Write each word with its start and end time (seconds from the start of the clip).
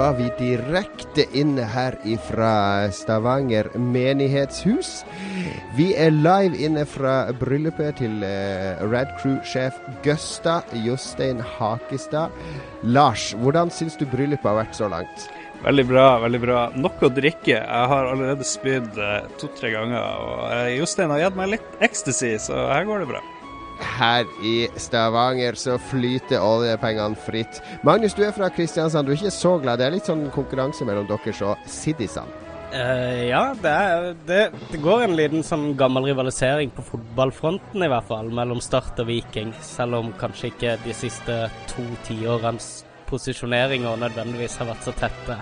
var 0.00 0.14
vi 0.16 0.30
direkte 0.38 1.26
inne 1.36 1.66
her 1.68 1.96
ifra 2.08 2.88
Stavanger 2.94 3.68
menighetshus. 3.76 5.02
Vi 5.76 5.90
er 5.92 6.14
live 6.14 6.56
inne 6.56 6.86
fra 6.88 7.28
bryllupet 7.36 7.98
til 8.00 8.22
uh, 8.24 8.80
Rad 8.88 9.12
Crew-sjef 9.20 9.76
Gøsta 10.06 10.60
Jostein 10.86 11.42
Hakestad. 11.58 12.32
Lars, 12.80 13.34
hvordan 13.42 13.72
syns 13.74 13.98
du 14.00 14.06
bryllupet 14.08 14.48
har 14.48 14.62
vært 14.62 14.78
så 14.78 14.88
langt? 14.88 15.26
Veldig 15.66 15.84
bra, 15.90 16.06
veldig 16.22 16.40
bra. 16.46 16.62
Nok 16.80 17.04
å 17.04 17.12
drikke. 17.20 17.58
Jeg 17.58 17.90
har 17.92 18.08
allerede 18.14 18.46
spydd 18.48 18.96
uh, 18.96 19.28
to-tre 19.42 19.74
ganger. 19.74 20.00
Og 20.00 20.40
uh, 20.48 20.70
Jostein 20.78 21.12
har 21.12 21.26
gitt 21.26 21.36
meg 21.42 21.58
litt 21.58 21.84
ecstasy, 21.84 22.38
så 22.40 22.70
her 22.72 22.88
går 22.88 23.04
det 23.04 23.12
bra 23.12 23.24
her 23.84 24.28
i 24.46 24.68
Stavanger 24.80 25.58
så 25.58 25.78
flyter 25.90 26.42
oljepengene 26.42 27.18
fritt. 27.18 27.62
Magnus, 27.86 28.14
du 28.14 28.24
er 28.26 28.34
fra 28.36 28.50
Kristiansand. 28.52 29.06
Du 29.06 29.14
er 29.14 29.20
ikke 29.20 29.34
så 29.34 29.56
glad. 29.62 29.80
Det 29.80 29.88
er 29.88 29.96
litt 29.96 30.08
sånn 30.08 30.28
konkurranse 30.34 30.86
mellom 30.88 31.08
dere 31.10 31.34
og 31.46 31.68
Siddisand. 31.70 32.36
Uh, 32.70 33.26
ja, 33.26 33.42
det, 33.58 33.70
er, 33.70 34.04
det, 34.28 34.42
det, 34.70 34.78
går 34.78 35.02
en 35.02 35.16
liten 35.18 35.42
sånn 35.42 35.72
gammel 35.78 36.06
rivalisering 36.06 36.70
på 36.70 36.84
fotballfronten 36.86 37.82
i 37.82 37.88
hvert 37.90 38.06
fall, 38.06 38.30
mellom 38.30 38.62
Start 38.62 39.00
og 39.02 39.08
Viking. 39.10 39.50
Selv 39.64 39.98
om 39.98 40.12
kanskje 40.20 40.52
ikke 40.52 40.76
de 40.84 40.94
siste 40.94 41.40
to 41.72 41.86
tiårenes 42.06 42.84
posisjoneringer 43.10 43.98
nødvendigvis 44.04 44.60
har 44.60 44.70
vært 44.70 44.86
så 44.86 44.94
tette. 45.00 45.40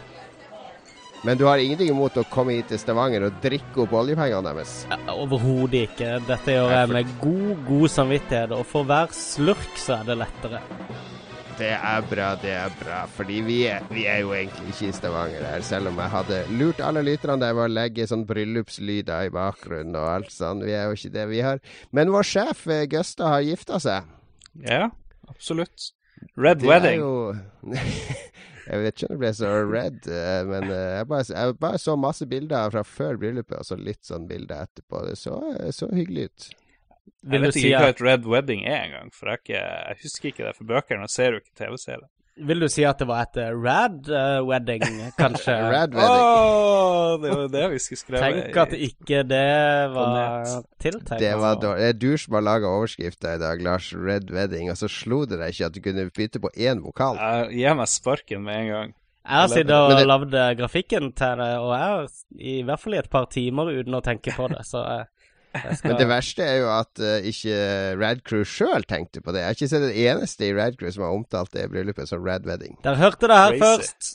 Men 1.27 1.39
du 1.39 1.45
har 1.49 1.59
ingenting 1.59 1.91
imot 1.91 2.15
å 2.21 2.23
komme 2.31 2.55
hit 2.55 2.69
til 2.71 2.79
Stavanger 2.79 3.27
og 3.27 3.39
drikke 3.43 3.83
opp 3.83 3.95
oljepengene 3.99 4.53
deres? 4.53 4.75
Overhodet 5.11 5.89
ikke. 5.89 6.13
Dette 6.29 6.55
gjør 6.55 6.75
jeg 6.77 6.91
med 6.95 7.15
god, 7.23 7.55
god 7.67 7.89
samvittighet. 7.91 8.55
Og 8.55 8.67
for 8.69 8.87
hver 8.87 9.11
slurk 9.17 9.81
så 9.81 9.99
er 9.99 10.13
det 10.13 10.19
lettere. 10.21 10.63
Det 11.59 11.73
er 11.75 12.05
bra, 12.07 12.29
det 12.39 12.53
er 12.55 12.75
bra. 12.79 13.01
Fordi 13.11 13.41
vi 13.43 13.57
er, 13.67 13.83
vi 13.91 14.05
er 14.07 14.21
jo 14.23 14.31
egentlig 14.37 14.71
ikke 14.71 14.93
i 14.93 14.95
Stavanger 14.95 15.43
her, 15.43 15.65
selv 15.67 15.91
om 15.91 15.99
jeg 15.99 16.13
hadde 16.13 16.39
lurt 16.61 16.83
alle 16.87 17.03
lytterne 17.03 17.43
der 17.43 17.57
ved 17.59 17.67
å 17.67 17.73
legge 17.81 18.07
sånn 18.07 18.23
bryllupslyder 18.29 19.27
i 19.27 19.33
bakgrunnen 19.35 19.99
og 19.99 20.07
alt 20.13 20.31
sånn. 20.31 20.63
Vi 20.63 20.77
er 20.79 20.87
jo 20.87 20.95
ikke 21.01 21.15
det 21.17 21.27
vi 21.33 21.43
har. 21.43 21.59
Men 21.91 22.15
vår 22.15 22.31
sjef 22.31 22.63
eh, 22.71 22.87
Gøsta 22.87 23.35
har 23.35 23.43
gifta 23.43 23.83
seg. 23.83 24.07
Ja, 24.63 24.85
absolutt. 25.27 25.91
Red 26.39 26.63
det 26.63 26.71
wedding. 26.71 27.03
Jeg 28.69 28.81
vet 28.83 28.97
ikke 28.97 29.09
om 29.09 29.15
det 29.15 29.21
ble 29.23 29.33
så 29.39 29.51
red, 29.65 30.07
eh, 30.13 30.41
men 30.45 30.69
eh, 30.69 30.95
jeg 30.99 31.09
bare, 31.09 31.25
jeg 31.33 31.59
bare, 31.63 31.81
så 31.81 31.95
masse 31.97 32.27
bilder 32.29 32.73
fra 32.75 32.83
før 32.85 33.17
bryllupet, 33.23 33.63
og 33.63 33.65
så 33.65 33.79
litt 33.81 34.05
sånn 34.05 34.27
bilder 34.29 34.67
etterpå. 34.67 35.07
Det 35.09 35.15
så, 35.17 35.39
så 35.73 35.89
hyggelig 35.95 36.29
ut. 36.29 36.49
Jeg 37.29 37.43
vet 37.43 37.57
ikke 37.57 37.81
hva 37.81 37.95
et 37.95 38.05
red 38.05 38.29
wedding 38.29 38.67
er 38.69 38.85
engang, 38.85 39.11
for 39.17 39.33
jeg, 39.33 39.43
ikke, 39.43 39.63
jeg, 39.65 40.01
husker 40.05 40.31
ikke 40.33 40.45
det 40.45 40.55
for 40.59 40.69
bøkene. 40.69 41.09
og 41.09 41.13
ser 41.13 41.35
jo 41.35 41.41
ikke 41.41 41.57
TV-serier. 41.63 42.09
Vil 42.39 42.61
du 42.63 42.69
si 42.71 42.85
at 42.87 43.01
det 43.01 43.07
var 43.09 43.27
et 43.27 43.39
uh, 43.41 43.49
rad 43.59 44.09
uh, 44.11 44.41
wedding, 44.47 44.85
kanskje? 45.19 45.55
rad 45.75 45.95
wedding. 45.97 46.23
Oh, 46.23 47.17
det 47.23 47.33
var 47.33 47.51
det 47.53 47.65
vi 47.73 47.81
skulle 47.83 48.01
skrive. 48.01 48.21
Tenk 48.23 48.61
at 48.63 48.75
ikke 48.77 49.25
det 49.27 49.49
var 49.95 50.47
tiltenkt. 50.79 51.19
Det 51.23 51.33
var. 51.41 51.59
Det 51.63 51.73
er 51.89 51.99
du 51.99 52.13
som 52.21 52.39
har 52.39 52.47
laga 52.47 52.71
overskrifta 52.71 53.35
i 53.35 53.43
dag, 53.43 53.65
Lars. 53.65 53.91
Red 53.97 54.31
wedding. 54.35 54.71
Og 54.71 54.79
så 54.79 54.91
slo 54.93 55.25
det 55.27 55.41
deg 55.41 55.57
ikke 55.57 55.71
at 55.71 55.77
du 55.77 55.83
kunne 55.85 56.07
bytte 56.15 56.43
på 56.45 56.53
én 56.55 56.85
vokal? 56.85 57.19
Uh, 57.19 57.53
Gi 57.55 57.75
meg 57.81 57.91
sparken 57.91 58.47
med 58.47 58.63
en 58.63 58.73
gang. 58.75 58.97
Jeg 59.29 59.43
har 59.43 59.51
sittet 59.53 59.75
og 59.77 59.91
det... 59.93 60.07
lagd 60.09 60.35
grafikken 60.57 61.11
til 61.13 61.41
det, 61.43 61.51
og 61.61 61.73
jeg 61.75 61.85
har 61.85 62.07
i 62.39 62.61
hvert 62.65 62.81
fall 62.81 62.95
i 62.95 63.01
et 63.03 63.11
par 63.13 63.27
timer 63.29 63.75
uten 63.77 63.99
å 63.99 64.05
tenke 64.05 64.33
på 64.33 64.47
det, 64.49 64.63
så 64.65 64.85
uh, 64.87 65.18
skal... 65.55 65.89
Men 65.91 65.99
det 66.01 66.09
verste 66.11 66.45
er 66.45 66.61
jo 66.63 66.71
at 66.75 67.03
uh, 67.03 67.27
ikke 67.31 67.59
Radcrew 68.01 68.45
sjøl 68.49 68.87
tenkte 68.89 69.23
på 69.25 69.35
det. 69.35 69.43
Jeg 69.43 69.51
har 69.51 69.59
ikke 69.59 69.71
sett 69.73 69.87
det 69.87 70.07
eneste 70.07 70.49
i 70.49 70.55
Radcrew 70.57 70.95
som 70.95 71.07
har 71.07 71.17
omtalt 71.17 71.53
det 71.57 71.69
bryllupet 71.73 72.11
som 72.11 72.25
Rad 72.25 72.49
Wedding. 72.49 72.79
Dere 72.85 73.01
hørte 73.01 73.31
det 73.31 73.39
her 73.39 73.55
Crazy. 73.57 73.65
først. 73.65 74.15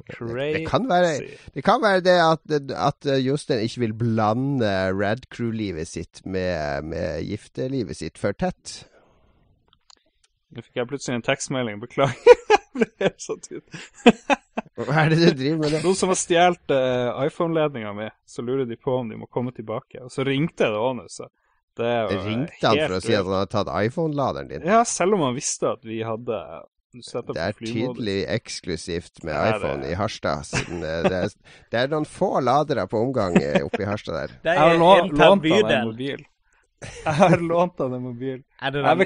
Det, 0.00 0.46
det, 0.56 0.62
kan 0.66 0.86
være, 0.88 1.10
det 1.54 1.62
kan 1.62 1.82
være 1.82 2.00
det 2.00 2.14
at, 2.24 2.54
at 2.72 3.08
Jostein 3.20 3.60
ikke 3.62 3.82
vil 3.84 3.92
blande 3.94 4.70
Radcrew-livet 4.96 5.86
sitt 5.86 6.22
med, 6.24 6.88
med 6.88 7.20
giftelivet 7.28 8.00
sitt 8.00 8.18
for 8.18 8.32
tett. 8.32 8.80
Nå 10.50 10.64
fikk 10.64 10.80
jeg 10.80 10.88
plutselig 10.90 11.20
en 11.20 11.26
tekstmelding. 11.28 11.78
Beklager. 11.84 12.39
ble 12.76 12.88
helt 13.02 13.20
satt 13.22 13.50
ut. 13.50 13.80
Hva 14.80 15.04
er 15.04 15.12
det 15.12 15.20
du 15.20 15.28
driver 15.42 15.60
med? 15.60 15.74
det? 15.74 15.82
Noen 15.84 15.98
som 15.98 16.12
har 16.12 16.18
stjålet 16.20 16.74
uh, 16.74 17.20
iPhone-ledninga 17.26 17.92
mi, 17.96 18.08
så 18.28 18.44
lurer 18.46 18.68
de 18.68 18.78
på 18.80 18.96
om 19.02 19.10
de 19.10 19.18
må 19.20 19.28
komme 19.32 19.52
tilbake. 19.56 20.02
Og 20.06 20.12
så 20.14 20.24
ringte 20.26 20.66
jeg 20.66 20.74
det 20.74 20.80
òg 20.80 20.96
nå, 21.00 21.06
så 21.12 21.28
det 21.80 21.94
var 22.10 22.26
Ringte 22.26 22.66
han 22.66 22.82
for 22.82 22.96
å 22.96 23.00
si 23.04 23.14
at 23.14 23.24
han 23.24 23.36
hadde 23.38 23.52
tatt 23.54 23.72
iPhone-laderen 23.72 24.50
din? 24.50 24.68
Ja, 24.68 24.82
selv 24.88 25.16
om 25.16 25.24
han 25.28 25.36
visste 25.38 25.72
at 25.76 25.86
vi 25.86 26.02
hadde 26.06 26.40
det 26.90 27.38
er 27.38 27.52
tydelig 27.54 28.24
eksklusivt 28.26 29.20
med 29.22 29.36
det 29.36 29.50
iPhone 29.52 29.82
det. 29.84 29.92
i 29.92 29.94
Harstad. 29.94 30.42
Siden 30.48 30.82
eh, 30.82 31.04
det, 31.06 31.20
er, 31.20 31.36
det, 31.70 31.78
er, 31.78 31.92
noen 31.92 32.06
få 32.08 32.32
ladere 32.42 32.86
på 32.90 32.98
omgang 32.98 33.36
eh, 33.38 33.62
oppe 33.62 33.84
i 33.84 33.86
Harstad 33.86 34.16
der. 34.18 34.34
Det 34.42 34.56
er 34.56 34.74
en 34.74 35.12
per 35.14 35.36
bydel. 35.44 36.24
Jeg 36.80 37.14
har 37.18 37.42
lånt 37.44 37.78
han 37.82 37.94
en 37.96 38.04
mobil. 38.08 38.42
Er 38.60 38.72
det 38.72 38.82
den 38.84 39.02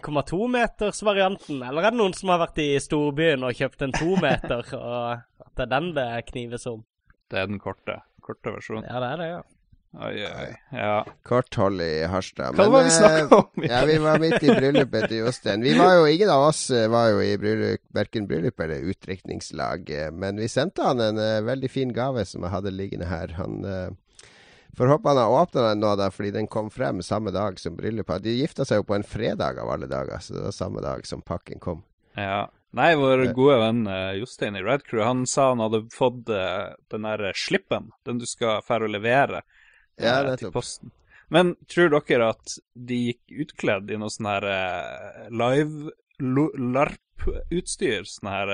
1,2-meters-varianten, 0.00 1.60
eller 1.60 1.84
er 1.84 1.92
det 1.92 2.00
noen 2.00 2.14
som 2.16 2.32
har 2.32 2.40
vært 2.46 2.60
i 2.64 2.70
storbyen 2.80 3.44
og 3.44 3.56
kjøpt 3.58 3.84
en 3.84 3.92
tometer, 3.96 4.64
og 4.78 5.20
at 5.20 5.52
det 5.58 5.66
er 5.66 5.72
den 5.74 5.90
det 5.98 6.08
knives 6.32 6.64
om? 6.70 6.84
Det 7.32 7.40
er 7.42 7.50
den 7.50 7.60
korte, 7.60 8.00
korte 8.24 8.54
versjonen. 8.54 8.88
Ja, 8.88 9.00
det 9.04 9.10
er 9.12 9.20
det, 9.20 9.28
ja. 9.34 9.42
Oi, 9.92 10.22
oi, 10.24 10.52
ja. 10.72 11.02
Korthold 11.28 11.82
i 11.84 12.06
Harstad. 12.08 12.56
Hva 12.56 12.64
var 12.72 12.86
det 12.86 12.88
vi 12.88 12.92
snakka 12.94 13.40
om? 13.42 13.64
ja, 13.68 13.82
Vi 13.84 13.96
var 14.00 14.22
midt 14.22 14.40
i 14.40 14.54
bryllupet 14.56 15.10
til 15.10 15.18
Jostein. 15.20 15.60
Vi 15.60 15.74
var 15.76 15.98
jo, 15.98 16.06
Ingen 16.08 16.32
av 16.32 16.46
oss 16.46 16.62
eh, 16.72 16.88
var 16.88 17.10
jo 17.12 17.18
i 17.20 17.34
bryllup, 17.36 17.82
verken 17.92 18.28
bryllup 18.30 18.64
eller 18.64 18.88
utdrikningslag, 18.88 19.92
eh, 19.92 20.08
men 20.16 20.40
vi 20.40 20.48
sendte 20.48 20.86
han 20.86 21.02
en 21.04 21.20
uh, 21.20 21.44
veldig 21.44 21.68
fin 21.68 21.92
gave 21.92 22.24
som 22.28 22.46
jeg 22.46 22.54
hadde 22.54 22.72
liggende 22.72 23.10
her. 23.10 23.36
Han 23.36 23.60
uh, 23.68 23.92
Får 24.76 24.86
håpe 24.86 25.08
han 25.08 25.16
har 25.16 25.42
åpna 25.42 25.62
den 25.68 25.82
nå, 25.84 25.96
da, 26.00 26.08
fordi 26.10 26.30
den 26.32 26.46
kom 26.48 26.70
frem 26.72 27.02
samme 27.04 27.30
dag 27.30 27.60
som 27.60 27.76
bryllupet. 27.76 28.22
De 28.24 28.32
gifta 28.38 28.64
seg 28.64 28.80
jo 28.80 28.86
på 28.88 28.96
en 28.96 29.04
fredag 29.04 29.60
av 29.60 29.68
alle 29.70 29.88
dager, 29.90 30.18
så 30.24 30.32
det 30.32 30.46
var 30.46 30.54
samme 30.56 30.80
dag 30.84 31.06
som 31.06 31.20
pakken 31.20 31.60
kom. 31.60 31.82
Ja. 32.16 32.48
Nei, 32.72 32.94
vår 32.96 33.26
gode 33.36 33.58
venn 33.60 33.82
uh, 33.84 34.14
Jostein 34.16 34.56
i 34.56 34.62
Red 34.64 34.86
Crew, 34.86 35.02
han 35.04 35.26
sa 35.28 35.50
han 35.50 35.60
hadde 35.60 35.82
fått 35.92 36.30
uh, 36.32 36.72
den 36.88 37.04
der 37.04 37.36
slippen, 37.36 37.90
den 38.08 38.16
du 38.22 38.24
skal 38.24 38.64
fære 38.64 38.88
og 38.88 38.94
levere 38.94 39.42
ja, 40.00 40.16
til 40.40 40.48
posten. 40.54 40.88
Men 41.32 41.52
tror 41.68 41.92
dere 41.92 42.30
at 42.32 42.56
de 42.72 42.96
gikk 43.10 43.44
utkledd 43.44 43.92
i 43.92 43.98
noe 44.00 44.12
sånn 44.12 44.28
her 44.30 44.46
live 45.32 45.92
LARP-utstyr? 46.20 48.08
Sånn 48.08 48.32
her 48.32 48.48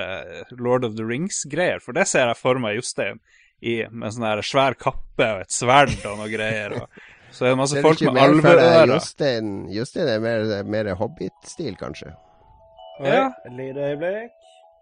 Lord 0.59 0.87
of 0.87 0.99
the 0.99 1.07
Rings-greier? 1.07 1.83
For 1.83 1.95
det 1.95 2.07
ser 2.11 2.27
jeg 2.31 2.39
for 2.39 2.59
meg 2.63 2.79
Jostein 2.79 3.23
i, 3.61 3.81
med 3.91 4.15
sånn 4.15 4.27
der 4.29 4.43
svær 4.47 4.77
kappe 4.79 5.31
og 5.35 5.45
et 5.45 5.55
sverd 5.55 5.97
og 6.07 6.21
noe 6.21 6.31
greier. 6.31 6.77
Og, 6.79 7.05
så 7.35 7.45
er 7.45 7.53
det 7.53 7.61
masse 7.61 7.83
folk 7.85 8.03
med 8.07 8.23
alveører. 8.23 8.95
Jostein, 8.95 9.53
Jostein 9.75 10.09
er 10.15 10.23
mer, 10.25 10.47
mer 10.65 10.95
Hobbit-stil, 10.99 11.75
kanskje? 11.81 12.15
Ja. 13.05 13.29
Et 13.47 13.55
lite 13.59 13.91
øyeblikk. 13.93 14.38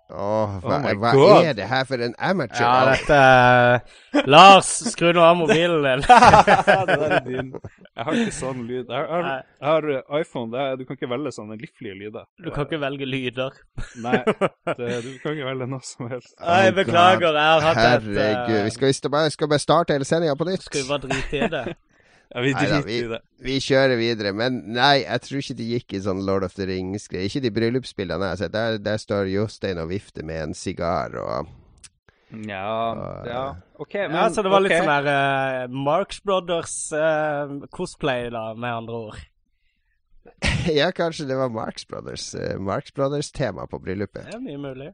Åh, 0.06 0.53
hva, 0.62 0.76
oh 0.87 0.99
hva 1.03 1.38
er 1.43 1.56
det 1.58 1.64
her 1.67 1.82
for 1.88 1.99
en 1.99 2.12
amateur? 2.23 2.62
Ja, 2.62 2.93
dette 2.93 3.17
er 3.19 4.26
Lars, 4.31 4.69
skru 4.93 5.08
nå 5.17 5.25
av 5.26 5.35
mobilen 5.41 5.82
din. 5.82 6.05
det 6.87 6.99
der 7.00 7.14
er 7.17 7.25
din. 7.26 7.49
Jeg 7.91 8.06
har 8.06 8.20
ikke 8.20 8.35
sånn 8.37 8.61
lyd. 8.69 8.87
Jeg 8.87 9.08
har, 9.11 9.26
jeg 9.58 9.67
har 9.67 9.88
uh, 9.91 10.20
iPhone. 10.20 10.55
Er, 10.55 10.79
du 10.79 10.85
kan 10.87 10.99
ikke 10.99 11.11
velge 11.11 11.32
sånne 11.35 11.58
livlige 11.58 11.99
lyder. 12.05 12.29
Du 12.38 12.53
kan 12.55 12.69
ikke 12.69 12.81
velge 12.85 13.08
lyder. 13.11 13.58
Nei, 14.05 14.20
det, 14.79 14.93
du 15.03 15.11
kan 15.25 15.35
ikke 15.35 15.50
velge 15.50 15.69
noe 15.75 15.88
som 15.91 16.06
helst. 16.12 16.37
Nei, 16.38 16.62
beklager. 16.79 17.35
Jeg 17.35 17.50
har 17.56 17.67
hatt 17.67 17.82
et 17.82 18.06
Herregud. 18.06 18.62
Vi 18.69 18.76
skal, 18.76 18.94
vi 18.94 19.12
bare, 19.17 19.35
skal 19.35 19.50
bare 19.56 19.64
starte 19.67 19.99
hele 19.99 20.06
sendinga 20.06 20.38
på 20.38 20.47
nytt. 20.52 20.69
Skal 20.70 20.85
vi 20.85 20.88
bare 20.94 21.11
drite 21.11 21.43
i 21.43 21.50
det? 21.56 21.67
Ja, 22.34 22.43
vi 22.43 22.52
driter 22.56 22.88
i 22.90 23.00
det. 23.11 23.20
Vi 23.46 23.56
kjører 23.62 23.96
videre. 24.00 24.32
Men 24.37 24.58
nei, 24.75 25.05
jeg 25.05 25.20
tror 25.25 25.38
ikke 25.43 25.58
de 25.61 25.67
gikk 25.75 25.88
i 25.96 26.00
sånn 26.05 26.25
Lord 26.26 26.44
of 26.46 26.56
the 26.58 26.64
Rings-greier. 26.69 27.26
Ikke 27.31 27.44
de 27.44 27.55
bryllupsbildene 27.55 28.25
jeg 28.28 28.34
har 28.34 28.40
sett. 28.43 28.56
Der, 28.56 28.70
der 28.82 28.99
står 29.00 29.31
Jostein 29.31 29.82
og 29.82 29.90
vifter 29.93 30.23
med 30.26 30.38
en 30.49 30.55
sigar 30.58 31.11
og 31.23 31.37
ja, 32.26 32.90
og, 32.90 33.26
ja. 33.31 33.44
OK. 33.78 33.94
Men, 33.94 34.17
ja, 34.19 34.25
så 34.34 34.43
det 34.43 34.50
var 34.50 34.61
okay. 34.61 34.69
litt 34.69 34.78
sånn 34.82 35.06
der 35.06 35.06
uh, 35.06 35.75
Marx 35.87 36.11
Brothers-cosplay, 36.26 38.23
uh, 38.26 38.32
da, 38.34 38.43
med 38.58 38.70
andre 38.82 38.94
ord. 39.06 39.19
ja, 40.81 40.88
kanskje 40.94 41.28
det 41.31 41.37
var 41.38 41.49
Marx 41.55 41.87
Brothers. 41.88 42.25
Uh, 42.34 42.58
Marx 42.58 42.93
Brothers-tema 42.96 43.62
på 43.70 43.76
bryllupet. 43.84 44.25
Det 44.26 44.34
er 44.40 44.43
mye 44.43 44.61
mulig. 44.61 44.90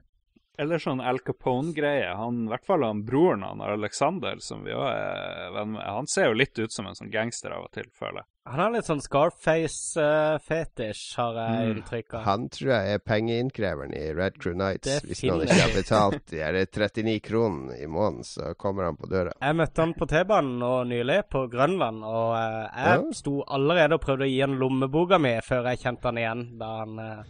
Eller 0.59 0.79
sånn 0.79 1.01
Al 1.01 1.19
Capone-greie. 1.25 2.15
Han, 2.17 2.45
I 2.45 2.49
hvert 2.53 2.67
fall 2.69 2.83
han 2.85 3.05
broren 3.09 3.43
han, 3.47 3.61
Alexander, 3.65 4.37
som 4.45 4.65
vi 4.67 4.73
òg 4.77 4.89
er 4.91 5.51
venn 5.55 5.73
med, 5.77 5.85
han 5.87 6.07
ser 6.11 6.27
jo 6.29 6.35
litt 6.37 6.59
ut 6.59 6.73
som 6.73 6.87
en 6.87 6.95
sånn 6.99 7.11
gangster 7.13 7.51
av 7.57 7.63
og 7.69 7.73
til, 7.73 7.89
føler 7.97 8.19
jeg. 8.21 8.27
Han 8.51 8.59
har 8.59 8.73
litt 8.75 8.89
sånn 8.89 9.01
Scarface-fetisj, 9.01 11.03
har 11.15 11.37
jeg 11.39 11.51
mm. 11.55 11.69
inntrykk 11.71 12.15
av. 12.19 12.25
Han 12.27 12.49
tror 12.53 12.71
jeg 12.75 12.97
er 12.97 13.05
pengeinnkreveren 13.07 13.95
i 13.95 14.15
Red 14.19 14.35
Crew 14.43 14.57
Nights. 14.59 15.05
Hvis 15.07 15.23
noen 15.29 15.47
ikke 15.47 15.61
har 15.61 15.77
betalt 15.77 16.25
de 16.33 16.41
39 16.43 17.21
kronene 17.23 17.79
i 17.79 17.87
måneden, 17.87 18.27
så 18.27 18.51
kommer 18.59 18.91
han 18.91 18.99
på 18.99 19.07
døra. 19.13 19.31
Jeg 19.39 19.55
møtte 19.61 19.87
han 19.87 19.95
på 19.95 20.11
T-banen 20.11 20.59
nå 20.59 20.73
nylig, 20.91 21.21
på 21.33 21.47
Grønland, 21.53 22.03
og 22.03 22.35
uh, 22.35 22.67
jeg 22.67 22.99
ja. 22.99 23.07
sto 23.23 23.35
allerede 23.47 23.95
og 23.97 24.05
prøvde 24.05 24.27
å 24.27 24.33
gi 24.35 24.43
han 24.43 24.59
lommeboka 24.59 25.23
mi 25.23 25.39
før 25.47 25.71
jeg 25.71 25.79
kjente 25.87 26.11
han 26.11 26.21
igjen, 26.21 26.43
da 26.59 26.69
han 26.83 26.93
uh, 26.99 27.23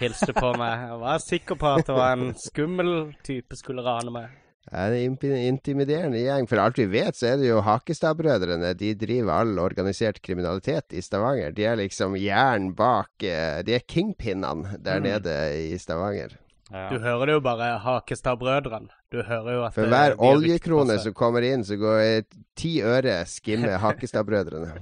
hilste 0.00 0.32
på 0.36 0.54
meg. 0.58 0.88
Jeg 0.88 1.02
var 1.02 1.20
sikker 1.22 1.60
på 1.60 1.74
at 1.78 1.86
det 1.88 1.98
var 1.98 2.16
en 2.16 2.32
skummel 2.38 2.94
type 3.26 3.58
skulle 3.58 3.84
rane 3.86 4.14
meg. 4.14 4.40
Ja, 4.72 4.86
en 4.88 5.18
intimiderende 5.20 6.22
gjeng. 6.22 6.46
For 6.48 6.60
alt 6.62 6.78
vi 6.80 6.86
vet, 6.88 7.16
så 7.18 7.34
er 7.34 7.40
det 7.40 7.50
jo 7.50 7.60
Hakestad-brødrene. 7.64 8.72
De 8.80 8.94
driver 8.96 9.34
all 9.34 9.58
organisert 9.60 10.22
kriminalitet 10.24 10.96
i 10.96 11.02
Stavanger. 11.04 11.52
De 11.52 11.66
er 11.68 11.76
liksom 11.82 12.16
jern 12.16 12.72
bak 12.76 13.26
eh, 13.26 13.60
De 13.66 13.76
er 13.76 13.84
kingpinnene 13.84 14.80
der 14.80 15.02
mm. 15.02 15.04
nede 15.10 15.36
i 15.68 15.78
Stavanger. 15.78 16.38
Ja. 16.72 16.88
Du 16.90 16.96
hører 16.98 17.28
det 17.28 17.36
jo 17.36 17.44
bare 17.44 17.74
Hakestad-brødrene. 17.84 18.88
Du 19.12 19.20
hører 19.22 19.52
jo 19.52 19.64
at 19.66 19.76
For 19.76 19.92
hver 19.92 20.16
oljekrone 20.18 20.96
som 20.98 21.14
kommer 21.14 21.44
inn, 21.44 21.62
så 21.62 21.76
går 21.78 22.24
ti 22.58 22.78
øre 22.82 23.20
skimme 23.28 23.76
Hakestad-brødrene. 23.84 24.72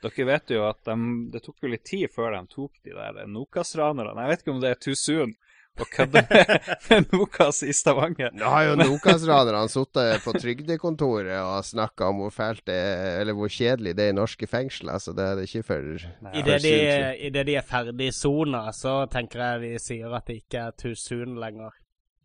Dere 0.00 0.26
vet 0.28 0.52
jo 0.54 0.64
at 0.68 0.80
de, 0.88 0.96
det 1.32 1.42
tok 1.44 1.64
jo 1.64 1.70
litt 1.72 1.84
tid 1.88 2.08
før 2.12 2.34
de 2.36 2.42
tok 2.50 2.82
de 2.86 2.96
der 2.96 3.22
Nokas-ranerne. 3.28 4.16
Jeg 4.24 4.32
vet 4.32 4.44
ikke 4.44 4.54
om 4.54 4.62
det 4.62 4.74
er 4.74 4.80
too 4.80 4.96
soon 4.96 5.34
å 5.80 5.86
kødde 5.88 6.22
med 6.88 7.12
Nokas 7.12 7.62
i 7.64 7.74
Stavanger. 7.76 8.32
Nå 8.36 8.48
har 8.52 8.66
jo 8.68 8.78
Nokas-ranerne 8.80 9.70
sittet 9.72 10.24
på 10.24 10.34
trygdekontoret 10.36 11.36
og 11.40 11.66
snakka 11.66 12.10
om 12.10 12.24
hvor 12.24 12.34
fælt 12.34 12.64
det 12.68 12.76
er, 12.76 13.20
eller 13.20 13.36
hvor 13.38 13.52
kjedelig 13.52 13.94
det 13.98 14.08
er 14.08 14.14
i 14.14 14.16
norske 14.16 14.48
fengsler, 14.50 14.98
så 15.02 15.14
det 15.16 15.26
er 15.26 15.38
det 15.38 15.46
ikke 15.48 15.66
for 15.68 16.08
Idet 16.40 16.62
de, 16.64 16.74
i 17.28 17.32
det 17.34 17.46
de 17.48 17.58
er 17.60 17.66
ferdig 17.66 18.10
sona, 18.16 18.66
så 18.76 19.02
tenker 19.12 19.44
jeg 19.44 19.62
de 19.66 19.74
sier 19.82 20.16
at 20.16 20.28
det 20.30 20.40
ikke 20.42 20.66
er 20.68 20.76
too 20.80 20.96
soon 20.98 21.38
lenger. 21.40 21.76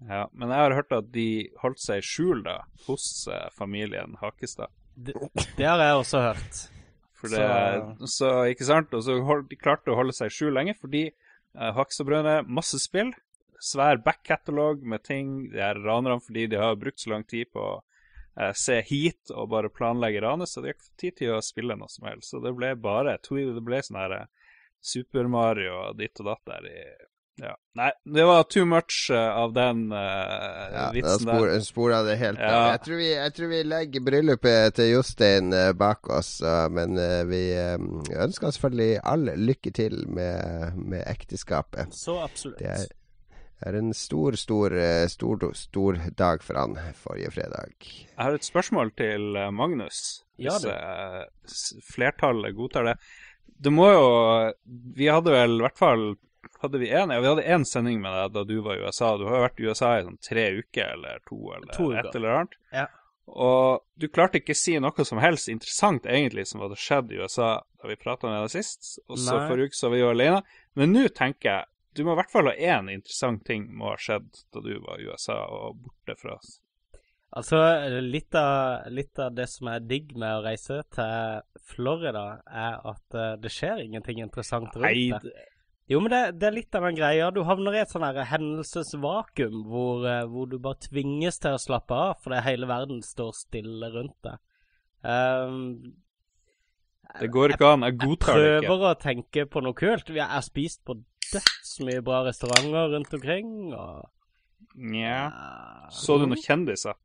Ja, 0.05 0.25
men 0.33 0.51
jeg 0.51 0.59
har 0.59 0.75
hørt 0.75 0.91
at 0.93 1.11
de 1.13 1.27
holdt 1.61 1.81
seg 1.81 2.01
i 2.01 2.05
skjul 2.05 2.43
da, 2.45 2.59
hos 2.87 3.05
uh, 3.31 3.47
familien 3.55 4.17
Hakestad. 4.21 4.73
Det, 4.95 5.15
det, 5.57 5.65
har 5.65 5.81
jeg 5.81 6.01
også 6.01 6.21
hørt. 6.23 6.59
Det, 7.21 7.45
så... 7.99 8.07
så 8.11 8.31
ikke 8.51 8.67
sant? 8.67 8.93
Og 8.93 9.05
så 9.05 9.19
hold, 9.25 9.45
de 9.49 9.57
klarte 9.59 9.93
å 9.93 9.99
holde 9.99 10.15
seg 10.15 10.29
i 10.29 10.35
skjul 10.35 10.53
lenge 10.57 10.75
fordi 10.77 11.07
uh, 11.57 11.83
Brønne, 12.05 12.41
masse 12.47 12.79
spill 12.83 13.13
svær 13.59 13.97
back-katalog 14.03 14.83
med 14.83 15.03
ting 15.03 15.49
de 15.51 15.61
er 15.63 15.79
ranerne 15.81 16.21
fordi 16.21 16.47
de 16.51 16.59
har 16.59 16.75
brukt 16.79 16.99
så 16.99 17.15
lang 17.15 17.23
tid 17.27 17.49
på 17.53 17.63
å 17.63 17.75
uh, 17.79 18.51
se 18.57 18.79
hit 18.89 19.33
og 19.33 19.49
bare 19.53 19.71
planlegge 19.73 20.21
ranet, 20.25 20.49
så 20.49 20.61
de 20.61 20.71
har 20.71 20.77
ikke 20.77 21.01
tid 21.01 21.17
til 21.21 21.35
å 21.35 21.43
spille 21.45 21.77
noe 21.79 21.91
som 21.91 22.07
helst. 22.09 22.31
Så 22.33 22.43
det 22.43 22.53
ble 22.57 22.75
bare 22.75 23.17
Det 23.21 23.65
ble 23.65 23.81
sånn 23.83 24.01
her 24.01 24.17
eh, 24.19 24.31
Super 24.81 25.27
Mario 25.31 25.73
og 25.87 25.99
ditt 25.99 26.19
og 26.21 26.31
datt 26.31 26.51
der 26.51 26.69
i 26.69 26.79
ja. 27.41 27.53
Nei, 27.75 27.89
det 28.15 28.25
var 28.27 28.43
too 28.47 28.65
much 28.65 29.09
uh, 29.11 29.17
av 29.17 29.53
den 29.55 29.89
uh, 29.91 29.99
ja, 29.99 30.85
vitsen 30.95 31.25
spor, 31.25 31.47
der. 31.49 31.63
Spora 31.67 32.01
det 32.07 32.15
helt 32.21 32.39
ja. 32.39 32.59
jeg, 32.71 32.83
tror 32.85 33.01
vi, 33.01 33.09
jeg, 33.11 33.33
tror 33.37 33.51
vi, 33.51 33.61
legger 33.67 34.05
bryllupet 34.09 34.77
til 34.79 34.91
Jostein 34.93 35.51
uh, 35.51 35.71
bak 35.75 36.09
oss, 36.15 36.37
men 36.71 36.95
vi 37.29 37.41
um, 37.75 37.89
ønsker 38.09 38.55
selvfølgelig 38.55 39.01
all 39.03 39.33
lykke 39.35 39.73
til 39.75 40.05
med, 40.07 40.77
med 40.79 41.03
ekteskapet. 41.11 41.91
Så 41.95 42.21
absolutt. 42.23 42.61
Det 42.63 42.71
er, 42.71 42.87
er 43.63 43.77
en 43.79 43.93
stor, 43.95 44.35
stor, 44.39 44.73
eh, 44.77 45.07
stor, 45.07 45.47
stor 45.53 45.99
dag 46.17 46.43
for 46.43 46.59
han 46.59 46.77
forrige 46.99 47.31
fredag. 47.31 47.73
Jeg 47.87 48.19
har 48.19 48.35
et 48.35 48.47
spørsmål 48.47 48.91
til 48.97 49.35
eh, 49.39 49.51
Magnus, 49.51 50.25
ja, 50.37 50.55
hvis 50.59 51.71
uh, 51.71 51.81
flertallet 51.87 52.55
godtar 52.55 52.91
det. 52.91 52.97
Det 53.45 53.71
må 53.71 53.87
jo 53.87 54.07
Vi 54.97 55.07
hadde 55.07 55.31
vel 55.31 55.59
i 55.59 55.63
hvert 55.63 55.79
fall 55.79 56.09
hadde 56.65 56.81
vi 56.81 56.91
én 56.91 57.13
ja, 57.13 57.21
vi 57.21 57.31
hadde 57.31 57.47
én 57.55 57.65
sending 57.67 58.01
med 58.03 58.13
deg 58.17 58.35
da 58.35 58.43
du 58.49 58.59
var 58.65 58.77
i 58.77 58.85
USA. 58.85 59.15
Du 59.17 59.25
har 59.29 59.39
jo 59.39 59.45
vært 59.47 59.61
i 59.63 59.69
USA 59.69 59.95
i 59.95 60.05
sånn 60.05 60.21
tre 60.23 60.45
uker 60.59 60.93
eller 60.97 61.23
to 61.29 61.39
eller 61.55 61.73
to 61.77 61.89
et 61.95 62.11
eller 62.11 62.39
annet. 62.39 62.57
Ja. 62.75 62.87
Og 63.25 63.85
du 63.97 64.05
klarte 64.13 64.37
ikke 64.37 64.53
si 64.57 64.75
noe 64.77 65.05
som 65.07 65.21
helst 65.23 65.49
interessant 65.49 66.05
egentlig 66.05 66.45
som 66.49 66.61
hadde 66.61 66.77
skjedd 66.77 67.13
i 67.13 67.21
USA 67.23 67.55
da 67.81 67.89
vi 67.89 67.97
prata 67.97 68.29
med 68.29 68.43
deg 68.45 68.53
sist. 68.53 68.99
Og 69.09 69.17
så 69.21 69.39
forrige 69.47 69.71
uke 69.71 69.79
så 69.79 69.89
var 69.89 69.95
vi 69.95 70.03
jo 70.03 70.11
alene. 70.11 70.43
Men 70.77 70.93
nå 70.93 71.07
tenker 71.15 71.51
jeg 71.51 71.71
du 71.95 72.03
må 72.03 72.11
i 72.11 72.19
hvert 72.19 72.31
fall 72.33 72.49
ha 72.51 72.53
én 72.59 72.89
interessant 72.91 73.45
ting 73.47 73.69
må 73.71 73.93
ha 73.93 73.97
skjedd 73.99 74.27
da 74.51 74.61
du 74.63 74.73
var 74.83 74.99
i 74.99 75.07
USA 75.07 75.37
og 75.47 75.77
borte 75.79 76.17
fra 76.19 76.35
oss. 76.35 76.57
Altså, 77.35 77.57
litt 78.03 78.35
av, 78.39 78.85
litt 78.91 79.19
av, 79.19 79.33
det 79.35 79.47
som 79.51 79.67
er 79.71 79.83
digg 79.83 80.13
med 80.15 80.37
å 80.37 80.43
reise 80.45 80.81
til 80.95 81.41
Florida, 81.67 82.25
er 82.47 82.77
at 82.79 83.17
uh, 83.17 83.33
det 83.39 83.51
skjer 83.51 83.81
ingenting 83.83 84.21
interessant 84.23 84.75
rundt 84.75 85.25
det. 85.25 85.33
Jo, 85.91 85.99
men 86.01 86.09
det, 86.09 86.21
det, 86.41 86.47
er 86.47 86.55
litt 86.55 86.75
av 86.77 86.87
den 86.87 86.97
greia. 86.97 87.27
Du 87.33 87.43
havner 87.45 87.75
i 87.75 87.81
et 87.83 87.91
sånn 87.93 88.05
hendelsesvakuum 88.05 89.59
hvor, 89.69 90.01
uh, 90.07 90.23
hvor, 90.31 90.49
du 90.49 90.57
bare 90.61 90.81
tvinges 90.87 91.37
til 91.43 91.57
å 91.57 91.61
slappe 91.61 91.93
av 91.93 92.17
fordi 92.23 92.41
hele 92.47 92.69
verden 92.69 93.03
står 93.05 93.35
stille 93.37 93.91
rundt 93.93 94.17
deg. 94.25 94.41
Um, 95.05 95.59
det 97.19 97.29
går 97.31 97.53
ikke 97.53 97.69
an. 97.75 97.85
Jeg 97.85 97.99
godtar 98.01 98.39
det 98.39 98.47
ikke. 98.47 98.55
Jeg 98.55 98.65
prøver 98.65 98.89
å 98.89 98.97
tenke 99.03 99.45
på 99.45 99.61
noe 99.61 99.77
kult. 99.77 100.09
Jeg 100.09 100.25
har 100.31 100.43
spist 100.45 100.81
på 100.87 100.97
dødsmye 101.29 102.01
bra 102.05 102.23
restauranter 102.25 102.91
rundt 102.95 103.13
omkring. 103.13 103.53
og... 103.73 104.09
Nja 104.75 105.29
Så 105.93 106.17
du 106.19 106.25
noen 106.25 106.41
kjendiser? 106.41 106.97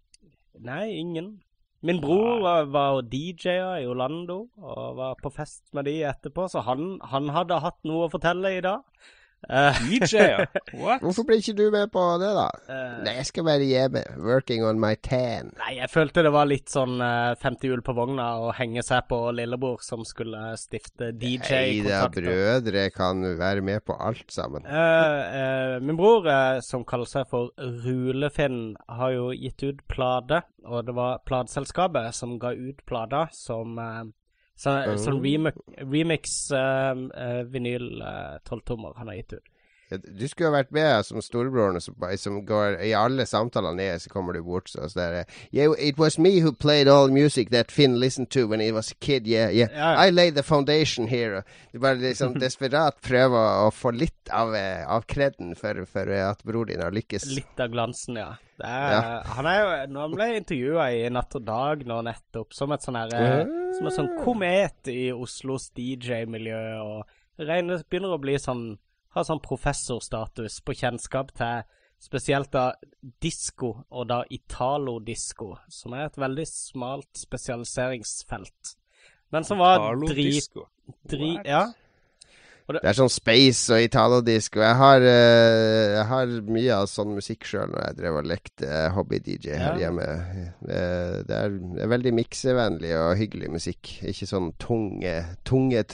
Nei, 0.59 0.89
ingen. 0.99 1.37
Min 1.81 2.01
bror 2.01 2.43
var, 2.45 2.67
var 2.69 2.99
DJ-a 3.09 3.79
i 3.81 3.87
Orlando 3.89 4.43
og 4.61 4.99
var 4.99 5.15
på 5.23 5.31
fest 5.33 5.63
med 5.73 5.87
de 5.89 5.95
etterpå, 6.05 6.45
så 6.53 6.61
han, 6.67 6.99
han 7.09 7.31
hadde 7.33 7.57
hatt 7.65 7.79
noe 7.89 8.05
å 8.05 8.13
fortelle 8.13 8.53
i 8.53 8.61
dag. 8.67 8.85
DJ, 9.49 10.17
ja. 10.17 10.47
What? 10.83 11.01
Hvorfor 11.03 11.25
blir 11.27 11.41
ikke 11.41 11.57
du 11.57 11.71
med 11.73 11.91
på 11.93 12.03
det, 12.21 12.29
da? 12.37 12.47
Uh, 12.69 12.99
nei, 13.07 13.15
jeg 13.19 13.29
skal 13.31 13.47
være 13.49 13.67
hjemme. 13.67 14.03
Working 14.21 14.65
on 14.67 14.81
my 14.83 14.93
tan. 15.03 15.53
Nei, 15.59 15.73
jeg 15.79 15.91
følte 15.93 16.25
det 16.27 16.33
var 16.35 16.49
litt 16.51 16.71
sånn 16.73 17.01
uh, 17.03 17.33
femte 17.41 17.71
hjul 17.71 17.83
på 17.87 17.95
vogna 17.97 18.29
å 18.45 18.53
henge 18.57 18.85
seg 18.87 19.09
på 19.11 19.19
lillebror 19.37 19.81
som 19.85 20.05
skulle 20.07 20.53
stifte 20.61 21.11
DJ-kontakter. 21.15 21.57
Nei 21.57 21.81
da, 21.89 22.03
brødre 22.15 22.87
kan 22.95 23.25
være 23.41 23.65
med 23.65 23.85
på 23.89 23.97
alt 23.97 24.29
sammen. 24.33 24.69
Uh, 24.69 25.81
min 25.83 25.99
bror, 25.99 26.29
som 26.67 26.85
kaller 26.89 27.09
seg 27.11 27.27
for 27.31 27.55
Rulefinn, 27.59 28.77
har 29.01 29.17
jo 29.17 29.31
gitt 29.35 29.65
ut 29.65 29.85
plate. 29.91 30.45
Og 30.69 30.85
det 30.85 30.93
var 30.95 31.23
plateselskapet 31.25 32.13
som 32.15 32.37
ga 32.41 32.53
ut 32.53 32.85
plata 32.87 33.27
som 33.33 33.79
så. 34.61 34.75
Sånn 35.01 35.23
remix-vinyl 35.25 37.87
uh, 38.03 38.05
uh, 38.05 38.37
12-tommer 38.45 38.93
han 39.01 39.09
har 39.09 39.17
gitt 39.21 39.33
ut. 39.39 39.47
Du 39.91 40.29
skulle 40.29 40.51
ha 40.51 40.55
vært 40.61 40.71
med 40.75 41.07
som 41.07 41.23
storebroren 41.25 41.81
som, 41.83 41.97
som, 42.17 42.37
går 42.47 42.79
i 42.87 42.93
alle 42.95 43.27
samtaler 43.27 43.75
ned, 43.75 43.99
så 44.03 44.11
kommer 44.13 44.37
du 44.37 44.43
bort 44.47 44.69
så 44.71 44.87
der 44.95 45.25
Yeah, 45.53 45.75
it 45.79 45.99
was 45.99 46.19
me 46.19 46.41
who 46.41 46.53
played 46.53 46.89
all 46.89 47.11
music 47.11 47.51
that 47.51 47.73
Finn 47.73 47.99
listened 47.99 48.31
to 48.31 48.47
when 48.47 48.61
he 48.61 48.71
was 48.73 48.93
a 48.93 48.95
kid. 48.95 49.27
Yeah, 49.27 49.51
yeah. 49.51 49.69
yeah. 49.73 49.99
I 49.99 50.11
laid 50.11 50.35
the 50.35 50.43
foundation 50.43 51.09
here. 51.09 51.43
Du 51.73 51.79
bare 51.79 51.99
liksom 51.99 52.39
desperat 52.45 53.01
prøver 53.03 53.67
å 53.67 53.71
få 53.75 53.91
litt 53.91 54.31
av, 54.31 54.55
eh, 54.55 54.87
av 54.87 55.03
kreden 55.11 55.57
for, 55.59 55.85
for 55.91 56.13
at 56.15 56.45
bror 56.47 56.71
din 56.71 56.83
har 56.83 56.95
lykkes. 56.95 57.27
Litt 57.35 57.61
av 57.61 57.73
glansen, 57.75 58.21
ja. 58.21 58.35
Er, 58.61 58.93
ja. 58.93 59.23
Han 59.39 59.47
er 59.49 59.59
jo, 59.59 59.69
når 59.95 60.03
han 60.03 60.15
ble 60.15 60.29
intervjua 60.37 60.91
i 60.93 61.09
Natt 61.11 61.35
og 61.39 61.47
Dag 61.47 61.83
nå 61.89 62.03
nettopp, 62.05 62.53
som 62.55 62.75
et 62.77 62.85
sånn 62.85 62.99
her 63.01 63.15
uh. 63.17 63.57
Som 63.75 63.89
en 63.89 63.95
sånn 63.95 64.13
komet 64.21 64.91
i 64.93 65.11
Oslos 65.15 65.71
DJ-miljø, 65.79 66.61
og 66.83 67.43
regnes, 67.49 67.87
begynner 67.89 68.15
å 68.15 68.21
bli 68.23 68.37
sånn 68.39 68.65
Har 69.17 69.27
sånn 69.27 69.43
professorstatus 69.43 70.61
på 70.63 70.77
kjennskap 70.79 71.33
til 71.35 71.65
spesielt 72.01 72.53
da 72.55 72.71
disko, 73.21 73.75
og 73.91 74.07
da 74.09 74.23
italodisko, 74.33 75.53
som 75.69 75.97
er 75.97 76.07
et 76.09 76.19
veldig 76.21 76.47
smalt 76.49 77.11
spesialiseringsfelt. 77.21 78.77
Men 79.35 79.47
som 79.47 79.61
var 79.61 79.85
drit... 80.09 80.49
dri, 81.11 81.35
ja, 81.45 81.67
det... 82.77 82.83
er 82.87 82.97
sånn 82.97 83.13
space 83.13 83.75
og 83.75 83.85
italodisk, 83.85 84.59
og 84.59 84.65
jeg 84.65 84.79
har, 84.81 85.07
uh, 85.07 85.87
jeg 85.97 86.05
har 86.11 86.35
mye 86.51 86.77
av 86.77 86.89
sånn 86.91 87.15
musikk 87.17 87.47
sjøl 87.49 87.73
når 87.73 87.85
jeg 87.85 87.99
drev 88.01 88.19
og 88.21 88.29
lekte 88.31 88.69
uh, 88.69 88.91
hobby-DJ 88.97 89.55
her 89.55 89.79
ja. 89.79 89.87
hjemme. 89.87 90.09
Det, 90.61 90.83
det, 91.29 91.39
er, 91.39 91.57
det, 91.57 91.81
er, 91.85 91.95
veldig 91.95 92.13
miksevennlig 92.21 92.93
og 92.99 93.17
hyggelig 93.21 93.51
musikk. 93.57 93.95
Ikke 94.13 94.29
sånn 94.31 94.53
tunge, 94.63 95.17
tunge 95.49 95.85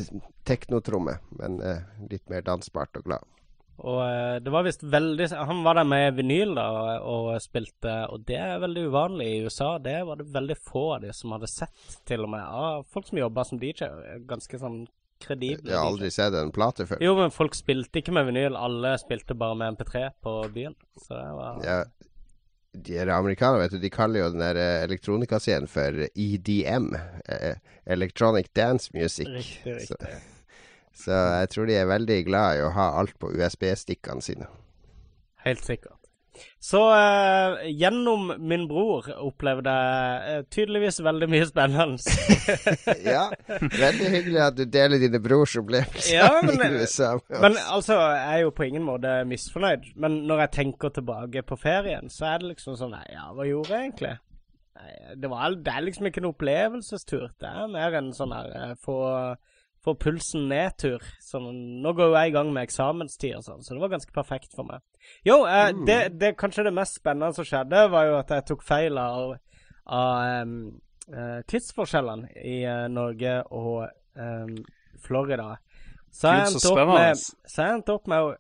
teknotromme, 0.46 1.18
men 1.40 1.62
uh, 1.62 1.80
litt 2.10 2.26
mer 2.32 2.44
dansbart 2.46 3.00
og 3.00 3.08
glad. 3.08 3.32
Og 3.76 4.40
det 4.40 4.48
var 4.48 4.64
visst 4.64 4.86
veldig 4.88 5.26
Han 5.36 5.58
var 5.60 5.76
der 5.76 5.84
med 5.84 6.14
vinyl 6.16 6.54
da 6.56 6.62
og, 6.72 7.10
og 7.12 7.42
spilte, 7.44 7.92
og 8.08 8.22
det 8.24 8.38
er 8.40 8.62
veldig 8.62 8.86
uvanlig 8.88 9.26
i 9.28 9.40
USA. 9.44 9.74
Det 9.84 9.98
var 10.08 10.16
det 10.16 10.30
veldig 10.32 10.56
få 10.56 10.84
av 10.94 11.02
de 11.04 11.12
som 11.12 11.34
hadde 11.36 11.50
sett, 11.52 11.98
til 12.08 12.24
og 12.24 12.32
med. 12.32 12.40
Av 12.40 12.86
folk 12.88 13.10
som 13.10 13.20
jobba 13.20 13.44
som 13.44 13.60
DJ. 13.60 13.90
Ganske 14.28 14.62
sånn 14.62 14.86
kredible. 15.26 15.70
Jeg 15.70 15.78
har 15.78 15.90
aldri 15.90 16.10
sett 16.14 16.36
en 16.38 16.52
plate 16.54 16.86
før. 16.88 17.02
Jo, 17.04 17.14
men 17.18 17.32
folk 17.34 17.56
spilte 17.58 18.00
ikke 18.00 18.14
med 18.16 18.28
vinyl. 18.30 18.58
Alle 18.58 18.94
spilte 19.02 19.36
bare 19.38 19.58
med 19.58 19.76
MP3 19.76 20.06
på 20.24 20.36
byen. 20.54 20.76
Så 21.02 21.16
det 21.18 21.32
var 21.36 21.64
ja, 21.66 21.78
De 22.86 22.98
er 23.00 23.12
amerikanere, 23.14 23.64
vet 23.64 23.76
du, 23.76 23.80
de 23.82 23.92
kaller 23.92 24.24
jo 24.24 24.30
den 24.34 24.44
der 24.44 24.60
eh, 24.60 24.84
elektronikascenen 24.86 25.68
for 25.70 26.06
EDM. 26.12 26.92
Eh, 27.26 27.58
Electronic 27.96 28.52
Dance 28.56 28.90
Music. 28.94 29.28
Riktig, 29.32 29.76
riktig. 29.80 29.96
Så, 30.94 31.06
så 31.06 31.20
jeg 31.40 31.52
tror 31.52 31.68
de 31.68 31.80
er 31.80 31.90
veldig 31.90 32.22
glad 32.28 32.58
i 32.60 32.64
å 32.64 32.72
ha 32.76 32.90
alt 33.00 33.16
på 33.20 33.32
USB-stikkene 33.34 34.24
sine. 34.24 34.48
Helt 35.46 35.64
sikkert. 35.64 35.95
Så 36.62 36.80
uh, 36.90 37.62
gjennom 37.70 38.32
min 38.38 38.66
bror 38.68 39.06
opplevde 39.14 39.70
jeg 39.70 40.40
uh, 40.40 40.46
tydeligvis 40.52 41.00
veldig 41.04 41.28
mye 41.30 41.46
spennende. 41.48 42.16
ja, 43.14 43.24
veldig 43.48 44.10
hyggelig 44.14 44.42
at 44.42 44.58
du 44.58 44.64
deler 44.64 45.02
dine 45.02 45.20
brors 45.22 45.56
opplevelser 45.60 46.14
ja, 46.16 46.28
men, 46.42 46.62
i 46.62 46.82
USA. 46.82 47.14
Men 47.30 47.58
altså, 47.62 47.98
jeg 48.00 48.28
er 48.34 48.44
jo 48.44 48.54
på 48.56 48.68
ingen 48.68 48.86
måte 48.86 49.18
misfornøyd. 49.30 49.90
Men 49.96 50.22
når 50.28 50.46
jeg 50.46 50.54
tenker 50.60 50.94
tilbake 50.94 51.44
på 51.46 51.58
ferien, 51.60 52.10
så 52.12 52.32
er 52.32 52.42
det 52.42 52.54
liksom 52.54 52.78
sånn 52.78 52.96
Ja, 53.12 53.28
hva 53.36 53.46
gjorde 53.48 53.74
jeg 53.74 53.90
egentlig? 53.90 54.14
Nei, 54.76 54.94
det, 55.16 55.28
var, 55.32 55.54
det 55.54 55.72
er 55.72 55.84
liksom 55.86 56.08
ikke 56.08 56.22
en 56.22 56.32
opplevelsestur. 56.32 57.28
Det 57.40 57.50
er 57.50 57.70
mer 57.72 57.96
en 58.00 58.10
sånn 58.16 58.34
her 58.36 58.74
uh, 58.74 59.36
få 59.86 59.94
pulsen 60.00 60.48
ned-tur. 60.50 61.02
Sånn, 61.22 61.48
nå 61.82 61.92
går 61.96 62.10
jo 62.10 62.16
jeg 62.18 62.32
i 62.32 62.34
gang 62.34 62.52
med 62.54 62.66
eksamenstid 62.66 63.36
og 63.38 63.44
sånn, 63.46 63.64
så 63.64 63.74
det 63.74 63.82
var 63.84 63.92
ganske 63.94 64.14
perfekt 64.14 64.56
for 64.56 64.68
meg. 64.68 64.82
Jo, 65.26 65.42
eh, 65.46 65.70
mm. 65.72 65.84
det, 65.88 65.98
det, 66.20 66.32
kanskje 66.40 66.66
det 66.66 66.74
mest 66.76 66.98
spennende 67.00 67.36
som 67.36 67.46
skjedde, 67.46 67.84
var 67.92 68.08
jo 68.08 68.16
at 68.18 68.32
jeg 68.34 68.46
tok 68.50 68.64
feil 68.66 68.98
av, 69.00 69.36
av 69.86 70.46
um, 70.46 70.56
uh, 71.12 71.38
tidsforskjellene 71.48 72.32
i 72.42 72.56
uh, 72.66 72.86
Norge 72.92 73.36
og 73.54 73.86
um, 74.18 74.56
Florida. 75.06 75.54
Så 76.10 76.32
jeg, 76.32 76.86
med, 76.88 77.20
så 77.20 77.62
jeg 77.62 77.76
endte 77.76 77.94
opp 77.94 78.08
med 78.08 78.24
å 78.24 78.34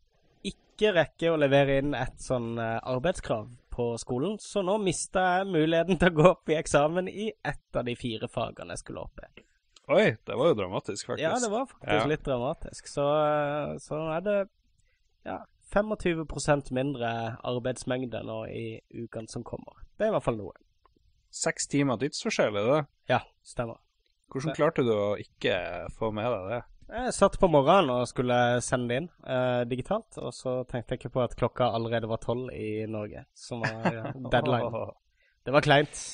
ikke 0.46 0.94
rekke 0.96 1.32
å 1.32 1.38
levere 1.40 1.78
inn 1.82 1.94
et 1.98 2.18
sånn 2.22 2.54
uh, 2.58 2.78
arbeidskrav 2.88 3.50
på 3.76 3.90
skolen, 4.00 4.38
så 4.40 4.62
nå 4.64 4.78
mista 4.80 5.22
jeg 5.36 5.50
muligheten 5.52 5.98
til 6.00 6.08
å 6.08 6.16
gå 6.16 6.28
opp 6.30 6.52
i 6.52 6.56
eksamen 6.56 7.10
i 7.12 7.28
ett 7.28 7.76
av 7.76 7.84
de 7.84 7.92
fire 7.98 8.28
fagene 8.32 8.72
jeg 8.72 8.82
skulle 8.86 9.04
opp 9.04 9.20
i. 9.20 9.44
Oi, 9.86 10.16
det 10.26 10.34
var 10.34 10.50
jo 10.50 10.54
dramatisk, 10.58 11.06
faktisk. 11.06 11.22
Ja, 11.22 11.36
det 11.38 11.50
var 11.52 11.66
faktisk 11.70 11.92
ja. 11.92 12.06
litt 12.10 12.24
dramatisk. 12.26 12.88
Så, 12.90 13.04
så 13.84 14.00
er 14.16 14.24
det 14.26 14.38
ja, 15.26 15.40
25% 15.74 16.72
mindre 16.74 17.10
arbeidsmengde 17.46 18.22
nå 18.26 18.40
i 18.50 18.66
ukene 18.94 19.30
som 19.30 19.44
kommer. 19.46 19.78
Det 19.94 20.08
er 20.08 20.10
i 20.10 20.16
hvert 20.16 20.26
fall 20.26 20.40
noe. 20.40 20.56
Seks 21.30 21.70
timer 21.70 22.00
tidsforskjell, 22.02 22.58
er 22.58 22.70
det? 22.72 22.80
Ja, 23.12 23.20
stemmer. 23.46 23.78
Hvordan 24.32 24.50
det. 24.50 24.58
klarte 24.58 24.82
du 24.82 24.90
å 24.90 25.14
ikke 25.22 25.54
få 25.94 26.10
med 26.14 26.26
deg 26.34 26.50
det? 26.50 26.60
Jeg 26.86 27.14
satt 27.14 27.38
på 27.42 27.48
morgenen 27.50 27.90
og 27.94 28.06
skulle 28.10 28.36
sende 28.62 28.90
det 28.90 29.00
inn 29.00 29.08
eh, 29.26 29.62
digitalt, 29.70 30.18
og 30.22 30.34
så 30.34 30.60
tenkte 30.70 30.94
jeg 30.94 31.02
ikke 31.02 31.14
på 31.16 31.22
at 31.24 31.34
klokka 31.38 31.70
allerede 31.74 32.10
var 32.10 32.22
tolv 32.22 32.50
i 32.54 32.86
Norge, 32.90 33.26
som 33.34 33.62
var 33.62 34.14
deadline. 34.34 34.86
Det 35.46 35.54
var 35.54 35.66
kleint. 35.66 36.06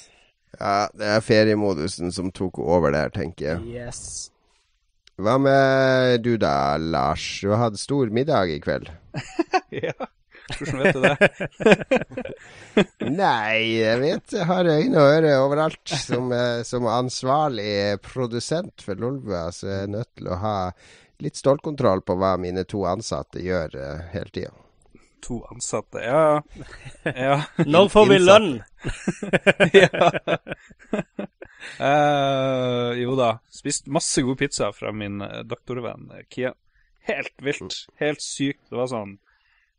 Ja, 0.59 0.89
det 0.93 1.09
er 1.17 1.25
feriemodusen 1.25 2.13
som 2.13 2.31
tok 2.35 2.61
over 2.61 2.93
der, 2.95 3.13
tenker 3.15 3.55
jeg. 3.55 3.63
Yes. 3.73 4.31
Hva 5.23 5.37
med 5.41 6.23
du 6.25 6.35
da, 6.41 6.77
Lars? 6.77 7.25
Du 7.43 7.53
har 7.53 7.67
hatt 7.67 7.79
stor 7.81 8.11
middag 8.13 8.53
i 8.53 8.59
kveld. 8.63 8.91
ja. 9.85 9.95
Hvordan 10.53 10.81
vet 10.83 10.97
du 10.97 11.03
det? 11.07 12.87
Nei, 13.23 13.79
jeg 13.79 14.01
vet 14.03 14.35
jeg 14.35 14.49
har 14.49 14.69
øyne 14.69 14.99
og 14.99 15.13
ører 15.19 15.45
overalt. 15.45 15.85
Som, 15.87 16.33
eh, 16.35 16.65
som 16.67 16.89
ansvarlig 16.91 18.01
produsent 18.05 18.85
for 18.85 18.99
Lolbua 18.99 19.47
så 19.55 19.69
er 19.69 19.81
jeg 19.85 19.95
nødt 19.95 20.11
til 20.19 20.33
å 20.33 20.41
ha 20.43 20.57
litt 21.23 21.39
stålkontroll 21.39 22.03
på 22.03 22.19
hva 22.19 22.35
mine 22.41 22.67
to 22.69 22.83
ansatte 22.89 23.45
gjør 23.45 23.79
uh, 23.79 24.05
hele 24.11 24.35
tida 24.35 24.51
to 25.23 25.45
ansatte. 25.50 26.02
Ja, 26.02 26.43
ja. 27.05 27.43
Når 27.67 27.88
får 27.88 28.09
vi 28.11 28.19
lønn? 28.19 28.52
ja. 29.83 30.12
Uh, 31.79 32.93
jo 32.99 33.17
da. 33.19 33.37
Spist 33.55 33.87
masse 33.87 34.23
god 34.26 34.41
pizza 34.41 34.73
fra 34.75 34.93
min 34.93 35.21
eh, 35.23 35.43
doktorvenn 35.47 36.11
eh, 36.17 36.25
Kia. 36.31 36.55
Helt 37.07 37.35
vilt. 37.43 37.85
Helt 38.02 38.23
sykt. 38.23 38.64
Det 38.71 38.79
var 38.79 38.91
sånn 38.91 39.17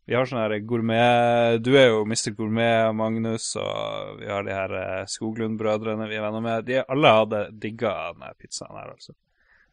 Vi 0.08 0.16
har 0.16 0.28
sånn 0.28 0.42
her 0.42 0.58
gourmet 0.68 1.62
Du 1.64 1.70
er 1.80 1.94
jo 1.94 2.02
Mr. 2.04 2.34
Gourmet, 2.36 2.92
Magnus, 2.96 3.54
og 3.60 4.18
vi 4.20 4.28
har 4.28 4.44
de 4.44 4.56
her 4.56 5.06
Skoglund-brødrene 5.12 6.10
vi 6.12 6.18
er 6.20 6.26
venner 6.26 6.44
med. 6.44 6.66
De 6.68 6.82
alle 6.84 7.14
hadde 7.20 7.44
digga 7.64 7.94
denne 8.12 8.34
pizzaen 8.40 8.76
her, 8.76 8.96
altså. 8.96 9.16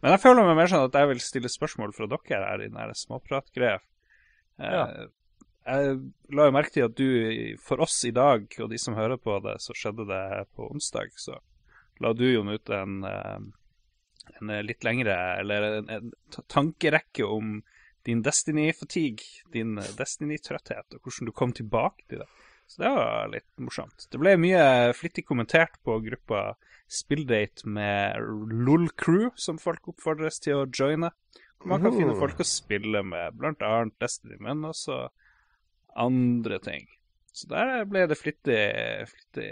Men 0.01 0.15
jeg 0.15 0.23
føler 0.23 0.47
meg 0.47 0.57
mer 0.57 0.71
sånn 0.71 0.87
at 0.87 0.95
jeg 0.97 1.11
vil 1.11 1.25
stille 1.25 1.51
spørsmål 1.53 1.91
fra 1.97 2.07
dere 2.09 2.45
her 2.47 2.63
i 2.63 2.71
den 2.71 2.95
småpratgreia. 3.03 3.81
Ja 4.61 4.85
jeg 5.71 6.35
la 6.37 6.49
jo 6.49 6.55
merke 6.55 6.75
til 6.75 6.87
at 6.87 6.97
du, 6.99 7.09
for 7.63 7.83
oss 7.85 7.99
i 8.09 8.13
dag, 8.15 8.47
og 8.61 8.71
de 8.73 8.79
som 8.81 8.99
hører 8.99 9.21
på 9.21 9.39
det, 9.45 9.57
så 9.63 9.77
skjedde 9.77 10.09
det 10.11 10.25
på 10.57 10.69
onsdag, 10.71 11.15
så 11.21 11.39
la 12.01 12.13
du 12.17 12.27
jo 12.29 12.45
ut 12.49 12.73
en, 12.75 13.03
eh, 13.05 13.39
en 14.41 14.55
litt 14.67 14.87
lengre, 14.87 15.17
eller 15.41 15.69
en, 15.81 15.91
en 15.97 16.13
tankerekke 16.49 17.27
om 17.27 17.61
din 18.09 18.23
Destiny-fatigue, 18.25 19.45
din 19.53 19.77
Destiny-trøtthet, 19.99 20.97
og 20.97 21.05
hvordan 21.05 21.29
du 21.29 21.37
kom 21.37 21.53
tilbake 21.57 22.07
til 22.09 22.23
det. 22.25 22.31
Så 22.71 22.85
det 22.85 22.91
var 22.95 23.31
litt 23.33 23.49
morsomt. 23.59 24.07
Det 24.13 24.19
ble 24.23 24.37
mye 24.39 24.93
flittig 24.95 25.25
kommentert 25.27 25.81
på 25.83 25.97
gruppa 26.05 26.53
Spilldate 26.91 27.67
med 27.71 28.19
LOL 28.67 28.89
Crew, 28.99 29.31
som 29.35 29.59
folk 29.59 29.91
oppfordres 29.91 30.39
til 30.43 30.63
å 30.63 30.69
joine. 30.71 31.11
Man 31.67 31.83
kan 31.83 31.93
finne 31.93 32.15
folk 32.19 32.41
å 32.41 32.47
spille 32.47 33.03
med, 33.05 33.35
blant 33.39 33.63
annet 33.67 33.99
Destiny, 34.01 34.39
men 34.41 34.63
også 34.71 35.09
andre 35.99 36.59
ting. 36.65 36.89
Så 37.33 37.47
der 37.47 37.85
ble 37.87 38.03
det 38.11 38.19
flittig, 38.19 38.59
flittig 39.07 39.51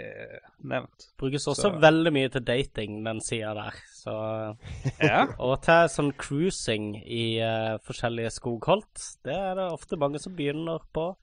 nevnt. 0.67 1.07
Brukes 1.19 1.47
også 1.47 1.69
så. 1.69 1.71
veldig 1.79 2.11
mye 2.13 2.31
til 2.33 2.43
dating, 2.45 2.99
den 3.05 3.21
sida 3.23 3.53
der. 3.55 3.79
Så, 3.95 4.15
ja. 5.11 5.23
Og 5.39 5.55
til 5.63 5.87
sånn 5.93 6.11
cruising 6.19 6.91
i 6.99 7.39
uh, 7.39 7.79
forskjellige 7.87 8.33
skogholt. 8.35 9.05
Det 9.25 9.35
er 9.35 9.55
det 9.61 9.69
ofte 9.71 9.99
mange 10.01 10.21
som 10.21 10.35
begynner 10.35 10.83
på 10.93 11.13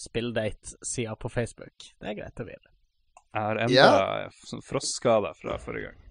spilldate-sida 0.00 1.14
på 1.20 1.30
Facebook. 1.30 1.90
Det 2.00 2.10
er 2.10 2.18
greit 2.22 2.42
å 2.42 2.48
vite. 2.48 2.74
Jeg 3.30 3.46
har 3.46 3.62
enda 3.62 3.74
yeah. 3.76 4.62
frostskader 4.66 5.36
fra 5.38 5.60
forrige 5.62 5.92
gang. 5.92 6.09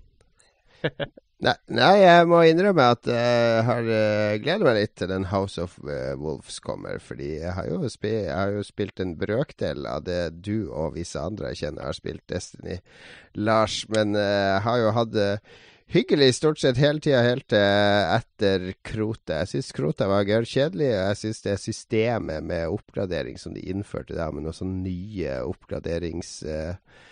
Nei, 1.39 1.53
nei, 1.71 2.01
jeg 2.01 2.25
må 2.27 2.41
innrømme 2.43 2.86
at 2.98 3.07
jeg 3.07 3.62
har 3.63 3.86
uh, 3.88 4.33
gleder 4.43 4.65
meg 4.67 4.75
litt 4.75 4.98
til 5.00 5.07
den 5.07 5.29
House 5.31 5.55
of 5.63 5.77
uh, 5.88 6.12
Wolves 6.19 6.57
kommer. 6.59 7.00
Fordi 7.00 7.29
jeg 7.38 7.53
har, 7.55 7.69
jeg 7.69 8.25
har 8.27 8.51
jo 8.57 8.63
spilt 8.67 9.00
en 9.00 9.13
brøkdel 9.15 9.88
av 9.88 10.03
det 10.03 10.19
du 10.43 10.67
og 10.67 10.98
visse 10.98 11.15
andre 11.15 11.53
jeg 11.53 11.62
kjenner 11.62 11.88
har 11.88 11.95
spilt 11.95 12.25
Destiny, 12.27 12.81
Lars. 13.39 13.86
Men 13.88 14.19
jeg 14.19 14.59
har 14.67 14.83
jo 14.83 14.91
hatt 14.98 15.15
det 15.15 15.31
hyggelig 15.95 16.33
stort 16.41 16.59
sett 16.59 16.83
hele 16.83 17.00
tida, 17.00 17.24
helt 17.24 17.48
til 17.55 17.63
etter 18.17 18.67
Krote. 18.83 19.39
Jeg 19.39 19.53
syns 19.53 19.71
Krote 19.79 20.09
var 20.12 20.27
gørrkjedelig, 20.27 20.89
og 20.91 21.05
jeg 21.07 21.21
syns 21.24 21.45
det 21.48 21.59
systemet 21.63 22.50
med 22.51 22.67
oppgradering 22.67 23.39
som 23.39 23.55
de 23.55 23.63
innførte 23.71 24.17
der, 24.17 24.36
med 24.36 24.43
noen 24.43 24.59
sånne 24.59 24.83
nye 24.83 25.39
oppgraderings... 25.48 26.41
Uh, 26.43 27.07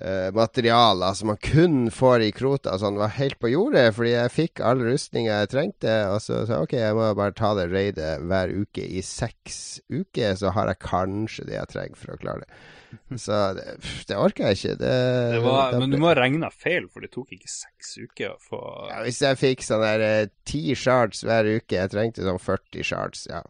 uh, 0.00 0.30
materialer 0.34 1.16
som 1.18 1.32
man 1.32 1.40
kun 1.42 1.90
får 1.94 2.26
i 2.26 2.30
Krota, 2.34 2.76
sånn, 2.80 2.98
var 3.00 3.14
helt 3.18 3.38
på 3.42 3.52
jordet. 3.52 3.88
Fordi 3.96 4.14
jeg 4.14 4.34
fikk 4.34 4.62
alle 4.64 4.92
rustninger 4.92 5.32
jeg 5.32 5.52
trengte. 5.54 5.96
Og 6.12 6.22
så 6.24 6.44
sa 6.44 6.60
jeg 6.60 6.68
OK, 6.68 6.76
jeg 6.80 6.98
må 6.98 7.10
bare 7.18 7.36
ta 7.36 7.54
det 7.58 7.68
raidet 7.72 8.14
hver 8.24 8.54
uke 8.54 8.84
i 8.84 9.02
seks 9.04 9.58
uker, 9.92 10.38
så 10.40 10.54
har 10.56 10.72
jeg 10.72 10.82
kanskje 10.84 11.48
det 11.50 11.58
jeg 11.58 11.72
trenger 11.74 12.00
for 12.00 12.16
å 12.16 12.20
klare 12.22 12.46
det. 12.46 12.64
Så 13.18 13.32
det, 13.56 13.64
det 14.08 14.16
orker 14.18 14.50
jeg 14.50 14.58
ikke. 14.58 14.76
Det, 14.80 14.94
det 15.34 15.42
var, 15.44 15.76
men 15.80 15.90
du 15.92 15.98
må 16.00 16.10
ha 16.10 16.16
regna 16.18 16.50
feil, 16.54 16.88
for 16.92 17.04
det 17.04 17.12
tok 17.14 17.34
ikke 17.34 17.50
seks 17.50 17.96
uker 17.98 18.36
få 18.42 18.60
ja, 18.90 19.00
Hvis 19.06 19.20
jeg 19.24 19.40
fikk 19.40 19.64
sånn 19.66 19.84
der 19.84 20.04
eh, 20.06 20.32
ti 20.48 20.62
shards 20.78 21.24
hver 21.26 21.48
uke, 21.56 21.74
jeg 21.78 21.92
trengte 21.92 22.26
sånn 22.26 22.40
40 22.42 22.86
shards, 22.86 23.26
ja. 23.30 23.42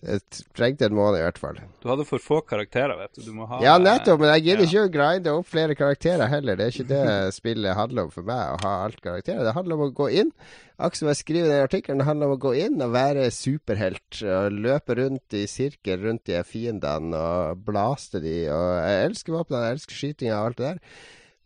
Jeg 0.00 0.22
trengte 0.56 0.86
en 0.88 0.94
måned 0.96 1.20
i 1.20 1.24
hvert 1.26 1.38
fall. 1.40 1.58
Du 1.82 1.90
hadde 1.90 2.06
for 2.08 2.22
få 2.24 2.38
karakterer, 2.48 2.96
vet 2.96 3.18
du. 3.18 3.26
Du 3.26 3.42
Ja, 3.60 3.74
nettopp, 3.76 4.22
men 4.22 4.30
jeg 4.32 4.46
gidder 4.46 4.64
ja. 4.64 4.68
ikke 4.70 4.84
å 4.86 4.92
grinde 4.94 5.34
opp 5.36 5.50
flere 5.50 5.76
karakterer 5.76 6.30
heller. 6.32 6.56
Det 6.56 6.64
er 6.64 6.72
ikke 6.72 6.88
det 6.88 7.34
spillet 7.36 7.76
handler 7.76 8.08
om 8.08 8.14
for 8.14 8.24
meg, 8.24 8.54
å 8.54 8.62
ha 8.64 8.72
alt 8.86 9.02
karakterer. 9.04 9.44
Det 9.44 9.52
handler 9.58 9.76
om 9.76 9.84
å 9.90 9.92
gå 9.98 10.08
inn. 10.22 10.32
Akkurat 10.80 11.02
som 11.02 11.10
jeg 11.12 11.20
skriver 11.20 11.50
i 11.50 11.52
den 11.52 11.66
artikkelen, 11.66 12.00
det 12.00 12.08
handler 12.08 12.30
om 12.30 12.38
å 12.38 12.40
gå 12.40 12.54
inn 12.62 12.80
og 12.80 12.96
være 12.96 13.28
superhelt. 13.36 14.22
Og 14.24 14.58
løpe 14.64 14.96
rundt 15.02 15.36
i 15.36 15.44
sirkel 15.52 16.00
rundt 16.06 16.24
de 16.32 16.40
fiendene 16.48 17.20
og 17.20 17.64
blaste 17.68 18.24
de. 18.24 18.36
Og 18.48 18.68
jeg 18.80 19.06
elsker 19.10 19.36
våpnene, 19.36 19.66
jeg 19.66 19.78
elsker 19.78 20.00
skytinga 20.00 20.38
og 20.38 20.48
alt 20.48 20.62
det 20.62 20.70
der. 20.70 20.84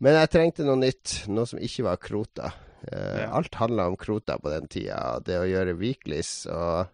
Men 0.05 0.21
jeg 0.21 0.31
trengte 0.31 0.63
noe 0.63 0.79
nytt, 0.79 1.21
noe 1.27 1.49
som 1.49 1.59
ikke 1.59 1.89
var 1.91 1.99
Krota. 1.99 2.55
Uh, 2.85 3.19
ja. 3.19 3.29
Alt 3.35 3.59
handla 3.59 3.89
om 3.91 3.99
Krota 3.99 4.39
på 4.39 4.51
den 4.53 4.71
tida. 4.71 5.17
Det 5.27 5.41
å 5.41 5.47
gjøre 5.49 5.75
weeklies 5.75 6.45
og 6.47 6.93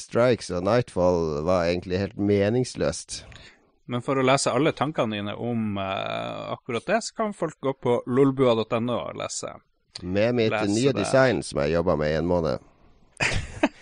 Strikes 0.00 0.50
og 0.54 0.64
Nightfall 0.66 1.44
var 1.46 1.68
egentlig 1.68 2.00
helt 2.02 2.18
meningsløst. 2.18 3.22
Men 3.90 4.00
for 4.04 4.16
å 4.16 4.24
lese 4.24 4.52
alle 4.54 4.72
tankene 4.76 5.18
dine 5.18 5.34
om 5.36 5.76
uh, 5.76 6.54
akkurat 6.54 6.86
det, 6.88 7.02
så 7.04 7.16
kan 7.20 7.34
folk 7.36 7.58
gå 7.60 7.74
på 7.76 7.98
lolbua.no 8.08 8.96
og 8.96 9.18
lese. 9.20 9.52
Med 10.02 10.34
mitt 10.38 10.54
lese 10.54 10.72
nye 10.72 10.92
det. 10.92 11.02
design 11.02 11.42
som 11.44 11.60
jeg 11.62 11.76
jobba 11.76 11.96
med 12.00 12.14
i 12.14 12.18
en 12.22 12.30
måned. 12.30 12.64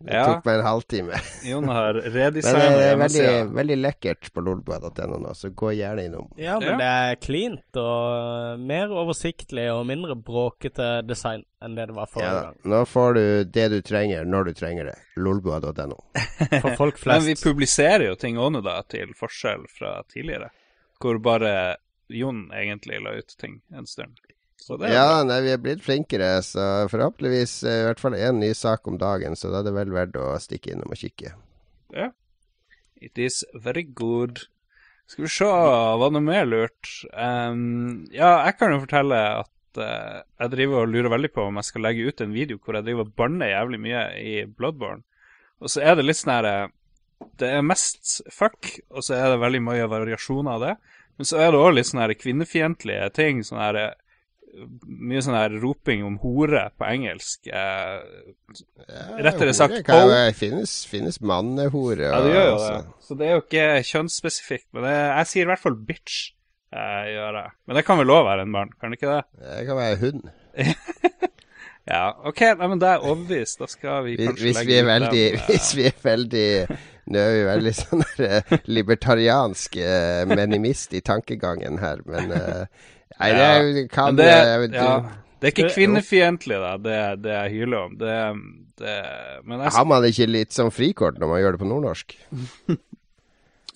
Det 0.00 0.14
ja. 0.14 0.24
tok 0.28 0.44
meg 0.46 0.60
en 0.60 0.64
halvtime. 0.66 1.18
Jon 1.50 1.68
har 1.72 1.96
redesigna 1.98 2.66
hjemmesida. 2.68 2.78
Det 2.78 2.90
er 2.90 3.00
veldig, 3.02 3.56
veldig 3.56 3.78
lekkert 3.80 4.30
på 4.34 4.44
lolbua.no 4.46 5.18
nå, 5.24 5.32
så 5.34 5.50
gå 5.50 5.72
gjerne 5.74 6.04
innom. 6.06 6.28
Ja, 6.38 6.58
men 6.62 6.74
ja. 6.74 6.76
det 6.78 6.90
er 6.90 7.18
cleant 7.24 7.80
og 7.82 8.62
mer 8.62 8.94
oversiktlig 8.94 9.66
og 9.72 9.82
mindre 9.90 10.14
bråkete 10.14 10.90
design 11.08 11.42
enn 11.64 11.74
det 11.74 11.88
det 11.90 11.96
var 11.96 12.10
forrige 12.12 12.30
ja, 12.30 12.44
gang. 12.46 12.60
Nå 12.70 12.84
får 12.86 13.18
du 13.18 13.24
det 13.58 13.66
du 13.74 13.78
trenger 13.82 14.28
når 14.28 14.50
du 14.50 14.54
trenger 14.60 14.92
det. 14.92 14.96
Lolbua.no. 15.18 15.98
For 16.62 16.78
folk 16.78 17.02
flest. 17.02 17.12
men 17.12 17.28
vi 17.32 17.36
publiserer 17.42 18.06
jo 18.10 18.14
ting 18.20 18.38
òg 18.38 18.54
nå, 18.54 18.62
da, 18.62 18.78
til 18.86 19.10
forskjell 19.18 19.66
fra 19.72 19.98
tidligere. 20.12 20.52
Hvor 21.02 21.18
bare 21.22 21.52
Jon 22.08 22.48
egentlig 22.54 23.02
la 23.02 23.18
ut 23.18 23.34
ting 23.38 23.60
en 23.74 23.86
stund 23.86 24.16
ja, 24.76 25.22
nei, 25.24 25.38
vi 25.46 25.52
er 25.54 25.60
blitt 25.62 25.82
flinkere, 25.84 26.30
så 26.44 26.64
forhåpentligvis 26.92 27.54
i 27.64 27.76
hvert 27.86 28.02
fall 28.02 28.16
én 28.18 28.40
ny 28.42 28.52
sak 28.56 28.88
om 28.90 28.98
dagen. 29.00 29.36
Så 29.38 29.52
da 29.52 29.62
er 29.62 29.68
det 29.68 29.74
vel 29.76 29.94
verdt 29.94 30.18
å 30.20 30.30
stikke 30.42 30.74
innom 30.74 30.92
og 30.92 31.00
kikke. 31.00 31.32
Ja. 31.96 32.10
It 33.00 33.18
is 33.18 33.44
very 33.54 33.82
good. 33.82 34.42
Skal 35.08 35.24
vi 35.24 35.30
se, 35.32 35.46
var 35.48 36.10
noe 36.12 36.24
mer 36.24 36.44
lurt? 36.44 36.90
Um, 37.14 38.08
ja, 38.12 38.42
jeg 38.44 38.58
kan 38.58 38.74
jo 38.74 38.82
fortelle 38.82 39.20
at 39.38 39.80
uh, 39.80 40.18
jeg 40.42 40.52
driver 40.52 40.82
og 40.82 40.92
lurer 40.92 41.14
veldig 41.14 41.30
på 41.32 41.46
om 41.48 41.60
jeg 41.60 41.68
skal 41.70 41.86
legge 41.86 42.10
ut 42.10 42.20
en 42.20 42.34
video 42.34 42.60
hvor 42.60 42.76
jeg 42.76 42.84
driver 42.90 43.06
og 43.06 43.14
banner 43.16 43.54
jævlig 43.54 43.80
mye 43.86 44.02
i 44.20 44.34
Bloodborne. 44.44 45.06
Og 45.64 45.72
så 45.72 45.80
er 45.80 45.96
det 45.96 46.04
litt 46.04 46.20
sånn 46.20 46.34
her 46.36 46.46
eh, 46.46 46.74
Det 47.40 47.48
er 47.50 47.64
mest 47.66 48.18
fuck, 48.30 48.68
og 48.92 49.02
så 49.02 49.16
er 49.16 49.32
det 49.32 49.40
veldig 49.42 49.62
mye 49.64 49.88
variasjoner 49.90 50.52
av 50.54 50.66
det. 50.66 50.74
Men 51.18 51.30
så 51.30 51.40
er 51.42 51.50
det 51.50 51.62
òg 51.62 51.72
litt 51.74 51.88
sånne 51.88 52.14
kvinnefiendtlige 52.14 53.08
ting. 53.16 53.40
Sånn 53.46 53.58
her 53.62 53.80
mye 54.86 55.22
sånn 55.24 55.36
her 55.36 55.54
roping 55.62 56.02
om 56.06 56.16
hore 56.22 56.64
på 56.78 56.88
engelsk. 56.88 57.48
Eh, 57.50 58.00
rettere 59.24 59.54
sagt 59.56 59.80
kan 59.86 60.08
jo 60.08 60.18
finnes, 60.38 60.80
finnes 60.88 61.20
mannehore. 61.20 62.08
Ja, 62.08 62.20
det 62.24 62.34
gjør 62.34 62.50
jo 62.50 62.58
det. 62.64 62.82
Så 63.04 63.18
det 63.18 63.28
er 63.28 63.36
jo 63.36 63.44
ikke 63.44 63.68
kjønnsspesifikt. 63.92 64.68
Men 64.74 64.88
det, 64.88 64.96
jeg 64.96 65.32
sier 65.32 65.48
i 65.48 65.52
hvert 65.52 65.64
fall 65.64 65.78
bitch. 65.88 66.20
Eh, 66.68 67.14
gjør 67.14 67.40
jeg. 67.40 67.54
Men 67.66 67.78
det 67.78 67.86
kan 67.88 68.00
vel 68.00 68.12
òg 68.12 68.26
være 68.26 68.44
en 68.44 68.58
barn, 68.58 68.74
kan 68.76 68.92
det 68.92 69.00
ikke 69.00 69.14
det? 69.14 69.22
Det 69.44 69.62
kan 69.70 69.78
være 69.78 70.00
hund. 70.02 70.26
ja, 71.94 72.02
OK, 72.28 72.42
nei, 72.58 72.68
men 72.68 72.82
det 72.82 72.90
er 72.90 73.06
overbevist. 73.06 73.62
Da 73.62 73.70
skal 73.72 74.04
vi 74.04 74.18
kanskje 74.20 74.50
hvis, 74.50 74.58
legge 74.58 74.74
vi 74.74 74.78
er 74.82 74.90
veldig, 74.90 75.24
den, 75.24 75.40
uh... 75.40 75.48
Hvis 75.52 75.72
vi 75.78 75.88
er 75.88 75.98
veldig 76.04 76.50
Nå 77.08 77.20
er 77.24 77.30
vi 77.32 77.44
veldig 77.46 77.70
sånn 77.72 78.04
uh, 78.04 78.54
libertariansk 78.68 79.78
uh, 79.80 80.28
menimist 80.28 80.92
i 80.92 81.00
tankegangen 81.00 81.80
her, 81.80 82.02
men 82.04 82.34
Nei, 83.18 83.30
det 83.34 83.46
er, 83.46 83.86
kan 83.90 84.18
det, 84.18 84.28
jeg, 84.28 84.68
ja. 84.78 84.90
det 85.40 85.48
er 85.48 85.54
ikke 85.54 85.72
kvinnefiendtlig, 85.74 86.58
da, 86.62 86.74
det, 86.82 86.98
det 87.24 87.32
jeg 87.34 87.54
hyler 87.56 87.78
om. 87.80 87.96
Det, 87.98 88.18
det, 88.78 88.98
men 89.44 89.64
jeg, 89.64 89.74
Har 89.74 89.88
man 89.90 90.06
ikke 90.06 90.28
litt 90.30 90.54
sånn 90.54 90.70
frikort 90.74 91.18
når 91.18 91.32
man 91.32 91.42
gjør 91.42 91.56
det 91.56 91.62
på 91.64 91.70
nordnorsk? 91.72 92.14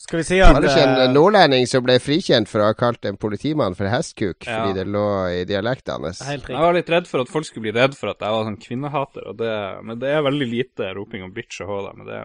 Skal 0.02 0.18
vi 0.18 0.24
si 0.26 0.38
at 0.42 0.56
Var 0.56 0.64
det 0.64 0.70
ikke 0.72 0.86
en 1.06 1.12
nordlending 1.14 1.66
som 1.70 1.84
ble 1.86 1.94
frikjent 2.02 2.50
for 2.50 2.60
å 2.60 2.72
ha 2.72 2.74
kalt 2.74 3.06
en 3.06 3.18
politimann 3.22 3.76
for 3.78 3.86
hestkuk 3.86 4.42
ja. 4.42 4.56
fordi 4.58 4.80
det 4.80 4.86
lå 4.90 5.04
i 5.30 5.44
dialekten 5.46 6.08
hans? 6.08 6.24
Jeg 6.26 6.42
var 6.58 6.74
litt 6.74 6.90
redd 6.90 7.06
for 7.06 7.22
at 7.22 7.30
folk 7.30 7.46
skulle 7.46 7.68
bli 7.68 7.74
redd 7.76 7.94
for 7.94 8.10
at 8.10 8.24
jeg 8.24 8.34
var 8.34 8.48
sånn 8.48 8.58
kvinnehater, 8.64 9.28
men 9.86 10.00
det 10.02 10.10
er 10.10 10.24
veldig 10.26 10.48
lite 10.50 10.90
roping 10.98 11.22
om 11.22 11.30
bitch 11.34 11.62
og 11.62 11.70
hå 11.70 11.78
Men, 12.00 12.08
det, 12.08 12.18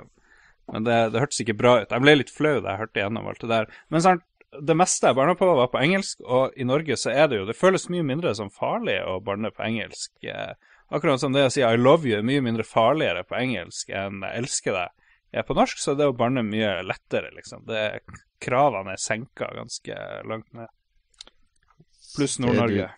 men 0.74 0.90
det, 0.90 0.98
det 1.14 1.22
hørtes 1.22 1.44
ikke 1.46 1.58
bra 1.60 1.76
ut. 1.84 1.94
Jeg 1.94 2.06
ble 2.08 2.18
litt 2.18 2.34
flau 2.34 2.56
da 2.58 2.74
jeg 2.74 2.82
hørte 2.82 3.04
gjennom 3.04 3.30
alt 3.30 3.46
det 3.46 3.52
der. 3.54 3.70
Men 3.94 4.06
sant, 4.08 4.26
det 4.62 4.76
meste 4.80 5.10
jeg 5.10 5.18
barna 5.18 5.36
på, 5.36 5.48
var 5.58 5.70
på 5.72 5.82
engelsk, 5.82 6.22
og 6.24 6.56
i 6.56 6.66
Norge 6.68 6.96
så 7.00 7.12
er 7.12 7.28
det 7.28 7.42
jo 7.42 7.48
Det 7.50 7.58
føles 7.58 7.90
mye 7.92 8.06
mindre 8.06 8.34
som 8.36 8.52
farlig 8.54 8.98
å 9.04 9.20
barne 9.24 9.52
på 9.52 9.66
engelsk. 9.66 10.14
Eh, 10.24 10.54
akkurat 10.90 11.20
som 11.20 11.34
det 11.34 11.48
å 11.48 11.52
si 11.52 11.62
'I 11.62 11.76
love 11.76 12.08
you' 12.08 12.18
er 12.18 12.24
mye 12.24 12.42
mindre 12.42 12.64
farligere 12.64 13.24
på 13.24 13.36
engelsk 13.36 13.90
enn 13.90 14.24
'jeg 14.24 14.38
elsker 14.38 14.74
deg' 14.74 14.96
er 15.32 15.44
på 15.44 15.54
norsk, 15.54 15.78
så 15.78 15.96
det 15.96 16.08
å 16.08 16.16
barne 16.16 16.44
mye 16.44 16.84
lettere, 16.84 17.32
liksom. 17.36 17.66
Det, 17.68 18.00
kravene 18.40 18.94
er 18.94 19.02
senka 19.02 19.50
ganske 19.54 19.98
langt 20.28 20.54
ned. 20.54 20.70
Pluss 22.16 22.40
Nord-Norge. 22.40 22.90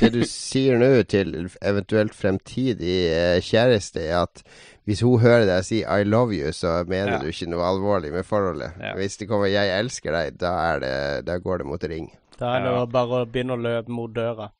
Det 0.00 0.10
du 0.14 0.22
sier 0.26 0.80
nå 0.80 0.88
til 1.06 1.34
eventuelt 1.62 2.14
fremtidig 2.16 2.96
eh, 3.12 3.38
kjæreste, 3.44 4.02
er 4.02 4.24
at 4.24 4.42
hvis 4.86 5.02
hun 5.06 5.20
hører 5.22 5.46
deg 5.48 5.64
si 5.66 5.80
'I 5.82 6.06
love 6.06 6.34
you', 6.34 6.52
så 6.52 6.84
mener 6.86 7.16
ja. 7.16 7.18
du 7.22 7.30
ikke 7.30 7.48
noe 7.50 7.64
alvorlig 7.66 8.12
med 8.14 8.26
forholdet. 8.26 8.74
Ja. 8.82 8.94
Hvis 8.98 9.16
det 9.16 9.28
kommer 9.30 9.46
'jeg 9.46 9.78
elsker 9.78 10.12
deg', 10.12 10.38
da, 10.40 10.78
det, 10.82 11.26
da 11.26 11.38
går 11.38 11.62
det 11.62 11.66
mot 11.66 11.84
ring. 11.84 12.10
Da 12.38 12.56
er 12.56 12.66
det 12.66 12.74
ja. 12.74 12.84
bare 12.86 13.22
å 13.22 13.26
begynne 13.26 13.56
å 13.56 13.62
løpe 13.62 13.90
mot 13.94 14.12
døra. 14.14 14.50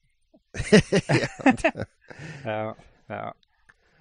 ja, 2.47 2.75
ja. 3.11 3.33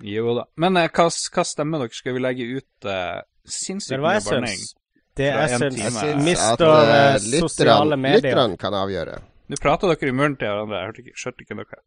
Jo 0.04 0.36
da. 0.38 0.46
Men 0.56 0.78
eh, 0.78 0.90
hva, 0.90 1.10
hva 1.10 1.44
stemmer 1.46 1.84
dere? 1.84 1.96
Skal 1.96 2.16
vi 2.16 2.24
legge 2.24 2.48
ut 2.58 2.90
eh, 2.90 3.22
sinnssykt 3.46 4.02
mye 4.02 4.22
barning? 4.24 4.66
Det 5.16 5.30
jeg 5.32 5.60
syns. 5.62 6.02
Mister 6.20 6.68
uh, 6.68 7.16
sosiale 7.40 7.96
medier. 7.96 8.34
Lytterne 8.34 8.58
kan 8.60 8.76
avgjøre. 8.76 9.20
Nå 9.52 9.60
prater 9.62 9.92
dere 9.92 10.10
i 10.10 10.16
munnen 10.16 10.38
til 10.40 10.50
hverandre. 10.50 10.80
Jeg 10.80 10.90
hørte 10.90 11.04
ikke, 11.04 11.20
skjønte 11.22 11.46
ikke 11.46 11.58
noe. 11.60 11.84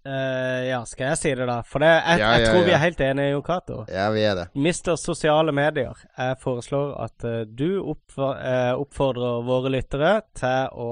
Uh, 0.00 0.62
ja, 0.64 0.78
skal 0.88 1.10
jeg 1.10 1.20
si 1.20 1.30
det, 1.36 1.44
da? 1.44 1.58
For 1.68 1.84
det, 1.84 1.90
jeg, 1.92 2.20
ja, 2.22 2.28
jeg 2.32 2.48
tror 2.48 2.62
ja. 2.62 2.64
vi 2.64 2.72
er 2.72 2.80
helt 2.80 3.00
enige, 3.04 3.32
Jo 3.34 3.42
Cato. 3.44 3.78
Ja, 3.92 4.06
vi 4.14 4.22
er 4.24 4.38
det. 4.38 4.46
Mister 4.56 4.96
sosiale 4.96 5.52
medier. 5.52 5.98
Jeg 6.16 6.38
foreslår 6.40 6.94
at 7.04 7.26
uh, 7.28 7.42
du 7.44 7.82
oppfor, 7.92 8.32
uh, 8.40 8.80
oppfordrer 8.80 9.44
våre 9.44 9.72
lyttere 9.76 10.14
til 10.40 10.72
å 10.72 10.90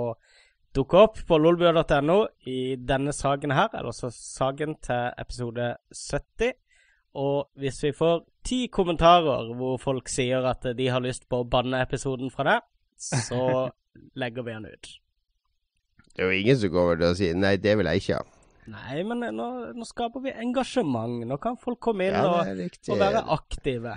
dukke 0.77 1.01
opp 1.07 1.23
på 1.25 1.41
lolbua.no 1.41 2.19
i 2.53 2.77
denne 2.77 3.17
saken 3.17 3.57
her, 3.57 3.73
eller 3.81 3.97
så 3.97 4.13
saken 4.13 4.77
til 4.85 5.17
episode 5.25 5.73
70. 5.89 6.53
Og 7.19 7.49
hvis 7.57 7.81
vi 7.89 7.97
får 7.97 8.23
ti 8.45 8.67
kommentarer 8.73 9.55
hvor 9.57 9.81
folk 9.81 10.13
sier 10.13 10.45
at 10.53 10.69
de 10.77 10.93
har 10.93 11.01
lyst 11.05 11.25
på 11.33 11.41
å 11.41 11.49
banne 11.49 11.81
episoden 11.81 12.29
fra 12.33 12.45
det, 12.45 12.61
så 13.01 13.71
legger 14.21 14.45
vi 14.45 14.59
den 14.59 14.69
ut. 14.69 14.97
Det 16.19 16.27
er 16.27 16.33
jo 16.33 16.39
ingen 16.43 16.57
som 16.59 16.73
går 16.75 16.83
over 16.83 16.97
til 16.99 17.07
å 17.07 17.15
si 17.15 17.29
'nei, 17.31 17.55
det 17.63 17.79
vil 17.79 17.87
jeg 17.87 18.03
ikke 18.03 18.19
ha'. 18.19 18.27
Nei, 18.69 19.01
men 19.07 19.23
nå, 19.37 19.47
nå, 19.73 19.85
skaper 19.87 20.21
vi 20.25 20.31
engasjement. 20.35 21.25
Nå 21.25 21.37
kan 21.41 21.57
folk 21.63 21.81
komme 21.81 22.05
inn 22.09 22.15
ja, 22.19 22.27
og, 22.27 22.41
og, 22.91 22.99
være 22.99 23.23
aktive. 23.33 23.95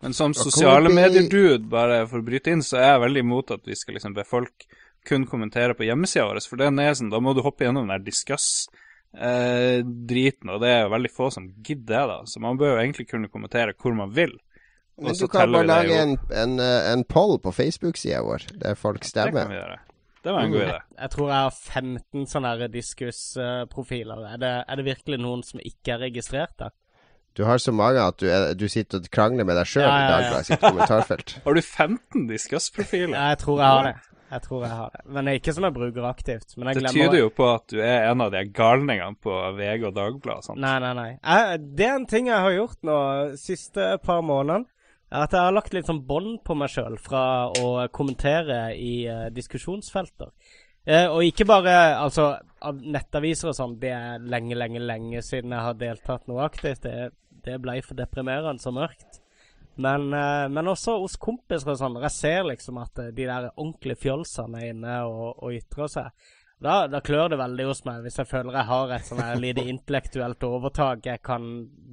Men 0.00 0.12
som 0.16 0.34
sosiale 0.34 0.88
medier-dude, 0.88 1.68
bare 1.70 2.06
for 2.08 2.18
å 2.22 2.24
bryte 2.24 2.50
inn, 2.50 2.62
så 2.64 2.76
er 2.80 2.88
jeg 2.94 3.04
veldig 3.04 3.20
imot 3.26 3.50
at 3.54 3.60
vi 3.68 3.74
skal 3.76 3.94
liksom 3.98 4.14
be 4.16 4.24
folk 4.24 4.64
kun 5.06 5.26
kommentere 5.28 5.74
på 5.76 5.84
hjemmesida 5.84 6.24
vår. 6.30 6.40
For 6.48 6.56
det 6.56 6.66
er 6.72 6.94
sånn, 6.96 7.12
da 7.12 7.20
må 7.20 7.34
du 7.36 7.44
hoppe 7.44 7.64
gjennom 7.66 7.84
den 7.84 7.92
der 7.92 8.08
discuss-driten, 8.08 10.48
eh, 10.48 10.54
og 10.54 10.58
det 10.64 10.70
er 10.72 10.80
jo 10.86 10.94
veldig 10.96 11.12
få 11.12 11.26
som 11.36 11.44
gidder 11.60 11.92
det. 11.92 12.04
da. 12.14 12.18
Så 12.32 12.36
man 12.40 12.58
bør 12.60 12.70
jo 12.74 12.82
egentlig 12.86 13.06
kunne 13.12 13.28
kommentere 13.28 13.76
hvor 13.76 13.92
man 14.00 14.10
vil. 14.16 14.34
Men 15.00 15.12
du 15.16 15.26
kan 15.32 15.52
bare 15.52 15.68
lage 15.68 15.94
en, 15.96 16.18
en, 16.32 16.60
eh, 16.60 16.92
en, 16.92 17.04
poll 17.04 17.40
på 17.44 17.50
Facebook-sida 17.56 18.20
vår, 18.24 18.40
der 18.64 18.74
folk 18.80 19.04
stemmer. 19.04 19.30
Det 19.30 19.46
kan 19.46 19.54
vi 19.54 19.60
gjøre. 19.60 19.78
Det 20.24 20.34
var 20.34 20.44
en 20.44 20.52
god 20.52 20.66
idé. 20.66 20.76
Jeg 21.00 21.10
tror 21.14 21.30
jeg 21.30 21.46
har 21.46 21.54
15 21.56 22.26
sånne 22.28 22.68
diskusprofiler. 22.68 24.26
Er, 24.34 24.36
det, 24.42 24.52
er 24.68 24.80
det 24.80 24.84
virkelig 24.84 25.20
noen 25.22 25.42
som 25.46 25.62
ikke 25.64 25.96
er 25.96 26.04
registrert 26.08 26.56
der? 26.60 26.74
Du 27.38 27.44
har 27.46 27.60
så 27.62 27.72
mange 27.72 28.02
at 28.02 28.18
du, 28.20 28.26
er, 28.26 28.52
du 28.58 28.66
sitter 28.68 28.98
og 28.98 29.10
krangler 29.14 29.46
med 29.46 29.56
deg 29.56 29.68
sjøl 29.70 29.86
ja, 29.86 29.98
ja, 30.10 30.22
ja. 30.26 30.38
i 30.42 30.48
sitt 30.48 30.60
kommentarfelt. 30.60 31.36
har 31.46 31.56
du 31.56 31.62
15 31.62 32.26
diskusprofiler? 32.28 33.14
Ja, 33.14 33.28
jeg 33.32 33.38
tror 33.44 33.60
jeg 33.62 33.68
har 33.68 33.86
det. 33.86 33.94
Jeg 34.30 34.42
tror 34.42 34.64
jeg 34.64 34.70
har 34.70 34.90
det. 34.94 35.00
Men 35.10 35.26
det 35.26 35.32
er 35.32 35.40
ikke 35.40 35.54
som 35.54 35.64
jeg 35.66 35.74
bruker 35.74 36.04
aktivt. 36.06 36.52
det 36.54 36.90
tyder 36.90 37.16
jo 37.18 37.30
på 37.34 37.46
at 37.50 37.64
du 37.70 37.80
er 37.82 38.10
en 38.10 38.20
av 38.22 38.34
de 38.34 38.44
galningene 38.54 39.18
på 39.22 39.38
VG 39.56 39.86
og 39.88 39.96
Dagbladet. 39.96 40.58
Nei, 40.58 40.76
nei, 40.84 40.92
nei. 40.98 41.08
Jeg, 41.18 41.62
det 41.78 41.86
er 41.86 41.96
en 41.96 42.06
ting 42.10 42.30
jeg 42.30 42.44
har 42.44 42.54
gjort 42.54 42.78
nå 42.86 42.98
siste 43.40 43.96
par 44.04 44.22
månedene 44.26 44.68
at 45.10 45.32
jeg 45.34 45.42
har 45.42 45.54
lagt 45.54 45.74
litt 45.74 45.88
sånn 45.90 46.04
bånd 46.06 46.38
på 46.46 46.54
meg 46.54 46.70
sjøl 46.70 46.96
fra 47.02 47.22
å 47.50 47.70
kommentere 47.94 48.70
i 48.78 49.08
uh, 49.10 49.26
diskusjonsfelter. 49.34 50.30
Uh, 50.86 51.08
og 51.10 51.24
ikke 51.26 51.48
bare 51.50 51.74
altså 51.98 52.30
av 52.62 52.78
nettaviser 52.78 53.50
og 53.50 53.56
sånn, 53.58 53.78
det 53.82 53.90
er 53.96 54.22
lenge, 54.22 54.54
lenge, 54.54 54.82
lenge 54.82 55.22
siden 55.26 55.56
jeg 55.56 55.66
har 55.66 55.80
deltatt 55.80 56.30
noe 56.30 56.44
aktivt. 56.46 56.86
Det, 56.86 57.10
det 57.42 57.58
ble 57.62 57.80
for 57.82 57.98
deprimerende 57.98 58.62
så 58.62 58.72
mørkt. 58.74 59.18
Men, 59.80 60.12
uh, 60.14 60.46
men, 60.52 60.70
også 60.70 61.00
hos 61.02 61.18
kompiser 61.18 61.74
og 61.74 61.80
sånn. 61.82 61.98
Jeg 62.06 62.14
ser 62.14 62.46
liksom 62.46 62.78
at 62.78 63.02
de 63.10 63.26
der 63.26 63.50
ordentlige 63.56 64.04
fjolsene 64.06 64.62
er 64.62 64.76
inne 64.76 65.00
og, 65.10 65.42
og 65.42 65.58
ytrer 65.58 65.90
seg. 65.90 66.30
Da, 66.60 66.84
da, 66.92 67.00
klør 67.00 67.32
det 67.32 67.40
veldig 67.40 67.66
hos 67.70 67.78
meg 67.86 68.02
hvis 68.04 68.18
jeg 68.20 68.28
føler 68.28 68.58
jeg 68.58 68.68
har 68.68 68.90
et 68.92 69.06
sånn 69.08 69.22
lite 69.40 69.62
intellektuelt 69.64 70.44
overtak 70.44 71.06
jeg 71.08 71.22
kan 71.24 71.46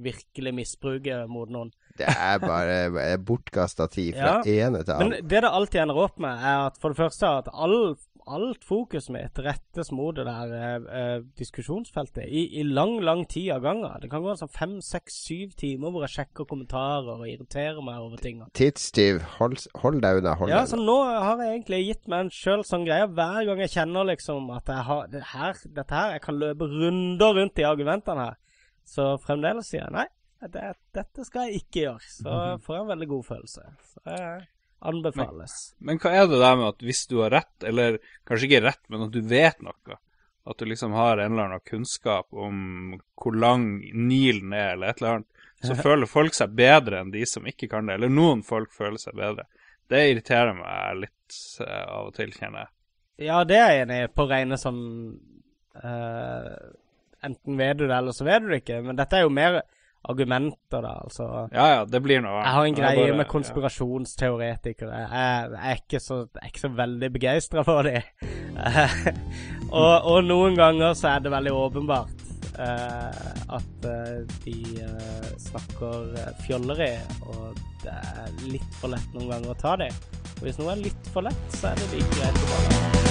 virkelig 0.04 0.52
misbruke 0.60 1.22
mot 1.32 1.48
noen. 1.50 1.72
Det 1.98 2.08
er 2.08 2.42
bare 2.42 3.16
bortkasta 3.26 3.88
tid 3.92 4.14
fra 4.18 4.38
ja, 4.44 4.66
ene 4.68 4.84
til 4.84 4.94
annen. 4.94 5.16
Men 5.16 5.30
det 5.30 5.42
det 5.44 5.54
alltid 5.60 5.82
ender 5.82 6.04
opp 6.04 6.20
med, 6.22 6.44
er 6.44 6.68
at 6.68 6.78
for 6.80 6.94
det 6.94 7.00
første 7.00 7.30
at 7.40 7.50
all, 7.52 7.96
alt 8.28 8.64
fokuset 8.66 9.12
mitt 9.14 9.38
rettes 9.42 9.90
mot 9.94 10.16
det 10.16 10.26
der 10.28 10.52
eh, 10.56 10.88
eh, 11.00 11.22
diskusjonsfeltet 11.38 12.26
i, 12.26 12.44
i, 12.60 12.64
lang, 12.64 12.98
lang 13.04 13.24
tid 13.30 13.50
av 13.56 13.64
gangen. 13.64 13.88
Det 14.02 14.10
kan 14.12 14.24
gå 14.24 14.34
sånn 14.38 14.52
fem, 14.52 14.74
seks, 14.84 15.16
syv 15.28 15.54
timer 15.60 15.94
hvor 15.94 16.04
jeg 16.06 16.14
sjekker 16.18 16.48
kommentarer 16.48 17.14
og 17.14 17.24
irriterer 17.28 17.80
meg 17.84 18.02
over 18.04 18.20
ting. 18.22 18.42
Tidstyv, 18.58 19.22
hold, 19.38 19.58
hold, 19.82 20.02
deg 20.04 20.20
unna. 20.20 20.36
Hold 20.40 20.52
ja, 20.52 20.62
deg 20.62 20.74
så 20.74 20.80
nå 20.82 20.98
har 21.06 21.40
jeg 21.44 21.56
egentlig 21.56 21.82
gitt 21.86 22.04
meg 22.10 22.26
en 22.26 22.34
sjøl 22.34 22.66
sånn 22.68 22.86
greie. 22.88 23.08
Hver 23.08 23.48
gang 23.48 23.64
jeg 23.64 23.74
kjenner 23.74 24.12
liksom 24.12 24.52
at 24.56 24.70
jeg 24.74 24.86
har 24.90 25.08
det 25.12 25.24
her, 25.32 25.64
dette 25.80 26.02
her 26.02 26.14
Jeg 26.18 26.24
kan 26.24 26.38
løpe 26.40 26.68
runder 26.70 27.40
rundt 27.40 27.60
i 27.60 27.66
argumentene 27.68 28.30
her. 28.30 28.38
Så 28.88 29.16
fremdeles 29.20 29.68
sier 29.68 29.84
jeg 29.84 29.94
nei 29.94 30.08
det, 30.46 30.68
dette 30.94 31.24
skal 31.26 31.48
jeg 31.48 31.64
ikke 31.64 31.82
gjøre. 31.86 32.12
Så 32.14 32.30
mhm. 32.30 32.62
får 32.66 32.76
jeg 32.76 32.84
en 32.84 32.92
veldig 32.94 33.10
god 33.14 33.26
følelse. 33.32 33.66
Så 33.92 34.04
jeg 34.06 34.46
anbefales. 34.78 35.54
Men, 35.78 35.86
men 35.86 36.02
hva 36.02 36.12
er 36.14 36.28
det 36.30 36.42
der 36.42 36.58
med 36.58 36.68
at 36.68 36.84
hvis 36.86 37.06
du 37.10 37.16
har 37.22 37.34
rett, 37.34 37.56
eller 37.66 37.98
kanskje 38.28 38.50
ikke 38.50 38.64
rett, 38.68 38.84
men 38.92 39.08
at 39.08 39.14
du 39.14 39.20
vet 39.26 39.64
noe, 39.64 39.98
at 40.48 40.60
du 40.60 40.68
liksom 40.70 40.94
har 40.96 41.18
en 41.18 41.32
eller 41.32 41.48
annen 41.48 41.66
kunnskap 41.66 42.32
om 42.32 42.60
hvor 43.18 43.36
lang 43.36 43.66
Nilen 43.92 44.54
er, 44.54 44.76
eller 44.76 44.92
et 44.92 45.02
eller 45.02 45.18
annet, 45.18 45.30
så 45.58 45.74
føler 45.74 46.06
folk 46.06 46.36
seg 46.36 46.54
bedre 46.54 47.00
enn 47.02 47.10
de 47.10 47.24
som 47.26 47.46
ikke 47.50 47.66
kan 47.72 47.88
det. 47.88 47.96
Eller 47.98 48.12
noen 48.12 48.44
folk 48.46 48.70
føler 48.72 49.00
seg 49.02 49.16
bedre. 49.18 49.48
Det 49.90 50.04
irriterer 50.06 50.54
meg 50.54 51.00
litt 51.02 51.38
uh, 51.64 51.98
av 51.98 52.10
og 52.10 52.14
til, 52.14 52.30
kjenner 52.30 52.62
jeg. 52.62 52.74
Ja, 53.26 53.40
det 53.48 53.56
er 53.58 53.72
jeg 53.74 53.86
enig 53.88 53.96
i, 54.04 54.10
på 54.14 54.28
rene 54.30 54.58
sånn 54.60 54.82
uh, 55.82 56.52
Enten 57.26 57.56
vet 57.58 57.80
du 57.80 57.88
det, 57.88 57.96
eller 57.96 58.14
så 58.14 58.22
vet 58.28 58.44
du 58.44 58.52
det 58.52 58.60
ikke. 58.62 58.78
Men 58.86 58.98
dette 59.00 59.18
er 59.18 59.24
jo 59.26 59.32
mer 59.34 59.58
argumenter, 60.02 60.82
da. 60.82 60.92
Altså, 61.04 61.48
ja, 61.52 61.66
ja, 61.74 61.80
det 61.84 62.00
blir 62.04 62.22
noe 62.24 62.38
Jeg 62.38 62.54
har 62.54 62.68
en 62.68 62.76
greie 62.76 63.00
bare, 63.02 63.16
med 63.20 63.28
konspirasjonsteoretikere. 63.32 65.00
Jeg, 65.02 65.10
jeg, 65.10 65.72
er 65.72 65.82
ikke 65.82 66.00
så, 66.02 66.20
jeg 66.26 66.42
er 66.44 66.52
ikke 66.52 66.64
så 66.64 66.72
veldig 66.78 67.10
begeistra 67.16 67.64
for 67.66 67.88
dem. 67.88 68.00
og, 69.82 69.94
og, 69.98 70.22
noen 70.26 70.56
ganger 70.58 70.94
så 70.98 71.14
er 71.14 71.26
det 71.26 71.34
veldig 71.34 71.56
åpenbart 71.56 72.24
uh, 72.58 73.58
at 73.58 73.88
uh, 73.90 74.38
de 74.46 74.56
uh, 74.84 75.28
snakker 75.48 76.14
fjolleri, 76.46 76.94
og 77.26 77.58
det 77.84 77.98
er 77.98 78.32
litt 78.46 78.80
for 78.80 78.94
lett 78.94 79.18
noen 79.18 79.34
ganger 79.34 79.54
å 79.54 79.60
ta 79.60 79.76
dem. 79.82 80.00
Og 80.38 80.46
hvis 80.46 80.62
noe 80.62 80.72
er 80.76 80.86
litt 80.88 81.12
for 81.12 81.26
lett, 81.26 81.46
så 81.58 81.72
er 81.72 81.82
det 81.82 81.92
like 81.96 82.16
greit 82.16 82.42
å 82.44 82.50
bare 82.54 83.07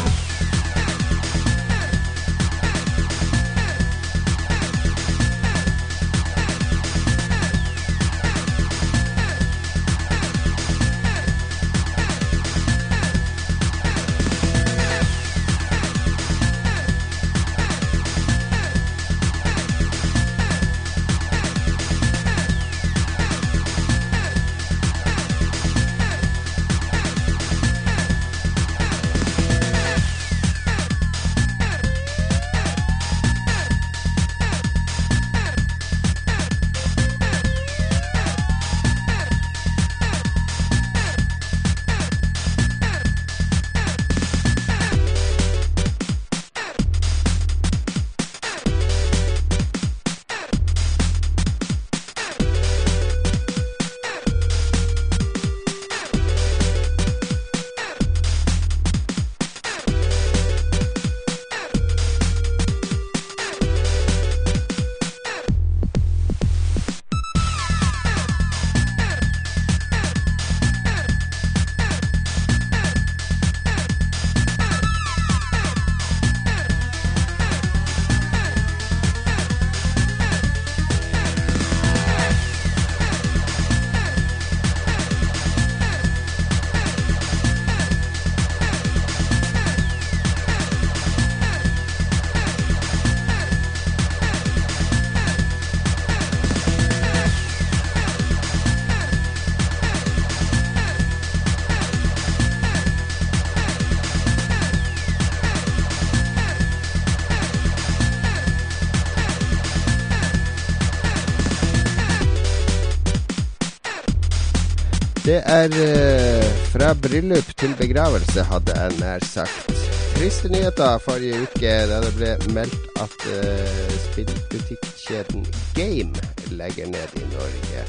Det 115.37 115.43
er 115.45 115.69
uh, 115.69 116.45
fra 116.73 116.87
bryllup 116.97 117.49
til 117.61 117.75
begravelse, 117.77 118.41
hadde 118.43 118.73
jeg 118.79 118.95
nær 118.99 119.25
sagt. 119.25 119.69
Triste 120.15 120.49
nyheter 120.49 120.97
forrige 121.03 121.43
uke 121.43 121.73
da 121.91 121.99
det 122.01 122.09
ble 122.15 122.31
meldt 122.55 122.87
at 123.03 123.27
uh, 123.35 123.91
spillbutikkjeden 124.07 125.45
Game 125.77 126.25
legger 126.57 126.89
ned 126.89 127.15
i 127.21 127.23
Norge. 127.35 127.85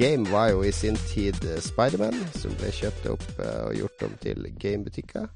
Game 0.00 0.26
var 0.32 0.50
jo 0.50 0.66
i 0.66 0.74
sin 0.74 0.98
tid 1.14 1.38
uh, 1.46 1.62
Spiderman, 1.62 2.18
som 2.34 2.58
ble 2.58 2.74
kjøpt 2.74 3.10
opp 3.14 3.30
uh, 3.38 3.68
og 3.68 3.78
gjort 3.78 4.06
om 4.10 4.20
til 4.26 4.52
gamebutikker. 4.58 5.30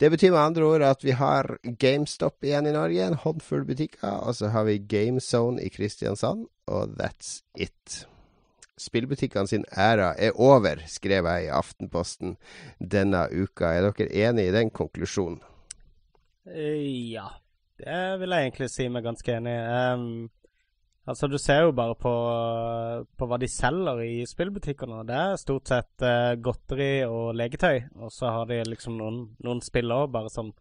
Det 0.00 0.12
betyr 0.12 0.34
med 0.36 0.44
andre 0.44 0.72
ord 0.74 0.88
at 0.92 1.08
vi 1.08 1.16
har 1.16 1.54
GameStop 1.80 2.44
igjen 2.44 2.68
i 2.68 2.76
Norge, 2.76 3.06
en 3.06 3.22
håndfull 3.24 3.64
butikker. 3.64 4.18
Og 4.28 4.36
så 4.36 4.52
har 4.52 4.68
vi 4.68 4.82
GameZone 4.92 5.64
i 5.64 5.72
Kristiansand, 5.72 6.50
og 6.66 6.98
that's 7.00 7.40
it 7.56 8.04
spillbutikkene 8.80 9.48
sin 9.48 9.64
æra 9.70 10.12
er 10.18 10.36
over, 10.40 10.82
skrev 10.90 11.26
jeg 11.30 11.46
i 11.46 11.52
Aftenposten 11.54 12.36
denne 12.78 13.26
uka. 13.30 13.70
Er 13.70 13.90
dere 13.90 14.28
enig 14.28 14.48
i 14.48 14.54
den 14.54 14.70
konklusjonen? 14.74 15.40
Uh, 16.44 17.10
ja, 17.14 17.28
det 17.80 18.00
vil 18.20 18.34
jeg 18.34 18.48
egentlig 18.48 18.70
si 18.72 18.88
meg 18.92 19.06
ganske 19.06 19.36
enig 19.38 19.54
i. 19.54 19.78
Um, 19.94 20.26
altså, 21.06 21.30
du 21.30 21.38
ser 21.38 21.64
jo 21.64 21.76
bare 21.76 21.96
på, 21.96 22.12
på, 23.16 23.30
hva 23.30 23.38
de 23.40 23.48
selger 23.48 24.02
i 24.04 24.26
spillbutikkene. 24.28 25.04
Det 25.08 25.16
er 25.22 25.40
stort 25.40 25.72
sett 25.72 26.04
uh, 26.04 26.34
godteri 26.36 27.06
og 27.06 27.32
leketøy, 27.38 27.88
og 28.02 28.12
så 28.12 28.34
har 28.34 28.50
de 28.50 28.60
liksom 28.68 28.98
noen, 29.00 29.24
noen 29.44 29.64
spill 29.64 29.94
òg, 29.94 30.10
bare 30.12 30.32
sånn 30.34 30.52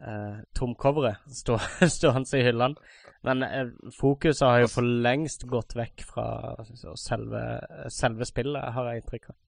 uh, 0.00 0.44
tomcoveret 0.54 1.24
stående 1.32 2.30
i 2.40 2.46
hyllene. 2.46 3.04
Men 3.24 3.42
eh, 3.42 3.72
fokuset 3.96 4.44
har 4.46 4.60
jo 4.64 4.70
for 4.70 4.86
lengst 5.06 5.46
gått 5.50 5.76
vekk 5.78 6.04
fra 6.06 6.28
selve, 6.98 7.42
selve 7.92 8.28
spillet, 8.28 8.72
har 8.76 8.90
jeg 8.90 9.02
inntrykk 9.02 9.30
av. 9.32 9.38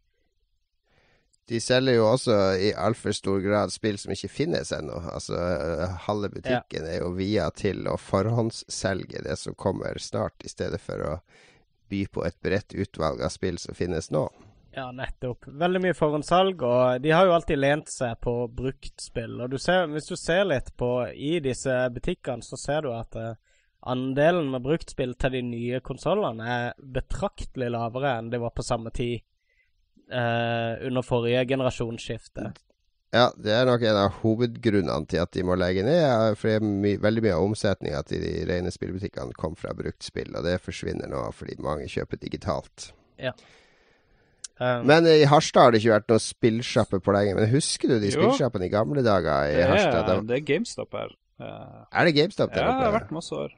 De 1.49 1.61
selger 1.65 1.97
jo 1.97 2.05
også 2.11 2.35
i 2.61 2.75
altfor 2.77 3.15
stor 3.17 3.39
grad 3.41 3.73
spill 3.73 3.97
som 4.01 4.13
ikke 4.13 4.29
finnes 4.29 4.73
ennå. 4.77 4.99
Altså, 5.15 5.39
eh, 5.39 5.95
halve 6.05 6.29
butikken 6.35 6.85
ja. 6.85 6.97
er 6.97 6.99
jo 7.01 7.15
via 7.17 7.49
til 7.57 7.89
å 7.89 7.97
forhåndsselge 7.97 9.23
det 9.25 9.39
som 9.41 9.57
kommer 9.57 9.97
snart, 10.03 10.37
i 10.45 10.53
stedet 10.53 10.81
for 10.85 11.05
å 11.09 11.15
by 11.89 12.03
på 12.13 12.27
et 12.29 12.37
bredt 12.45 12.77
utvalg 12.77 13.23
av 13.25 13.33
spill 13.33 13.57
som 13.63 13.77
finnes 13.79 14.11
nå. 14.13 14.27
Ja, 14.77 14.91
nettopp. 14.93 15.49
Veldig 15.49 15.81
mye 15.83 15.97
forhåndssalg, 15.97 16.61
og 16.63 17.01
de 17.03 17.11
har 17.17 17.27
jo 17.27 17.33
alltid 17.35 17.59
lent 17.59 17.89
seg 17.91 18.21
på 18.21 18.35
bruktspill. 18.53 19.41
Og 19.41 19.51
du 19.51 19.57
ser, 19.59 19.89
hvis 19.89 20.11
du 20.13 20.17
ser 20.21 20.45
litt 20.47 20.75
på 20.77 20.91
i 21.15 21.39
disse 21.43 21.73
butikkene, 21.95 22.45
så 22.45 22.61
ser 22.61 22.85
du 22.85 22.93
at 22.93 23.17
uh, 23.17 23.33
andelen 23.91 24.51
med 24.53 24.65
bruktspill 24.65 25.15
til 25.21 25.35
de 25.39 25.43
nye 25.47 25.81
konsollene 25.85 26.47
er 26.55 26.79
betraktelig 26.79 27.71
lavere 27.75 28.17
enn 28.19 28.31
det 28.33 28.41
var 28.43 28.55
på 28.57 28.67
samme 28.67 28.93
tid 28.95 29.19
eh, 30.13 30.73
under 30.89 31.07
forrige 31.07 31.45
generasjonsskifte. 31.53 32.51
Ja, 33.09 33.31
det 33.41 33.55
er 33.57 33.65
nok 33.65 33.83
en 33.89 33.97
av 33.97 34.19
hovedgrunnene 34.21 35.09
til 35.09 35.23
at 35.23 35.33
de 35.33 35.45
må 35.49 35.57
legge 35.57 35.85
ned. 35.87 36.35
For 36.37 36.53
det 36.53 36.73
my 36.85 36.99
veldig 37.01 37.23
mye 37.25 37.37
av 37.39 37.47
omsetninga 37.47 38.03
til 38.09 38.21
de 38.21 38.33
rene 38.51 38.73
spillbutikkene 38.73 39.37
kom 39.39 39.57
fra 39.57 39.73
bruktspill, 39.77 40.35
og 40.37 40.45
det 40.45 40.59
forsvinner 40.61 41.09
nå 41.09 41.23
fordi 41.37 41.57
mange 41.65 41.89
kjøper 41.89 42.21
digitalt. 42.21 42.91
Ja. 43.17 43.33
Um, 44.59 44.85
men 44.91 45.07
i 45.07 45.23
Harstad 45.31 45.69
har 45.69 45.73
det 45.73 45.81
ikke 45.81 45.95
vært 45.95 46.13
noen 46.13 46.25
spillsjappe 46.25 47.01
på 47.01 47.15
lenge. 47.15 47.37
Men 47.39 47.49
husker 47.53 47.95
du 47.95 47.97
de 48.03 48.11
spillsjappene 48.13 48.69
i 48.69 48.73
gamle 48.75 49.05
dager 49.07 49.55
i 49.55 49.65
Harstad? 49.71 50.27
Det 50.29 50.41
er 50.41 50.45
GameStop 50.45 50.99
her. 50.99 51.17
Uh, 51.39 51.87
er 51.95 52.11
det 52.11 52.17
GameStop 52.19 52.53
der 52.53 52.67
ja, 52.67 52.69
oppe? 52.69 52.77
Ja, 52.77 52.83
det 52.83 52.91
har 52.91 52.97
vært 52.99 53.15
masse 53.15 53.41
år. 53.47 53.57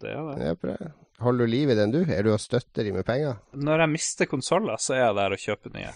Det 0.00 0.16
er 0.16 0.58
det. 0.64 0.92
Holder 1.20 1.44
du 1.44 1.52
liv 1.52 1.70
i 1.70 1.74
den, 1.76 1.90
du? 1.92 1.98
Er 2.08 2.24
du 2.24 2.30
og 2.32 2.40
støtter 2.40 2.86
de 2.86 2.94
med 2.94 3.04
penger? 3.04 3.36
Når 3.52 3.82
jeg 3.82 3.92
mister 3.92 4.28
konsoller, 4.30 4.80
så 4.80 4.94
er 4.96 5.02
jeg 5.02 5.16
der 5.18 5.34
og 5.36 5.42
kjøper 5.42 5.74
nye. 5.74 5.90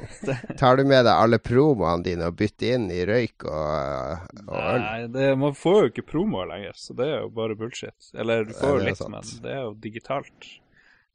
Tar 0.62 0.80
du 0.80 0.84
med 0.88 1.04
deg 1.04 1.12
alle 1.12 1.38
promoene 1.44 2.06
dine 2.06 2.30
og 2.30 2.38
bytter 2.38 2.78
inn 2.78 2.86
i 2.94 3.02
røyk 3.08 3.44
og, 3.50 4.32
og 4.46 4.56
øl? 4.56 4.80
Nei, 4.86 5.04
det, 5.12 5.28
man 5.42 5.58
får 5.58 5.78
jo 5.82 5.92
ikke 5.92 6.06
promoer 6.14 6.48
lenger, 6.54 6.78
så 6.80 6.96
det 6.96 7.10
er 7.10 7.20
jo 7.26 7.28
bare 7.36 7.58
bullshit. 7.60 8.10
Eller 8.16 8.48
du 8.48 8.56
får 8.56 8.78
jo 8.78 8.88
litt, 8.88 9.02
sant. 9.02 9.12
men 9.12 9.44
det 9.44 9.52
er 9.58 9.60
jo 9.60 9.76
digitalt. 9.84 10.48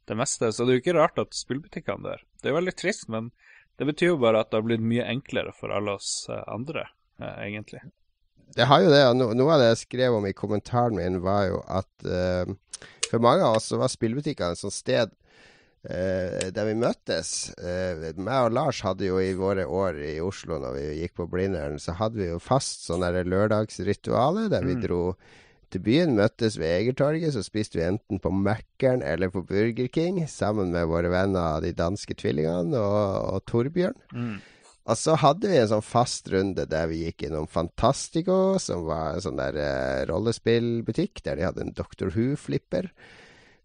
det 0.08 0.15
meste. 0.21 0.52
Så 0.54 0.63
det 0.63 0.76
er 0.76 0.78
jo 0.78 0.86
ikke 0.86 0.97
rart 1.00 1.26
at 1.26 1.34
spillbutikkene 1.36 2.06
dør. 2.06 2.21
Det 2.38 2.47
er 2.52 2.54
jo 2.54 2.60
veldig 2.62 2.78
trist, 2.78 3.10
men 3.10 3.32
det 3.82 3.89
betyr 3.89 4.13
jo 4.13 4.21
bare 4.21 4.45
at 4.45 4.52
det 4.52 4.62
har 4.62 4.69
blitt 4.69 4.86
mye 4.86 5.10
enklere 5.17 5.52
for 5.58 5.73
alle 5.73 5.97
oss 5.97 6.28
eh, 6.30 6.45
andre, 6.45 6.86
eh, 7.17 7.41
egentlig. 7.50 7.82
Det 8.56 8.68
har 8.70 8.84
jo 8.84 8.92
det. 8.94 9.04
og 9.10 9.36
Noe 9.38 9.54
av 9.56 9.62
det 9.62 9.70
jeg 9.74 9.84
skrev 9.84 10.18
om 10.18 10.28
i 10.28 10.36
kommentaren 10.38 10.98
min, 10.98 11.22
var 11.26 11.48
jo 11.50 11.62
at 11.68 12.08
uh, 12.08 12.50
for 13.10 13.24
mange 13.24 13.46
av 13.46 13.60
oss 13.60 13.72
så 13.72 13.80
var 13.82 13.92
spillbutikkene 13.92 14.56
et 14.56 14.62
sånt 14.62 14.76
sted 14.76 15.12
uh, 15.12 16.48
der 16.54 16.70
vi 16.70 16.78
møttes. 16.80 17.34
Uh, 17.60 18.08
meg 18.16 18.48
og 18.50 18.56
Lars 18.58 18.82
hadde 18.86 19.10
jo 19.10 19.20
i 19.22 19.34
våre 19.38 19.68
år 19.68 20.00
i 20.02 20.16
Oslo, 20.24 20.62
når 20.64 20.78
vi 20.80 20.86
gikk 21.04 21.18
på 21.22 21.30
Blindern, 21.32 21.78
så 21.82 21.98
hadde 22.00 22.22
vi 22.22 22.32
jo 22.32 22.42
fast 22.44 22.88
sånn 22.88 23.06
lørdagsritualet 23.06 24.52
der 24.56 24.66
vi 24.66 24.80
mm. 24.80 24.86
dro 24.88 25.04
til 25.74 25.84
byen, 25.84 26.16
møttes 26.16 26.56
ved 26.60 26.70
Egertorget, 26.78 27.34
så 27.36 27.44
spiste 27.44 27.80
vi 27.80 27.88
enten 27.88 28.22
på 28.24 28.32
Mækkern 28.32 29.02
eller 29.04 29.32
på 29.34 29.44
Burger 29.44 29.90
King 29.92 30.22
sammen 30.32 30.72
med 30.72 30.88
våre 30.88 31.12
venner 31.12 31.60
de 31.64 31.74
danske 31.76 32.16
tvillingene 32.16 32.80
og, 32.80 33.34
og 33.34 33.44
Torbjørn. 33.52 33.98
Mm. 34.16 34.38
Og 34.88 34.95
så 34.95 35.17
hadde 35.19 35.50
vi 35.52 35.58
en 35.60 35.67
sånn 35.67 35.84
fast 35.84 36.30
runde 36.32 36.63
der 36.71 36.88
vi 36.88 37.02
gikk 37.04 37.26
innom 37.28 37.47
Fantastico, 37.52 38.56
som 38.62 38.86
var 38.88 39.17
en 39.17 39.26
sånn 39.26 39.39
der 39.39 39.60
eh, 39.60 40.06
rollespillbutikk, 40.08 41.19
der 41.26 41.36
de 41.36 41.47
hadde 41.50 41.65
en 41.65 41.76
Doctor 41.76 42.13
Who-flipper. 42.15 42.88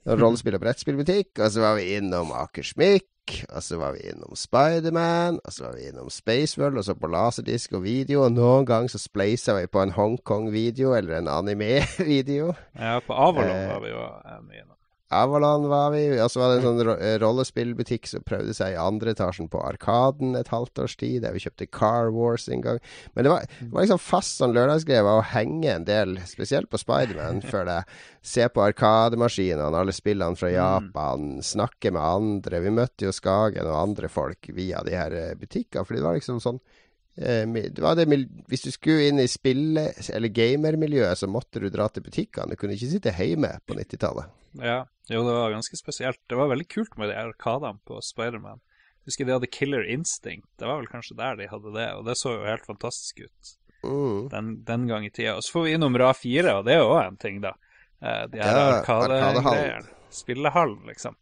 En 0.03 0.19
rollespill- 0.23 0.59
og 0.59 0.65
brettspillbutikk. 0.65 1.37
Og 1.39 1.47
så 1.55 1.63
var 1.63 1.79
vi 1.79 1.93
innom 1.95 2.35
Akersmik, 2.35 3.07
og 3.53 3.63
så 3.63 3.79
var 3.79 3.95
vi 3.95 4.09
innom 4.11 4.35
Spiderman, 4.35 5.39
og 5.39 5.55
så 5.55 5.69
var 5.69 5.79
vi 5.79 5.87
innom 5.93 6.11
Spaceworld, 6.11 6.83
og 6.83 6.89
så 6.91 6.99
på 6.99 7.13
laserdisk 7.15 7.79
og 7.79 7.87
video. 7.87 8.27
Og 8.27 8.35
noen 8.35 8.67
ganger 8.67 8.91
så 8.91 9.05
spleisa 9.05 9.55
vi 9.61 9.71
på 9.71 9.85
en 9.85 9.95
Hongkong-video 9.95 10.97
eller 10.99 11.21
en 11.21 11.31
anime-video. 11.31 12.51
Ja, 12.83 12.99
på 13.07 13.15
Avalon 13.15 13.55
eh, 13.55 13.69
var 13.71 13.85
vi 13.87 13.95
jo 13.95 14.07
eh, 14.11 14.41
mye 14.43 14.67
nå. 14.67 14.82
Avalon 15.13 15.69
var 15.71 15.93
vi. 15.95 16.05
Og 16.17 16.31
så 16.33 16.41
var 16.41 16.51
det 16.53 16.61
en 16.61 16.67
sånn 16.67 16.83
ro 16.89 16.97
rollespillbutikk 17.23 18.09
som 18.11 18.25
prøvde 18.27 18.55
seg 18.57 18.75
i 18.75 18.81
andre 18.81 19.15
etasjen 19.15 19.51
på 19.53 19.61
Arkaden 19.63 20.37
et 20.39 20.51
halvt 20.53 20.83
års 20.85 20.97
tid, 21.01 21.23
der 21.25 21.35
vi 21.37 21.43
kjøpte 21.45 21.69
Car 21.71 22.13
Wars 22.15 22.49
en 22.49 22.65
gang. 22.65 22.81
Men 23.15 23.27
det 23.27 23.35
var, 23.35 23.47
det 23.61 23.71
var 23.73 23.87
liksom 23.87 24.03
fast 24.03 24.41
sånn 24.41 24.57
lørdagsgreie 24.57 25.05
å 25.07 25.25
henge 25.33 25.71
en 25.73 25.89
del, 25.89 26.17
spesielt 26.29 26.71
på 26.73 26.81
Spiderman, 26.81 27.43
før 27.53 27.69
det. 27.69 27.81
Se 28.25 28.47
på 28.49 28.65
Arkademaskinene, 28.65 29.71
alle 29.71 29.95
spillene 29.97 30.39
fra 30.39 30.51
mm. 30.51 30.57
Japan, 30.57 31.33
snakke 31.45 31.93
med 31.95 32.03
andre. 32.03 32.63
Vi 32.65 32.77
møtte 32.83 33.09
jo 33.09 33.15
Skagen 33.15 33.69
og 33.69 33.81
andre 33.81 34.11
folk 34.13 34.51
via 34.55 34.83
de 34.87 34.97
her 34.97 35.17
eh, 35.17 35.35
butikkene, 35.39 35.85
fordi 35.87 36.01
det 36.01 36.09
var 36.09 36.19
liksom 36.19 36.41
sånn 36.43 36.61
eh, 36.63 36.82
det 37.15 37.83
var 37.83 37.97
det, 37.99 38.07
hvis 38.49 38.65
du 38.65 38.71
skulle 38.73 39.09
inn 39.11 39.21
i 39.21 39.29
spille- 39.29 39.93
eller 40.15 40.33
gamermiljøet, 40.33 41.19
så 41.19 41.29
måtte 41.29 41.61
du 41.61 41.69
dra 41.69 41.89
til 41.93 42.05
butikkene. 42.07 42.55
Du 42.55 42.57
kunne 42.57 42.77
ikke 42.79 42.89
sitte 42.95 43.13
hjemme 43.13 43.51
på 43.69 43.77
90-tallet. 43.77 44.33
Ja, 44.61 44.83
jo, 45.11 45.25
det 45.27 45.35
var 45.37 45.53
ganske 45.53 45.77
spesielt. 45.77 46.21
Det 46.29 46.39
var 46.39 46.49
veldig 46.49 46.69
kult 46.73 46.97
med 46.97 47.13
de 47.13 47.19
arkadene 47.21 47.81
på 47.89 48.01
Spiderman. 48.05 48.63
Husker 49.05 49.27
de 49.27 49.35
hadde 49.35 49.51
Killer 49.51 49.85
Instinct. 49.91 50.47
Det 50.59 50.69
var 50.69 50.79
vel 50.79 50.89
kanskje 50.89 51.19
der 51.19 51.37
de 51.41 51.51
hadde 51.51 51.75
det, 51.75 51.89
og 51.99 52.07
det 52.07 52.17
så 52.21 52.37
jo 52.37 52.47
helt 52.47 52.67
fantastisk 52.69 53.25
ut 53.25 53.55
mm. 53.83 54.29
den, 54.29 54.53
den, 54.65 54.87
gang 54.89 55.07
i 55.07 55.11
tida. 55.11 55.37
Og 55.37 55.45
så 55.45 55.57
får 55.57 55.67
vi 55.67 55.75
innom 55.77 55.99
Ra 55.99 56.13
4, 56.15 56.55
og 56.59 56.67
det 56.67 56.77
er 56.77 56.85
jo 56.85 56.93
òg 56.95 57.03
en 57.07 57.19
ting, 57.21 57.41
da. 57.43 57.55
Eh, 58.03 58.25
de 58.33 58.43
her 58.43 58.59
ja, 58.59 58.69
arkadegreiene. 58.79 59.99
Spillehallen, 60.13 60.85
liksom. 60.87 61.17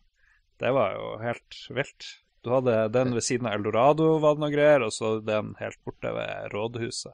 Det 0.60 0.72
var 0.76 0.96
jo 0.96 1.12
helt 1.22 1.60
vilt. 1.72 2.08
Du 2.44 2.52
hadde 2.54 2.76
den 2.94 3.12
ved 3.16 3.24
siden 3.24 3.48
av 3.48 3.58
Eldorado, 3.58 4.14
var 4.22 4.36
det 4.36 4.44
noe 4.44 4.52
greier, 4.52 4.84
og 4.86 4.94
så 4.96 5.18
den 5.24 5.54
helt 5.60 5.80
borte 5.84 6.12
ved 6.16 6.54
rådhuset. 6.54 7.12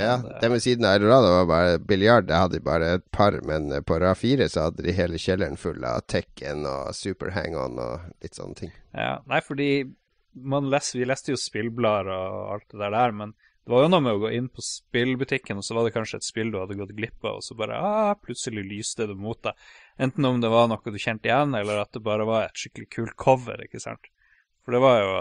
Ja, 0.00 0.16
det 0.40 0.48
ved 0.50 0.60
siden 0.60 0.84
av 0.84 0.96
Eldorado 0.98 1.30
var 1.32 1.46
bare 1.48 1.76
biljard. 1.78 2.28
Jeg 2.28 2.44
hadde 2.44 2.60
bare 2.64 2.88
et 2.98 3.04
par, 3.14 3.36
men 3.46 3.70
på 3.86 3.98
RA4 4.00 4.48
så 4.50 4.66
hadde 4.66 4.84
de 4.84 4.94
hele 4.96 5.20
kjelleren 5.22 5.60
full 5.60 5.84
av 5.86 6.02
Tekken 6.10 6.66
og 6.68 6.90
Super 6.96 7.32
Hang-On 7.36 7.78
og 7.80 8.24
litt 8.24 8.36
sånne 8.36 8.58
ting. 8.58 8.72
Ja, 8.96 9.20
nei, 9.30 9.40
fordi 9.44 9.68
les, 10.34 10.90
vi 10.96 11.06
leste 11.08 11.32
jo 11.32 11.40
spillblader 11.40 12.10
og 12.12 12.56
alt 12.56 12.74
det 12.74 12.90
der, 12.96 13.14
men 13.20 13.36
det 13.68 13.74
var 13.74 13.84
jo 13.84 13.92
noe 13.92 14.00
med 14.00 14.16
å 14.16 14.20
gå 14.22 14.32
inn 14.32 14.46
på 14.48 14.64
spillbutikken, 14.64 15.60
og 15.60 15.64
så 15.66 15.76
var 15.76 15.86
det 15.86 15.92
kanskje 15.92 16.22
et 16.22 16.26
spill 16.26 16.52
du 16.52 16.58
hadde 16.60 16.76
gått 16.78 16.94
glipp 16.96 17.20
av, 17.24 17.38
og 17.38 17.44
så 17.44 17.56
bare 17.56 17.76
ah, 17.78 18.14
plutselig 18.16 18.64
lyste 18.64 19.06
det 19.10 19.16
mot 19.18 19.40
deg. 19.44 19.66
Enten 20.00 20.24
om 20.24 20.38
det 20.40 20.50
var 20.52 20.70
noe 20.72 20.94
du 20.94 20.96
kjente 20.96 21.28
igjen, 21.28 21.52
eller 21.58 21.82
at 21.82 21.92
det 21.92 22.00
bare 22.04 22.24
var 22.28 22.46
et 22.46 22.56
skikkelig 22.56 22.88
kult 22.96 23.16
cover, 23.20 23.60
ikke 23.66 23.82
sant. 23.82 24.08
For 24.68 24.76
det 24.76 24.80
var 24.84 24.98
jo 25.00 25.12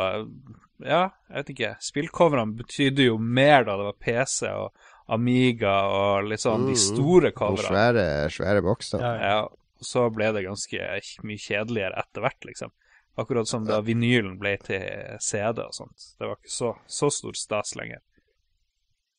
Ja, 0.84 1.04
jeg 1.32 1.36
vet 1.40 1.50
ikke. 1.54 1.68
Spillcoverne 1.80 2.52
betydde 2.60 3.06
jo 3.06 3.14
mer 3.18 3.64
da 3.64 3.78
det 3.80 3.86
var 3.88 3.96
PC 4.04 4.50
og 4.52 4.90
Amiga 5.16 5.76
og 5.88 6.28
litt 6.28 6.44
sånn 6.44 6.66
mm, 6.66 6.68
de 6.68 6.76
store 6.84 7.32
coverne. 7.32 7.64
Og 7.64 7.72
svære, 7.72 8.04
svære 8.36 8.64
bokser. 8.66 9.00
Ja, 9.00 9.14
ja. 9.24 9.38
Og 9.80 9.88
så 9.88 10.04
ble 10.12 10.34
det 10.36 10.44
ganske 10.44 10.90
mye 11.24 11.40
kjedeligere 11.40 12.04
etter 12.04 12.26
hvert, 12.26 12.50
liksom. 12.50 12.76
Akkurat 13.24 13.48
som 13.48 13.64
da 13.66 13.80
vinylen 13.88 14.36
ble 14.42 14.58
til 14.68 14.84
CD 15.24 15.64
og 15.64 15.72
sånt. 15.80 16.10
Det 16.20 16.28
var 16.28 16.42
ikke 16.42 16.54
så, 16.58 16.74
så 17.00 17.10
stor 17.16 17.40
stas 17.40 17.72
lenger. 17.80 18.04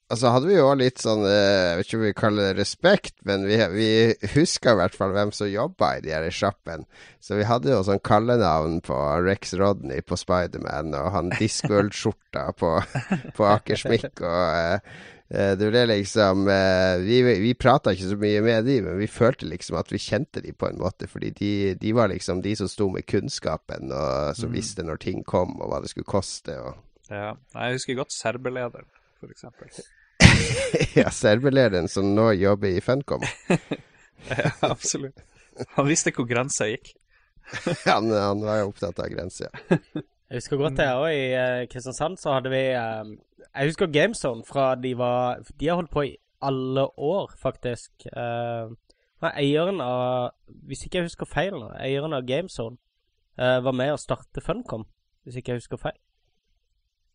Altså 0.09 0.31
hadde 0.33 0.49
vi 0.49 0.55
jo 0.57 0.69
litt 0.73 1.03
sånn 1.03 1.21
eh, 1.29 1.35
Jeg 1.69 1.77
vet 1.77 1.89
ikke 1.89 1.99
om 1.99 2.05
vi 2.07 2.13
kaller 2.17 2.47
det 2.49 2.63
respekt, 2.63 3.15
men 3.29 3.45
vi, 3.45 3.59
vi 3.75 3.89
huska 4.33 4.73
i 4.73 4.79
hvert 4.81 4.97
fall 4.97 5.13
hvem 5.13 5.35
som 5.37 5.51
jobba 5.53 5.91
i 5.99 6.01
de 6.07 6.15
her 6.15 6.25
sjappene. 6.33 6.89
Så 7.21 7.37
vi 7.37 7.45
hadde 7.45 7.75
jo 7.75 7.83
sånn 7.85 8.01
kallenavn 8.01 8.79
på 8.87 8.97
Rex 9.27 9.53
Rodney 9.61 10.01
på 10.01 10.17
Spiderman, 10.17 10.97
og 10.97 11.11
han 11.13 11.29
Discworld-skjorta 11.37 12.47
på, 12.57 12.71
på 13.37 13.49
Akersmikk, 13.51 14.23
og 14.25 14.81
uh, 14.81 15.53
det 15.61 15.69
ble 15.69 15.83
liksom 15.91 16.47
Vi, 17.05 17.19
vi 17.45 17.53
prata 17.53 17.93
ikke 17.93 18.09
så 18.15 18.17
mye 18.23 18.41
med 18.47 18.65
de, 18.65 18.79
men 18.87 18.97
vi 18.97 19.11
følte 19.13 19.51
liksom 19.51 19.77
at 19.77 19.93
vi 19.93 20.01
kjente 20.01 20.41
de 20.41 20.57
på 20.57 20.71
en 20.71 20.81
måte. 20.81 21.05
Fordi 21.05 21.35
de, 21.37 21.53
de 21.77 21.93
var 21.93 22.09
liksom 22.09 22.41
de 22.41 22.57
som 22.57 22.73
sto 22.73 22.89
med 22.95 23.05
kunnskapen, 23.05 23.93
og 23.93 24.33
som 24.41 24.49
mm. 24.49 24.57
visste 24.57 24.89
når 24.89 25.05
ting 25.05 25.21
kom, 25.21 25.59
og 25.61 25.69
hva 25.69 25.85
det 25.85 25.93
skulle 25.93 26.09
koste. 26.09 26.57
Og... 26.65 26.81
Ja, 27.13 27.35
jeg 27.37 27.77
husker 27.77 28.01
godt 28.01 28.17
serbelederen, 28.17 28.89
for 29.21 29.37
eksempel. 29.37 29.69
ja, 31.01 31.11
serverlederen 31.11 31.89
som 31.89 32.15
nå 32.15 32.31
jobber 32.39 32.69
i 32.69 32.81
Funcom. 32.85 33.25
ja, 34.29 34.51
absolutt. 34.61 35.21
Han 35.77 35.89
visste 35.89 36.13
hvor 36.15 36.29
grensa 36.29 36.69
gikk. 36.71 36.93
han, 37.87 38.11
han, 38.13 38.43
var 38.45 38.61
jo 38.61 38.73
opptatt 38.73 38.99
av 39.01 39.09
grenser. 39.13 39.53
jeg 39.71 40.41
husker 40.41 40.61
godt 40.61 40.79
det 40.79 40.89
òg. 40.93 41.09
I 41.13 41.23
uh, 41.33 41.69
Kristiansand 41.71 42.21
så 42.21 42.37
hadde 42.37 42.53
vi 42.53 42.65
um, 42.77 43.15
Jeg 43.49 43.71
husker 43.71 43.93
GameZone 43.93 44.45
fra 44.49 44.75
de 44.77 44.93
var 44.99 45.41
De 45.57 45.71
har 45.71 45.81
holdt 45.81 45.95
på 45.95 46.05
i 46.11 46.17
alle 46.45 46.85
år, 46.95 47.33
faktisk. 47.41 48.07
Uh, 48.13 48.75
eieren 49.33 49.81
av 49.83 50.35
Hvis 50.69 50.85
ikke 50.87 51.01
jeg 51.01 51.09
husker 51.09 51.31
feil 51.31 51.57
nå, 51.57 51.73
eieren 51.81 52.15
av 52.15 52.27
GameZone 52.29 52.79
uh, 53.41 53.59
var 53.65 53.75
med 53.75 53.95
å 53.95 54.01
starte 54.01 54.45
Funcom, 54.45 54.87
hvis 55.25 55.41
ikke 55.41 55.57
jeg 55.57 55.65
husker 55.65 55.81
feil. 55.89 55.99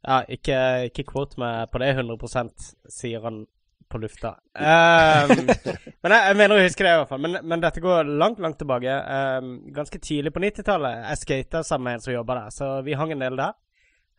Ja, 0.04 0.22
ikke, 0.28 0.58
ikke 0.90 1.06
quote 1.08 1.40
meg 1.40 1.70
på 1.72 1.80
det 1.80 1.94
100 1.96 2.52
sier 2.92 3.24
han 3.24 3.46
på 3.94 4.00
lufta. 4.02 4.34
Um, 4.58 5.46
men 6.02 6.16
jeg, 6.16 6.22
jeg, 6.26 6.38
mener 6.40 6.56
å 6.56 6.64
huske 6.64 6.86
det, 6.86 6.92
i 6.92 7.00
hvert 7.02 7.12
fall. 7.12 7.22
Men, 7.24 7.38
men 7.46 7.64
dette 7.64 7.84
går 7.84 8.10
langt, 8.10 8.42
langt 8.44 8.58
tilbake. 8.60 8.96
Um, 9.06 9.54
ganske 9.76 10.00
tidlig 10.02 10.34
på 10.34 10.42
90-tallet. 10.44 11.04
Jeg 11.12 11.22
skata 11.22 11.64
sammen 11.68 11.88
med 11.92 12.00
en 12.00 12.06
som 12.08 12.16
jobba 12.16 12.40
der, 12.42 12.56
så 12.56 12.72
vi 12.86 12.98
hang 13.00 13.14
en 13.16 13.24
del 13.24 13.40
der. 13.40 13.56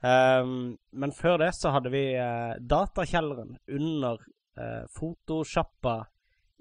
Um, 0.05 0.55
men 0.93 1.15
før 1.17 1.39
det 1.41 1.55
så 1.57 1.73
hadde 1.75 1.93
vi 1.93 2.05
uh, 2.17 2.55
datakjelleren 2.61 3.57
under 3.73 4.21
uh, 4.61 4.85
fotosjappa 4.93 5.97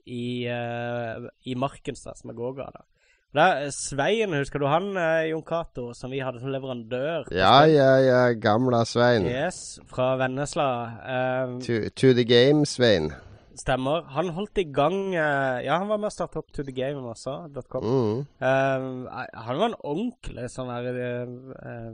i, 0.07 0.47
uh, 0.47 1.29
i 1.47 1.55
Markenstad, 1.59 2.19
som 2.19 2.31
er 2.31 2.39
gågata. 2.39 2.85
Da, 3.33 3.71
Svein, 3.73 4.29
husker 4.37 4.61
du 4.61 4.67
han, 4.69 4.91
eh, 4.93 5.31
Jon 5.31 5.41
Cato, 5.41 5.87
som 5.97 6.11
vi 6.13 6.19
hadde 6.21 6.37
som 6.37 6.51
leverandør? 6.53 7.31
Ja, 7.33 7.65
ja, 7.65 7.95
ja. 7.97 8.33
Gamle 8.37 8.85
Svein. 8.85 9.25
Yes, 9.25 9.79
fra 9.89 10.11
Vennesla. 10.21 10.67
Um, 11.01 11.55
to, 11.59 11.89
to, 11.89 12.13
the 12.13 12.23
game, 12.23 12.63
Svein. 12.65 13.09
Stemmer. 13.57 14.05
Han 14.13 14.29
holdt 14.35 14.57
i 14.61 14.67
gang 14.69 15.15
uh, 15.15 15.57
Ja, 15.65 15.79
han 15.79 15.89
var 15.89 15.97
med 15.97 16.11
å 16.11 16.13
starte 16.13 16.39
opp 16.41 16.53
To 16.53 16.63
The 16.65 16.73
Game 16.73 17.01
også, 17.05 17.35
mm. 17.53 18.21
um, 18.41 18.87
han 19.09 19.59
var 19.59 19.67
en 19.67 19.77
ordentlig 19.77 20.47
sånn 20.49 20.71
her 20.73 20.87
uh, 20.97 21.91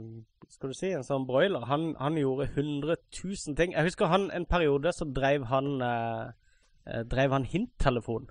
Skal 0.48 0.72
du 0.72 0.76
si, 0.76 0.90
en 0.92 1.04
sånn 1.04 1.24
broiler. 1.28 1.64
Han, 1.72 1.94
han, 2.00 2.20
gjorde 2.20 2.50
100 2.52 2.96
000 3.16 3.56
ting. 3.56 3.72
Jeg 3.72 3.88
husker 3.88 4.12
han 4.12 4.28
en 4.36 4.44
periode 4.48 4.92
så 4.92 5.08
drev 5.08 5.48
han 5.48 5.80
uh, 5.80 6.36
Drev 7.08 7.32
han 7.32 7.48
hinttelefon. 7.48 8.28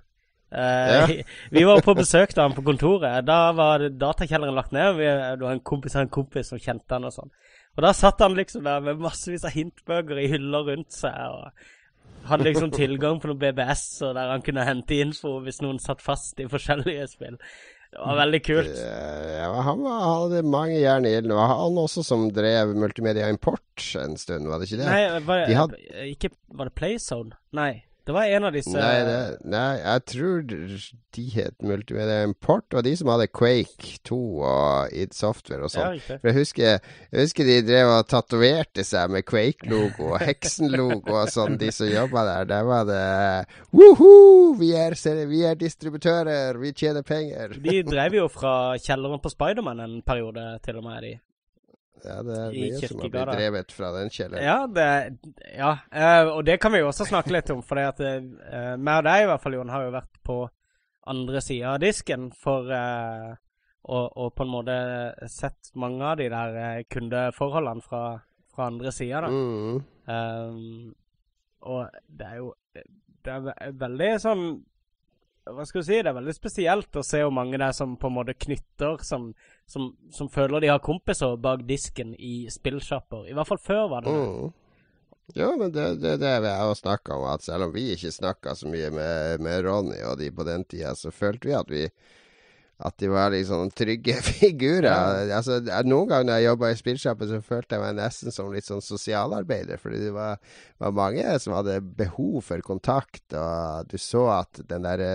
Uh, 0.50 0.90
ja. 0.90 1.24
vi 1.54 1.64
var 1.64 1.82
på 1.86 1.94
besøk 1.98 2.34
da 2.34 2.48
han 2.48 2.56
på 2.56 2.64
kontoret. 2.66 3.24
Da 3.26 3.40
var 3.56 3.86
datakjelleren 3.88 4.56
lagt 4.58 4.74
ned. 4.76 4.96
Vi, 4.98 5.08
det 5.08 5.44
var 5.44 5.54
en 5.54 5.66
kompis 5.72 5.96
av 5.96 6.06
en 6.06 6.14
kompis 6.14 6.50
som 6.52 6.62
kjente 6.62 6.96
han 6.96 7.06
og 7.08 7.14
sånn. 7.14 7.34
Og 7.78 7.84
da 7.86 7.92
satt 7.94 8.22
han 8.24 8.34
liksom 8.38 8.64
der 8.66 8.82
med 8.84 9.02
massevis 9.02 9.46
av 9.46 9.54
hintbøker 9.54 10.18
i 10.18 10.30
hyller 10.32 10.66
rundt 10.72 10.94
seg. 10.94 11.14
Og 11.14 12.28
hadde 12.30 12.48
liksom 12.50 12.72
tilgang 12.74 13.20
på 13.20 13.30
noen 13.30 13.40
BBS 13.40 13.84
og 14.06 14.16
der 14.18 14.32
han 14.34 14.42
kunne 14.44 14.66
hente 14.66 14.98
info 15.00 15.38
hvis 15.44 15.62
noen 15.64 15.78
satt 15.82 16.02
fast 16.04 16.40
i 16.42 16.48
forskjellige 16.50 17.06
spill. 17.14 17.38
Det 17.90 17.98
var 17.98 18.18
veldig 18.20 18.40
kult. 18.46 18.74
Ja, 18.78 19.48
han 19.66 19.80
var, 19.82 20.02
hadde 20.06 20.42
mange 20.46 20.76
jern 20.78 21.06
i 21.08 21.14
ilden. 21.16 21.34
Var 21.34 21.48
han 21.50 21.78
også 21.82 22.04
som 22.06 22.28
drev 22.34 22.76
multimedia 22.78 23.26
import 23.32 23.86
en 23.98 24.14
stund, 24.20 24.46
var 24.46 24.60
det 24.60 24.68
ikke 24.68 24.78
det? 24.82 24.90
Nei, 24.90 25.22
var 25.26 25.42
de 25.42 25.56
hadde... 25.58 25.80
ikke, 26.12 26.30
var 26.54 26.70
det 26.70 26.76
Playzone? 26.78 27.34
Nei. 27.58 27.72
Det 28.06 28.14
var 28.16 28.24
en 28.24 28.46
av 28.48 28.54
disse 28.54 28.72
Nei, 28.74 29.02
det, 29.06 29.18
nei 29.44 29.76
jeg 29.78 30.04
tror 30.12 30.42
de 30.48 31.24
het 31.34 31.56
Multimedia 31.66 32.24
Import, 32.26 32.66
og 32.74 32.84
de 32.86 32.94
som 32.96 33.10
hadde 33.12 33.28
Quake 33.34 33.98
2 34.08 34.18
og 34.46 34.94
id 34.96 35.14
Software 35.16 35.66
og 35.66 35.72
sånn. 35.74 35.98
Ja, 35.98 36.16
For 36.16 36.30
jeg 36.30 36.38
husker, 36.38 36.90
jeg 37.10 37.26
husker, 37.26 37.50
de 37.50 37.58
drev 37.66 37.92
og 37.92 38.08
tatoverte 38.10 38.84
seg 38.86 39.12
med 39.14 39.26
Quake-logo 39.28 40.14
og 40.14 40.24
Heksen-logo 40.24 41.18
og 41.20 41.32
sånn, 41.32 41.58
de 41.60 41.70
som 41.74 41.90
jobba 41.90 42.24
der. 42.28 42.50
Der 42.50 42.68
var 42.68 42.86
det 42.88 43.04
Woho! 43.76 44.12
Vi 44.60 44.70
vi 45.30 45.42
er 45.46 45.58
distributører, 45.58 46.58
vi 46.58 46.72
tjener 46.72 47.02
penger. 47.06 47.56
De 47.60 47.82
drev 47.86 48.16
jo 48.22 48.28
fra 48.32 48.76
kjelleren 48.80 49.22
på 49.22 49.32
Spiderman 49.32 49.82
en 49.84 50.00
periode, 50.06 50.46
til 50.64 50.80
og 50.80 50.86
med, 50.86 51.02
de. 51.04 51.18
Ja, 52.04 52.16
det 52.26 52.36
er 52.36 52.54
mye 52.54 52.80
som 52.80 53.02
har 53.02 53.12
blitt 53.12 53.32
drevet 53.34 53.74
fra 53.74 53.90
den 53.96 54.10
kjelleren. 54.14 54.46
Ja, 54.46 54.56
det, 54.66 55.42
ja. 55.56 55.72
Uh, 55.92 56.32
og 56.36 56.40
det 56.48 56.56
kan 56.62 56.74
vi 56.74 56.80
jo 56.82 56.88
også 56.90 57.06
snakke 57.08 57.34
litt 57.34 57.52
om. 57.54 57.62
For 57.66 57.80
at 57.82 58.00
uh, 58.00 58.74
meg 58.76 59.02
og 59.02 59.06
deg, 59.08 59.24
i 59.24 59.28
hvert 59.30 59.44
fall, 59.44 59.58
Jon, 59.58 59.74
har 59.74 59.86
jo 59.86 59.94
vært 59.98 60.20
på 60.26 60.38
andre 61.10 61.42
sida 61.44 61.74
av 61.74 61.82
disken 61.82 62.30
for 62.36 62.70
uh, 62.70 63.34
og, 63.90 64.06
og, 64.12 64.32
på 64.36 64.44
en 64.44 64.52
måte 64.52 64.78
sett 65.32 65.72
mange 65.80 66.04
av 66.04 66.18
de 66.20 66.28
der 66.32 66.82
kundeforholdene 66.92 67.84
fra, 67.84 68.02
fra 68.52 68.68
andre 68.68 68.92
sida, 68.92 69.24
da. 69.24 69.30
Mm. 69.32 69.80
Um, 70.10 70.90
og 71.60 71.92
det 72.08 72.26
er 72.26 72.36
jo 72.40 72.54
Det 73.20 73.32
er 73.32 73.72
veldig 73.76 74.10
sånn 74.22 74.44
hva 75.56 75.66
skal 75.68 75.82
du 75.82 75.86
si, 75.86 75.98
det 75.98 76.10
er 76.10 76.16
veldig 76.16 76.34
spesielt 76.36 76.96
å 76.96 77.04
se 77.06 77.22
hvor 77.24 77.34
mange 77.34 77.58
det 77.58 77.68
er 77.68 77.76
som 77.76 77.96
på 78.00 78.10
en 78.10 78.16
måte 78.16 78.36
knytter, 78.38 79.02
som, 79.06 79.30
som, 79.70 79.90
som 80.14 80.30
føler 80.32 80.64
de 80.64 80.72
har 80.72 80.82
kompiser 80.84 81.36
bak 81.40 81.66
disken 81.68 82.14
i 82.16 82.44
spillsjapper. 82.52 83.28
I 83.30 83.36
hvert 83.36 83.50
fall 83.50 83.62
før 83.62 83.86
var 83.94 84.06
det. 84.06 84.16
Mm. 84.16 84.50
Ja, 85.34 85.50
men 85.56 85.72
det, 85.72 85.86
det, 86.02 86.16
det 86.16 86.32
vi 86.42 86.48
har 86.48 86.74
snakka 86.74 87.14
om, 87.14 87.26
at 87.30 87.42
selv 87.46 87.68
om 87.68 87.74
vi 87.74 87.92
ikke 87.94 88.10
snakka 88.12 88.54
så 88.58 88.70
mye 88.70 88.90
med, 88.94 89.44
med 89.44 89.62
Ronny 89.66 90.00
og 90.06 90.18
de 90.18 90.30
på 90.34 90.46
den 90.48 90.64
tida, 90.66 90.94
så 90.98 91.12
følte 91.14 91.48
vi 91.48 91.54
at 91.54 91.70
vi 91.70 91.84
at 92.80 92.96
de 92.98 93.10
var 93.12 93.32
liksom 93.34 93.70
trygge 93.76 94.16
figurer. 94.30 94.88
Ja. 94.88 95.36
Altså, 95.36 95.58
noen 95.84 96.08
ganger 96.08 96.28
når 96.28 96.38
jeg 96.38 96.48
jobba 96.48 96.70
i 96.70 96.78
spillsjappe, 96.78 97.28
så 97.28 97.40
følte 97.44 97.76
jeg 97.76 97.84
meg 97.84 97.98
nesten 97.98 98.34
som 98.34 98.48
litt 98.54 98.68
sånn 98.68 98.84
sosialarbeider. 98.84 99.80
Fordi 99.80 100.00
det 100.06 100.14
var, 100.16 100.40
var, 100.80 100.96
mange 100.96 101.26
som 101.44 101.56
hadde 101.58 101.80
behov 101.84 102.40
for 102.48 102.64
kontakt, 102.64 103.26
og 103.36 103.90
du 103.90 103.98
så 104.00 104.26
at 104.40 104.62
den 104.70 104.88
derre 104.88 105.12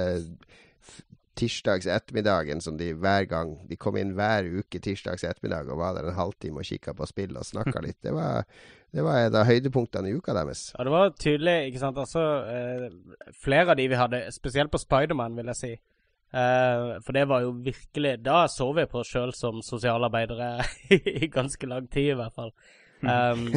tirsdags 1.36 1.88
ettermiddagen 1.92 2.62
som 2.64 2.78
de 2.80 2.94
hver 2.96 3.26
gang 3.28 3.58
De 3.68 3.76
kom 3.76 3.98
inn 4.00 4.14
hver 4.16 4.46
uke 4.48 4.80
tirsdags 4.80 5.26
ettermiddag 5.28 5.68
og 5.68 5.82
var 5.82 5.98
der 5.98 6.08
en 6.08 6.16
halvtime 6.16 6.62
og 6.62 6.70
kikka 6.70 6.94
på 6.96 7.08
spill 7.10 7.36
og 7.36 7.44
snakka 7.44 7.82
litt. 7.84 7.98
Det 8.06 8.14
var, 8.16 8.46
det 8.96 9.04
var 9.04 9.26
et 9.26 9.36
av 9.36 9.50
høydepunktene 9.50 10.14
i 10.14 10.16
uka 10.16 10.38
deres. 10.38 10.70
Ja, 10.78 10.86
det 10.88 10.94
var 10.94 11.12
tydelig, 11.20 11.58
ikke 11.72 11.82
sant. 11.82 12.00
Altså, 12.00 12.24
eh, 12.46 13.34
flere 13.36 13.74
av 13.74 13.82
de 13.82 13.90
vi 13.92 14.00
hadde, 14.00 14.24
spesielt 14.38 14.72
på 14.72 14.80
Spiderman, 14.86 15.36
vil 15.36 15.52
jeg 15.52 15.62
si 15.64 15.74
Uh, 16.34 16.98
for 17.06 17.16
det 17.16 17.30
var 17.30 17.46
jo 17.46 17.54
virkelig 17.64 18.18
Da 18.26 18.42
så 18.52 18.66
vi 18.76 18.84
på 18.92 19.00
oss 19.00 19.12
sjøl 19.14 19.32
som 19.38 19.62
sosialarbeidere 19.64 20.66
i 21.22 21.30
ganske 21.32 21.70
lang 21.70 21.88
tid, 21.88 22.12
i 22.12 22.18
hvert 22.20 22.36
fall. 22.36 22.52
Um, 23.00 23.54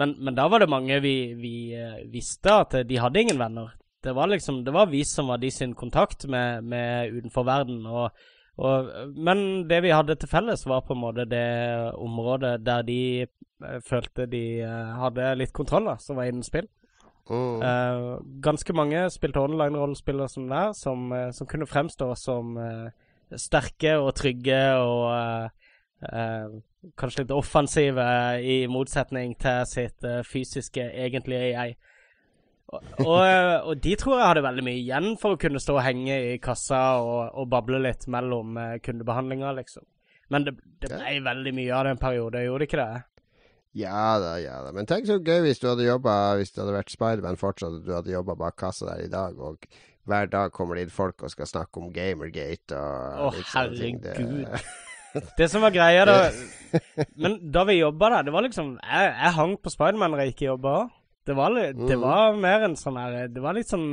men, 0.00 0.16
men, 0.18 0.34
da 0.34 0.48
var 0.50 0.64
det 0.64 0.72
mange 0.72 0.98
vi, 1.04 1.16
vi 1.38 1.54
uh, 1.78 2.00
visste 2.10 2.56
at 2.64 2.74
de 2.88 2.98
hadde 2.98 3.22
ingen 3.22 3.38
venner. 3.38 3.76
Det 4.02 4.12
var 4.12 4.26
liksom 4.28 4.64
Det 4.64 4.74
var 4.74 4.90
vi 4.90 5.04
som 5.06 5.30
var 5.30 5.38
de 5.38 5.50
sin 5.54 5.74
kontakt 5.74 6.26
med, 6.26 6.64
med 6.64 7.14
utenfor 7.14 7.46
verden. 7.46 7.86
Og, 7.86 8.10
og, 8.56 8.90
men 9.14 9.68
det 9.70 9.82
vi 9.86 9.94
hadde 9.94 10.18
til 10.18 10.28
felles, 10.28 10.66
var 10.66 10.82
på 10.88 10.96
en 10.96 11.04
måte 11.04 11.28
det 11.30 11.46
området 11.94 12.58
der 12.66 12.82
de 12.82 13.02
uh, 13.62 13.78
følte 13.86 14.26
de 14.26 14.44
hadde 14.64 15.36
litt 15.38 15.54
kontroll, 15.54 15.92
da, 15.92 16.00
som 16.02 16.18
var 16.18 16.26
innen 16.32 16.42
spill. 16.42 16.66
Mm. 17.30 17.62
Uh, 17.62 18.20
ganske 18.44 18.72
mange 18.76 19.06
spilte 19.10 19.40
online-rollespillere 19.40 20.28
som 20.28 20.48
der, 20.48 20.72
som, 20.76 21.12
uh, 21.12 21.30
som, 21.32 21.48
kunne 21.48 21.66
fremstå 21.66 22.10
som 22.20 22.56
uh, 22.60 22.90
sterke 23.36 23.96
og 23.98 24.12
trygge 24.18 24.60
og 24.76 25.50
kanskje 27.00 27.22
litt 27.22 27.30
offensive, 27.32 28.04
i 28.44 28.66
motsetning 28.68 29.30
til 29.40 29.62
sitt 29.64 30.04
fysiske 30.28 30.82
egentlige 31.00 31.46
jeg. 31.54 31.76
Og, 32.74 33.22
og, 33.24 33.72
de 33.80 33.94
tror 33.96 34.18
jeg 34.18 34.28
hadde 34.28 34.42
veldig 34.44 34.64
mye 34.66 34.82
igjen 34.82 35.08
for 35.20 35.32
å 35.32 35.40
kunne 35.40 35.62
stå 35.62 35.78
og 35.78 35.84
henge 35.86 36.18
i 36.34 36.36
kassa 36.44 36.82
og, 37.00 37.32
og 37.40 37.48
bable 37.48 37.80
litt 37.86 38.04
mellom 38.12 38.58
kundebehandlinger, 38.84 39.56
liksom. 39.62 39.86
Men 40.28 40.44
det, 40.44 40.58
det 40.84 40.92
ble 40.92 41.16
veldig 41.24 41.56
mye 41.56 41.72
av 41.72 41.86
det 41.86 41.96
en 41.96 42.04
periode, 42.04 42.44
gjorde 42.44 42.66
det 42.66 42.68
ikke 42.68 42.84
det? 42.84 43.02
Ja 43.74 44.20
da, 44.22 44.36
ja 44.38 44.60
da. 44.62 44.70
Men 44.74 44.86
tenk 44.86 45.08
så 45.08 45.18
gøy 45.18 45.42
hvis 45.48 45.58
du 45.58 45.66
hadde 45.66 45.86
jobba 45.88 46.36
Hvis 46.38 46.54
det 46.54 46.62
hadde 46.62 46.76
vært 46.76 46.94
Spiderman 46.94 47.38
fortsatt, 47.40 47.80
og 47.80 47.86
du 47.86 47.90
hadde 47.96 48.14
jobba 48.14 48.36
bak 48.38 48.56
kassa 48.60 48.92
der 48.92 49.04
i 49.08 49.10
dag, 49.10 49.38
og 49.38 49.66
hver 50.06 50.28
dag 50.30 50.52
kommer 50.54 50.78
det 50.78 50.86
inn 50.86 50.94
folk 50.94 51.24
og 51.24 51.32
skal 51.32 51.48
snakke 51.48 51.80
om 51.80 51.92
Gamergate 51.94 52.76
og 52.78 53.22
Å, 53.24 53.30
oh, 53.30 53.38
herregud. 53.54 54.04
Det... 54.04 54.60
det 55.40 55.48
som 55.50 55.64
var 55.64 55.74
greia 55.74 56.04
da 56.06 56.18
Men 57.22 57.38
da 57.54 57.64
vi 57.66 57.80
jobba 57.80 58.12
der, 58.16 58.28
det 58.28 58.34
var 58.34 58.46
liksom 58.46 58.76
Jeg, 58.82 59.14
jeg 59.14 59.36
hang 59.38 59.56
på 59.58 59.72
Spiderman 59.72 60.14
når 60.14 60.24
jeg 60.24 60.34
ikke 60.34 60.48
jobba 60.52 60.76
òg. 60.82 60.92
Det 61.24 61.32
var, 61.32 61.54
litt, 61.56 61.78
det 61.78 61.96
mm. 61.96 62.02
var 62.02 62.34
mer 62.36 62.66
en 62.66 62.74
sånn 62.76 62.98
her 63.00 63.14
Det 63.32 63.40
var 63.40 63.56
litt 63.56 63.70
sånn 63.70 63.86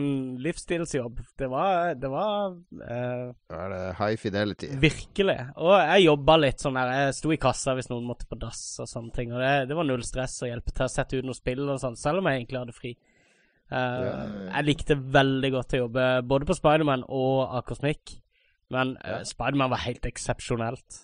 livsstilsjobb. 0.44 1.22
Det 1.40 1.48
var 1.52 1.94
Det 1.96 2.10
var 2.12 2.58
uh, 2.58 3.30
Er 3.56 3.72
det 3.72 3.80
high 4.02 4.20
fidelity? 4.20 4.68
Virkelig. 4.82 5.38
Og 5.64 5.72
jeg 5.78 6.10
jobba 6.10 6.36
litt 6.42 6.66
sånn 6.66 6.80
her. 6.82 6.92
Jeg 7.06 7.16
sto 7.22 7.32
i 7.32 7.40
kassa 7.40 7.78
hvis 7.78 7.88
noen 7.92 8.10
måtte 8.10 8.28
på 8.28 8.36
dass 8.42 8.66
og 8.84 8.92
sånne 8.92 9.16
ting. 9.16 9.32
Og 9.32 9.40
det, 9.40 9.54
det 9.72 9.80
var 9.80 9.88
null 9.88 10.04
stress 10.04 10.42
å 10.44 10.52
hjelpe 10.52 10.76
til 10.76 10.90
å 10.90 10.92
sette 10.92 11.22
ut 11.22 11.30
noe 11.30 11.40
spill 11.40 11.64
og 11.70 11.80
sånn, 11.80 11.96
selv 12.00 12.20
om 12.20 12.28
jeg 12.28 12.42
egentlig 12.42 12.64
hadde 12.66 12.78
fri. 12.82 12.94
Uh, 13.72 13.80
ja, 13.80 14.12
ja. 14.12 14.46
Jeg 14.50 14.68
likte 14.68 15.02
veldig 15.16 15.56
godt 15.56 15.78
å 15.78 15.86
jobbe 15.86 16.12
både 16.28 16.50
på 16.50 16.60
Spiderman 16.60 17.08
og 17.08 17.54
Akosmik, 17.62 18.18
Men 18.76 18.98
uh, 19.00 19.22
Spiderman 19.28 19.72
var 19.72 19.86
helt 19.88 20.04
eksepsjonelt. 20.10 21.04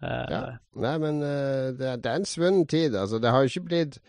Uh, 0.00 0.28
ja. 0.32 0.44
Nei, 0.80 0.98
men 1.04 1.20
det, 1.20 1.98
det, 2.00 2.08
er 2.08 2.22
en 2.22 2.28
svunnen 2.28 2.64
tid. 2.64 2.96
Altså, 2.96 3.20
det 3.20 3.28
har 3.28 3.44
jo 3.44 3.52
ikke 3.52 3.68
blitt 3.68 4.00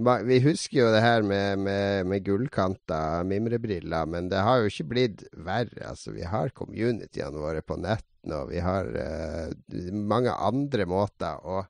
vi 0.00 0.38
husker 0.40 0.78
jo 0.78 0.90
det 0.92 1.02
her 1.04 1.22
med, 1.22 1.58
med, 1.58 2.06
med 2.08 2.24
gullkanta 2.24 3.22
mimrebriller, 3.28 4.06
men 4.08 4.30
det 4.32 4.40
har 4.40 4.62
jo 4.62 4.70
ikke 4.70 4.88
blitt 4.88 5.24
verre. 5.36 5.84
Altså, 5.90 6.14
vi 6.16 6.24
har 6.24 6.54
communityene 6.56 7.42
våre 7.42 7.60
på 7.60 7.76
netten, 7.76 8.32
og 8.32 8.48
vi 8.54 8.62
har 8.64 8.88
uh, 8.88 9.52
mange 9.92 10.32
andre 10.32 10.86
måter 10.88 11.44
å 11.44 11.60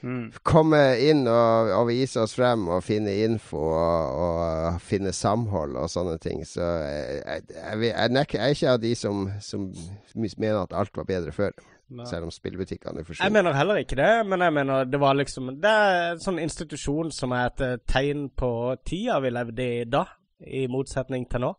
mm. 0.00 0.40
komme 0.40 0.80
inn 1.04 1.26
og, 1.28 1.72
og, 1.76 1.84
vise 1.90 2.24
oss 2.24 2.38
frem 2.38 2.64
og 2.72 2.84
finne 2.86 3.12
info 3.26 3.60
og, 3.60 4.24
og 4.24 4.80
finne 4.80 5.12
samhold 5.12 5.76
og 5.76 5.92
sånne 5.92 6.16
ting. 6.22 6.46
Så 6.48 6.64
jeg, 6.64 7.20
jeg, 7.20 7.48
jeg, 7.52 7.92
jeg 7.92 8.40
er 8.40 8.54
ikke 8.56 8.72
av 8.72 8.80
de 8.86 8.94
som, 8.96 9.26
som 9.44 9.68
mener 10.16 10.62
at 10.64 10.76
alt 10.80 10.96
var 10.96 11.10
bedre 11.12 11.36
før. 11.36 11.52
Nei. 11.88 12.04
Selv 12.04 12.28
om 12.28 12.32
spillbutikkene 12.32 13.00
forsvant. 13.00 13.24
Jeg 13.24 13.32
mener 13.32 13.56
heller 13.56 13.78
ikke 13.80 13.96
det, 13.96 14.26
men 14.28 14.42
jeg 14.44 14.52
mener 14.52 14.84
det 14.84 14.98
var 15.00 15.14
liksom 15.16 15.54
Det 15.56 15.70
er 15.70 16.10
en 16.10 16.20
sånn 16.20 16.40
institusjon 16.42 17.08
som 17.16 17.32
er 17.32 17.46
et 17.48 17.62
eh, 17.64 17.78
tegn 17.88 18.26
på 18.36 18.50
tida 18.84 19.16
vi 19.24 19.32
levde 19.32 19.64
i 19.64 19.86
da, 19.88 20.04
i 20.44 20.66
motsetning 20.68 21.24
til 21.32 21.46
nå. 21.46 21.54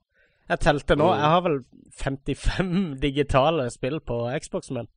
Jeg 0.50 0.62
telte 0.66 0.98
nå. 0.98 1.08
Mm. 1.10 1.18
Jeg 1.18 1.34
har 1.34 1.42
vel 1.46 1.58
55 2.04 2.78
digitale 3.08 3.70
spill 3.74 4.00
på 4.06 4.22
Xboxen 4.38 4.80
min. 4.80 4.92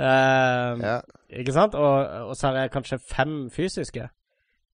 Uh, 0.00 0.78
ja. 0.80 1.00
Ikke 1.28 1.52
sant? 1.52 1.74
Og, 1.74 2.06
og, 2.28 2.36
så 2.36 2.48
har 2.48 2.62
jeg 2.62 2.70
kanskje 2.70 2.98
fem 3.10 3.50
fysiske. 3.50 4.08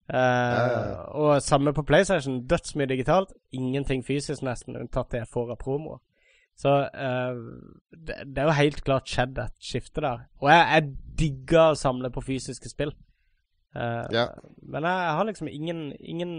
Uh, 0.07 0.17
ja, 0.17 0.67
ja, 0.67 1.01
og 1.19 1.43
samme 1.43 1.73
på 1.75 1.83
PlayStation. 1.83 2.47
Dødsmye 2.47 2.87
digitalt. 2.87 3.33
Ingenting 3.53 4.05
fysisk, 4.07 4.43
nesten, 4.43 4.77
unntatt 4.77 5.11
det 5.13 5.25
jeg 5.25 5.33
får 5.33 5.57
av 5.57 5.59
promoer. 5.61 5.99
Så 6.57 6.73
uh, 6.89 7.41
det, 7.93 8.23
det, 8.25 8.39
er 8.39 8.49
jo 8.49 8.61
helt 8.61 8.85
klart 8.85 9.11
skjedd 9.11 9.39
et 9.43 9.57
skifte 9.61 10.01
der. 10.05 10.25
Og 10.41 10.49
jeg, 10.51 10.63
jeg 10.73 11.19
digger 11.21 11.73
å 11.73 11.79
samle 11.79 12.11
på 12.13 12.25
fysiske 12.25 12.73
spill. 12.73 12.95
Uh, 13.77 14.07
ja. 14.15 14.31
Men 14.65 14.87
jeg, 14.89 15.03
jeg, 15.05 15.17
har 15.19 15.29
liksom 15.29 15.51
ingen, 15.53 15.83
ingen, 16.01 16.33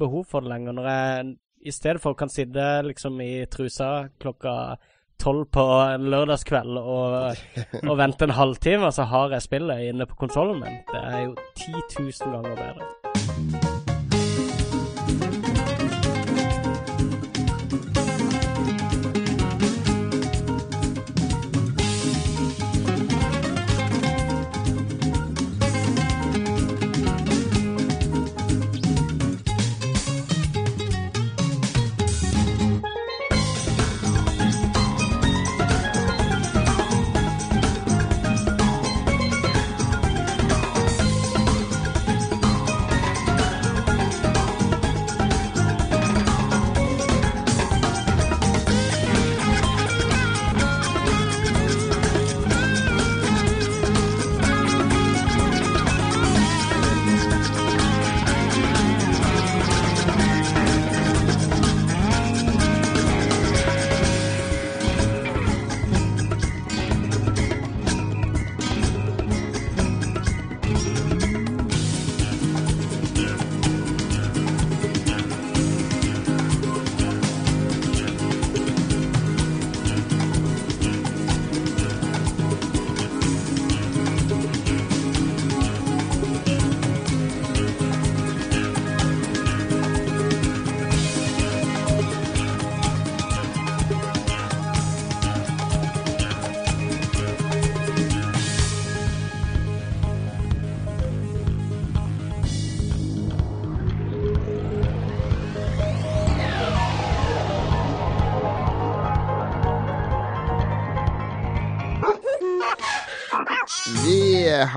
behov 0.00 0.24
for 0.30 0.44
det 0.44 0.54
lenger. 0.54 0.78
Når 0.78 0.88
jeg 0.92 1.34
i 1.68 1.74
stedet 1.74 2.00
for 2.00 2.16
kan 2.16 2.32
sitte 2.32 2.70
liksom 2.86 3.20
i 3.20 3.44
trusa 3.50 4.08
klokka 4.22 4.78
tolv 5.18 5.48
på 5.50 5.64
en 5.82 6.06
lørdagskveld 6.12 6.78
og, 6.78 7.42
og 7.82 7.96
vente 8.02 8.28
en 8.28 8.36
halvtime, 8.38 8.92
så 8.94 9.08
har 9.10 9.34
jeg 9.34 9.48
spillet 9.48 9.90
inne 9.90 10.06
på 10.06 10.20
konsollen 10.22 10.62
min. 10.62 10.78
Det 10.92 11.02
er 11.02 11.26
jo 11.26 11.34
10 11.58 11.74
000 11.98 12.38
ganger 12.38 12.62
bedre. 12.62 13.77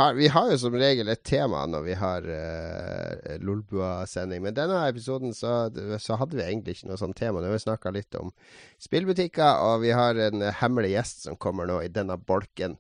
Har, 0.02 0.14
vi 0.18 0.28
har, 0.28 0.49
jo 0.52 0.58
som 0.62 0.76
regel 0.78 1.12
et 1.12 1.24
tema 1.28 1.62
når 1.70 1.86
vi 1.86 1.95
har 1.99 2.26
uh, 2.26 3.36
Lolbua-sending. 3.43 4.41
Men 4.45 4.58
denne 4.58 4.82
episoden 4.89 5.36
så, 5.38 5.70
så, 5.99 6.18
hadde 6.20 6.39
vi 6.39 6.45
egentlig 6.47 6.78
ikke 6.78 6.91
noe 6.91 6.99
sånt 7.02 7.20
tema. 7.20 7.41
Nå 7.41 7.52
har 7.52 7.58
vi 7.58 7.64
snakka 7.66 7.93
litt 7.95 8.18
om 8.20 8.34
spillbutikker, 8.82 9.62
og 9.68 9.86
vi 9.86 9.93
har 9.95 10.20
en 10.30 10.47
hemmelig 10.62 10.95
gjest 10.95 11.26
som 11.28 11.39
kommer 11.39 11.70
nå 11.70 11.82
i 11.86 11.93
denne 11.93 12.18
bolken. 12.18 12.80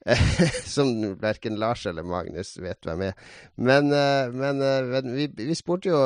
som 0.64 0.88
verken 1.20 1.58
Lars 1.60 1.82
eller 1.84 2.06
Magnus 2.08 2.54
vet 2.56 2.86
hvem 2.88 3.02
er. 3.10 3.18
Men, 3.60 3.92
uh, 3.92 4.32
men 4.32 4.64
uh, 4.64 4.96
vi, 5.12 5.28
vi, 5.36 5.56
spurte 5.58 5.92
jo 5.92 6.00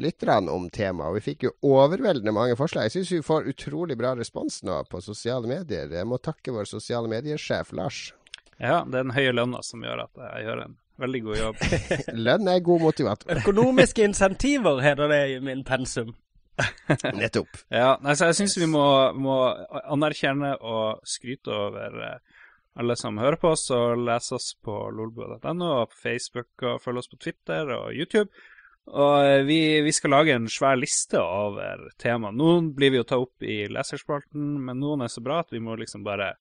lytterne 0.00 0.52
om 0.52 0.70
temaet, 0.72 1.10
og 1.10 1.18
vi 1.18 1.26
fikk 1.28 1.48
jo 1.50 1.54
overveldende 1.74 2.32
mange 2.32 2.56
forslag. 2.56 2.88
Jeg 2.88 2.98
syns 2.98 3.14
vi 3.18 3.24
får 3.26 3.50
utrolig 3.52 4.00
bra 4.00 4.14
respons 4.16 4.62
nå 4.64 4.80
på 4.88 5.04
sosiale 5.04 5.50
medier. 5.50 5.92
Jeg 5.92 6.08
må 6.08 6.22
takke 6.24 6.56
vår 6.56 6.70
sosiale 6.72 7.12
mediesjef 7.12 7.76
Lars. 7.76 8.06
Ja, 8.58 8.82
det 8.86 8.98
er 8.98 9.06
den 9.06 9.14
høye 9.16 9.34
lønna 9.34 9.62
som 9.66 9.82
gjør 9.84 10.06
at 10.06 10.24
jeg 10.28 10.48
gjør 10.48 10.64
en 10.64 10.76
veldig 11.02 11.22
god 11.24 11.40
jobb. 11.40 11.64
Lønn 12.26 12.50
er 12.50 12.60
god 12.64 12.84
motivator. 12.84 13.40
Økonomiske 13.40 14.06
insentiver 14.06 14.82
heter 14.84 15.10
det 15.10 15.22
i 15.34 15.40
min 15.42 15.64
pensum. 15.66 16.14
Nettopp. 17.18 17.50
Ja, 17.72 17.96
altså 17.98 18.30
jeg 18.30 18.38
syns 18.38 18.56
vi 18.60 18.70
må, 18.70 18.86
må, 19.18 19.38
anerkjenne 19.90 20.54
og 20.62 21.02
skryte 21.08 21.50
over 21.50 21.98
eh, 22.06 22.42
alle 22.78 22.96
som 22.98 23.18
hører 23.18 23.38
på 23.42 23.50
oss 23.54 23.66
og 23.74 24.04
leser 24.06 24.38
oss 24.38 24.52
på 24.62 24.74
lolbua.no 24.94 25.70
og 25.82 25.90
på 25.90 26.02
Facebook 26.06 26.66
og 26.66 26.82
følger 26.82 27.02
oss 27.02 27.10
på 27.10 27.20
Twitter 27.22 27.74
og 27.74 27.94
YouTube. 27.94 28.30
Og 28.94 29.16
eh, 29.24 29.42
vi, 29.48 29.58
vi, 29.82 29.92
skal 29.96 30.14
lage 30.14 30.34
en 30.36 30.48
svær 30.50 30.78
liste 30.78 31.18
over 31.18 31.88
tema. 31.98 32.30
Noen 32.34 32.72
blir 32.76 32.94
vi 32.94 33.02
å 33.02 33.08
ta 33.08 33.18
opp 33.18 33.42
i 33.42 33.64
leserspalten, 33.72 34.58
men 34.66 34.82
noen 34.82 35.06
er 35.06 35.12
så 35.12 35.24
bra 35.24 35.40
at 35.42 35.54
vi 35.54 35.62
må 35.64 35.78
liksom 35.80 36.04
bare 36.06 36.34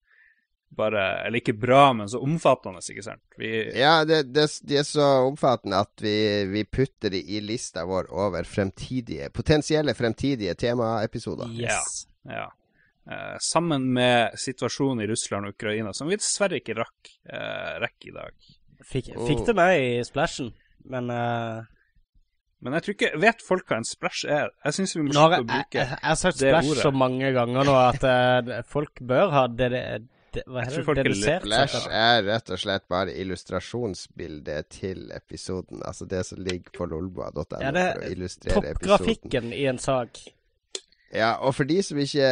bare 0.75 1.03
Eller 1.25 1.41
ikke 1.41 1.53
bra, 1.57 1.93
men 1.93 2.09
så 2.09 2.21
omfattende, 2.23 2.81
ikke 2.89 3.05
sant? 3.05 3.23
Vi, 3.37 3.51
ja, 3.79 4.01
det, 4.07 4.23
det, 4.33 4.47
de 4.67 4.79
er 4.81 4.87
så 4.87 5.07
omfattende 5.27 5.83
at 5.85 6.03
vi, 6.03 6.15
vi 6.51 6.65
putter 6.65 7.13
de 7.13 7.21
i 7.35 7.41
lista 7.43 7.85
vår 7.89 8.11
over 8.13 8.47
fremtidige, 8.47 9.29
potensielle 9.33 9.95
fremtidige 9.97 10.55
temaepisoder. 10.59 11.53
Yes. 11.53 12.05
Ja. 12.25 12.43
ja. 12.43 12.49
Eh, 13.11 13.37
sammen 13.39 13.93
med 13.93 14.39
situasjonen 14.39 15.03
i 15.03 15.07
Russland 15.07 15.45
og 15.45 15.57
Ukraina, 15.57 15.91
som 15.93 16.07
vi 16.07 16.15
dessverre 16.19 16.61
ikke 16.61 16.77
rakk 16.77 17.11
eh, 17.27 17.73
rekke 17.83 18.09
i 18.09 18.15
dag. 18.15 18.49
Fikk, 18.83 19.13
fikk 19.27 19.45
det 19.49 19.55
med 19.59 19.75
i 19.79 19.93
splashen, 20.07 20.53
men 20.91 21.11
uh... 21.11 21.63
Men 22.63 22.77
jeg 22.77 22.83
tror 22.85 22.93
ikke 22.95 23.07
Vet 23.19 23.41
folk 23.43 23.67
hva 23.67 23.77
en 23.81 23.87
splash 23.87 24.23
er? 24.31 24.53
Jeg 24.63 24.75
syns 24.77 24.93
vi 24.95 25.01
må 25.03 25.11
slutte 25.11 25.41
å 25.43 25.47
bruke 25.49 25.73
det 25.73 25.81
ordet. 25.83 25.97
Jeg 25.97 26.07
har 26.07 26.19
sagt 26.21 26.37
splash 26.39 26.79
så 26.79 26.91
mange 26.95 27.31
ganger 27.35 27.67
nå 27.67 27.73
at 27.75 28.05
uh, 28.07 28.53
folk 28.71 29.01
bør 29.03 29.33
ha 29.35 29.41
det, 29.51 29.71
det 30.33 30.43
hva 30.47 30.65
heter 30.65 30.85
det? 30.87 30.95
Dedusert? 31.03 31.45
Flash 31.47 31.89
er 31.89 32.23
rett 32.27 32.53
og 32.53 32.61
slett 32.61 32.87
bare 32.91 33.15
illustrasjonsbildet 33.23 34.69
til 34.73 35.09
episoden. 35.15 35.83
Altså 35.85 36.07
det 36.09 36.23
som 36.29 36.41
ligger 36.43 36.73
på 36.75 36.87
lolboa.no 36.91 37.45
ja, 37.61 37.73
for 37.73 38.05
å 38.05 38.13
illustrere 38.15 38.73
episoden. 38.73 38.79
Toppgrafikken 38.81 39.53
i 39.53 39.65
en 39.71 39.81
sak. 39.81 40.21
Ja, 41.13 41.35
og 41.45 41.53
for 41.53 41.69
de 41.69 41.77
som 41.85 41.99
ikke 42.01 42.25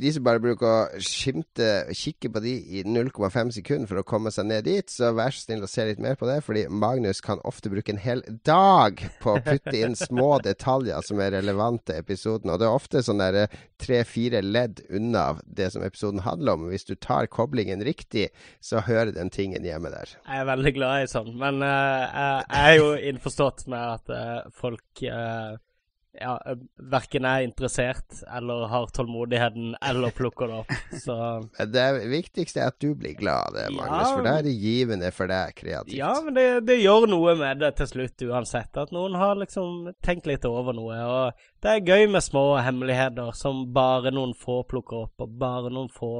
De 0.00 0.12
som 0.14 0.24
bare 0.24 0.40
bruker 0.40 0.66
å 0.66 1.00
skimte 1.04 1.66
kikke 1.92 2.30
på 2.32 2.40
de 2.40 2.54
i 2.78 2.84
0,5 2.88 3.52
sekunder 3.58 3.90
for 3.90 4.00
å 4.00 4.06
komme 4.06 4.32
seg 4.32 4.48
ned 4.48 4.64
dit, 4.64 4.88
så 4.90 5.12
vær 5.16 5.34
så 5.34 5.44
snill 5.44 5.66
å 5.66 5.70
se 5.70 5.84
litt 5.84 6.00
mer 6.02 6.16
på 6.16 6.28
det. 6.28 6.38
Fordi 6.46 6.64
Magnus 6.72 7.20
kan 7.24 7.42
ofte 7.48 7.70
bruke 7.72 7.92
en 7.92 8.00
hel 8.00 8.22
dag 8.48 9.02
på 9.20 9.34
å 9.36 9.42
putte 9.44 9.76
inn 9.76 9.96
små 9.98 10.38
detaljer 10.46 11.04
som 11.04 11.20
er 11.20 11.34
relevante 11.36 11.92
til 11.92 12.00
episoden. 12.00 12.52
Og 12.52 12.60
det 12.60 12.68
er 12.68 12.78
ofte 12.78 13.04
sånn 13.04 13.20
der 13.20 13.52
tre-fire 13.82 14.40
ledd 14.40 14.80
unna 14.88 15.26
det 15.44 15.68
som 15.74 15.84
episoden 15.84 16.24
handler 16.24 16.56
om. 16.56 16.66
Hvis 16.72 16.88
du 16.88 16.94
tar 16.96 17.28
koblingen 17.28 17.84
riktig, 17.84 18.30
så 18.64 18.80
hører 18.86 19.12
den 19.16 19.30
tingen 19.34 19.66
hjemme 19.66 19.92
der. 19.92 20.16
Jeg 20.24 20.42
er 20.42 20.48
veldig 20.48 20.74
glad 20.78 21.04
i 21.04 21.12
sånn, 21.12 21.30
men 21.36 21.60
uh, 21.60 22.40
jeg 22.48 22.72
er 22.72 22.80
jo 22.80 22.90
innforstått 23.12 23.66
med 23.68 23.84
at 23.98 24.16
uh, 24.16 24.50
folk 24.56 25.04
uh, 25.04 25.60
ja, 26.20 26.56
verken 26.92 27.26
er 27.28 27.44
interessert 27.46 28.22
eller 28.36 28.66
har 28.70 28.86
tålmodigheten 28.94 29.74
eller 29.84 30.14
plukker 30.16 30.50
det 30.50 30.60
opp. 30.62 30.72
Så 31.04 31.16
Det 31.72 31.86
viktigste 32.10 32.62
er 32.62 32.72
at 32.72 32.78
du 32.80 32.94
blir 32.94 33.16
glad 33.18 33.54
det, 33.56 33.68
Magnus, 33.74 34.08
ja, 34.08 34.14
for 34.14 34.26
da 34.26 34.34
er 34.40 34.46
det 34.46 34.54
givende 34.56 35.12
for 35.14 35.30
deg 35.30 35.54
kreativt. 35.58 35.96
Ja, 35.96 36.14
men 36.24 36.38
det, 36.38 36.46
det, 36.68 36.78
gjør 36.80 37.08
noe 37.10 37.36
med 37.38 37.62
det 37.62 37.72
til 37.80 37.90
slutt 37.92 38.26
uansett. 38.28 38.72
At 38.80 38.94
noen 38.94 39.18
har 39.18 39.36
liksom 39.40 39.92
tenkt 40.04 40.28
litt 40.30 40.46
over 40.48 40.76
noe. 40.76 40.98
Og 41.04 41.46
det 41.64 41.76
er 41.76 41.86
gøy 41.94 42.10
med 42.16 42.24
små 42.24 42.46
hemmeligheter 42.64 43.32
som 43.36 43.66
bare 43.76 44.14
noen 44.14 44.34
få 44.38 44.62
plukker 44.68 45.06
opp, 45.06 45.24
og 45.26 45.38
bare 45.40 45.72
noen 45.72 45.92
få 45.92 46.14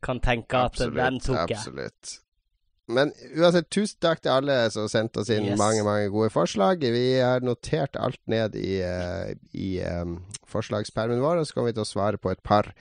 kan 0.00 0.20
tenke 0.24 0.56
absolutt, 0.56 0.96
at 0.96 1.10
den 1.10 1.20
tok 1.20 1.50
jeg. 1.50 1.58
Absolutt. 1.58 2.18
Men 2.90 3.12
uansett, 3.36 3.68
tusen 3.72 4.00
takk 4.02 4.22
til 4.24 4.32
alle 4.34 4.56
som 4.74 4.88
sendte 4.90 5.22
oss 5.22 5.30
inn 5.32 5.48
yes. 5.52 5.58
mange 5.60 5.84
mange 5.86 6.08
gode 6.12 6.30
forslag. 6.34 6.82
Vi 6.82 7.04
har 7.18 7.44
notert 7.46 7.98
alt 8.00 8.20
ned 8.30 8.56
i, 8.58 8.80
uh, 8.82 9.30
i 9.54 9.70
um, 9.86 10.18
forslagspermen 10.50 11.22
vår, 11.22 11.40
og 11.40 11.48
så 11.48 11.56
kommer 11.56 11.70
vi 11.70 11.78
til 11.78 11.86
å 11.86 11.92
svare 11.92 12.20
på 12.20 12.32
et 12.32 12.42
par, 12.46 12.72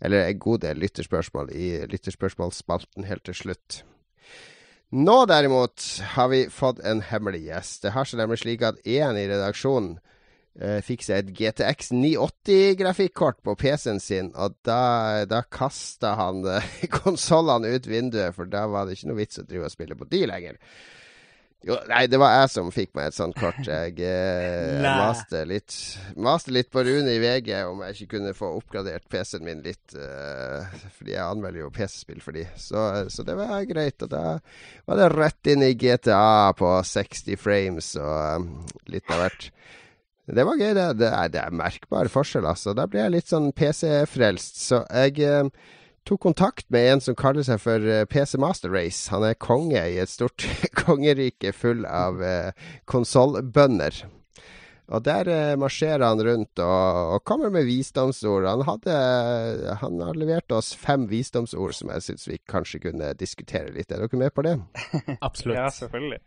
eller 0.00 0.24
en 0.24 0.42
god 0.42 0.64
del 0.64 0.80
lytterspørsmål 0.82 1.52
i 1.52 1.70
lytterspørsmålsspalten 1.92 3.08
helt 3.08 3.26
til 3.28 3.36
slutt. 3.36 3.82
Nå 4.96 5.18
derimot 5.28 5.84
har 6.14 6.30
vi 6.32 6.46
fått 6.48 6.78
en 6.80 7.02
hemmelig 7.04 7.42
gjest. 7.44 7.82
Det 7.84 7.92
har 7.92 8.08
seg 8.08 8.22
nemlig 8.22 8.40
slik 8.40 8.64
at 8.64 8.78
én 8.88 9.18
i 9.20 9.26
redaksjonen 9.28 9.98
uh, 10.62 10.78
fikk 10.84 11.06
seg 11.06 11.22
et 11.22 11.32
GTX 11.38 11.92
980-grafikkort 11.94 13.40
på 13.46 13.56
PC-en 13.58 14.02
sin, 14.02 14.30
og 14.36 14.58
da, 14.66 15.24
da 15.30 15.42
kasta 15.46 16.14
han 16.18 16.44
eh, 16.46 16.68
konsollene 17.00 17.74
ut 17.76 17.90
vinduet, 17.90 18.36
for 18.36 18.50
da 18.50 18.66
var 18.70 18.86
det 18.86 18.98
ikke 18.98 19.12
noe 19.12 19.20
vits 19.22 19.42
å 19.42 19.48
drive 19.48 19.68
og 19.70 19.74
spille 19.74 19.98
på 19.98 20.08
de 20.10 20.24
lenger. 20.30 20.62
Jo, 21.66 21.74
nei, 21.90 22.04
det 22.06 22.20
var 22.22 22.36
jeg 22.36 22.50
som 22.52 22.68
fikk 22.70 22.92
meg 22.94 23.08
et 23.08 23.16
sånt 23.16 23.34
kort. 23.34 23.58
Jeg 23.66 23.96
eh, 24.06 24.84
maste, 25.02 25.40
litt, 25.50 25.74
maste 26.14 26.52
litt 26.54 26.70
på 26.70 26.84
Rune 26.86 27.16
i 27.16 27.18
VG 27.18 27.50
om 27.66 27.82
jeg 27.82 27.96
ikke 27.96 28.12
kunne 28.12 28.34
få 28.36 28.52
oppgradert 28.60 29.08
PC-en 29.10 29.42
min 29.46 29.64
litt. 29.64 29.96
Eh, 29.98 30.76
fordi 31.00 31.16
jeg 31.16 31.24
anmelder 31.24 31.64
jo 31.64 31.72
PC-spill 31.74 32.22
for 32.22 32.38
de. 32.38 32.46
Så, 32.54 32.84
så, 33.10 33.26
det 33.26 33.34
var 33.40 33.66
greit. 33.66 33.98
Og 34.06 34.12
da 34.12 34.22
var 34.86 35.02
det 35.02 35.10
rett 35.16 35.50
inn 35.50 35.66
i 35.66 35.74
GTA 35.74 36.54
på 36.58 36.70
60 36.94 37.42
frames 37.42 37.90
og 37.98 38.38
um, 38.38 38.48
litt 38.94 39.10
av 39.10 39.24
hvert. 39.24 39.50
Det 40.28 40.44
var 40.44 40.60
gøy, 40.60 40.74
det. 40.76 40.86
Det 41.00 41.08
er, 41.08 41.32
det 41.32 41.40
er 41.40 41.54
merkbar 41.56 42.10
forskjell, 42.12 42.46
altså. 42.50 42.74
Da 42.76 42.84
blir 42.90 43.06
jeg 43.06 43.14
litt 43.16 43.30
sånn 43.32 43.48
PC-frelst. 43.56 44.60
Så 44.60 44.82
jeg 44.92 45.22
eh, 45.24 45.48
tok 46.08 46.20
kontakt 46.24 46.68
med 46.72 46.92
en 46.92 47.02
som 47.04 47.16
kaller 47.18 47.46
seg 47.46 47.60
for 47.62 47.84
eh, 47.84 48.04
PC 48.08 48.38
Master 48.40 48.72
Race. 48.72 49.08
Han 49.12 49.26
er 49.26 49.38
konge 49.40 49.80
i 49.80 49.98
et 50.00 50.12
stort 50.12 50.44
kongerike 50.84 51.52
full 51.56 51.84
av 51.88 52.22
eh, 52.24 52.52
konsollbønder. 52.88 54.04
Og 54.88 55.04
der 55.04 55.28
eh, 55.28 55.56
marsjerer 55.60 56.06
han 56.06 56.22
rundt 56.24 56.62
og, 56.64 57.14
og, 57.16 57.24
kommer 57.28 57.52
med 57.52 57.68
visdomsord. 57.68 58.48
Han, 58.48 58.64
hadde, 58.68 58.96
han 59.82 60.00
har 60.00 60.16
levert 60.16 60.52
oss 60.56 60.72
fem 60.76 61.04
visdomsord 61.10 61.76
som 61.76 61.92
jeg 61.92 62.06
syns 62.06 62.28
vi 62.30 62.40
kanskje 62.48 62.80
kunne 62.88 63.12
diskutere 63.20 63.74
litt. 63.74 63.92
Er 63.92 64.06
dere 64.06 64.22
med 64.24 64.32
på 64.32 64.46
det? 64.48 64.56
Absolutt. 65.28 65.58
Ja, 65.60 65.68
selvfølgelig. 65.72 66.22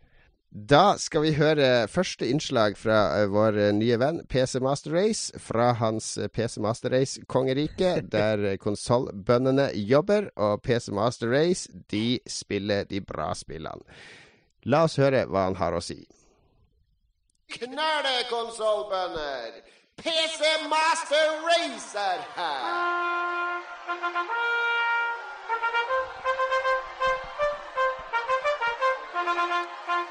Da 0.52 0.98
skal 1.00 1.22
vi 1.24 1.30
høre 1.32 1.88
første 1.88 2.26
innslag 2.28 2.74
fra 2.76 3.22
uh, 3.22 3.30
vår 3.32 3.56
uh, 3.56 3.68
nye 3.72 3.96
venn 3.96 4.18
PC 4.28 4.60
Master 4.60 4.92
Race. 4.92 5.32
Fra 5.40 5.70
hans 5.80 6.18
uh, 6.20 6.28
PC 6.28 6.60
Master 6.60 6.92
Race-kongerike, 6.92 8.02
der 8.16 8.56
konsollbøndene 8.60 9.70
jobber. 9.88 10.28
Og 10.36 10.60
PC 10.62 10.92
Master 10.92 11.32
Race, 11.32 11.72
de 11.88 12.20
spiller 12.28 12.84
de 12.84 13.00
bra 13.00 13.32
spillene. 13.34 13.80
La 14.68 14.84
oss 14.84 15.00
høre 15.00 15.24
hva 15.24 15.48
han 15.48 15.56
har 15.56 15.72
å 15.72 15.80
si. 15.80 16.04
Knæle, 17.56 18.28
konsollbønder! 18.28 19.56
PC 19.96 20.68
Master 20.68 21.26
Race 21.48 21.96
er 21.96 22.20
her! 22.36 22.60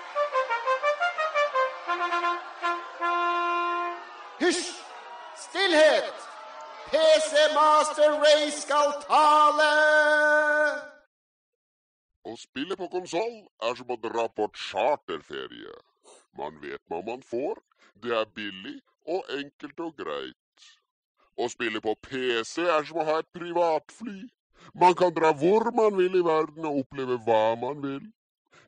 Hysj! 4.41 4.74
Stillhet! 5.36 6.14
PC 6.91 7.54
Master 7.54 8.12
Race 8.24 8.62
skal 8.62 8.93
tale! 9.06 9.70
Å 12.26 12.34
spille 12.38 12.78
på 12.78 12.88
konsoll 12.93 13.38
er 13.68 13.78
som 13.78 13.93
å 13.93 13.97
dra 14.02 14.28
på 14.34 14.47
charterferie. 14.56 15.74
Man 16.38 16.58
vet 16.64 16.82
hva 16.89 17.02
man 17.06 17.22
får, 17.26 17.62
det 18.02 18.14
er 18.18 18.30
billig 18.36 18.78
og 19.06 19.30
enkelt 19.38 19.86
og 19.86 19.95
greit. 20.02 20.68
Å 21.38 21.49
spille 21.54 21.82
på 21.86 21.95
PC 22.08 22.66
er 22.66 22.86
som 22.88 23.02
å 23.02 23.08
ha 23.08 23.20
et 23.22 23.30
privatfly. 23.38 24.24
Man 24.74 24.97
kan 24.97 25.14
dra 25.14 25.34
hvor 25.38 25.72
man 25.76 25.97
vil 25.97 26.18
i 26.18 26.26
verden 26.26 26.66
og 26.70 26.84
oppleve 26.84 27.18
hva 27.26 27.43
man 27.62 27.82
vil. 27.86 28.04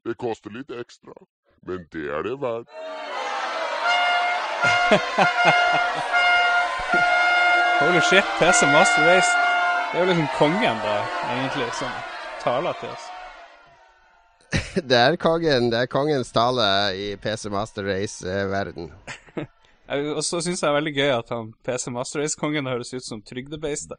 Det 0.03 0.17
koster 0.19 0.53
litt 0.53 0.73
ekstra, 0.73 1.15
men 1.65 1.85
det 1.93 2.09
er 2.11 2.25
det 2.29 2.39
verdt. 2.41 3.22
Holy 7.79 8.01
shit, 8.01 8.23
PC 8.39 8.65
Master 8.71 9.05
Race. 9.05 9.27
Det 9.91 9.99
er 9.99 10.05
jo 10.05 10.09
liksom 10.09 10.27
kongen, 10.37 10.77
da, 10.83 10.95
egentlig, 11.33 11.67
som 11.77 11.89
taler 12.43 12.73
til 12.79 12.89
oss. 12.89 13.09
det, 14.89 14.97
er 14.97 15.15
kongen, 15.21 15.71
det 15.73 15.79
er 15.83 15.91
kongens 15.91 16.31
tale 16.33 16.65
i 16.95 17.15
PC 17.19 17.49
Master 17.51 17.83
Race-verden. 17.87 18.91
Og 20.17 20.23
så 20.23 20.41
syns 20.41 20.61
jeg 20.61 20.63
det 20.63 20.71
er 20.71 20.79
veldig 20.79 20.95
gøy 20.95 21.11
at 21.11 21.29
han 21.33 21.53
PC 21.65 21.87
Master 21.93 22.23
Race-kongen 22.23 22.71
høres 22.71 22.93
ut 22.95 23.05
som 23.05 23.21
trygdebeistet. 23.21 23.97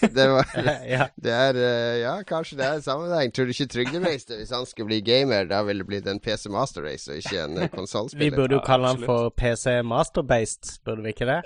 Det, 0.00 0.28
var, 0.28 0.46
det 1.16 1.32
er 1.32 1.58
eh, 1.58 1.96
Ja, 2.02 2.12
kanskje 2.26 2.56
det 2.58 2.66
er 2.66 2.78
en 2.78 2.84
sammenheng. 2.84 3.32
Tror 3.34 3.48
du 3.48 3.52
ikke 3.54 3.68
Trygdebeistet, 3.72 4.36
hvis 4.40 4.52
han 4.54 4.66
skulle 4.68 4.90
bli 4.90 5.00
gamer, 5.04 5.46
da 5.50 5.62
ville 5.66 5.82
det 5.84 5.88
blitt 5.88 6.08
en 6.10 6.20
PC 6.22 6.48
Master 6.52 6.86
Race 6.86 7.10
og 7.10 7.20
ikke 7.20 7.44
en 7.44 7.62
konsollspiller? 7.76 8.30
Vi 8.30 8.36
burde 8.36 8.58
jo 8.58 8.62
kalle 8.66 8.92
han 8.92 9.02
for 9.06 9.32
PC 9.38 9.80
Master 9.86 10.26
Based, 10.26 10.76
burde 10.86 11.06
vi 11.06 11.14
ikke 11.14 11.28
det? 11.28 11.40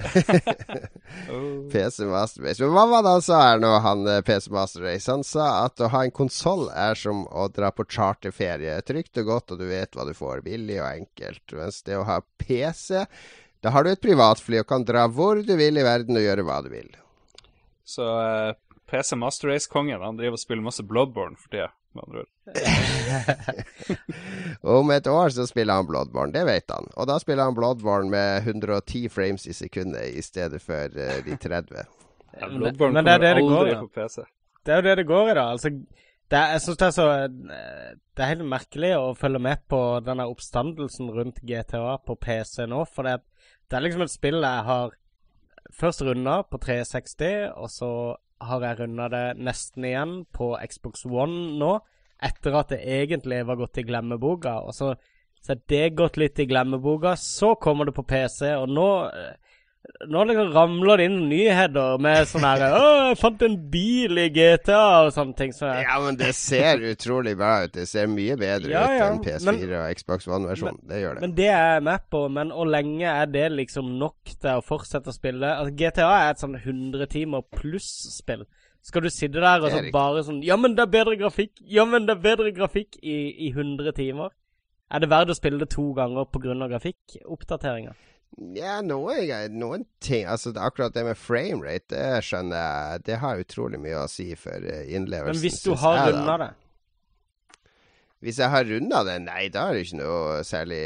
PC 1.73 2.09
Master 2.11 2.47
Race. 2.47 2.63
Men 2.63 2.75
hva 2.77 2.87
var 2.91 3.07
det 3.07 3.15
han 3.17 3.27
sa 3.29 3.41
her 3.45 3.63
nå, 3.63 3.73
han 3.87 4.05
eh, 4.11 4.21
PC 4.27 4.53
Master 4.55 4.87
Race? 4.89 5.11
Han 5.11 5.25
sa 5.27 5.49
at 5.65 5.81
å 5.81 5.91
ha 5.95 6.05
en 6.07 6.15
konsoll 6.15 6.69
er 6.75 6.99
som 6.99 7.25
å 7.31 7.49
dra 7.53 7.73
på 7.75 7.89
charterferie. 7.89 8.77
Trygt 8.87 9.23
og 9.23 9.33
godt, 9.33 9.57
og 9.57 9.63
du 9.63 9.67
vet 9.71 9.97
hva 9.97 10.07
du 10.09 10.15
får. 10.17 10.45
Billig 10.47 10.81
og 10.83 10.91
enkelt. 10.93 11.45
Mens 11.57 11.83
det 11.87 11.99
å 11.99 12.07
ha 12.09 12.21
PC 12.43 13.07
da 13.65 13.73
har 13.75 13.83
du 13.83 13.89
et 13.91 14.03
privatfly 14.03 14.61
og 14.61 14.69
kan 14.69 14.85
dra 14.87 15.09
hvor 15.11 15.41
du 15.43 15.57
vil 15.59 15.81
i 15.81 15.83
verden 15.83 16.19
og 16.21 16.23
gjøre 16.23 16.45
hva 16.47 16.61
du 16.63 16.69
vil. 16.71 16.93
Så 17.87 18.03
uh, 18.03 18.49
eh, 18.49 18.55
PC 18.91 19.17
Master 19.17 19.49
Race-kongen 19.49 20.03
han 20.03 20.19
driver 20.19 20.37
og 20.39 20.43
spiller 20.43 20.65
masse 20.67 20.83
Bloodborne 20.87 21.39
for 21.39 21.51
tida, 21.55 21.69
med 21.95 22.03
andre 22.07 22.25
ord. 22.25 22.31
Om 24.79 24.91
et 24.95 25.07
år 25.11 25.29
så 25.35 25.47
spiller 25.47 25.79
han 25.79 25.87
Bloodborne, 25.87 26.35
det 26.35 26.43
vet 26.47 26.71
han. 26.75 26.91
Og 26.95 27.07
da 27.11 27.19
spiller 27.23 27.47
han 27.47 27.55
Bloodborne 27.55 28.11
med 28.11 28.47
110 28.47 29.07
frames 29.15 29.47
i 29.47 29.55
sekundet 29.55 30.19
i 30.19 30.23
stedet 30.23 30.63
for 30.63 30.99
uh, 30.99 31.19
de 31.27 31.39
30. 31.39 31.85
Ja, 32.41 32.49
Bloodborne 32.51 32.93
men, 32.93 33.05
men 33.05 33.07
det 33.07 33.15
er 33.15 33.23
det 33.23 33.35
det 33.39 33.47
går, 33.47 33.73
på 33.85 33.93
PC. 34.01 34.27
Det 34.67 34.75
er 34.75 34.83
jo 34.83 34.89
det 34.89 34.99
det 34.99 35.07
går 35.07 35.31
i, 35.31 35.39
da. 35.39 35.47
Altså, 35.55 35.73
det 36.27 36.39
er, 36.39 36.53
jeg 36.57 36.61
synes 36.65 36.79
det 36.79 36.87
er 36.87 36.95
så 36.95 37.07
Det 37.31 38.23
er 38.23 38.33
helt 38.33 38.49
merkelig 38.51 38.93
å 38.99 39.15
følge 39.15 39.39
med 39.47 39.63
på 39.71 39.81
denne 40.03 40.27
oppstandelsen 40.27 41.11
rundt 41.15 41.39
GTA 41.47 42.01
på 42.03 42.19
PC 42.19 42.67
nå, 42.67 42.83
for 42.91 43.07
det, 43.07 43.21
det 43.71 43.79
er 43.79 43.85
liksom 43.85 44.03
et 44.07 44.15
spill 44.15 44.41
jeg 44.43 44.67
har 44.67 44.97
først 45.75 46.05
runda 46.07 46.41
på 46.47 46.61
360, 46.63 47.53
og 47.57 47.71
så 47.73 47.91
har 48.47 48.65
jeg 48.65 48.79
runda 48.81 49.09
det 49.13 49.27
nesten 49.41 49.87
igjen 49.89 50.17
på 50.35 50.53
Xbox 50.69 51.07
One 51.09 51.57
nå. 51.61 51.77
Etter 52.27 52.57
at 52.57 52.73
det 52.73 52.81
egentlig 52.81 53.43
var 53.49 53.59
gått 53.61 53.81
i 53.81 53.85
glemmeboka. 53.87 54.59
Og 54.65 54.75
så, 54.77 54.95
er 55.47 55.61
det 55.69 55.97
gått 55.99 56.17
litt 56.21 56.39
i 56.41 56.49
glemmeboka. 56.49 57.15
Så 57.21 57.55
kommer 57.61 57.89
det 57.89 57.97
på 57.97 58.07
PC, 58.09 58.55
og 58.57 58.73
nå 58.73 58.89
eh, 59.11 59.35
nå 60.11 60.25
liksom 60.29 60.51
ramler 60.55 61.01
det 61.01 61.07
inn 61.09 61.19
nyheter 61.31 62.01
med 62.03 62.29
sånn 62.29 62.45
her 62.47 62.65
'Å, 62.67 62.91
jeg 63.11 63.19
fant 63.21 63.45
en 63.47 63.57
bil 63.73 64.21
i 64.21 64.27
GTA' 64.35 65.07
og 65.07 65.13
sånne 65.15 65.37
ting. 65.39 65.55
Så 65.57 65.71
ja, 65.71 65.97
men 66.03 66.19
det 66.21 66.33
ser 66.39 66.83
utrolig 66.91 67.37
bra 67.39 67.65
ut. 67.65 67.75
Det 67.77 67.87
ser 67.91 68.11
mye 68.11 68.37
bedre 68.41 68.73
ja, 68.73 68.85
ut 68.85 68.97
ja, 68.99 69.09
enn 69.11 69.23
PS4 69.25 69.49
men, 69.49 69.75
og 69.79 70.01
Xbox 70.01 70.29
One-versjonen. 70.29 70.83
Det 70.91 71.03
gjør 71.03 71.19
det. 71.19 71.25
Men 71.27 71.37
det 71.39 71.49
er 71.53 71.67
jeg 71.77 71.87
med 71.89 72.07
på. 72.13 72.23
Men 72.39 72.53
hvor 72.55 72.71
lenge 72.71 73.11
er 73.13 73.33
det 73.33 73.49
liksom 73.55 73.93
nok 74.01 74.35
til 74.35 74.53
å 74.53 74.65
fortsette 74.65 75.13
å 75.13 75.17
spille? 75.17 75.53
Altså, 75.61 75.77
GTA 75.79 76.13
er 76.21 76.31
et 76.35 76.43
sånn 76.43 76.57
100 76.59 77.13
timer 77.13 77.47
pluss-spill. 77.57 78.47
Skal 78.87 79.03
du 79.03 79.11
sitte 79.11 79.43
der 79.43 79.65
og 79.65 79.73
så 79.73 79.81
bare 79.91 80.23
sånn 80.23 80.43
'Ja, 80.47 80.57
men 80.57 80.77
det 80.77 80.85
er 80.85 80.93
bedre 80.93 81.17
grafikk', 81.19 81.59
'Ja, 81.63 81.85
men 81.85 82.07
det 82.07 82.17
er 82.17 82.23
bedre 82.23 82.53
grafikk' 82.55 83.01
i, 83.03 83.49
i 83.49 83.51
100 83.51 83.93
timer? 83.93 84.31
Er 84.91 85.03
det 85.03 85.11
verdt 85.11 85.33
å 85.33 85.35
spille 85.35 85.59
det 85.59 85.71
to 85.75 85.93
ganger 85.93 86.29
pga. 86.31 86.55
grafikkoppdateringer? 86.71 87.95
Ja, 88.37 88.83
noen, 88.85 89.57
noen 89.57 89.87
ting 90.05 90.27
Altså 90.29 90.53
akkurat 90.61 90.93
det 90.93 91.07
med 91.07 91.17
framerate, 91.17 91.89
det 91.95 92.21
skjønner 92.27 92.61
jeg. 92.61 93.05
Det 93.09 93.19
har 93.23 93.41
utrolig 93.41 93.81
mye 93.81 94.03
å 94.03 94.11
si 94.13 94.29
for 94.37 94.61
eh, 94.61 94.85
innlevelsen. 94.93 95.39
Men 95.39 95.45
hvis 95.47 95.63
du 95.65 95.73
har 95.81 96.11
runda 96.11 96.39
det? 96.45 96.53
Hvis 98.25 98.39
jeg 98.41 98.49
har 98.49 98.65
runda 98.65 99.03
det, 99.05 99.17
nei, 99.27 99.43
da 99.53 99.67
er 99.69 99.77
det 99.77 99.83
ikke 99.87 99.99
noe 100.01 100.39
særlig 100.45 100.81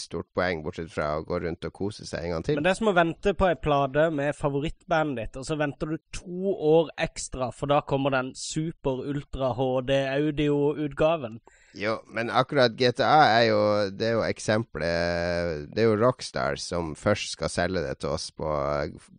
stort 0.00 0.26
poeng, 0.34 0.62
bortsett 0.64 0.88
fra 0.90 1.10
å 1.18 1.24
gå 1.28 1.38
rundt 1.44 1.68
og 1.68 1.74
kose 1.76 2.06
seg 2.08 2.24
en 2.24 2.32
gang 2.32 2.46
til. 2.46 2.56
Men 2.56 2.64
det 2.66 2.72
er 2.72 2.78
som 2.78 2.90
å 2.90 2.94
vente 2.96 3.34
på 3.36 3.48
ei 3.50 3.58
plate 3.60 4.06
med 4.16 4.36
favorittbandet 4.38 5.20
ditt, 5.20 5.36
og 5.40 5.46
så 5.46 5.58
venter 5.60 5.92
du 5.92 6.00
to 6.16 6.54
år 6.56 6.90
ekstra, 7.06 7.50
for 7.54 7.70
da 7.70 7.82
kommer 7.86 8.16
den 8.16 8.32
super 8.40 9.04
ultra 9.04 9.52
HD 9.58 9.92
audio-utgaven. 10.16 11.38
Jo, 11.76 11.98
men 12.08 12.30
akkurat 12.32 12.72
GTA 12.72 13.16
er 13.28 13.42
jo 13.50 13.60
Det 13.92 14.06
er 14.08 14.14
jo 14.16 14.22
eksempelet 14.24 15.66
Det 15.74 15.82
er 15.82 15.90
jo 15.90 15.98
Rockstar 16.00 16.56
som 16.60 16.94
først 16.96 17.34
skal 17.36 17.52
selge 17.52 17.82
det 17.84 17.98
til 18.00 18.14
oss 18.16 18.30
på 18.32 18.48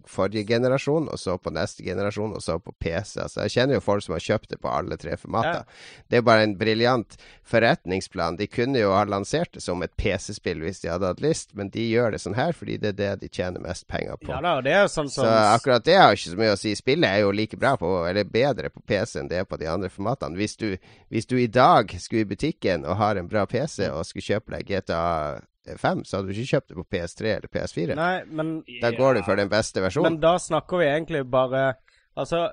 forrige 0.08 0.47
generasjon, 0.47 1.10
og 1.12 1.20
så 1.20 1.36
på 1.38 1.51
neste 1.51 1.84
generasjon, 1.84 2.32
og 2.38 2.43
så 2.43 2.58
på 2.64 2.72
PC. 2.80 3.18
Altså, 3.20 3.41
jeg 3.43 3.53
kjenner 3.58 3.78
jo 3.78 3.84
folk 3.84 4.05
som 4.05 4.16
har 4.16 4.24
kjøpt 4.24 4.53
det 4.53 4.60
på 4.64 4.72
alle 4.72 4.95
tre 4.99 5.18
formater. 5.20 5.66
Ja. 5.66 6.05
Det 6.08 6.20
er 6.20 6.24
bare 6.24 6.45
en 6.47 6.55
briljant 6.60 7.18
forretningsplan. 7.47 8.38
De 8.39 8.47
kunne 8.47 8.80
jo 8.80 8.93
ha 8.95 9.03
lansert 9.08 9.53
det 9.55 9.64
som 9.64 9.84
et 9.84 9.91
PC-spill 9.99 10.64
hvis 10.64 10.80
de 10.84 10.91
hadde 10.93 11.12
hatt 11.12 11.24
lyst, 11.24 11.53
men 11.60 11.72
de 11.74 11.84
gjør 11.89 12.16
det 12.16 12.22
sånn 12.24 12.38
her 12.39 12.55
fordi 12.55 12.78
det 12.82 12.93
er 12.93 12.97
det 13.01 13.12
de 13.26 13.32
tjener 13.32 13.64
mest 13.64 13.88
penger 13.91 14.16
på. 14.22 14.32
Ja 14.32 14.39
da, 14.43 14.55
det 14.64 14.76
er 14.78 14.88
sånn 14.91 15.12
som... 15.12 15.28
Så 15.28 15.36
akkurat 15.58 15.84
det 15.88 15.97
har 15.99 16.16
ikke 16.16 16.32
så 16.32 16.39
mye 16.39 16.55
å 16.55 16.60
si. 16.60 16.72
Spillet 16.80 17.10
er 17.10 17.26
jo 17.26 17.36
like 17.36 17.60
bra 17.60 17.76
på, 17.80 17.91
eller 18.08 18.32
bedre 18.32 18.72
på 18.72 18.84
PC 18.88 19.20
enn 19.22 19.32
det 19.32 19.41
er 19.43 19.49
på 19.49 19.60
de 19.60 19.68
andre 19.72 19.91
formatene. 19.91 20.39
Hvis 20.39 20.55
du, 20.60 20.70
hvis 21.12 21.28
du 21.28 21.36
i 21.39 21.49
dag 21.51 21.91
skulle 21.99 22.24
i 22.24 22.32
butikk 22.32 22.46
butikken 22.47 22.85
og 22.85 22.97
har 22.97 23.15
en 23.15 23.27
bra 23.29 23.45
PC 23.45 23.89
og 23.91 24.05
skulle 24.05 24.25
kjøpe 24.25 24.55
deg 24.55 24.67
GTA 24.67 25.39
5, 25.75 26.05
så 26.05 26.17
hadde 26.17 26.29
du 26.29 26.33
ikke 26.33 26.53
kjøpt 26.53 26.69
det 26.69 26.77
på 26.77 26.85
PS3 26.95 27.31
eller 27.35 27.51
PS4. 27.51 27.95
Nei, 27.95 28.23
men 28.25 28.63
Da 28.81 28.91
går 28.91 29.17
du 29.17 29.23
for 29.25 29.35
den 29.35 29.49
beste 29.49 29.81
versjonen. 29.83 30.13
Men 30.13 30.21
da 30.21 30.37
snakker 30.39 30.77
vi 30.77 30.85
egentlig 30.87 31.25
bare 31.29 31.75
Altså, 32.17 32.49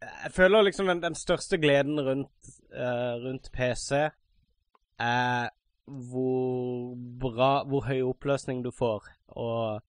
jeg 0.00 0.30
føler 0.32 0.62
liksom 0.62 0.86
den, 0.86 1.02
den 1.02 1.14
største 1.14 1.58
gleden 1.58 1.98
rundt, 1.98 2.50
uh, 2.70 3.16
rundt 3.24 3.50
PC 3.52 4.10
er 5.00 5.48
hvor 5.86 6.94
bra 6.96 7.64
Hvor 7.64 7.84
høy 7.86 8.02
oppløsning 8.02 8.64
du 8.64 8.70
får, 8.70 9.06
og 9.28 9.80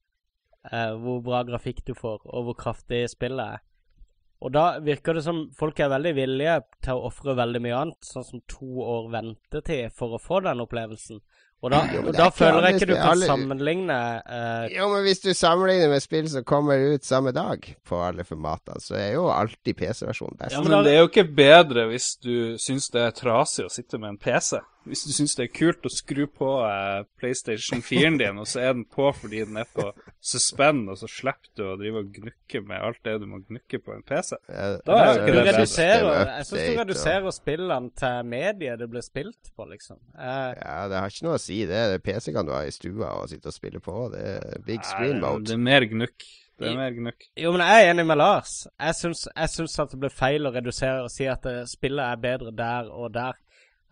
uh, 0.71 0.93
hvor 1.01 1.21
bra 1.25 1.43
grafikk 1.43 1.83
du 1.87 1.93
får, 1.93 2.21
og 2.25 2.43
hvor 2.43 2.53
kraftig 2.53 3.09
spillet 3.09 3.57
er. 3.57 3.63
Og 4.37 4.53
da 4.53 4.65
virker 4.85 5.17
det 5.17 5.23
som 5.25 5.47
folk 5.57 5.79
er 5.81 5.89
veldig 5.89 6.13
villige 6.17 6.59
til 6.85 6.99
å 6.99 7.09
ofre 7.09 7.33
veldig 7.37 7.61
mye 7.63 7.81
annet, 7.81 7.99
sånn 8.05 8.25
som 8.27 8.43
to 8.49 8.83
år 8.85 9.09
ventetid 9.15 9.95
for 9.97 10.13
å 10.13 10.21
få 10.21 10.43
den 10.45 10.61
opplevelsen. 10.61 11.21
Og 11.65 11.71
da, 11.73 11.79
jo, 11.89 12.03
og 12.05 12.13
da 12.13 12.27
føler 12.29 12.67
jeg 12.67 12.77
ikke 12.77 12.87
du 12.91 12.93
kan 12.93 13.15
alle... 13.15 13.27
sammenligne 13.31 13.95
uh... 14.21 14.67
Jo, 14.69 14.91
men 14.91 15.01
hvis 15.07 15.23
du 15.23 15.31
sammenligner 15.33 15.89
med 15.89 16.03
spill 16.03 16.27
som 16.29 16.45
kommer 16.45 16.83
ut 16.93 17.07
samme 17.07 17.33
dag 17.33 17.65
på 17.87 18.01
alle 18.05 18.25
formater, 18.27 18.77
så 18.83 18.93
er 18.99 19.15
jo 19.15 19.25
alltid 19.33 19.73
PC-versjonen 19.79 20.37
best. 20.37 20.53
Ja, 20.53 20.61
men 20.61 20.85
det 20.85 20.93
er 20.93 21.01
jo 21.01 21.09
ikke 21.09 21.25
bedre 21.39 21.87
hvis 21.89 22.11
du 22.21 22.35
syns 22.61 22.91
det 22.93 23.07
er 23.07 23.17
trasig 23.17 23.65
å 23.65 23.73
sitte 23.73 23.97
med 23.97 24.13
en 24.13 24.21
PC. 24.21 24.59
Hvis 24.87 25.03
du 25.07 25.13
syns 25.15 25.35
det 25.37 25.47
er 25.47 25.53
kult 25.53 25.85
å 25.87 25.91
skru 25.91 26.23
på 26.31 26.49
eh, 26.67 27.01
PlayStation 27.19 27.83
4-en 27.85 28.19
din, 28.21 28.41
og 28.41 28.47
så 28.49 28.63
er 28.63 28.75
den 28.77 28.85
på 28.89 29.09
fordi 29.15 29.43
den 29.45 29.59
er 29.61 29.67
på 29.73 29.89
suspend, 30.23 30.87
og 30.91 30.99
så 31.01 31.09
slipper 31.11 31.51
du 31.57 31.65
å 31.67 31.75
drive 31.79 32.03
og 32.03 32.13
gnukke 32.15 32.63
med 32.67 32.87
alt 32.89 33.01
det 33.07 33.17
du 33.21 33.27
må 33.29 33.41
gnukke 33.43 33.81
på 33.83 33.95
en 33.95 34.05
PC. 34.07 34.35
Da 34.47 34.97
er 35.03 35.21
ikke 35.21 35.35
det 35.35 35.45
bedre. 35.45 36.15
Jeg 36.37 36.49
syns 36.49 36.63
du 36.63 36.81
reduserer 36.81 37.29
spillene 37.35 37.93
til 37.97 38.31
mediet 38.33 38.81
det 38.81 38.89
blir 38.91 39.05
spilt 39.05 39.53
på, 39.53 39.67
liksom. 39.69 39.99
Eh, 40.15 40.51
ja, 40.57 40.79
det 40.91 41.03
har 41.03 41.13
ikke 41.13 41.27
noe 41.27 41.37
å 41.37 41.43
si, 41.43 41.61
det. 41.69 41.85
PC 42.05 42.33
kan 42.35 42.47
du 42.47 42.55
ha 42.55 42.63
i 42.65 42.73
stua 42.73 43.13
og 43.21 43.31
sitte 43.31 43.51
og 43.51 43.55
spille 43.55 43.83
på. 43.83 44.09
Det 44.13 44.25
er 44.33 44.67
big 44.67 44.83
screen 44.87 45.21
mode. 45.23 45.47
Det 45.49 45.57
er 45.57 45.65
mer 45.69 45.87
gnukk. 45.89 46.27
Det 46.57 46.71
er 46.71 46.77
mer 46.77 46.93
gnukk. 46.95 47.27
Jo, 47.37 47.51
men 47.53 47.61
jeg 47.61 47.83
er 47.83 47.91
enig 47.91 48.05
med 48.09 48.17
Lars. 48.17 48.53
Jeg 48.81 48.95
syns, 48.97 49.75
at 49.79 49.91
det 49.93 49.99
blir 50.01 50.13
feil 50.13 50.49
å 50.49 50.53
redusere 50.55 51.03
og 51.05 51.11
si 51.13 51.27
at 51.29 51.45
eh, 51.49 51.65
spillet 51.69 52.01
er 52.01 52.23
bedre 52.23 52.53
der 52.57 52.89
og 52.89 53.11
der. 53.13 53.37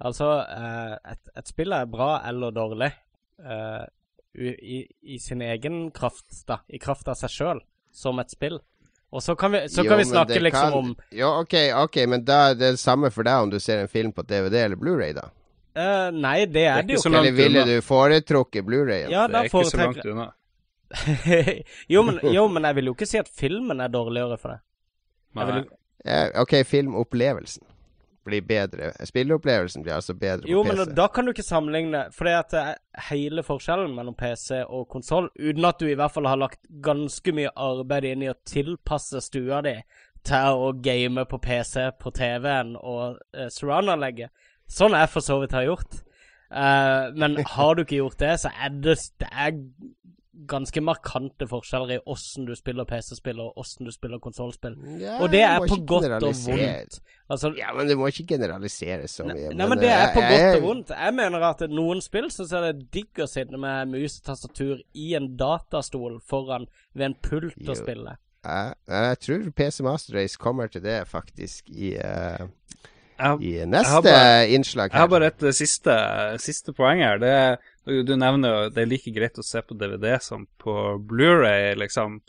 Altså, 0.04 0.28
uh, 0.44 1.12
et, 1.12 1.22
et, 1.38 1.48
spill 1.48 1.72
er 1.72 1.88
bra 1.88 2.18
eller 2.28 2.52
dårlig 2.52 2.90
uh, 3.40 3.86
i, 4.36 4.82
i, 5.02 5.20
sin 5.20 5.42
egen 5.42 5.90
kraft, 5.96 6.28
da. 6.48 6.60
I 6.68 6.80
kraft 6.84 7.08
av 7.08 7.16
seg 7.20 7.32
sjøl, 7.32 7.62
som 7.96 8.20
et 8.20 8.34
spill. 8.34 8.60
Og 9.16 9.24
så 9.24 9.38
kan 9.40 9.54
vi, 9.54 9.62
så 9.72 9.86
jo, 9.86 9.90
kan 9.90 10.02
vi 10.02 10.06
snakke 10.10 10.40
liksom 10.42 10.74
kan... 10.74 10.74
om 10.74 10.90
Jo, 11.16 11.30
OK, 11.46 11.56
ok, 11.86 12.02
men 12.12 12.26
da 12.28 12.50
er 12.52 12.58
det 12.60 12.74
samme 12.82 13.12
for 13.16 13.24
deg 13.28 13.46
om 13.46 13.54
du 13.54 13.62
ser 13.64 13.86
en 13.86 13.92
film 13.92 14.12
på 14.12 14.26
DVD 14.28 14.66
eller 14.66 14.80
Blu-ray, 14.80 15.14
da? 15.16 15.30
Uh, 15.76 16.10
nei, 16.12 16.42
det 16.48 16.66
er 16.68 16.82
det, 16.82 16.90
det 16.90 16.98
jo 16.98 17.04
ikke. 17.04 17.20
Eller 17.22 17.38
ville 17.38 17.64
du 17.70 17.76
foretrukket 17.84 18.68
Blu-rayen? 18.68 19.14
Ja, 19.14 19.30
det 19.32 19.40
er 19.40 19.48
ikke 19.48 19.64
så 19.70 19.80
langt 19.80 20.04
unna. 20.04 20.28
jo, 21.94 22.04
men, 22.08 22.20
jo, 22.36 22.46
men 22.52 22.68
jeg 22.68 22.78
vil 22.78 22.92
jo 22.92 22.96
ikke 22.98 23.08
si 23.08 23.20
at 23.20 23.32
filmen 23.32 23.80
er 23.84 23.92
dårligere 23.92 24.38
for 24.42 24.56
det. 24.56 24.60
Vil... 25.36 25.64
Ja, 26.04 26.28
OK, 26.44 26.60
filmopplevelsen 26.68 27.64
blir 28.26 28.42
bedre. 28.46 28.92
Spilleopplevelsen 29.06 29.84
blir 29.86 29.96
altså 29.96 30.16
bedre 30.18 30.50
jo, 30.50 30.64
på 30.64 30.70
PC. 30.70 30.78
Jo, 30.78 30.86
men 30.86 30.96
da 30.98 31.08
kan 31.14 31.26
du 31.26 31.34
ikke 31.34 31.46
sammenligne, 31.46 32.02
for 32.16 32.28
det 32.28 32.60
er 32.60 32.80
hele 33.10 33.44
forskjellen 33.46 33.94
mellom 33.96 34.18
PC 34.18 34.64
og 34.66 34.88
konsoll, 34.92 35.30
uten 35.40 35.70
at 35.70 35.80
du 35.82 35.88
i 35.90 35.98
hvert 35.98 36.14
fall 36.16 36.30
har 36.30 36.42
lagt 36.42 36.62
ganske 36.86 37.36
mye 37.38 37.54
arbeid 37.54 38.10
inn 38.12 38.26
i 38.26 38.32
å 38.32 38.40
tilpasse 38.48 39.22
stua 39.24 39.62
di 39.66 39.78
til 40.26 40.64
å 40.66 40.72
game 40.82 41.26
på 41.30 41.40
PC 41.42 41.92
på 42.02 42.12
TV-en 42.16 42.74
og 42.80 43.20
uh, 43.38 43.48
surround-anlegget. 43.54 44.34
Sånn 44.66 44.98
jeg 44.98 45.12
for 45.14 45.26
så 45.26 45.38
vidt 45.44 45.54
har 45.54 45.68
gjort. 45.68 46.02
Uh, 46.50 47.14
men 47.18 47.38
har 47.56 47.76
du 47.76 47.84
ikke 47.84 48.00
gjort 48.00 48.22
det, 48.22 48.34
så 48.42 48.50
er 48.58 48.74
det, 48.74 48.98
det 49.22 49.30
er 49.30 49.54
ganske 50.48 50.82
markante 50.84 51.48
forskjeller 51.48 51.96
i 51.96 52.00
åssen 52.12 52.46
du 52.48 52.54
spiller 52.58 52.88
PC-spill 52.90 53.40
og 53.42 53.60
åssen 53.62 53.88
du 53.88 53.92
spiller 53.94 54.20
konsollspill. 54.24 54.76
Ja, 55.00 55.18
og 55.24 55.32
det 55.34 55.42
er 55.48 55.64
på 55.64 55.78
godt 55.88 56.10
og 56.18 56.26
vondt. 56.26 57.00
Altså, 57.30 57.54
ja, 57.58 57.72
men 57.74 57.90
du 57.90 57.96
må 57.98 58.10
ikke 58.12 58.28
generalisere 58.36 59.08
så 59.12 59.26
mye. 59.26 59.50
Nei, 59.50 59.56
men, 59.56 59.72
men 59.74 59.82
det 59.82 59.94
er 59.94 60.12
på 60.14 60.22
jeg, 60.22 60.36
godt 60.36 60.60
og 60.60 60.68
vondt. 60.68 60.94
Jeg 60.98 61.16
mener 61.18 61.48
at 61.50 61.64
noen 61.72 62.04
spill 62.06 62.28
så 62.34 62.46
jeg 62.52 62.68
det 62.68 62.90
digg 62.94 63.24
å 63.24 63.30
sitte 63.30 63.62
med 63.62 63.96
mus 63.96 64.20
og 64.20 64.28
tastatur 64.30 64.84
i 64.94 65.14
en 65.18 65.32
datastol 65.40 66.20
foran 66.26 66.68
ved 66.94 67.12
en 67.12 67.18
pult 67.24 67.56
jo. 67.56 67.72
og 67.72 67.80
spille. 67.80 68.18
Jeg, 68.46 68.76
jeg, 68.92 69.22
tror 69.26 69.48
PC 69.58 69.82
Master 69.86 70.20
Race 70.20 70.38
kommer 70.38 70.70
til 70.70 70.84
det, 70.86 71.00
faktisk, 71.10 71.72
i 71.74 71.96
uh, 71.98 72.46
jeg, 73.16 73.38
i 73.42 73.54
neste 73.70 74.02
bare, 74.04 74.50
innslag. 74.52 74.92
Her. 74.92 75.00
Jeg 75.00 75.02
har 75.02 75.12
bare 75.12 75.30
et 75.32 75.46
eh, 75.48 75.56
siste, 75.56 75.96
siste 76.44 76.74
poeng 76.76 77.02
her. 77.04 77.22
Det, 77.22 77.36
du 77.86 78.16
nevner 78.18 78.52
jo 78.52 78.70
det 78.74 78.84
er 78.84 78.90
like 78.90 79.14
greit 79.14 79.38
å 79.38 79.46
se 79.46 79.62
på 79.62 79.78
DVD 79.78 80.16
som 80.24 80.48
på 80.62 80.74
Blu-ray, 81.06 81.76
liksom. 81.78 82.20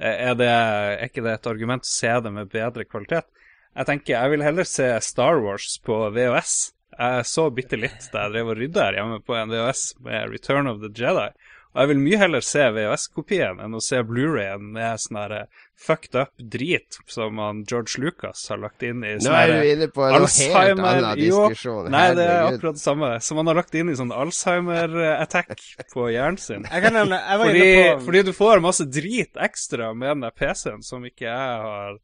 Er, 0.00 0.34
det, 0.38 0.48
er 0.48 1.02
ikke 1.04 1.24
det 1.26 1.34
et 1.34 1.48
argument 1.50 1.84
å 1.84 1.90
se 1.90 2.12
det 2.24 2.30
med 2.32 2.52
bedre 2.52 2.86
kvalitet? 2.88 3.26
Jeg 3.74 3.86
tenker 3.86 4.14
jeg 4.16 4.32
vil 4.32 4.44
heller 4.44 4.66
se 4.66 4.86
Star 5.04 5.42
Wars 5.44 5.76
på 5.84 5.98
VHS. 6.14 6.54
Jeg 6.96 7.26
så 7.28 7.46
bitte 7.54 7.78
litt 7.78 8.08
da 8.12 8.24
jeg 8.24 8.34
drev 8.34 8.52
og 8.52 8.58
rydda 8.58 8.86
her 8.86 8.98
hjemme 8.98 9.20
på 9.24 9.36
en 9.38 9.52
VHS 9.52 9.84
med 10.06 10.32
Return 10.32 10.70
of 10.70 10.80
the 10.82 10.90
Jedi. 10.94 11.28
Og 11.70 11.84
jeg 11.84 11.90
vil 11.92 12.00
mye 12.02 12.18
heller 12.18 12.42
se 12.42 12.64
VHS-kopien 12.74 13.60
enn 13.62 13.76
å 13.78 13.80
se 13.84 14.00
Blu-rayen 14.02 14.72
med 14.74 14.98
sånn 14.98 15.18
her 15.20 15.34
eh, 15.36 15.60
fucked 15.78 16.16
up 16.18 16.32
drit 16.52 16.98
som 17.08 17.38
han 17.38 17.62
George 17.62 18.02
Lucas 18.02 18.42
har 18.50 18.58
lagt 18.58 18.82
inn 18.82 19.04
i 19.06 19.12
sånn 19.20 19.30
Nå 19.30 19.36
er 19.38 19.52
du 19.52 19.68
inne 19.68 19.88
på 19.94 20.02
en 20.08 20.16
helt 20.18 20.58
annen 20.58 21.06
diskusjon. 21.20 21.86
Jo, 21.86 21.94
nei, 21.94 22.04
det 22.18 22.26
er 22.26 22.48
akkurat 22.48 22.80
det 22.80 22.82
samme. 22.82 23.12
Som 23.22 23.38
han 23.38 23.52
har 23.52 23.60
lagt 23.60 23.78
inn 23.78 23.92
i 23.92 23.96
sånn 24.00 24.10
Alzheimer-attack 24.10 25.54
på 25.94 26.10
hjernen 26.10 26.42
sin. 26.42 26.66
Jeg 26.66 26.86
kan 26.86 26.96
nevne, 26.98 27.22
jeg 27.22 27.42
var 27.42 27.52
fordi, 27.52 27.64
inne 27.70 27.88
på... 27.94 28.04
fordi 28.08 28.24
du 28.26 28.32
får 28.40 28.64
masse 28.66 28.86
drit 28.90 29.42
ekstra 29.48 29.92
med 29.94 30.16
den 30.16 30.38
PC-en 30.42 30.82
som 30.86 31.06
ikke 31.06 31.28
jeg 31.28 31.66
har 31.70 32.00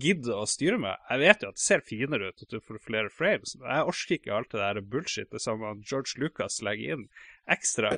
gidder 0.00 0.38
å 0.38 0.48
styre 0.48 0.78
med. 0.80 0.96
Jeg 1.10 1.22
vet 1.24 1.44
jo 1.44 1.50
at 1.50 1.58
det 1.58 1.64
ser 1.64 1.84
finere 1.84 2.30
ut 2.30 2.44
at 2.44 2.52
du 2.52 2.60
får 2.62 2.80
flere 2.86 3.12
frames, 3.12 3.56
men 3.58 3.68
jeg 3.74 3.92
orker 3.92 4.16
ikke 4.16 4.34
alt 4.36 4.52
det 4.54 4.62
der 4.62 4.82
bullshit 4.92 5.32
det 5.34 5.42
som 5.42 5.64
George 5.82 6.20
Lucas 6.22 6.60
legger 6.64 6.96
inn 6.96 7.06
ekstra. 7.50 7.96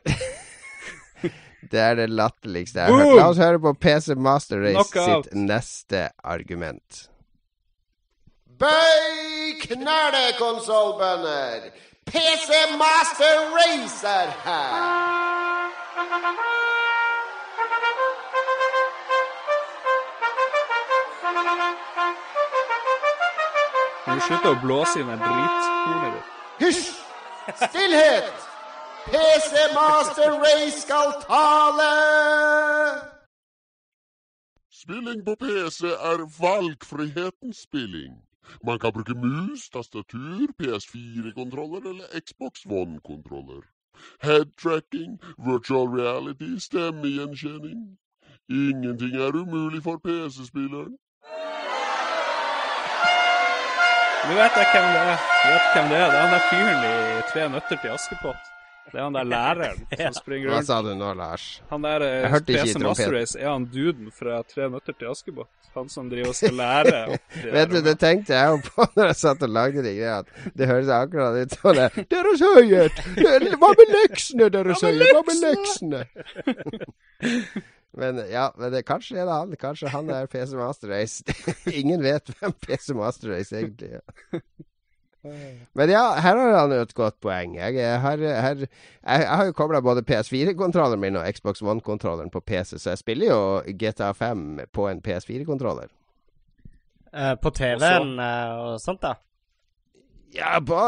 Det 1.72 1.78
er 1.80 1.94
det 1.94 2.08
latterligste 2.10 2.80
jeg 2.80 2.90
har 2.90 3.04
hørt. 3.04 3.16
La 3.16 3.28
oss 3.30 3.38
høre 3.38 3.60
på 3.62 3.72
PC 3.78 4.16
Master 4.18 4.62
Race 4.64 4.74
Knockout. 4.74 5.26
sitt 5.28 5.34
neste 5.38 6.08
argument. 6.24 7.08
Bøy 8.58 9.58
knæle, 9.62 10.24
konsollbønder! 10.38 11.70
PC 12.06 12.50
Master 12.78 13.34
Race 13.56 14.06
er 14.06 14.30
her! 14.44 15.82
Kan 24.04 24.18
du 24.18 24.24
slutte 24.26 24.50
å 24.50 24.58
blåse 24.62 24.98
i 24.98 25.04
den 25.06 25.20
drithornet 25.22 26.16
ditt? 26.16 26.32
Hysj! 26.62 26.88
Stillhet! 27.62 28.51
PC 29.10 29.52
Master 29.74 30.30
Race 30.44 30.80
skal 30.80 31.08
tale! 31.28 31.92
Spilling 34.70 35.24
på 35.24 35.34
PC 35.34 35.84
er 36.10 36.18
valgfrihetens 36.42 37.58
spilling. 37.62 38.12
Man 38.66 38.78
kan 38.78 38.92
bruke 38.92 39.14
mus, 39.14 39.68
tastatur, 39.70 40.46
PS4-kontroller 40.58 41.90
eller 41.90 42.04
Xbox 42.20 42.52
One-kontroller. 42.66 43.62
Headtracking, 44.22 45.20
virtual 45.38 45.86
reality, 46.00 46.58
stemmegjenkjenning. 46.58 47.98
Ingenting 48.48 49.14
er 49.16 49.36
umulig 49.42 49.82
for 49.82 49.96
PC-spilleren. 50.06 50.94
Nå 54.26 54.32
vet 54.38 54.56
jeg 54.60 54.66
hvem 54.72 54.88
det 54.94 55.02
er. 55.12 55.18
Vet 55.50 55.66
hvem 55.74 55.86
det 55.90 55.98
er. 56.02 56.08
Det 56.10 56.18
er 56.18 56.24
han 56.24 56.34
der 56.34 56.44
fyren 56.50 56.80
i 56.90 57.22
Tre 57.30 57.48
nøtter 57.48 57.76
til 57.82 57.88
Askepott. 57.98 58.61
Det 58.90 58.98
er 58.98 59.04
han 59.06 59.14
der 59.16 59.24
læreren 59.24 59.78
som 59.88 60.16
springer 60.22 60.50
rundt. 60.50 60.56
Hva 60.58 60.62
sa 60.68 60.78
du 60.84 60.92
nå, 60.98 61.12
Lars? 61.16 61.46
Han 61.70 61.84
der 61.86 62.04
eh, 62.06 62.30
hørte 62.32 62.78
Master 62.82 63.14
Race 63.14 63.38
er 63.38 63.48
han 63.48 63.66
duden 63.72 64.10
fra 64.12 64.42
Tre 64.48 64.68
nøtter 64.72 64.96
til 64.98 65.12
Askepott. 65.12 65.50
Han 65.72 65.88
som 65.88 66.10
driver 66.10 66.28
og 66.28 66.36
skal 66.36 66.58
lære. 66.58 67.18
Vet 67.56 67.70
du, 67.72 67.78
det 67.86 67.94
tenkte 68.02 68.34
jeg 68.36 68.50
jo 68.52 68.58
på 68.66 68.86
når 68.96 69.12
jeg 69.12 69.20
satt 69.22 69.44
og 69.46 69.54
lagde 69.54 69.84
de 69.86 69.94
greiene. 69.96 70.18
At 70.20 70.56
det 70.58 70.68
høres 70.68 70.90
akkurat 70.92 71.38
ut 71.40 71.56
som 71.56 71.78
det 71.78 72.06
Deres 72.12 72.44
høyhet! 72.44 73.04
Hva 73.62 73.70
med 73.78 73.94
leksene, 73.96 74.50
Deres 74.52 74.84
høyhet? 74.84 75.14
Hva 75.16 75.22
med 75.30 75.38
leksene? 75.46 76.02
Men 77.96 78.22
ja, 78.32 78.46
men 78.56 78.72
det, 78.72 78.86
kanskje 78.88 79.18
er 79.20 79.26
det 79.28 79.36
han. 79.36 79.56
Kanskje 79.60 79.92
han 79.92 80.08
er 80.12 80.28
PC 80.32 80.56
Master 80.56 80.92
Race. 80.92 81.24
Ingen 81.80 82.04
vet 82.04 82.32
hvem 82.38 82.54
PC 82.60 82.92
Master 82.96 83.34
Race 83.34 83.56
egentlig 83.56 83.98
er. 84.00 84.42
Men 85.72 85.90
ja, 85.90 86.02
her 86.18 86.36
har 86.36 86.56
han 86.56 86.72
et 86.74 86.94
godt 86.94 87.20
poeng. 87.22 87.54
Jeg, 87.56 88.00
har, 88.00 88.18
her, 88.18 88.56
jeg, 88.56 88.68
jeg 89.06 89.28
har 89.28 89.44
jo 89.46 89.54
kobla 89.54 89.80
både 89.80 90.02
PS4-kontrolleren 90.02 91.00
min 91.00 91.18
og 91.20 91.26
Xbox 91.36 91.62
One-kontrolleren 91.62 92.30
på 92.30 92.40
PC, 92.40 92.74
så 92.82 92.90
jeg 92.90 92.98
spiller 92.98 93.30
jo 93.30 93.42
GTA 93.78 94.12
5 94.18 94.60
på 94.74 94.88
en 94.90 95.02
PS4-kontroller. 95.04 95.92
Eh, 97.12 97.34
på 97.42 97.50
TV-en 97.50 98.16
uh, 98.18 98.72
og 98.72 98.80
sånt, 98.80 99.02
da? 99.04 99.14
Ja, 100.34 100.56
på, 100.64 100.78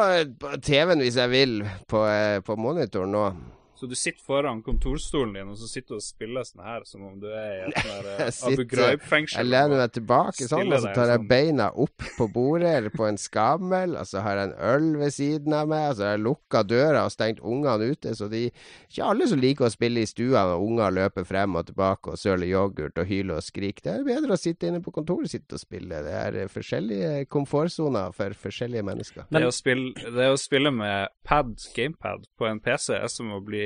på 0.41 0.57
TV-en 0.65 1.05
hvis 1.05 1.19
jeg 1.21 1.31
vil. 1.31 1.59
På, 1.89 2.03
uh, 2.09 2.41
på 2.45 2.57
monitoren 2.57 3.13
nå. 3.15 3.27
Så 3.75 3.89
du 3.91 3.95
sitter 3.99 4.23
foran 4.23 4.63
kontorstolen 4.63 5.33
din 5.35 5.49
og 5.51 5.59
så 5.59 5.67
sitter 5.67 5.97
du 5.97 5.99
og 5.99 6.05
spiller 6.05 6.47
sånn 6.47 6.63
her 6.63 6.85
som 6.87 7.03
om 7.09 7.17
du 7.19 7.27
er 7.27 7.55
i 7.57 7.63
et 7.67 7.79
der, 7.89 8.29
Abu 8.47 8.63
Ghraib-fengsel. 8.71 9.41
Jeg 9.41 9.51
lener 9.51 9.81
meg 9.83 9.95
tilbake 9.97 10.47
sånn, 10.47 10.71
og 10.71 10.85
så 10.85 10.93
tar 10.95 11.11
jeg 11.11 11.21
sånn. 11.21 11.29
beina 11.33 11.67
opp 11.85 12.05
på 12.15 12.29
bordet 12.31 12.71
eller 12.79 12.95
på 12.95 13.09
en 13.09 13.19
skammel, 13.19 13.97
og 13.99 14.07
så 14.07 14.23
har 14.23 14.39
jeg 14.39 14.51
en 14.51 14.57
øl 14.71 14.87
ved 15.01 15.15
siden 15.17 15.57
av 15.59 15.71
meg, 15.73 15.89
og 15.91 15.99
så 15.99 16.07
har 16.07 16.15
jeg 16.15 16.23
lukka 16.29 16.63
døra 16.71 17.03
og 17.09 17.15
stengt 17.15 17.43
ungene 17.43 17.91
ute, 17.91 18.15
så 18.15 18.31
de 18.31 18.45
Ikke 18.45 19.09
alle 19.11 19.27
som 19.27 19.41
liker 19.43 19.67
å 19.67 19.73
spille 19.73 20.05
i 20.05 20.07
stua 20.07 20.45
når 20.47 20.63
unger 20.69 20.95
løper 20.95 21.27
frem 21.27 21.59
og 21.59 21.67
tilbake 21.67 22.15
og 22.15 22.21
søler 22.21 22.47
yoghurt 22.47 23.01
og 23.01 23.09
hyler 23.11 23.41
og 23.41 23.43
skriker. 23.43 23.83
Det 23.83 23.95
er 23.97 24.07
bedre 24.07 24.37
å 24.37 24.41
sitte 24.41 24.71
inne 24.71 24.83
på 24.85 24.95
kontoret 24.95 25.33
sitt 25.33 25.51
og 25.51 25.59
spille. 25.59 25.99
Det 26.05 26.15
er 26.15 26.39
eh, 26.45 26.51
forskjellige 26.53 27.27
komfortsoner 27.33 28.15
for 28.15 28.37
forskjellige 28.39 28.87
mennesker. 28.87 29.27
Men 29.35 29.43
det 29.43 29.51
å 29.51 29.57
spille, 29.57 30.13
det 30.15 30.31
å 30.31 30.39
spille 30.39 30.71
med 30.75 31.11
pad, 31.27 31.57
gamepad, 31.75 32.29
på 32.39 32.47
en 32.47 32.63
PC 32.63 32.95
er 33.01 33.11
som 33.11 33.33
å 33.35 33.43
bli 33.43 33.64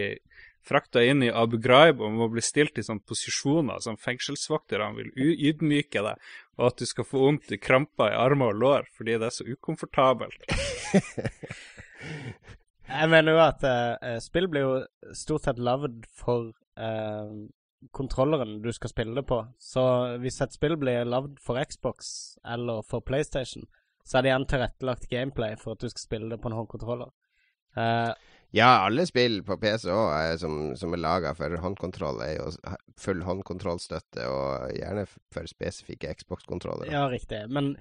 frakta 0.68 1.03
inn 1.05 1.22
i 1.24 1.30
Abu 1.32 1.57
Ghraib 1.62 2.03
og 2.05 2.12
må 2.12 2.28
bli 2.32 2.42
stilt 2.44 2.78
i 2.78 2.84
sånne 2.84 3.05
posisjoner 3.09 3.80
som 3.84 3.96
fengselsvokterne 4.01 4.90
vil 4.99 5.11
ydmyke 5.51 6.03
deg, 6.05 6.30
og 6.59 6.70
at 6.70 6.82
du 6.82 6.86
skal 6.88 7.09
få 7.09 7.22
vondt 7.24 7.53
i 7.55 7.61
kramper 7.62 8.12
i 8.12 8.18
armer 8.18 8.53
og 8.53 8.62
lår 8.62 8.88
fordi 8.96 9.16
det 9.16 9.30
er 9.30 9.36
så 9.38 9.49
ukomfortabelt. 9.49 10.49
Jeg 12.88 13.12
mener 13.12 13.34
jo 13.34 13.40
at 13.44 13.64
uh, 13.68 14.16
spill 14.24 14.49
blir 14.49 14.64
jo 14.64 14.76
stort 15.16 15.44
sett 15.44 15.59
lagd 15.61 16.07
for 16.16 16.51
uh, 16.80 17.32
kontrolleren 17.92 18.62
du 18.64 18.70
skal 18.72 18.92
spille 18.92 19.16
det 19.18 19.26
på. 19.28 19.42
Så 19.61 19.82
hvis 20.22 20.40
et 20.40 20.57
spill 20.57 20.78
blir 20.80 21.05
lagd 21.05 21.36
for 21.44 21.61
Xbox 21.61 22.38
eller 22.49 22.80
for 22.88 23.05
PlayStation, 23.05 23.68
så 24.09 24.18
er 24.18 24.24
det 24.24 24.32
igjen 24.32 24.49
tilrettelagt 24.49 25.11
gameplay 25.12 25.59
for 25.61 25.76
at 25.76 25.84
du 25.84 25.90
skal 25.92 26.07
spille 26.07 26.30
det 26.32 26.40
på 26.40 26.49
en 26.49 26.57
håndkontroller. 26.57 27.12
Uh, 27.76 28.16
ja, 28.57 28.68
alle 28.86 29.05
spill 29.09 29.42
på 29.44 29.59
PC 29.61 29.90
òg 29.92 30.38
som, 30.40 30.55
som, 30.78 30.94
er 30.96 31.03
laga 31.03 31.34
for 31.36 31.53
håndkontroll, 31.61 32.22
er 32.24 32.38
jo 32.38 32.49
full 33.01 33.20
håndkontrollstøtte, 33.26 34.24
og 34.24 34.72
gjerne 34.76 35.05
for 35.34 35.49
spesifikke 35.51 36.14
Xbox-kontroller. 36.16 36.88
Ja, 36.92 37.07
riktig. 37.12 37.42
Men 37.53 37.74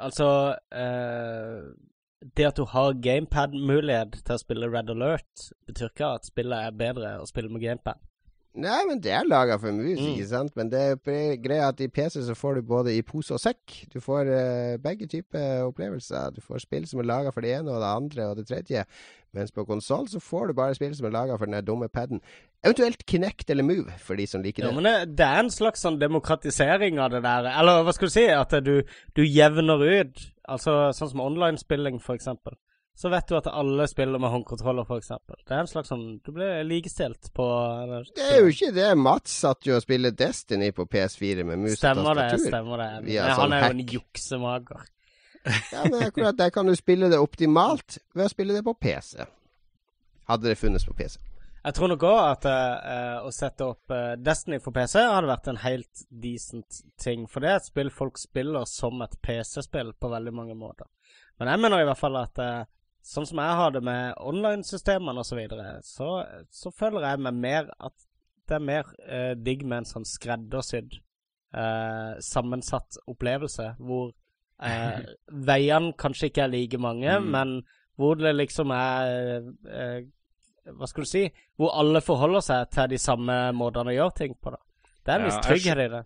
altså 0.00 0.56
eh, 0.72 1.68
Det 2.24 2.48
at 2.48 2.56
du 2.56 2.64
har 2.72 2.96
gamepad-mulighet 3.04 4.22
til 4.24 4.36
å 4.38 4.40
spille 4.40 4.72
Red 4.72 4.94
Alert, 4.94 5.50
betyr 5.68 5.92
ikke 5.92 6.14
at 6.16 6.32
spillet 6.32 6.70
er 6.70 6.78
bedre 6.78 7.18
å 7.20 7.28
spille 7.28 7.52
med 7.52 7.60
gamepad. 7.66 8.00
Nei, 8.54 8.84
men 8.86 9.00
det 9.02 9.10
er 9.10 9.26
laga 9.26 9.56
for 9.58 9.74
mus, 9.74 9.98
mm. 9.98 10.12
ikke 10.12 10.26
sant? 10.30 10.52
Men 10.54 10.68
det 10.70 10.80
er 10.80 11.38
greia 11.42 11.72
at 11.72 11.80
i 11.82 11.88
PC 11.90 12.20
så 12.22 12.36
får 12.38 12.60
du 12.60 12.68
både 12.68 12.92
i 12.94 13.02
pose 13.02 13.34
og 13.34 13.40
sekk. 13.42 13.80
Du 13.90 13.98
får 14.02 14.30
uh, 14.30 14.74
begge 14.82 15.08
typer 15.10 15.64
opplevelser. 15.66 16.36
Du 16.36 16.38
får 16.44 16.62
spill 16.62 16.86
som 16.86 17.02
er 17.02 17.08
laga 17.10 17.32
for 17.34 17.42
det 17.42 17.56
ene 17.56 17.74
og 17.74 17.82
det 17.82 17.90
andre 17.90 18.28
og 18.30 18.36
det 18.38 18.46
tredje. 18.46 18.84
Mens 19.34 19.50
på 19.50 19.64
konsoll 19.66 20.06
så 20.12 20.22
får 20.22 20.52
du 20.52 20.58
bare 20.60 20.76
spill 20.78 20.94
som 20.94 21.08
er 21.08 21.16
laga 21.16 21.38
for 21.40 21.50
den 21.50 21.66
dumme 21.66 21.88
paden. 21.90 22.22
Eventuelt 22.64 23.02
Kinect 23.10 23.50
eller 23.50 23.66
Move, 23.66 23.96
for 23.98 24.14
de 24.14 24.26
som 24.30 24.44
liker 24.44 24.62
det. 24.62 24.70
Ja, 24.70 24.76
men 24.78 24.86
det, 24.86 25.16
det, 25.18 25.26
er 25.26 25.42
en 25.42 25.50
slags 25.52 25.82
sånn 25.82 25.98
demokratisering 25.98 27.02
av 27.02 27.10
det 27.10 27.24
der. 27.26 27.50
Eller 27.58 27.82
hva 27.82 27.96
skal 27.96 28.12
du 28.12 28.14
si? 28.14 28.28
At 28.30 28.54
du, 28.62 28.76
du 29.18 29.24
jevner 29.26 29.82
ut. 29.82 30.28
Altså 30.46 30.92
sånn 30.94 31.10
som 31.10 31.26
online-spilling, 31.26 31.98
for 32.04 32.14
eksempel 32.14 32.54
så 32.94 33.10
vet 33.10 33.28
du 33.28 33.34
at 33.36 33.46
alle 33.50 33.88
spiller 33.90 34.22
med 34.22 34.30
håndkontroller, 34.30 34.86
f.eks. 34.86 35.08
Det 35.26 35.50
er 35.50 35.64
en 35.64 35.70
slags 35.70 35.90
sånn 35.90 36.04
Du 36.22 36.30
blir 36.36 36.62
likestilt 36.62 37.32
på 37.34 37.46
eller, 37.82 38.06
Det 38.14 38.28
er 38.30 38.42
jo 38.44 38.52
ikke 38.52 38.70
det. 38.76 38.86
Mats 38.94 39.34
satt 39.42 39.66
jo 39.66 39.74
og 39.74 39.82
spilte 39.82 40.14
Destiny 40.14 40.70
på 40.76 40.86
PS4 40.86 41.42
med 41.42 41.64
mus 41.64 41.78
stemmer 41.80 42.12
og 42.12 42.20
tastatur. 42.22 42.44
Det, 42.44 42.52
stemmer 42.52 42.82
det. 42.84 43.18
Han 43.18 43.40
sånn 43.40 43.56
er 43.56 43.64
jo 43.64 43.74
en 43.74 43.84
juksemager. 43.96 44.84
ja, 45.74 45.82
men 45.90 45.98
akkurat 46.06 46.38
der 46.38 46.54
kan 46.54 46.70
du 46.70 46.74
spille 46.78 47.10
det 47.10 47.18
optimalt 47.20 47.98
ved 48.14 48.28
å 48.28 48.32
spille 48.32 48.54
det 48.54 48.62
på 48.64 48.76
PC. 48.78 49.26
Hadde 50.30 50.52
det 50.52 50.58
funnes 50.60 50.86
på 50.86 50.94
PC. 50.96 51.18
Jeg 51.64 51.76
tror 51.78 51.88
nok 51.88 52.02
òg 52.04 52.18
at 52.20 52.46
uh, 52.46 53.24
å 53.24 53.30
sette 53.32 53.64
opp 53.64 53.92
uh, 53.92 54.14
Destiny 54.20 54.58
for 54.60 54.76
PC 54.76 55.00
hadde 55.00 55.30
vært 55.30 55.46
en 55.48 55.60
helt 55.62 56.02
decent 56.12 56.82
ting. 57.00 57.24
For 57.26 57.40
det 57.40 57.50
er 57.50 57.58
et 57.58 57.68
spill 57.70 57.90
folk 57.90 58.20
spiller 58.20 58.68
som 58.68 59.00
et 59.02 59.16
PC-spill 59.24 59.94
på 59.96 60.10
veldig 60.12 60.34
mange 60.36 60.56
måter. 60.60 60.86
Men 61.40 61.50
jeg 61.50 61.62
mener 61.64 61.82
i 61.82 61.86
hvert 61.88 62.00
fall 62.00 62.20
at 62.20 62.42
uh, 62.44 62.66
sånn 63.04 63.28
som 63.28 63.40
jeg 63.42 63.56
har 63.60 63.74
det 63.74 63.82
med 63.84 64.18
online-systemene 64.24 65.20
osv., 65.20 65.34
så, 65.34 65.38
videre, 65.38 65.70
så 65.84 66.10
så 66.52 66.72
føler 66.72 67.04
jeg 67.08 67.22
meg 67.26 67.40
mer 67.44 67.70
at 67.78 67.94
det 68.48 68.58
er 68.58 68.64
mer 68.64 68.90
digg 69.40 69.62
med 69.64 69.82
en 69.82 69.88
sånn 69.88 70.06
skreddersydd, 70.08 70.98
sammensatt 72.24 72.98
opplevelse, 73.08 73.70
hvor 73.80 74.10
veiene 75.50 75.94
kanskje 76.00 76.28
ikke 76.28 76.42
er 76.44 76.52
like 76.52 76.80
mange, 76.80 77.08
mm. 77.08 77.30
men 77.32 77.54
hvor 77.96 78.18
det 78.20 78.34
liksom 78.36 78.72
er 78.76 80.04
hva 80.72 80.88
skal 80.88 81.04
du 81.04 81.08
si, 81.08 81.24
hvor 81.60 81.74
alle 81.76 82.00
forholder 82.04 82.44
seg 82.44 82.68
til 82.72 82.92
de 82.94 83.00
samme 83.00 83.36
måtene 83.56 83.92
å 83.92 83.98
gjøre 83.98 84.16
ting 84.20 84.36
på. 84.40 84.54
da. 84.54 84.60
Det 85.04 85.12
er 85.12 85.20
en 85.20 85.28
viss 85.28 85.40
trygghet 85.44 85.82
i 85.84 85.88
det. 85.92 86.02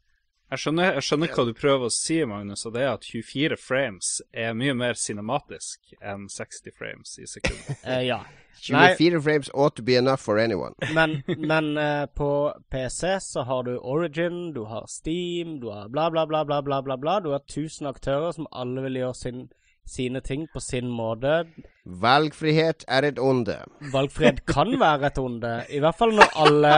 Jeg 0.49 0.63
skjønner, 0.63 0.95
jeg 0.97 1.05
skjønner, 1.05 1.33
hva 1.37 1.45
du 1.45 1.53
prøver 1.53 1.91
å 1.91 1.93
si, 1.93 2.23
Magnus, 2.25 2.65
og 2.65 2.73
det 2.73 2.87
er 2.87 2.95
at 2.95 3.05
24 3.05 3.59
frames 3.61 4.13
er 4.33 4.55
mye 4.57 4.73
mer 4.73 4.97
cinematisk 4.97 5.93
enn 6.01 6.25
60 6.33 6.73
frames 6.73 7.19
i 7.21 7.29
sekundet. 7.29 7.83
uh, 7.85 8.01
ja. 8.13 8.23
24 8.59 8.75
Nei, 9.15 9.21
frames 9.23 9.51
ought 9.55 9.77
to 9.77 9.85
be 9.85 9.95
enough 9.95 10.25
for 10.25 10.41
anyone. 10.41 10.73
men, 10.97 11.21
men 11.37 11.77
uh, 11.77 12.07
på 12.11 12.31
PC 12.73 13.19
så 13.23 13.45
har 13.47 13.69
du 13.69 13.77
Origin, 13.77 14.55
du 14.57 14.65
har 14.73 14.89
Steam, 14.89 15.61
du 15.61 15.69
har 15.71 15.93
bla, 15.93 16.09
bla, 16.11 16.25
bla, 16.27 16.43
bla, 16.49 16.63
bla, 16.63 16.81
bla, 16.83 16.97
bla. 16.97 17.21
Du 17.21 17.31
har 17.37 17.45
1000 17.45 17.87
aktører 17.93 18.33
som 18.33 18.49
alle 18.51 18.89
vil 18.89 19.03
gjøre 19.03 19.21
sin 19.21 19.49
sine 19.89 20.21
ting 20.21 20.43
på 20.53 20.61
sin 20.61 20.89
måte. 20.93 21.47
Valgfrihet 21.85 22.85
er 22.89 23.07
et 23.09 23.19
onde. 23.19 23.57
Valgfrihet 23.93 24.43
kan 24.45 24.75
være 24.81 25.09
et 25.09 25.21
onde. 25.23 25.53
I 25.73 25.81
hvert 25.81 25.97
fall 25.97 26.13
når 26.19 26.35
alle 26.37 26.75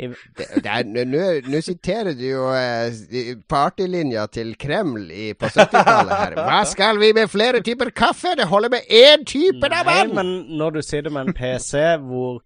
Nå 0.00 1.60
siterer 1.62 2.14
du 2.16 2.24
jo 2.24 2.46
eh, 2.56 3.34
partylinja 3.48 4.24
til 4.32 4.54
Kreml 4.58 5.10
i, 5.12 5.26
på 5.36 5.50
70-tallet 5.52 6.14
her. 6.16 6.36
Hva 6.38 6.62
skal 6.72 7.00
vi 7.02 7.12
med 7.16 7.28
flere 7.30 7.60
typer 7.64 7.92
kaffe? 7.94 8.32
Det 8.38 8.48
holder 8.48 8.72
med 8.72 8.88
én 8.88 9.26
type, 9.28 9.68
da, 9.68 9.82
Nei, 9.86 10.06
Men 10.14 10.32
når 10.58 10.78
du 10.78 10.82
sitter 10.82 11.12
med 11.12 11.28
en 11.28 11.36
PC 11.36 11.84
hvor 12.06 12.40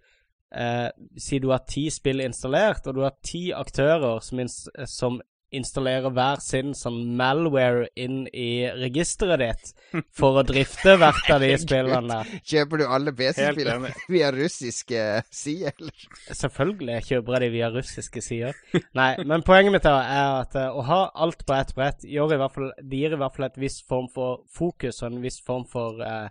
eh, 0.51 0.91
Si 1.23 1.39
du 1.39 1.53
har 1.55 1.63
ti 1.71 1.87
spill 1.95 2.25
installert, 2.25 2.87
og 2.87 2.99
du 2.99 3.05
har 3.07 3.15
ti 3.25 3.49
aktører 3.55 4.21
som, 4.27 4.43
som 4.91 5.21
installere 5.57 6.11
hver 6.15 6.41
sin 6.45 6.73
sånn 6.77 6.99
malware 7.19 7.89
inn 7.99 8.25
i 8.31 8.67
registeret 8.77 9.43
ditt 9.43 9.73
for 10.19 10.41
å 10.41 10.45
drifte 10.47 10.97
hvert 11.01 11.31
av 11.33 11.43
de 11.45 11.53
spillene. 11.61 12.21
Kjøper 12.47 12.83
du 12.83 12.87
alle 12.87 13.15
PC-spillene 13.17 13.93
via 14.13 14.33
russiske 14.35 15.05
sider, 15.31 15.77
eller? 15.81 16.09
Selvfølgelig 16.31 17.01
kjøper 17.11 17.37
jeg 17.37 17.45
de 17.45 17.53
via 17.55 17.71
russiske 17.75 18.25
sider. 18.25 18.59
Nei, 18.99 19.13
men 19.25 19.45
poenget 19.47 19.77
mitt 19.77 19.89
er 19.91 20.43
at 20.43 20.59
uh, 20.59 20.69
å 20.77 20.85
ha 20.87 21.01
alt 21.27 21.47
på 21.47 21.57
ett 21.57 21.73
brett 21.77 22.05
gjør 22.07 22.37
i 22.37 22.41
hvert 22.43 22.57
fall, 22.57 22.75
det 22.83 23.01
gir 23.05 23.17
i 23.17 23.21
hvert 23.21 23.39
fall 23.39 23.49
et 23.49 23.63
visst 23.63 23.87
form 23.89 24.11
for 24.13 24.45
fokus 24.53 25.03
og 25.03 25.11
en 25.11 25.25
viss 25.25 25.41
form 25.45 25.67
for 25.71 26.03
uh, 26.03 26.29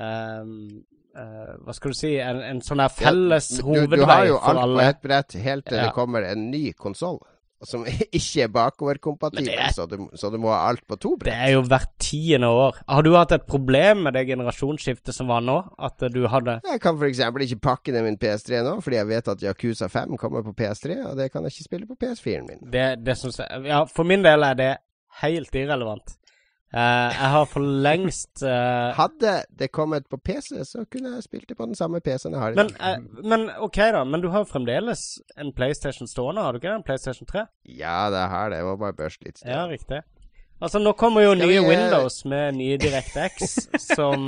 um, 0.00 0.82
Uh, 1.14 1.52
hva 1.62 1.70
skal 1.70 1.92
du 1.92 1.94
si, 1.94 2.08
en, 2.18 2.40
en 2.42 2.58
sånn 2.66 2.80
her 2.82 2.90
felles 2.90 3.46
ja, 3.54 3.62
hovedvei 3.62 4.00
for 4.00 4.02
alle. 4.02 4.02
Du 4.02 4.10
har 4.10 4.24
jo 4.26 4.38
alt 4.50 4.72
på 4.72 4.82
ett 4.82 5.02
brett 5.04 5.36
helt 5.44 5.66
til 5.68 5.78
ja. 5.78 5.84
det 5.86 5.92
kommer 5.94 6.26
en 6.26 6.48
ny 6.50 6.62
konsoll 6.74 7.20
som 7.68 7.84
ikke 8.18 8.44
er 8.44 8.52
bakoverkompatibel, 8.54 9.50
er... 9.54 9.72
så, 9.76 9.86
du, 9.90 10.08
så 10.18 10.30
du 10.32 10.38
må 10.42 10.52
ha 10.52 10.62
alt 10.70 10.84
på 10.88 10.98
to 11.00 11.14
brett. 11.20 11.30
Det 11.32 11.48
er 11.48 11.54
jo 11.56 11.64
hvert 11.68 11.92
tiende 12.02 12.50
år. 12.52 12.80
Har 12.88 13.06
du 13.06 13.12
hatt 13.16 13.34
et 13.36 13.46
problem 13.48 14.04
med 14.06 14.16
det 14.16 14.26
generasjonsskiftet 14.30 15.16
som 15.16 15.30
var 15.30 15.44
nå? 15.44 15.58
At 15.78 16.02
du 16.14 16.24
hadde 16.30 16.58
Jeg 16.64 16.82
kan 16.84 16.98
f.eks. 17.00 17.22
ikke 17.46 17.62
pakke 17.70 17.94
ned 17.94 18.06
min 18.08 18.18
PS3 18.20 18.64
nå, 18.66 18.78
fordi 18.84 19.00
jeg 19.00 19.10
vet 19.10 19.30
at 19.34 19.44
Yakuza 19.44 19.88
5 19.92 20.18
kommer 20.20 20.44
på 20.46 20.56
PS3, 20.60 20.98
og 21.10 21.16
det 21.20 21.30
kan 21.32 21.46
jeg 21.46 21.54
ikke 21.54 21.68
spille 21.68 21.90
på 21.90 21.98
PS4-en 22.00 22.50
min. 22.50 22.66
Det, 22.72 22.88
det 23.04 23.18
jeg 23.24 23.64
Ja, 23.68 23.84
for 23.88 24.06
min 24.08 24.24
del 24.24 24.44
er 24.46 24.58
det 24.58 24.72
helt 25.22 25.54
irrelevant. 25.54 26.16
Uh, 26.74 27.10
jeg 27.14 27.30
har 27.30 27.44
for 27.46 27.62
lengst 27.62 28.42
uh... 28.42 28.90
Hadde 28.98 29.34
det 29.58 29.68
kommet 29.70 30.08
på 30.10 30.18
PC, 30.18 30.56
så 30.66 30.82
kunne 30.90 31.12
jeg 31.14 31.22
spilt 31.22 31.46
det 31.48 31.54
på 31.54 31.68
den 31.68 31.78
samme 31.78 32.00
PC-en 32.02 32.34
jeg 32.34 32.42
har 32.42 32.50
i 32.50 32.58
men, 32.58 32.72
uh, 32.82 33.20
men 33.22 33.44
OK, 33.62 33.78
da. 33.94 34.00
Men 34.02 34.24
du 34.24 34.26
har 34.32 34.42
jo 34.42 34.48
fremdeles 34.50 35.04
en 35.38 35.52
PlayStation 35.54 36.10
stående, 36.10 36.42
har 36.42 36.50
du 36.50 36.58
ikke? 36.58 36.72
En 36.74 36.82
PlayStation 36.82 37.30
3? 37.30 37.46
Ja, 37.78 38.10
det 38.10 38.26
har 38.32 38.50
det. 38.50 38.58
Jeg 38.58 38.66
må 38.66 38.74
bare 38.80 38.98
børste 38.98 39.28
litt. 39.28 39.38
Ja, 39.46 39.68
riktig. 39.70 40.02
Altså, 40.58 40.80
nå 40.82 40.96
kommer 40.98 41.22
jo 41.22 41.36
nye 41.38 41.60
vi, 41.60 41.62
Windows 41.62 42.24
med 42.30 42.58
nye 42.58 42.80
DirectX 42.80 43.54
som, 43.94 44.26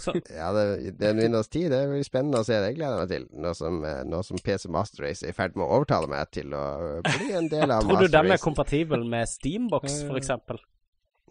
som 0.00 0.18
Ja, 0.30 0.50
det, 0.54 0.66
det, 0.98 1.06
er 1.06 1.14
en 1.14 1.22
Windows 1.22 1.50
10. 1.50 1.68
Det 1.70 1.80
blir 1.92 2.06
spennende 2.06 2.42
å 2.42 2.46
se. 2.46 2.58
Det 2.62 2.74
gleder 2.74 2.96
jeg 2.96 3.04
meg 3.04 3.14
til. 3.14 3.30
Nå 3.42 3.54
som, 3.58 3.78
nå 4.08 4.22
som 4.26 4.42
PC 4.42 4.70
Master 4.72 5.06
Race 5.06 5.26
er 5.26 5.34
i 5.34 5.38
ferd 5.38 5.54
med 5.54 5.68
å 5.68 5.78
overtale 5.78 6.10
meg 6.10 6.30
til 6.34 6.54
å 6.58 6.66
bli 7.06 7.34
en 7.38 7.50
del 7.54 7.68
av 7.68 7.86
Master 7.86 7.86
Race. 7.86 7.94
Tror 7.94 8.06
du 8.06 8.18
den 8.18 8.34
er 8.34 8.46
kompatibel 8.50 9.06
med 9.14 9.30
Steambox, 9.30 10.02
f.eks.? 10.08 10.62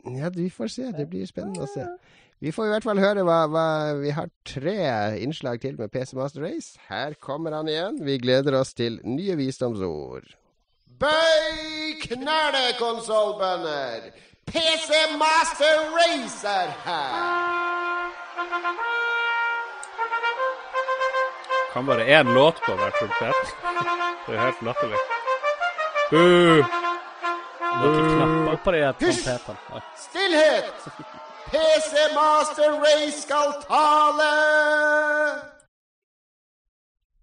Ja, 0.05 0.29
vi 0.33 0.49
får 0.49 0.67
se. 0.67 0.91
Det 0.97 1.05
blir 1.09 1.25
spennende 1.29 1.65
å 1.65 1.69
se. 1.69 1.85
Vi 2.41 2.49
får 2.51 2.65
i 2.65 2.71
hvert 2.73 2.85
fall 2.87 2.99
høre 3.01 3.21
hva, 3.21 3.43
hva 3.53 3.65
Vi 4.01 4.13
har 4.17 4.31
tre 4.47 4.77
innslag 5.21 5.61
til 5.61 5.77
med 5.77 5.91
PC 5.93 6.15
Master 6.17 6.41
Race. 6.41 6.79
Her 6.89 7.13
kommer 7.21 7.53
han 7.53 7.69
igjen. 7.69 7.99
Vi 8.05 8.17
gleder 8.17 8.57
oss 8.57 8.73
til 8.73 8.97
nye 9.05 9.35
visdomsord. 9.37 10.25
Bøy 11.01 11.97
knærne, 12.01 12.65
konsollbønder! 12.77 14.11
PC 14.45 14.89
Master 15.21 15.77
Race 15.95 16.47
er 16.47 16.73
her! 16.85 18.11
Kan 21.73 21.85
bare 21.85 22.05
én 22.05 22.33
låt 22.33 22.61
på 22.65 22.75
hver 22.75 22.93
pulpet. 22.99 23.55
Det 24.27 24.35
er 24.35 24.45
helt 24.45 24.61
latterlig. 24.61 24.97
Uh. 26.11 26.90
Noen 27.79 28.05
knapper 28.11 28.57
på 28.63 28.71
det 28.75 28.81
trompetene. 28.99 29.81
Stillhet! 29.95 30.75
PC 31.51 31.91
Master 32.15 32.71
Race 32.83 33.21
skal 33.21 33.49
tale! 33.67 34.31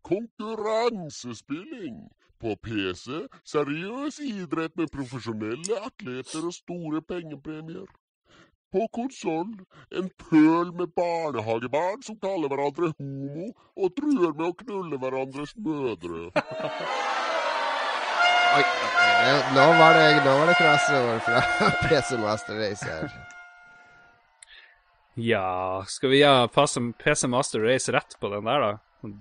Konkurransespilling. 0.09 1.96
På 2.40 2.57
PC 2.62 3.07
seriøs 3.44 4.18
idrett 4.22 4.76
med 4.78 4.88
profesjonelle 4.94 5.74
atleter 5.88 6.46
og 6.46 6.55
store 6.55 7.03
pengepremier. 7.03 7.88
På 8.72 8.86
konsoll 8.94 9.53
en 9.99 10.11
pøl 10.22 10.72
med 10.80 10.88
barnehagebarn 11.01 12.03
som 12.07 12.16
kaller 12.22 12.49
hverandre 12.53 12.92
homo 12.99 13.46
og 13.76 13.94
truer 13.96 14.32
med 14.36 14.46
å 14.51 14.57
knulle 14.62 14.96
hverandres 15.03 15.57
mødre. 15.57 16.30
Oi, 18.49 18.62
nå 19.53 19.64
var 19.76 19.96
det, 19.99 20.07
nå 20.24 20.32
var 20.38 20.49
det 20.49 20.55
crossover 20.57 21.18
fra 21.26 21.42
PC 21.88 22.16
Master 22.22 22.57
Race 22.57 22.86
her. 22.88 23.11
Ja 25.18 25.84
Skal 25.90 26.12
vi 26.14 26.22
gjøre 26.22 26.49
PC 27.03 27.28
Master 27.28 27.61
Race 27.66 27.92
rett 27.92 28.16
på 28.20 28.30
den 28.32 28.49
der, 28.49 28.64
da? 28.64 29.12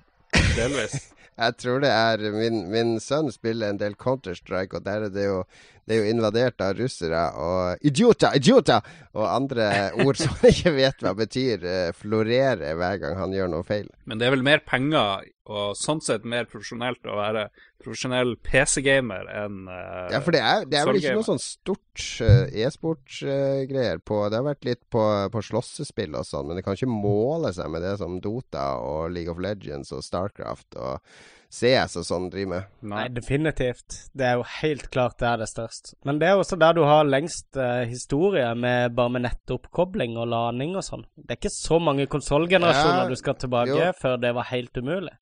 Delvis. 0.56 1.00
Jeg 1.38 1.54
tror 1.62 1.82
det 1.84 1.90
er 1.94 2.24
Min, 2.34 2.64
min 2.72 2.96
sønn 3.04 3.28
spiller 3.34 3.70
en 3.74 3.82
del 3.82 3.98
Counter-Strike, 4.00 4.80
og 4.80 4.86
der 4.88 5.10
er 5.10 5.14
det 5.14 5.28
jo 5.28 5.42
det 5.88 5.96
er 5.96 6.02
jo 6.02 6.12
invadert 6.12 6.60
av 6.60 6.74
russere 6.76 7.20
og 7.40 7.86
idioter, 7.88 8.34
idioter! 8.36 8.84
Og 9.16 9.24
andre 9.24 9.68
ord 10.04 10.18
som 10.20 10.34
jeg 10.44 10.58
ikke 10.58 10.74
vet 10.76 11.06
hva 11.06 11.14
betyr, 11.16 11.64
eh, 11.64 11.92
florerer 11.96 12.76
hver 12.76 12.98
gang 13.00 13.16
han 13.22 13.32
gjør 13.32 13.54
noe 13.54 13.64
feil. 13.64 13.88
Men 14.04 14.20
det 14.20 14.28
er 14.28 14.34
vel 14.36 14.44
mer 14.44 14.60
penger, 14.68 15.24
og 15.48 15.78
sånn 15.80 16.02
sett 16.04 16.26
mer 16.28 16.48
profesjonelt 16.50 17.08
å 17.08 17.18
være 17.18 17.48
profesjonell 17.84 18.36
PC-gamer 18.44 19.30
enn 19.32 19.70
uh, 19.70 20.10
Ja, 20.12 20.20
for 20.24 20.36
det 20.36 20.42
er, 20.44 20.66
det 20.68 20.80
er 20.80 20.90
vel 20.90 21.00
ikke 21.00 21.16
noe 21.16 21.28
sånn 21.28 21.42
stort 21.42 22.04
uh, 22.26 22.50
e-sportsgreier 22.52 24.02
uh, 24.02 24.04
på 24.04 24.20
Det 24.28 24.42
har 24.42 24.48
vært 24.50 24.68
litt 24.68 24.84
på, 24.94 25.04
på 25.34 25.46
slåssespill 25.52 26.18
og 26.20 26.28
sånn, 26.28 26.50
men 26.50 26.60
det 26.60 26.66
kan 26.68 26.78
ikke 26.78 26.92
måle 26.92 27.54
seg 27.56 27.72
med 27.72 27.86
det 27.86 27.96
som 28.02 28.20
Dota 28.24 28.70
og 28.84 29.08
League 29.16 29.34
of 29.34 29.42
Legends 29.44 29.94
og 29.96 30.06
Starcraft 30.06 30.80
og 30.82 31.02
CS 31.48 31.96
og 32.02 32.04
sånn 32.04 32.26
driver 32.32 32.50
med. 32.52 32.72
Nei, 32.92 33.06
definitivt. 33.14 34.02
Det 34.12 34.26
er 34.28 34.34
jo 34.40 34.44
helt 34.58 34.90
klart 34.92 35.16
der 35.22 35.40
det 35.40 35.46
er 35.48 35.52
størst. 35.54 35.94
Men 36.08 36.20
det 36.20 36.28
er 36.28 36.42
også 36.42 36.58
der 36.60 36.76
du 36.76 36.82
har 36.84 37.08
lengst 37.08 37.56
uh, 37.56 37.86
historie 37.88 38.50
med 38.60 38.98
bare 38.98 39.14
med 39.16 39.24
nettoppkobling 39.30 40.18
og 40.20 40.28
lading 40.34 40.76
og 40.76 40.84
sånn. 40.84 41.06
Det 41.16 41.38
er 41.38 41.40
ikke 41.40 41.54
så 41.56 41.80
mange 41.80 42.10
konsollgenerasjoner 42.12 43.06
ja, 43.06 43.08
du 43.08 43.20
skal 43.20 43.40
tilbake 43.40 43.80
jo. 43.80 43.94
før 44.02 44.20
det 44.20 44.34
var 44.36 44.52
helt 44.52 44.76
umulig. 44.82 45.16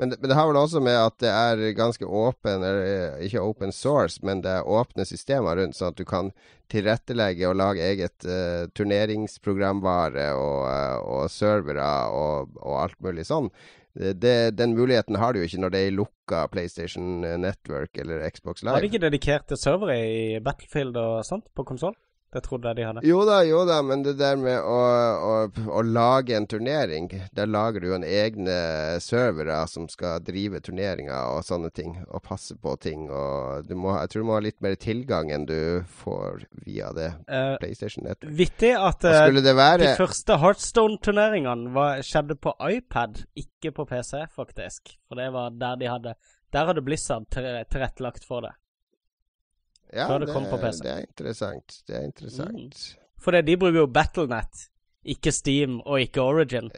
Men 0.00 0.10
det, 0.10 0.16
men 0.20 0.30
det, 0.30 0.36
har 0.38 0.46
vel 0.48 0.56
også 0.56 0.80
med 0.80 0.96
at 0.96 1.16
det 1.20 1.28
er 1.28 1.74
ganske 1.76 2.06
åpen, 2.06 2.62
eller 2.64 2.86
eh, 2.86 3.24
ikke 3.26 3.42
open 3.44 3.72
source, 3.76 4.22
men 4.24 4.40
det 4.40 4.54
er 4.56 4.68
åpne 4.68 5.04
systemer 5.04 5.60
rundt, 5.60 5.76
sånn 5.76 5.92
at 5.92 5.98
du 6.00 6.06
kan 6.08 6.30
tilrettelegge 6.72 7.50
og 7.50 7.58
lage 7.60 7.84
eget 7.84 8.24
uh, 8.24 8.64
turneringsprogramvare 8.78 10.30
og, 10.38 10.60
uh, 10.70 10.96
og 11.04 11.28
servere 11.34 11.90
og, 12.16 12.56
og, 12.62 12.74
alt 12.86 12.96
mulig 13.04 13.26
sånn. 13.28 13.50
Det, 13.92 14.54
den 14.54 14.76
muligheten 14.78 15.18
har 15.18 15.34
du 15.34 15.40
jo 15.40 15.48
ikke 15.48 15.60
når 15.66 15.72
det 15.74 15.80
er 15.82 15.96
lukka 15.98 16.44
PlayStation 16.52 17.24
Network 17.42 17.98
eller 17.98 18.22
Xbox 18.30 18.62
Live. 18.62 18.76
Har 18.78 18.86
de 18.86 18.92
ikke 18.92 19.02
dedikerte 19.02 19.58
servere 19.58 19.98
i 20.06 20.38
Battlefield 20.40 20.96
og 20.96 21.26
sånt 21.26 21.50
på 21.52 21.66
konsoll? 21.66 21.98
Det 22.30 22.44
trodde 22.44 22.70
jeg 22.70 22.78
de 22.78 22.84
hadde. 22.86 23.02
Jo 23.08 23.24
da, 23.26 23.40
jo 23.42 23.64
da, 23.66 23.80
men 23.82 24.04
det 24.06 24.14
der 24.20 24.36
med 24.38 24.62
å, 24.62 24.78
å, 25.26 25.32
å 25.50 25.80
lage 25.82 26.36
en 26.38 26.46
turnering 26.46 27.08
Der 27.34 27.50
lager 27.50 27.82
du 27.82 27.88
jo 27.88 27.96
en 27.96 28.06
egne 28.06 28.54
servere 29.02 29.56
som 29.70 29.88
skal 29.90 30.22
drive 30.22 30.60
turneringer 30.62 31.34
og 31.34 31.42
sånne 31.46 31.72
ting, 31.74 31.96
og 32.06 32.22
passe 32.22 32.54
på 32.54 32.76
ting. 32.82 33.08
Og 33.10 33.66
du 33.66 33.74
må, 33.74 33.96
jeg 33.98 34.12
tror 34.12 34.22
du 34.22 34.28
må 34.30 34.38
ha 34.38 34.44
litt 34.46 34.60
mer 34.62 34.78
tilgang 34.78 35.32
enn 35.34 35.48
du 35.48 35.82
får 36.02 36.46
via 36.66 36.92
det 36.94 37.10
uh, 37.26 37.56
PlayStation 37.58 38.06
Network. 38.06 38.34
Vittig 38.38 38.72
at 38.78 39.10
uh, 39.10 39.26
være... 39.50 39.82
de 39.82 39.92
første 39.98 40.38
Heartstone-turneringene 40.44 41.90
skjedde 42.06 42.38
på 42.38 42.54
iPad, 42.70 43.24
ikke 43.42 43.74
på 43.74 43.90
PC, 43.90 44.28
faktisk. 44.36 44.94
For 45.10 45.18
det 45.18 45.32
var 45.34 45.50
der 45.58 45.80
de 45.80 45.90
hadde 45.90 46.18
Der 46.50 46.66
hadde 46.66 46.82
Blizzard 46.82 47.26
tilrettelagt 47.30 48.24
for 48.26 48.46
det. 48.46 48.54
Ja, 49.92 50.06
før 50.06 50.22
det, 50.22 50.30
det 50.30 50.36
kom 50.36 50.46
på 50.50 50.60
PC. 50.62 50.82
Det 50.84 50.92
er 50.92 51.06
interessant. 51.06 51.80
Det 51.88 51.96
er 51.96 52.04
interessant. 52.06 52.76
Mm. 52.78 53.00
For 53.20 53.36
de 53.36 53.56
bruker 53.60 53.82
jo 53.82 53.88
Battlenet, 53.90 54.68
ikke 55.04 55.32
Steam 55.34 55.80
og 55.80 56.00
ikke 56.00 56.22
Origin. 56.22 56.70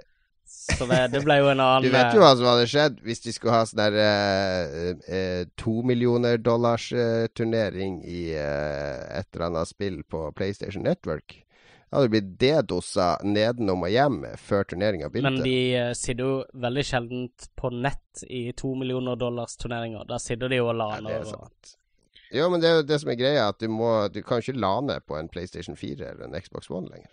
Så 0.53 0.87
det, 0.87 0.99
det, 1.15 1.23
ble 1.25 1.39
jo 1.41 1.49
en 1.53 1.63
annen 1.65 1.87
Du 1.87 1.95
vet 1.95 2.15
jo 2.15 2.23
hva 2.23 2.33
som 2.37 2.49
hadde 2.51 2.67
skjedd 2.71 2.99
hvis 3.07 3.23
de 3.25 3.33
skulle 3.35 3.55
ha 3.55 3.63
sånn 3.69 3.81
der 3.81 3.97
eh, 4.03 4.91
eh, 5.09 5.45
to 5.59 5.79
millioner 5.87 6.37
dollars 6.39 6.91
eh, 6.93 7.29
turnering 7.35 8.03
i 8.05 8.27
eh, 8.37 8.99
et 9.21 9.31
eller 9.33 9.49
annet 9.49 9.71
spill 9.73 10.03
på 10.05 10.27
PlayStation 10.37 10.85
Network. 10.87 11.39
Det 11.39 11.99
hadde 11.99 12.13
blitt 12.13 12.29
dedosa 12.41 13.09
nedenom 13.25 13.85
og 13.85 13.93
hjem 13.93 14.23
før 14.41 14.65
turneringa 14.71 15.11
begynte. 15.13 15.43
Men 15.43 15.45
de 15.45 15.97
sitter 15.99 16.25
jo 16.25 16.37
veldig 16.65 16.85
sjeldent 16.89 17.49
på 17.59 17.73
nett 17.75 18.25
i 18.29 18.47
to 18.57 18.73
millioner 18.81 19.19
dollars 19.21 19.59
turneringer. 19.61 20.07
Da 20.09 20.21
sitter 20.21 20.53
de 20.53 20.63
jo 20.63 20.71
og 20.73 20.79
laner. 20.81 21.19
Ja, 21.19 21.21
det 21.21 21.35
er 21.35 21.37
og 21.37 21.77
jo, 22.33 22.49
men 22.53 22.63
det 22.63 22.69
er 22.69 22.79
jo 22.81 22.87
det 22.89 22.99
som 23.03 23.11
er 23.13 23.19
greia, 23.21 23.49
at 23.53 23.61
du 23.61 23.69
må 23.73 23.91
Du 24.13 24.23
kan 24.25 24.41
ikke 24.43 24.57
lane 24.57 24.99
på 25.07 25.19
en 25.19 25.31
PlayStation 25.33 25.77
4 25.77 26.13
eller 26.15 26.29
en 26.29 26.41
Xbox 26.41 26.71
One 26.73 26.89
lenger. 26.93 27.13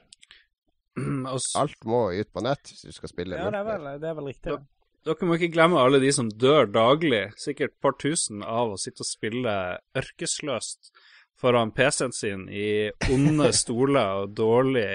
Alt 1.59 1.85
må 1.87 2.09
ut 2.11 2.33
på 2.33 2.43
nett 2.43 2.71
hvis 2.71 2.87
du 2.87 2.95
skal 2.95 3.11
spille. 3.11 3.39
Ja, 3.39 3.51
det 3.53 3.61
er 3.61 3.67
vel, 3.67 3.87
det 4.01 4.09
er 4.09 4.17
vel 4.17 4.29
riktig. 4.31 4.55
Da, 4.55 4.59
dere 5.07 5.29
må 5.29 5.37
ikke 5.37 5.53
glemme 5.53 5.79
alle 5.79 6.01
de 6.03 6.11
som 6.15 6.31
dør 6.31 6.67
daglig, 6.71 7.29
sikkert 7.39 7.75
et 7.75 7.81
par 7.83 7.95
tusen, 8.01 8.43
av 8.43 8.73
å 8.73 8.79
sitte 8.79 9.05
og 9.05 9.09
spille 9.09 9.55
ørkesløst 9.99 10.91
foran 11.39 11.71
PC-en 11.75 12.15
sin 12.15 12.47
i 12.51 12.89
onde 13.11 13.51
stoler 13.61 14.25
og 14.25 14.35
dårlig 14.35 14.89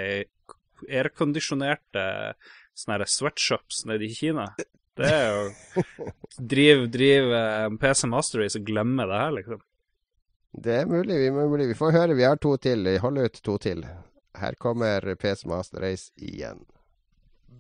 airconditionerte 0.85 2.05
sånne 2.77 3.07
sweatshops 3.09 3.85
nede 3.89 4.09
i 4.09 4.17
Kina. 4.17 4.51
Det 4.95 5.09
er 5.09 5.31
jo 5.33 5.85
Driv, 6.53 6.89
driv 6.93 7.31
PC 7.81 8.11
Mastery, 8.11 8.51
så 8.51 8.61
glemmer 8.67 9.09
det 9.11 9.23
her, 9.23 9.33
liksom. 9.39 9.63
Det 10.55 10.75
er 10.75 10.87
mulig. 10.87 11.19
Vi, 11.21 11.31
mulig. 11.31 11.69
vi 11.69 11.75
får 11.75 11.91
høre. 11.91 12.15
Vi 12.15 12.23
har 12.23 12.37
to 12.37 12.57
til. 12.57 12.99
Hold 12.99 13.19
ut 13.19 13.41
to 13.45 13.59
til. 13.59 13.87
Her 14.37 14.55
kommer 14.59 15.15
PC 15.15 15.45
Master 15.47 15.81
Race 15.83 16.13
igjen. 16.17 16.65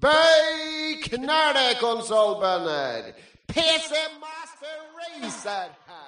Bøy 0.00 1.00
knæle, 1.02 1.74
konsollbønder! 1.80 3.12
PC 3.48 3.90
Master 4.20 4.76
Race 4.98 5.48
er 5.48 5.70
her! 5.86 6.04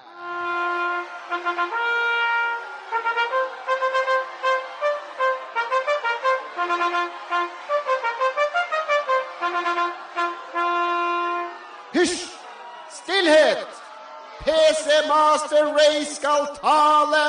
Hysj! 11.94 12.24
Stillhet! 12.90 13.75
PC 14.44 14.86
Master 15.08 15.64
Race 15.78 16.14
skal 16.14 16.46
tale! 16.60 17.24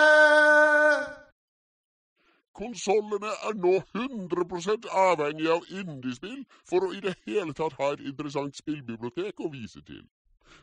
Konsollene 2.58 3.32
er 3.48 3.54
nå 3.62 3.74
100 3.94 4.88
avhengig 4.90 5.50
av 5.54 5.66
indiespill 5.70 6.40
for 6.66 6.88
å 6.88 6.94
i 6.94 7.02
det 7.06 7.14
hele 7.28 7.54
tatt 7.54 7.78
ha 7.78 7.92
et 7.94 8.02
interessant 8.02 8.58
spillbibliotek 8.58 9.40
å 9.40 9.52
vise 9.54 9.84
til. 9.86 10.02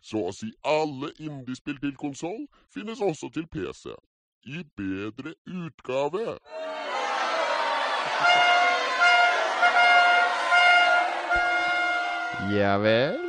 Så 0.02 0.24
å 0.28 0.32
si 0.34 0.50
alle 0.66 1.12
indiespill 1.22 1.78
til 1.80 1.94
konsoll 1.96 2.46
finnes 2.74 3.00
også 3.00 3.30
til 3.34 3.46
PC. 3.46 3.94
I 4.44 4.64
bedre 4.76 5.36
utgave. 5.46 6.34
Ja 12.52 12.76
vel. 12.82 13.22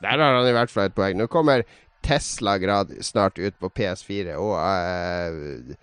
Der 0.00 0.20
har 0.20 0.36
han 0.36 0.48
i 0.48 0.52
hvert 0.52 0.70
fall 0.70 0.88
et 0.88 0.94
poeng. 0.94 1.18
Nå 1.18 1.26
kommer 1.32 1.64
Tesla 2.04 2.58
grad 2.60 2.92
snart 3.04 3.38
ut 3.40 3.56
på 3.60 3.70
PS4 3.72 4.36
og 4.40 4.54
uh, 4.60 5.76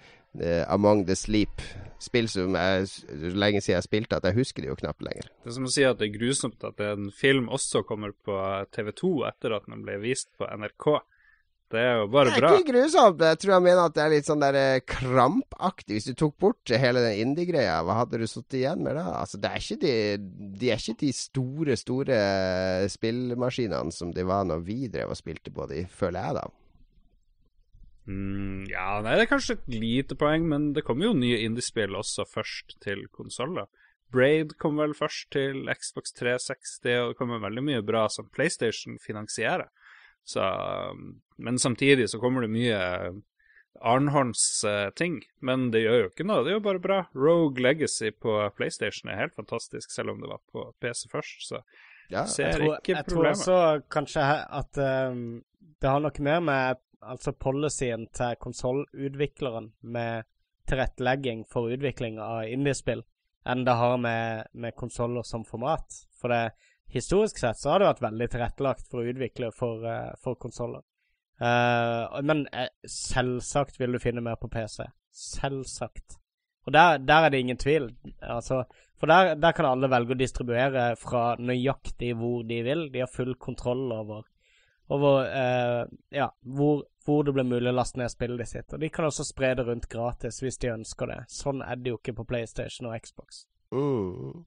Among 0.72 1.06
the 1.08 1.16
Sleep. 1.18 1.64
Spill 2.02 2.26
som 2.32 2.56
er 2.58 2.88
lenge 3.14 3.62
siden 3.62 3.78
jeg 3.78 3.86
spilte 3.86 4.18
at 4.18 4.26
jeg 4.26 4.40
husker 4.40 4.64
det 4.64 4.72
jo 4.72 4.78
knapt 4.80 5.04
lenger. 5.06 5.28
Det 5.44 5.52
er 5.52 5.58
som 5.58 5.68
å 5.68 5.74
si 5.74 5.84
at 5.86 6.00
det 6.00 6.08
er 6.08 6.16
grusomt 6.16 6.64
at 6.66 6.82
en 6.82 7.12
film 7.14 7.50
også 7.54 7.84
kommer 7.86 8.16
på 8.26 8.38
TV2 8.74 9.12
etter 9.30 9.54
at 9.58 9.68
den 9.70 9.84
ble 9.86 10.00
vist 10.02 10.32
på 10.40 10.50
NRK. 10.50 10.88
Det 11.72 11.80
er 11.80 12.02
jo 12.02 12.08
bare 12.12 12.34
bra. 12.36 12.50
Det 12.52 12.58
er 12.58 12.64
ikke 12.66 12.74
grusomt. 12.74 13.22
Jeg 13.24 13.40
tror 13.40 13.54
jeg 13.56 13.64
mener 13.64 13.82
at 13.86 13.96
det 13.96 14.04
er 14.04 14.12
litt 14.12 14.28
sånn 14.28 14.44
der 14.44 14.58
eh, 14.60 14.84
krampaktig. 14.84 15.98
Hvis 15.98 16.10
du 16.10 16.18
tok 16.20 16.36
bort 16.44 16.74
hele 16.84 17.04
den 17.06 17.20
indie-greia, 17.24 17.78
hva 17.88 18.02
hadde 18.02 18.20
du 18.20 18.28
sittet 18.28 18.60
igjen 18.60 18.84
med 18.84 18.98
da? 19.00 19.06
Altså, 19.22 19.40
det 19.40 19.52
er 19.52 19.64
ikke 19.64 19.80
de, 19.86 19.94
de 20.60 20.72
er 20.74 20.82
ikke 20.82 21.00
de 21.06 21.12
store, 21.16 21.78
store 21.80 22.18
spillmaskinene 22.92 23.96
som 23.96 24.12
de 24.16 24.28
var 24.28 24.44
når 24.50 24.66
vi 24.68 24.82
drev 24.92 25.14
og 25.16 25.20
spilte 25.20 25.54
på 25.56 25.70
de, 25.72 25.86
føler 25.88 26.28
jeg, 26.28 26.42
da. 26.42 26.50
Mm, 28.12 28.66
ja, 28.68 28.98
nei, 29.06 29.16
det 29.16 29.28
er 29.28 29.32
kanskje 29.32 29.56
et 29.60 29.70
lite 29.72 30.18
poeng, 30.20 30.48
men 30.50 30.72
det 30.76 30.84
kommer 30.88 31.08
jo 31.08 31.16
nye 31.16 31.40
indiespill 31.46 31.96
også 31.96 32.26
først 32.28 32.80
til 32.84 33.06
konsoller. 33.16 33.70
Braid 34.12 34.58
kom 34.60 34.82
vel 34.82 34.92
først 34.98 35.30
til 35.32 35.70
Xbox 35.72 36.12
360, 36.20 36.82
og 37.00 37.14
det 37.14 37.20
kommer 37.20 37.40
veldig 37.44 37.64
mye 37.64 37.84
bra 37.86 38.08
som 38.12 38.28
PlayStation 38.34 38.98
finansierer. 39.00 39.70
Så, 40.28 40.46
um, 40.92 41.22
men 41.42 41.60
samtidig 41.60 42.10
så 42.10 42.20
kommer 42.22 42.46
det 42.46 42.54
mye 42.54 42.80
Arnholms 43.82 44.64
uh, 44.68 44.90
ting. 44.96 45.22
Men 45.40 45.70
det 45.74 45.84
gjør 45.86 46.04
jo 46.04 46.10
ikke 46.12 46.28
noe, 46.28 46.44
det 46.46 46.54
er 46.54 46.60
jo 46.60 46.66
bare 46.68 46.84
bra. 46.84 47.00
Rogue 47.18 47.64
Legacy 47.64 48.12
på 48.14 48.38
PlayStation 48.58 49.12
er 49.12 49.24
helt 49.24 49.38
fantastisk, 49.38 49.92
selv 49.94 50.14
om 50.14 50.22
det 50.22 50.30
var 50.32 50.44
på 50.54 50.68
PC 50.84 51.08
først. 51.12 51.48
Så 51.48 51.62
ja, 52.12 52.26
ser 52.30 52.52
jeg 52.52 52.60
tror, 52.60 52.78
ikke 52.78 52.96
jeg 52.96 53.08
problemet. 53.10 53.38
Jeg 53.38 53.46
tror 53.46 53.64
også 53.66 53.90
kanskje 53.98 54.28
at 54.62 54.84
um, 55.12 55.26
det 55.82 55.90
har 55.90 56.04
noe 56.04 56.28
mer 56.28 56.46
med 56.46 56.82
altså 57.02 57.34
policyen 57.34 58.06
til 58.14 58.36
konsollutvikleren 58.42 59.72
med 59.82 60.28
tilrettelegging 60.70 61.48
for 61.50 61.72
utvikling 61.74 62.20
av 62.22 62.46
indiespill 62.46 63.02
enn 63.50 63.64
det 63.66 63.74
har 63.74 63.98
med, 63.98 64.52
med 64.54 64.76
konsoller 64.78 65.26
som 65.26 65.42
format. 65.46 65.96
For 66.22 66.30
det, 66.30 66.54
historisk 66.94 67.40
sett 67.42 67.60
så 67.60 67.74
har 67.74 67.82
det 67.82 67.90
vært 67.90 68.06
veldig 68.06 68.30
tilrettelagt 68.34 68.88
for 68.92 69.02
å 69.02 69.12
utvikle 69.12 69.52
for, 69.56 69.84
uh, 69.86 70.14
for 70.24 70.40
konsoller. 70.40 70.84
Uh, 71.42 72.22
men 72.22 72.46
uh, 72.54 72.68
selvsagt 72.86 73.80
vil 73.82 73.96
du 73.96 74.02
finne 74.02 74.22
mer 74.22 74.38
på 74.42 74.50
PC. 74.52 74.86
Selvsagt. 75.12 76.20
Og 76.68 76.74
der, 76.76 77.00
der 77.02 77.26
er 77.26 77.34
det 77.34 77.40
ingen 77.42 77.58
tvil. 77.58 77.90
Altså, 78.22 78.64
for 79.00 79.10
der, 79.10 79.34
der, 79.36 79.56
kan 79.58 79.66
alle 79.66 79.90
velge 79.90 80.14
å 80.14 80.20
distribuere 80.20 80.92
fra 81.02 81.32
nøyaktig 81.42 82.14
hvor 82.20 82.44
de 82.46 82.62
vil. 82.68 82.86
De 82.94 83.02
har 83.02 83.10
full 83.10 83.34
kontroll 83.42 83.88
over, 83.96 84.28
over 84.94 85.26
uh, 85.26 85.84
ja, 86.14 86.30
hvor, 86.46 86.84
hvor, 87.06 87.24
det 87.26 87.34
blir 87.34 87.50
mulig 87.50 87.72
å 87.72 87.78
laste 87.80 87.98
ned 87.98 88.14
spillet 88.14 88.52
sitt. 88.52 88.70
Og 88.76 88.84
de 88.84 88.92
kan 88.94 89.10
også 89.10 89.26
spre 89.26 89.56
det 89.58 89.66
rundt 89.66 89.90
gratis 89.90 90.44
hvis 90.44 90.62
de 90.62 90.76
ønsker 90.76 91.10
det. 91.10 91.22
Sånn 91.34 91.66
er 91.66 91.82
det 91.82 91.96
jo 91.96 91.98
ikke 91.98 92.20
på 92.22 92.28
PlayStation 92.30 92.92
og 92.92 93.00
Xbox. 93.02 93.48
Mm. 93.74 94.44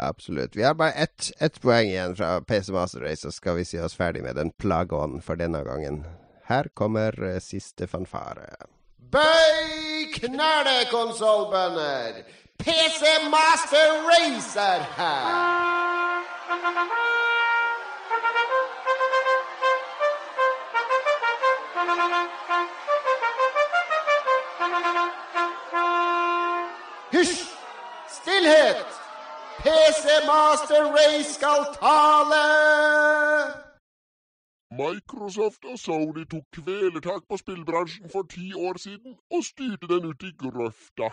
Absolutt. 0.00 0.56
Vi 0.56 0.62
har 0.62 0.74
bare 0.74 0.92
ett, 0.92 1.32
ett 1.38 1.60
poeng 1.60 1.88
igjen 1.88 2.16
fra 2.16 2.40
PC 2.40 2.72
Master 2.72 3.00
Race, 3.00 3.16
så 3.16 3.32
skal 3.32 3.56
vi 3.56 3.64
si 3.64 3.80
oss 3.80 3.96
ferdig 3.98 4.22
med 4.22 4.36
den 4.36 4.50
plagoen 4.50 5.18
for 5.22 5.34
denne 5.34 5.64
gangen. 5.66 6.04
Her 6.46 6.68
kommer 6.74 7.18
uh, 7.22 7.38
siste 7.42 7.86
fanfare. 7.86 8.46
Bøy 9.10 10.12
knæle, 10.14 10.86
konsollbønder! 10.90 12.22
PC 12.58 13.02
Master 13.30 13.88
Race 14.06 14.60
er 14.60 14.86
her! 14.96 15.58
Hysj! 27.12 27.42
Stillhet! 28.08 28.97
PC 29.62 30.04
Master 30.26 30.82
Race 30.96 31.34
skal 31.34 31.64
tale! 31.80 32.42
Microsoft 34.70 35.64
og 35.64 35.78
Sony 35.78 36.24
tok 36.30 36.44
kvelertak 36.54 37.26
på 37.28 37.36
spillbransjen 37.40 38.10
for 38.12 38.22
ti 38.30 38.52
år 38.54 38.78
siden 38.78 39.16
og 39.34 39.44
styrte 39.44 39.90
den 39.90 40.06
ut 40.12 40.22
i 40.22 40.30
grøfta. 40.38 41.10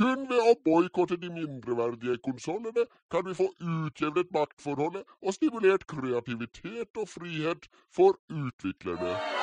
Kun 0.00 0.24
ved 0.30 0.40
å 0.40 0.56
boikotte 0.64 1.20
de 1.20 1.28
mindreverdige 1.28 2.16
konsollene 2.24 2.88
kan 3.12 3.28
vi 3.28 3.36
få 3.36 3.50
utjevnet 3.60 4.32
maktforholdet 4.32 5.04
og 5.20 5.36
stimulert 5.36 5.84
kreativitet 5.86 6.96
og 6.96 7.08
frihet 7.12 7.68
for 7.92 8.16
utviklerne. 8.32 9.35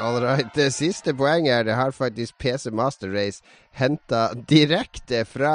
All 0.00 0.20
right. 0.22 0.48
Det 0.54 0.70
siste 0.72 1.12
poenget 1.14 1.52
er 1.52 1.66
det 1.68 1.76
har 1.76 1.92
faktisk 1.92 2.38
PC 2.40 2.70
Master 2.72 3.12
Race 3.12 3.42
henta 3.76 4.30
direkte 4.48 5.24
fra 5.28 5.52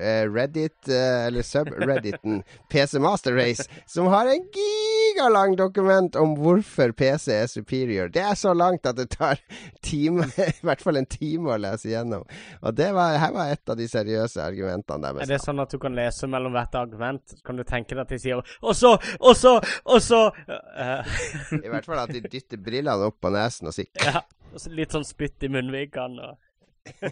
uh, 0.00 0.32
Reddit, 0.32 0.78
uh, 0.88 1.26
eller 1.26 1.44
subredditen 1.44 2.40
PC 2.72 2.98
Master 2.98 3.36
Race, 3.36 3.68
som 3.86 4.08
har 4.12 4.32
en 4.32 4.46
gigalang 5.16 5.56
dokument 5.56 6.16
om 6.16 6.34
hvorfor 6.36 6.92
PC 6.92 7.32
er 7.32 7.46
superior. 7.46 8.08
Det 8.12 8.20
er 8.20 8.34
så 8.34 8.52
langt 8.54 8.86
at 8.86 8.96
det 8.96 9.08
tar 9.16 9.40
time, 9.82 10.26
i 10.60 10.66
hvert 10.66 10.82
fall 10.82 11.00
en 11.00 11.08
time 11.08 11.54
å 11.54 11.58
lese 11.60 11.90
gjennom. 11.90 12.26
Og 12.62 12.76
det 12.76 12.90
var, 12.96 13.16
her 13.20 13.32
var 13.34 13.52
et 13.52 13.72
av 13.72 13.78
de 13.78 13.88
seriøse 13.88 14.42
argumentene 14.42 15.08
deres. 15.08 15.24
Er 15.24 15.34
det 15.34 15.40
sånn 15.44 15.62
at 15.62 15.72
du 15.72 15.78
kan 15.82 15.96
lese 15.96 16.28
mellom 16.30 16.54
hvert 16.56 16.76
argument? 16.78 17.36
Kan 17.46 17.60
du 17.60 17.64
tenke 17.64 17.94
deg 17.94 18.04
at 18.04 18.12
de 18.12 18.20
sier 18.20 18.42
Og 18.60 18.74
så, 18.76 18.92
og 19.20 19.36
så, 19.36 19.56
og 19.84 20.02
så 20.02 20.26
uh. 20.28 21.16
I 21.56 21.68
hvert 21.72 21.86
fall 21.86 22.02
at 22.02 22.12
de 22.12 22.22
dytter 22.26 22.60
brillene 22.60 23.08
opp 23.08 23.20
på 23.24 23.32
nesen 23.32 23.70
og 23.70 23.76
sier 23.76 23.88
ja, 24.02 24.22
og 24.52 24.66
Litt 24.76 24.94
sånn 24.94 25.06
spytt 25.06 25.46
i 25.46 25.52
munnvikene 25.52 26.30
og 26.30 26.42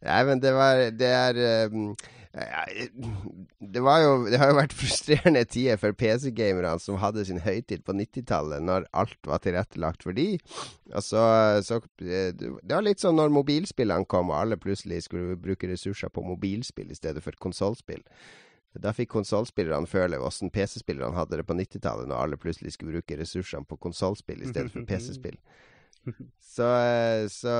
Nei, 0.00 0.20
men 0.24 0.40
det 0.40 0.50
var 0.56 0.80
Det 0.96 1.08
er 1.12 1.38
um, 1.72 1.92
det, 2.30 3.80
var 3.82 4.02
jo, 4.04 4.10
det 4.30 4.38
har 4.38 4.52
jo 4.52 4.58
vært 4.60 4.74
frustrerende 4.80 5.42
tider 5.50 5.80
for 5.82 5.96
PC-gamerne 5.98 6.76
som 6.82 7.00
hadde 7.02 7.24
sin 7.26 7.40
høytid 7.42 7.82
på 7.86 7.94
90-tallet, 7.98 8.62
når 8.62 8.86
alt 8.94 9.18
var 9.26 9.42
tilrettelagt 9.42 10.06
for 10.06 10.14
de. 10.14 10.36
Altså, 10.94 11.24
så, 11.66 11.80
så, 11.80 11.80
Det 11.98 12.70
var 12.70 12.86
litt 12.86 13.02
sånn 13.02 13.18
når 13.18 13.34
mobilspillene 13.34 14.06
kom, 14.10 14.30
og 14.30 14.38
alle 14.44 14.60
plutselig 14.62 15.02
skulle 15.08 15.38
bruke 15.42 15.70
ressurser 15.72 16.12
på 16.14 16.22
mobilspill 16.26 16.92
i 16.94 16.98
stedet 16.98 17.24
for 17.24 17.34
konsollspill. 17.42 18.04
Da 18.78 18.92
fikk 18.94 19.10
konsollspillerne 19.10 19.90
føle 19.90 20.20
hvordan 20.22 20.52
PC-spillerne 20.54 21.18
hadde 21.18 21.40
det 21.40 21.48
på 21.48 21.56
90-tallet, 21.58 22.06
når 22.06 22.22
alle 22.22 22.38
plutselig 22.38 22.76
skulle 22.76 22.94
bruke 23.00 23.18
ressursene 23.18 23.66
på 23.66 23.80
konsollspill 23.82 24.44
i 24.44 24.52
stedet 24.52 24.70
for 24.70 24.86
PC-spill. 24.86 25.40
Så, 26.40 26.66
så 27.28 27.52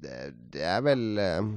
det, 0.00 0.12
det, 0.54 0.62
er 0.62 0.84
vel 0.86 1.18
eh, 1.18 1.48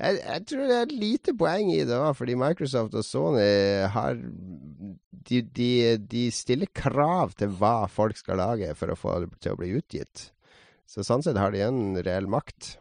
jeg, 0.00 0.20
jeg, 0.24 0.44
tror 0.48 0.64
det 0.64 0.76
er 0.76 0.86
et 0.86 0.96
lite 0.96 1.34
poeng 1.36 1.70
i 1.74 1.84
det 1.84 1.96
òg, 1.96 2.14
fordi 2.16 2.36
Microsoft 2.40 2.96
og 2.96 3.04
Sony 3.04 3.44
har 3.92 4.16
de, 4.16 5.42
de, 5.42 5.98
de, 6.00 6.22
stiller 6.32 6.70
krav 6.74 7.34
til 7.38 7.52
hva 7.60 7.86
folk 7.92 8.18
skal 8.18 8.40
lage 8.40 8.72
for 8.78 8.92
å 8.92 8.98
få 8.98 9.18
det 9.24 9.30
til 9.44 9.54
å 9.54 9.60
bli 9.60 9.72
utgitt. 9.78 10.30
Så 10.88 11.04
sånn 11.06 11.22
sett 11.22 11.38
har 11.38 11.52
de 11.54 11.62
en 11.62 12.00
reell 12.02 12.26
makt. 12.30 12.78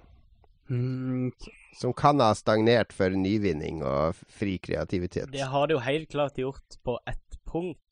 Mm. 0.70 1.32
Som 1.78 1.94
kan 1.98 2.22
ha 2.24 2.32
stagnert 2.38 2.94
for 2.94 3.10
nyvinning 3.14 3.84
og 3.86 4.16
fri 4.32 4.58
kreativitet. 4.62 5.32
Det 5.34 5.48
har 5.52 5.68
det 5.68 5.74
jo 5.78 5.86
helt 5.86 6.12
klart 6.12 6.38
gjort 6.42 6.78
på 6.86 7.00
ett 7.10 7.40
punkt. 7.50 7.84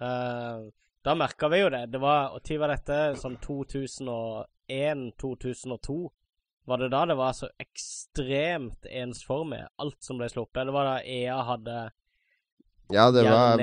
Uh, 0.00 0.68
da 1.04 1.14
merka 1.18 1.48
vi 1.52 1.58
jo 1.60 1.68
det. 1.70 1.86
Det 1.92 2.00
var 2.02 2.20
Når 2.34 2.58
var 2.58 2.68
dette? 2.74 3.16
Sånn 3.20 3.36
2001-2002? 3.44 5.98
Var 6.64 6.80
det 6.80 6.88
da 6.94 7.02
det 7.06 7.18
var 7.18 7.34
så 7.36 7.50
ekstremt 7.60 8.88
ensformig, 8.88 9.60
alt 9.80 10.00
som 10.04 10.20
ble 10.20 10.30
sluppet? 10.32 10.62
Eller 10.62 10.72
var 10.72 10.88
det 10.88 10.96
da 10.96 11.14
EA 11.18 11.36
hadde 11.50 11.76
Ja, 12.92 13.08
det 13.12 13.24
var 13.24 13.60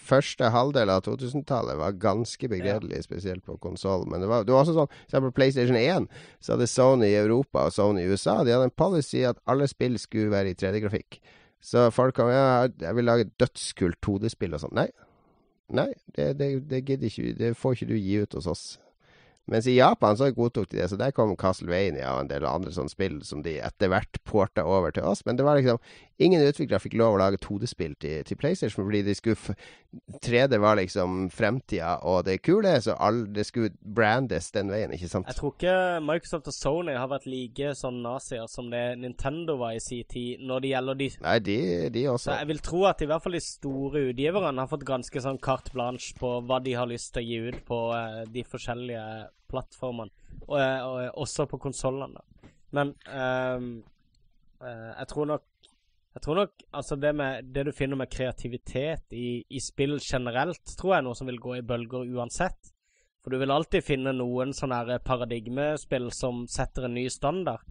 første 0.00 0.48
halvdel 0.52 0.92
av 0.92 1.02
2000-tallet 1.04 1.76
var 1.80 1.96
ganske 2.00 2.48
begredelig, 2.48 3.02
ja. 3.02 3.04
spesielt 3.04 3.44
på 3.44 3.58
konsoll. 3.60 4.06
Men 4.08 4.24
det 4.24 4.28
var, 4.28 4.44
det 4.48 4.52
var 4.52 4.64
også 4.64 4.76
sånn 4.76 5.28
på 5.28 5.34
PlayStation 5.36 5.76
1, 5.80 6.08
så 6.40 6.54
hadde 6.54 6.68
Sony 6.68 7.08
i 7.08 7.20
Europa 7.20 7.66
og 7.68 7.76
Sony 7.76 8.04
i 8.04 8.10
USA 8.12 8.40
De 8.44 8.52
hadde 8.52 8.68
en 8.68 8.80
policy 8.84 9.24
at 9.28 9.40
alle 9.48 9.68
spill 9.68 9.96
skulle 10.00 10.32
være 10.32 10.52
i 10.52 10.58
3D-grafikk. 10.58 11.22
Så 11.62 11.88
folk 11.94 12.16
kom 12.18 12.32
ja, 12.32 12.66
jeg 12.80 12.96
vil 12.98 13.06
lage 13.06 13.30
dødskult 13.40 14.00
2D-spill 14.04 14.56
og 14.56 14.64
sånn. 14.64 14.76
Nei, 14.76 14.90
Nei, 15.72 15.92
det, 16.16 16.32
det, 16.36 16.48
det 16.68 16.82
gidder 16.84 17.08
ikke 17.08 17.34
Det 17.38 17.52
får 17.56 17.76
ikke 17.76 17.92
du 17.92 17.96
gi 17.96 18.16
ut 18.20 18.34
hos 18.36 18.48
oss. 18.50 18.64
Mens 19.50 19.66
i 19.66 19.74
Japan 19.74 20.16
så 20.16 20.30
godtok 20.30 20.68
de 20.70 20.78
det, 20.78 20.88
så 20.92 20.96
der 21.00 21.14
kom 21.14 21.34
Castlevania 21.36 22.12
og 22.14 22.24
en 22.24 22.30
del 22.30 22.46
andre 22.46 22.70
sånne 22.74 22.92
spill 22.92 23.18
som 23.26 23.42
de 23.42 23.56
etter 23.64 23.90
hvert 23.90 24.20
porta 24.28 24.62
over 24.68 24.94
til 24.94 25.08
oss. 25.08 25.24
Men 25.26 25.38
det 25.38 25.46
var 25.46 25.58
liksom 25.58 25.80
ingen 26.18 26.42
utviklere 26.44 26.82
fikk 26.82 26.96
lov 27.00 27.16
å 27.16 27.20
lage 27.20 27.40
2D-spill 27.42 27.94
til, 28.00 28.22
til, 28.26 28.38
PlayStation 28.40 28.84
fordi 28.84 29.02
de 29.06 29.14
skulle 29.16 29.56
3D 30.24 30.58
var 30.62 30.78
liksom 30.80 31.26
fremtida 31.32 31.98
og 32.08 32.24
det 32.26 32.38
kule, 32.44 32.74
så 32.80 32.94
all, 32.96 33.24
det 33.34 33.44
skulle 33.48 33.72
brandes 33.82 34.50
den 34.54 34.72
veien, 34.72 34.92
ikke 34.96 35.10
sant? 35.10 35.28
Jeg 35.28 35.38
tror 35.38 35.54
ikke 35.56 35.74
Microsoft 36.04 36.48
og 36.48 36.56
Sony 36.56 36.96
har 36.96 37.10
vært 37.12 37.28
like 37.28 37.74
sånn 37.78 38.00
nazier 38.04 38.48
som 38.50 38.70
det 38.72 38.82
Nintendo 39.02 39.58
var 39.60 39.76
i 39.76 39.82
sin 39.84 40.08
tid 40.08 40.42
når 40.48 40.64
det 40.64 40.72
gjelder 40.72 41.00
de 41.02 41.10
Nei, 41.22 41.36
de, 41.44 41.58
de 41.92 42.06
også. 42.08 42.30
Så 42.30 42.38
jeg 42.40 42.50
vil 42.52 42.64
tro 42.64 42.82
at 42.88 43.04
i 43.04 43.10
hvert 43.10 43.26
fall 43.26 43.36
de 43.36 43.44
store 43.44 44.06
utgiverne 44.10 44.64
har 44.64 44.72
fått 44.72 44.88
ganske 44.88 45.24
sånn 45.24 45.40
carte 45.42 45.76
blanche 45.76 46.16
på 46.18 46.34
hva 46.48 46.60
de 46.64 46.76
har 46.78 46.90
lyst 46.90 47.12
til 47.14 47.22
å 47.22 47.28
gi 47.28 47.52
ut 47.52 47.62
på 47.68 47.84
uh, 47.92 48.22
de 48.32 48.44
forskjellige 48.48 49.06
plattformene, 49.52 50.12
og, 50.46 50.56
eh, 50.56 50.80
og, 50.80 50.98
og 51.12 51.24
også 51.26 51.44
på 51.50 51.60
konsollene. 51.60 52.22
Men 52.72 52.94
um, 53.12 53.72
jeg 54.62 55.08
tror 55.10 55.26
nok 55.28 55.42
jeg 56.12 56.24
tror 56.24 56.38
nok 56.42 56.64
altså 56.76 56.96
det, 57.00 57.12
med, 57.16 57.48
det 57.54 57.64
du 57.68 57.72
finner 57.72 57.96
med 58.02 58.10
kreativitet 58.12 59.14
i, 59.16 59.42
i, 59.48 59.60
spill 59.64 59.96
generelt, 60.02 60.74
tror 60.76 60.94
jeg 60.94 61.00
er 61.00 61.06
noe 61.06 61.16
som 61.16 61.30
vil 61.30 61.40
gå 61.40 61.56
i 61.56 61.64
bølger 61.64 62.04
uansett. 62.12 62.72
For 63.22 63.32
du 63.32 63.38
vil 63.40 63.54
alltid 63.54 63.86
finne 63.86 64.12
noen 64.16 64.52
sånne 64.56 64.98
paradigmespill 65.06 66.10
som 66.12 66.44
setter 66.50 66.88
en 66.88 66.96
ny 66.98 67.06
standard. 67.12 67.62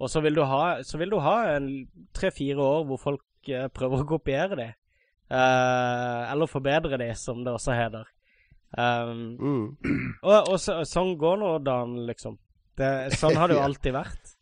Og 0.00 0.08
så 0.08 0.22
vil 0.24 0.38
du 0.38 0.44
ha, 0.48 0.78
vil 0.80 1.12
du 1.12 1.18
ha 1.20 1.36
tre-fire 2.16 2.62
år 2.64 2.86
hvor 2.88 3.02
folk 3.02 3.50
eh, 3.52 3.66
prøver 3.74 4.04
å 4.04 4.08
kopiere 4.14 4.56
det. 4.56 4.70
Eh, 5.28 6.22
eller 6.30 6.50
forbedre 6.50 6.96
det, 7.02 7.12
som 7.20 7.44
det 7.44 7.52
også 7.52 7.76
heter. 7.76 8.08
Um, 8.70 9.34
mm. 9.34 9.64
Og, 10.22 10.34
og 10.38 10.56
så, 10.62 10.78
sånn 10.86 11.16
går 11.18 11.40
nå 11.42 11.56
dagen, 11.66 11.98
liksom. 12.08 12.38
Det, 12.78 13.10
sånn 13.18 13.36
har 13.36 13.50
det 13.50 13.58
jo 13.58 13.64
alltid 13.68 13.98
vært. 13.98 14.36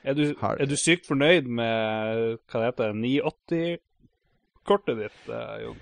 Er 0.00 0.16
du, 0.16 0.32
er 0.32 0.64
du 0.64 0.72
sykt 0.80 1.04
fornøyd 1.08 1.44
med 1.44 2.38
hva 2.48 2.60
det 2.62 2.68
heter, 2.70 2.94
980-kortet 2.96 4.96
ditt, 5.02 5.18
uh, 5.28 5.60
Jon? 5.60 5.76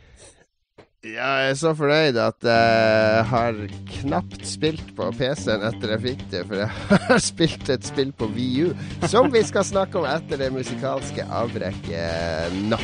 Ja, 1.06 1.44
jeg 1.44 1.52
er 1.52 1.58
så 1.60 1.70
fornøyd 1.78 2.16
at 2.18 2.42
jeg 2.42 3.22
har 3.30 3.54
knapt 3.92 4.42
spilt 4.50 4.90
på 4.98 5.12
PC-en 5.14 5.62
etter 5.68 5.94
jeg 5.94 6.02
fikk 6.08 6.24
det, 6.32 6.42
for 6.50 6.58
jeg 6.58 6.66
har 7.06 7.22
spilt 7.22 7.70
et 7.70 7.86
spill 7.86 8.10
på 8.10 8.26
VU 8.34 8.74
som 9.06 9.30
vi 9.30 9.46
skal 9.46 9.62
snakke 9.68 10.02
om 10.02 10.10
etter 10.10 10.42
det 10.42 10.50
musikalske 10.56 11.22
avbrekket 11.30 12.58
nå. 12.66 12.82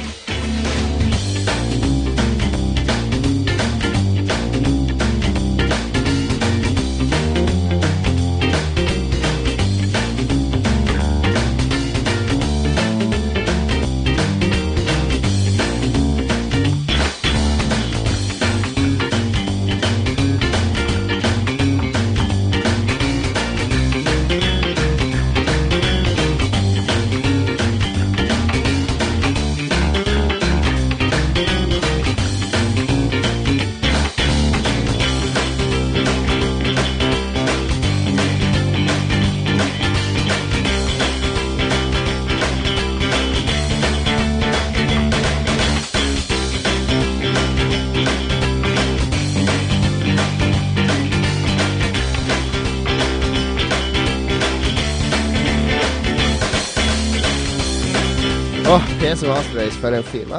For 59.84 59.92
en 59.92 60.06
film. 60.08 60.30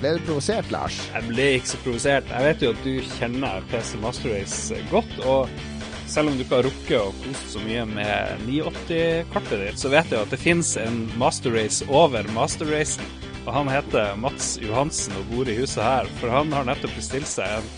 ble 0.00 0.10
du 0.16 0.24
provosert, 0.26 0.70
Lars? 0.74 0.96
Jeg 1.14 1.28
ble 1.28 1.44
ikke 1.58 1.70
så 1.70 1.78
provosert. 1.84 2.32
Jeg 2.32 2.46
vet 2.48 2.64
jo 2.64 2.72
at 2.74 2.82
du 2.82 2.94
kjenner 3.12 3.68
PC 3.70 4.00
Master 4.02 4.34
Race 4.34 4.80
godt. 4.90 5.14
Og 5.22 5.52
selv 6.10 6.32
om 6.32 6.34
du 6.34 6.42
ikke 6.42 6.58
har 6.58 6.66
rukket 6.66 6.96
å 6.98 7.12
kose 7.20 7.52
så 7.52 7.62
mye 7.62 7.84
med 7.92 8.42
980-kartet 8.48 9.62
ditt, 9.62 9.78
så 9.78 9.92
vet 9.94 10.10
jeg 10.10 10.26
at 10.26 10.34
det 10.34 10.40
fins 10.42 10.74
en 10.82 11.04
Master 11.20 11.54
Race 11.54 11.86
over 11.86 12.26
Master 12.34 12.66
Racen. 12.74 13.06
Og 13.44 13.52
han 13.54 13.70
heter 13.70 14.18
Mats 14.18 14.54
Johansen 14.58 15.14
og 15.20 15.30
bor 15.30 15.50
i 15.52 15.58
huset 15.60 15.84
her, 15.84 16.10
for 16.18 16.34
han 16.34 16.50
har 16.56 16.66
nettopp 16.66 16.98
bestilt 16.98 17.30
seg 17.30 17.60
en 17.60 17.72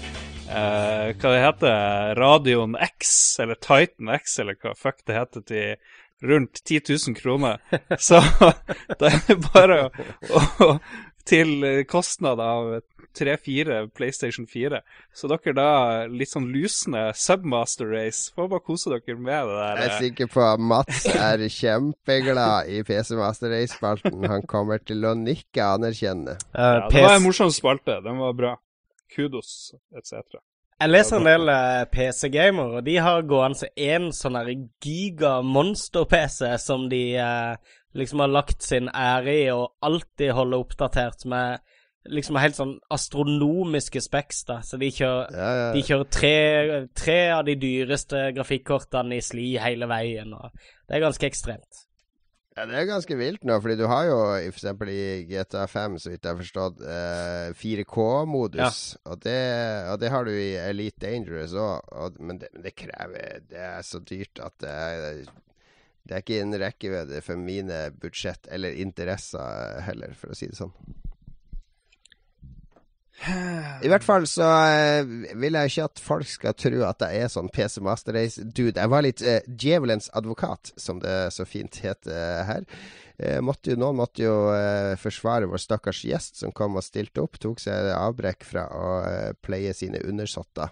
eh, 0.46 1.12
hva 1.12 1.32
det 1.34 1.44
heter, 1.44 2.16
Radion 2.16 2.76
X, 2.88 3.10
eller 3.42 3.58
Titan 3.60 4.14
X, 4.16 4.38
eller 4.40 4.56
hva 4.62 4.76
fuck 4.78 5.02
det 5.04 5.18
heter, 5.18 5.44
til 5.44 5.96
rundt 6.22 6.64
10 6.64 6.80
000 7.08 7.16
kroner. 7.16 7.60
Så 7.98 8.20
da 9.00 9.12
er 9.12 9.22
det 9.28 9.40
bare 9.52 9.80
å, 9.86 10.42
å 10.66 10.70
til 11.26 11.82
kostnad 11.90 12.38
av 12.38 12.76
tre-fire 13.16 13.88
PlayStation 13.88 14.46
4. 14.46 14.80
Så 15.14 15.28
dere 15.30 15.54
da, 15.56 15.70
litt 16.10 16.30
sånn 16.30 16.48
lusne 16.52 17.08
Submaster 17.16 17.88
Race, 17.90 18.32
får 18.36 18.50
bare 18.52 18.66
kose 18.66 18.92
dere 18.92 19.16
med 19.18 19.48
det 19.48 19.56
der. 19.56 19.80
Jeg 19.80 19.90
er 19.90 20.04
sikker 20.04 20.30
på 20.32 20.44
at 20.44 20.62
Mats 20.72 21.06
er 21.12 21.46
kjempeglad 21.60 22.70
i 22.72 22.82
PC 22.86 23.16
Master 23.18 23.52
Race-spalten. 23.54 24.26
Han 24.30 24.44
kommer 24.48 24.82
til 24.82 25.06
å 25.08 25.16
nikke 25.18 25.70
anerkjennende. 25.76 26.36
Uh, 26.52 26.60
ja, 26.62 26.90
det 26.92 27.06
var 27.08 27.16
en 27.18 27.26
morsom 27.26 27.54
spalte. 27.54 28.00
Den 28.04 28.20
var 28.22 28.36
bra. 28.36 28.54
Kudos, 29.16 29.72
etc. 29.96 30.38
Jeg 30.76 30.92
leser 30.92 31.16
en 31.16 31.24
del 31.24 31.48
uh, 31.48 31.86
PC-gamer, 31.88 32.74
og 32.78 32.84
de 32.84 32.98
har 33.00 33.24
gående 33.28 33.70
én 33.80 34.10
sånn 34.12 34.36
giga-monster-PC 34.84 36.50
som 36.60 36.84
de 36.90 37.00
eh, 37.16 37.78
liksom 37.96 38.20
har 38.20 38.28
lagt 38.28 38.66
sin 38.66 38.90
ære 38.92 39.36
i 39.38 39.46
og 39.54 39.72
alltid 39.88 40.34
holder 40.36 40.66
oppdatert 40.66 41.24
med 41.32 41.64
liksom 42.12 42.36
helt 42.38 42.58
sånn 42.58 42.76
astronomiske 42.92 44.02
speks, 44.04 44.44
da. 44.50 44.60
Så 44.60 44.76
de 44.80 44.92
kjører, 44.92 45.32
ja, 45.32 45.50
ja. 45.60 45.72
De 45.74 45.84
kjører 45.88 46.12
tre, 46.12 46.36
tre, 46.92 47.18
av 47.38 47.46
de 47.48 47.56
dyreste 47.60 48.28
grafikkortene 48.36 49.16
i 49.16 49.24
sli 49.24 49.54
hele 49.62 49.88
veien, 49.90 50.36
og 50.36 50.52
det 50.52 50.98
er 50.98 51.06
ganske 51.08 51.28
ekstremt. 51.28 51.85
Ja, 52.56 52.64
Det 52.64 52.76
er 52.78 52.86
ganske 52.88 53.16
vilt 53.20 53.42
nå, 53.44 53.58
fordi 53.60 53.74
du 53.76 53.84
har 53.90 54.06
jo 54.08 54.18
f.eks. 54.48 54.64
i 54.88 55.00
GTA 55.28 55.66
5, 55.68 55.98
så 56.00 56.12
vidt 56.12 56.24
jeg 56.24 56.32
har 56.32 56.38
forstått, 56.40 56.78
eh, 56.88 57.48
4K-modus. 57.52 58.78
Ja. 58.96 59.00
Og, 59.12 59.26
og, 59.92 59.98
det 60.00 60.12
har 60.14 60.24
du 60.24 60.32
i 60.32 60.54
Elite 60.62 61.04
Dangerous 61.04 61.52
òg, 61.52 62.16
men 62.16 62.40
det, 62.40 62.48
det, 62.56 62.72
krever 62.80 63.42
Det 63.50 63.60
er 63.60 63.84
så 63.84 64.00
dyrt 64.00 64.40
at 64.40 64.56
det 64.64 64.72
er, 64.72 65.20
det 66.08 66.16
er 66.16 66.24
ikke 66.24 66.40
en 66.40 66.56
rekkevidde 66.62 67.20
for 67.26 67.36
mine 67.36 67.90
budsjett 68.00 68.48
eller 68.48 68.80
interesser 68.80 69.82
heller, 69.84 70.16
for 70.16 70.32
å 70.32 70.38
si 70.38 70.48
det 70.48 70.56
sånn. 70.56 70.72
I 73.24 73.88
hvert 73.88 74.04
fall 74.04 74.26
så 74.28 74.44
uh, 74.44 75.14
vil 75.40 75.56
jeg 75.56 75.72
ikke 75.72 75.86
at 75.88 76.02
folk 76.04 76.28
skal 76.28 76.56
tro 76.58 76.82
at 76.86 77.02
jeg 77.06 77.24
er 77.24 77.32
sånn 77.32 77.48
PC 77.52 77.80
Master 77.84 78.16
Race-dude. 78.16 78.76
Jeg 78.76 78.92
var 78.92 79.06
litt 79.06 79.24
uh, 79.24 79.40
djevelens 79.48 80.10
advokat, 80.16 80.74
som 80.80 81.00
det 81.02 81.16
så 81.34 81.46
fint 81.48 81.80
heter 81.82 82.12
uh, 82.12 82.44
her. 82.50 82.68
Måtte 83.40 83.72
jo, 83.72 83.78
noen 83.80 83.96
måtte 83.96 84.20
jo 84.26 84.32
forsvare 85.00 85.46
vår 85.48 85.62
stakkars 85.62 86.02
gjest 86.04 86.42
som 86.42 86.50
kom 86.52 86.74
og 86.76 86.84
stilte 86.84 87.22
opp. 87.22 87.38
Tok 87.40 87.62
seg 87.64 87.88
avbrekk 87.96 88.44
fra 88.44 88.66
å 88.68 88.90
pleie 89.40 89.72
sine 89.72 90.02
undersåtter 90.04 90.68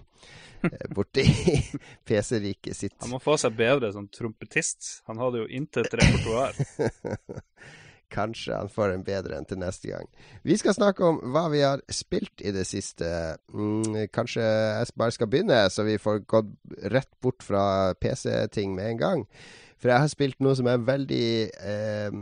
borti 0.92 1.24
PC-riket 2.04 2.76
sitt. 2.76 2.98
Han 3.00 3.14
må 3.14 3.22
få 3.24 3.38
seg 3.40 3.56
bedre 3.56 3.88
som 3.96 4.10
trompetist. 4.12 4.90
Han 5.08 5.24
hadde 5.24 5.40
jo 5.40 5.48
intet 5.56 5.88
repertoar. 5.96 6.52
Kanskje 8.14 8.54
han 8.54 8.70
får 8.70 8.94
en 8.94 9.04
bedre 9.06 9.38
enn 9.38 9.48
til 9.48 9.58
neste 9.58 9.90
gang. 9.90 10.06
Vi 10.46 10.56
skal 10.60 10.76
snakke 10.76 11.04
om 11.06 11.18
hva 11.34 11.48
vi 11.52 11.64
har 11.64 11.82
spilt 11.92 12.44
i 12.44 12.52
det 12.54 12.66
siste. 12.68 13.08
Mm, 13.50 14.06
kanskje 14.14 14.44
jeg 14.44 14.94
bare 15.00 15.16
skal 15.16 15.30
begynne, 15.32 15.64
så 15.70 15.86
vi 15.86 15.98
får 15.98 16.22
gått 16.30 16.52
rett 16.94 17.10
bort 17.24 17.42
fra 17.42 17.94
PC-ting 17.98 18.76
med 18.78 18.94
en 18.94 19.02
gang. 19.02 19.26
For 19.82 19.90
jeg 19.92 20.00
har 20.00 20.12
spilt 20.12 20.38
noe 20.40 20.56
som 20.56 20.68
er 20.70 20.80
veldig 20.80 21.26
eh, 21.52 22.14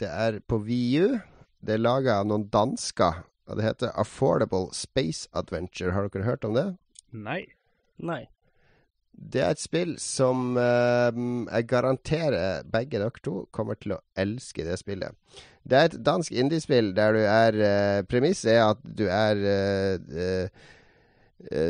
Det 0.00 0.08
er 0.08 0.38
på 0.48 0.62
VU. 0.64 1.18
Det 1.60 1.74
er 1.74 1.82
laga 1.82 2.20
av 2.22 2.30
noen 2.30 2.46
dansker. 2.52 3.24
Og 3.48 3.58
det 3.58 3.66
heter 3.66 3.92
Affordable 3.98 4.70
Space 4.76 5.28
Adventure. 5.36 5.92
Har 5.92 6.08
dere 6.08 6.28
hørt 6.28 6.46
om 6.48 6.54
det? 6.56 6.66
Nei. 7.12 7.42
Nei. 7.98 8.26
Det 9.18 9.42
er 9.42 9.52
et 9.52 9.60
spill 9.60 9.96
som 10.00 10.54
uh, 10.56 11.10
jeg 11.10 11.68
garanterer 11.68 12.64
begge 12.70 13.00
dere 13.00 13.22
to 13.24 13.42
kommer 13.54 13.78
til 13.80 13.96
å 13.96 14.02
elske 14.18 14.64
det 14.66 14.78
spillet. 14.80 15.14
Det 15.68 15.76
er 15.76 15.90
et 15.90 16.00
dansk 16.06 16.32
indiespill 16.32 16.94
der 16.96 17.16
du 17.16 17.22
er 17.26 17.58
uh, 17.60 18.00
Premisset 18.08 18.54
er 18.54 18.64
at 18.70 18.82
du 18.82 19.06
er 19.10 19.42
uh, 19.44 20.66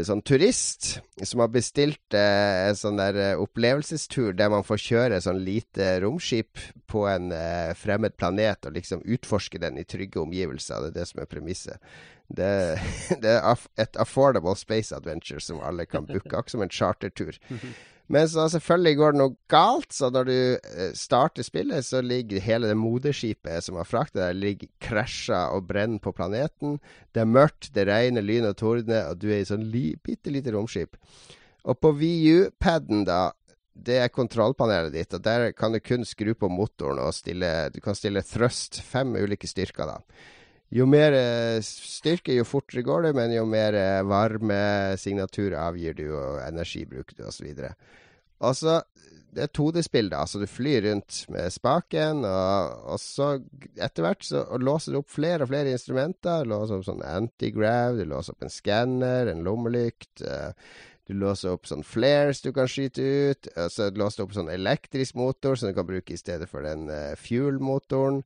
sånn 0.06 0.22
turist 0.24 0.94
som 1.28 1.42
har 1.42 1.50
bestilt 1.52 2.14
en 2.16 2.76
sånn 2.78 2.96
der 2.96 3.36
opplevelsestur 3.36 4.32
der 4.32 4.48
man 4.48 4.64
får 4.64 4.80
kjøre 4.80 5.18
sånn 5.20 5.42
lite 5.44 5.90
romskip 6.00 6.56
på 6.88 7.02
en 7.10 7.28
fremmed 7.76 8.16
planet 8.16 8.64
og 8.64 8.78
liksom 8.78 9.04
utforske 9.04 9.60
den 9.60 9.76
i 9.76 9.84
trygge 9.84 10.22
omgivelser. 10.22 10.86
Det 10.86 10.94
er 10.94 10.96
det 11.02 11.06
som 11.10 11.20
er 11.20 11.28
premisset. 11.28 11.84
Det, 12.28 12.80
det, 13.22 13.36
er 13.38 13.68
et 13.80 13.96
affordable 13.96 14.56
space 14.56 14.94
adventure 14.94 15.40
som 15.40 15.62
alle 15.64 15.86
kan 15.88 16.06
booke, 16.06 16.28
akkurat 16.32 16.56
som 16.56 16.64
en 16.64 16.74
chartertur. 16.74 17.38
Men 18.08 18.28
så 18.28 18.46
selvfølgelig 18.48 18.96
går 18.96 19.12
det 19.12 19.20
noe 19.20 19.34
galt, 19.52 19.90
så 19.92 20.08
når 20.08 20.28
du 20.28 20.36
eh, 20.56 20.92
starter 20.96 21.44
spillet, 21.44 21.84
så 21.84 22.00
ligger 22.00 22.40
hele 22.40 22.70
det 22.70 22.78
moderskipet 22.80 23.66
som 23.66 23.76
har 23.76 23.88
frakta 23.88 24.22
deg, 24.22 24.38
ligger 24.40 24.70
krasja 24.80 25.42
og 25.52 25.66
brenner 25.68 26.00
på 26.00 26.14
planeten. 26.16 26.78
Det 27.12 27.20
er 27.20 27.28
mørkt, 27.28 27.68
det 27.76 27.84
regner, 27.90 28.24
lyn 28.24 28.48
og 28.48 28.56
tordner, 28.56 29.10
og 29.10 29.20
du 29.20 29.28
er 29.28 29.42
i 29.42 29.48
sånn 29.48 29.66
li, 29.68 29.90
bitte 30.00 30.32
lite 30.32 30.56
romskip. 30.56 30.96
Og 31.68 31.76
på 31.84 31.92
VU-paden, 32.00 33.04
da, 33.04 33.26
det 33.76 34.00
er 34.00 34.14
kontrollpanelet 34.14 34.96
ditt, 34.96 35.12
og 35.12 35.28
der 35.28 35.50
kan 35.52 35.76
du 35.76 35.80
kun 35.84 36.08
skru 36.08 36.32
på 36.32 36.48
motoren 36.48 37.02
og 37.04 37.12
stille 37.12 37.68
Du 37.74 37.82
kan 37.84 37.96
stille 37.98 38.24
thrust, 38.24 38.80
fem 38.88 39.12
ulike 39.20 39.50
styrker, 39.50 39.84
da. 39.84 40.00
Jo 40.74 40.84
mer 40.84 41.14
eh, 41.16 41.58
styrke, 41.64 42.34
jo 42.36 42.44
fortere 42.44 42.84
går 42.84 43.08
det, 43.08 43.14
men 43.16 43.32
jo 43.32 43.46
mer 43.48 43.76
varme 44.04 44.96
signatur 45.00 45.56
avgir 45.56 45.96
du, 45.96 46.10
og 46.12 46.42
energi 46.44 46.84
bruker 46.88 47.16
du, 47.16 47.24
osv. 47.30 47.48
Og 48.38 48.56
så 48.56 48.82
Det 49.28 49.42
er 49.44 49.50
2D-spill, 49.52 50.06
da, 50.08 50.22
så 50.24 50.40
du 50.40 50.46
flyr 50.48 50.86
rundt 50.86 51.18
med 51.28 51.52
spaken, 51.52 52.22
og, 52.24 52.84
og 52.94 52.98
så 52.98 53.26
etter 53.76 54.06
hvert 54.06 54.24
så 54.24 54.40
låser 54.56 54.94
du 54.94 55.02
opp 55.02 55.10
flere 55.12 55.44
og 55.44 55.50
flere 55.50 55.74
instrumenter. 55.76 56.46
Du 56.46 56.54
låser 56.54 56.78
opp 56.78 56.86
sånn 56.86 57.04
antigrav, 57.04 58.00
du 58.00 58.08
låser 58.08 58.32
opp 58.32 58.46
en 58.46 58.54
skanner, 58.54 59.28
en 59.28 59.44
lommelykt. 59.44 60.24
Uh, 60.24 60.56
du 61.08 61.12
låser 61.20 61.52
opp 61.52 61.68
sånn 61.68 61.84
flares 61.84 62.40
du 62.44 62.50
kan 62.56 62.68
skyte 62.72 63.04
ut. 63.04 63.50
Og 63.52 63.70
så 63.72 63.90
låser 63.92 64.22
du 64.22 64.24
opp 64.26 64.34
sånn 64.40 64.50
elektrisk 64.52 65.20
motor 65.20 65.60
som 65.60 65.70
du 65.70 65.76
kan 65.76 65.88
bruke 65.88 66.16
i 66.16 66.20
stedet 66.20 66.48
for 66.48 66.64
den 66.64 66.88
fuel-motoren. 67.20 68.24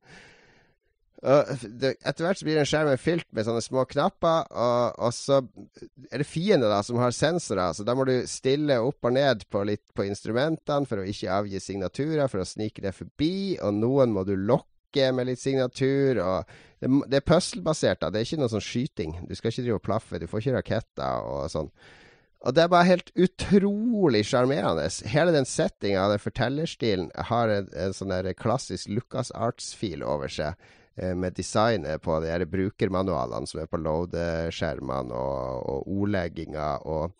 Etter 1.23 2.25
hvert 2.25 2.39
så 2.39 2.45
blir 2.45 2.57
den 2.59 2.67
skjermen 2.67 2.99
fylt 2.99 3.29
med 3.31 3.45
sånne 3.47 3.63
små 3.63 3.85
knapper, 3.87 4.49
og, 4.51 4.97
og 5.07 5.13
så 5.15 5.39
er 6.09 6.19
det 6.19 6.27
fiender 6.27 6.67
da 6.67 6.81
som 6.83 6.99
har 6.99 7.15
sensorer. 7.15 7.71
Så 7.77 7.85
da 7.87 7.95
må 7.95 8.03
du 8.09 8.15
stille 8.27 8.81
opp 8.83 9.07
og 9.07 9.15
ned 9.15 9.45
på, 9.51 9.63
litt, 9.69 9.85
på 9.95 10.03
instrumentene 10.09 10.89
for 10.89 10.99
å 10.99 11.07
ikke 11.07 11.31
avgi 11.31 11.63
signaturer, 11.63 12.27
for 12.31 12.43
å 12.43 12.47
snike 12.47 12.83
det 12.83 12.95
forbi. 12.97 13.55
Og 13.63 13.79
noen 13.79 14.11
må 14.15 14.25
du 14.27 14.35
lokke 14.35 15.09
med 15.15 15.31
litt 15.31 15.41
signatur. 15.41 16.19
og 16.19 16.53
Det, 16.83 16.91
det 17.07 17.21
er 17.21 17.27
puzzle-basert. 17.31 18.03
Det 18.03 18.19
er 18.19 18.27
ikke 18.27 18.43
noe 18.43 18.51
sånn 18.51 18.67
skyting. 18.67 19.17
Du 19.29 19.35
skal 19.39 19.53
ikke 19.53 19.63
drive 19.63 19.79
og 19.79 19.87
plaffe. 19.87 20.19
Du 20.19 20.27
får 20.27 20.43
ikke 20.43 20.57
raketter 20.59 21.31
og 21.31 21.47
sånn. 21.55 21.71
Og 22.43 22.51
det 22.51 22.65
er 22.65 22.71
bare 22.73 22.89
helt 22.89 23.13
utrolig 23.15 24.25
sjarmerende. 24.27 24.89
Hele 25.07 25.31
den 25.31 25.47
settinga, 25.47 26.09
den 26.11 26.19
fortellerstilen, 26.19 27.11
har 27.31 27.47
en, 27.47 27.69
en 27.71 27.95
sånn 27.95 28.11
klassisk 28.35 28.91
Lucas 28.91 29.31
Arts-fil 29.31 30.03
over 30.03 30.27
seg. 30.27 30.59
Eh, 30.95 31.15
med 31.15 31.33
designet 31.33 32.01
på 32.01 32.19
de 32.21 32.29
her 32.29 32.43
brukermanualene 32.45 33.49
som 33.49 33.63
er 33.63 33.69
på 33.69 33.79
loadeskjermene, 33.81 35.15
og, 35.17 35.63
og 35.65 35.87
ordlegginga 35.89 36.67
og, 36.85 37.15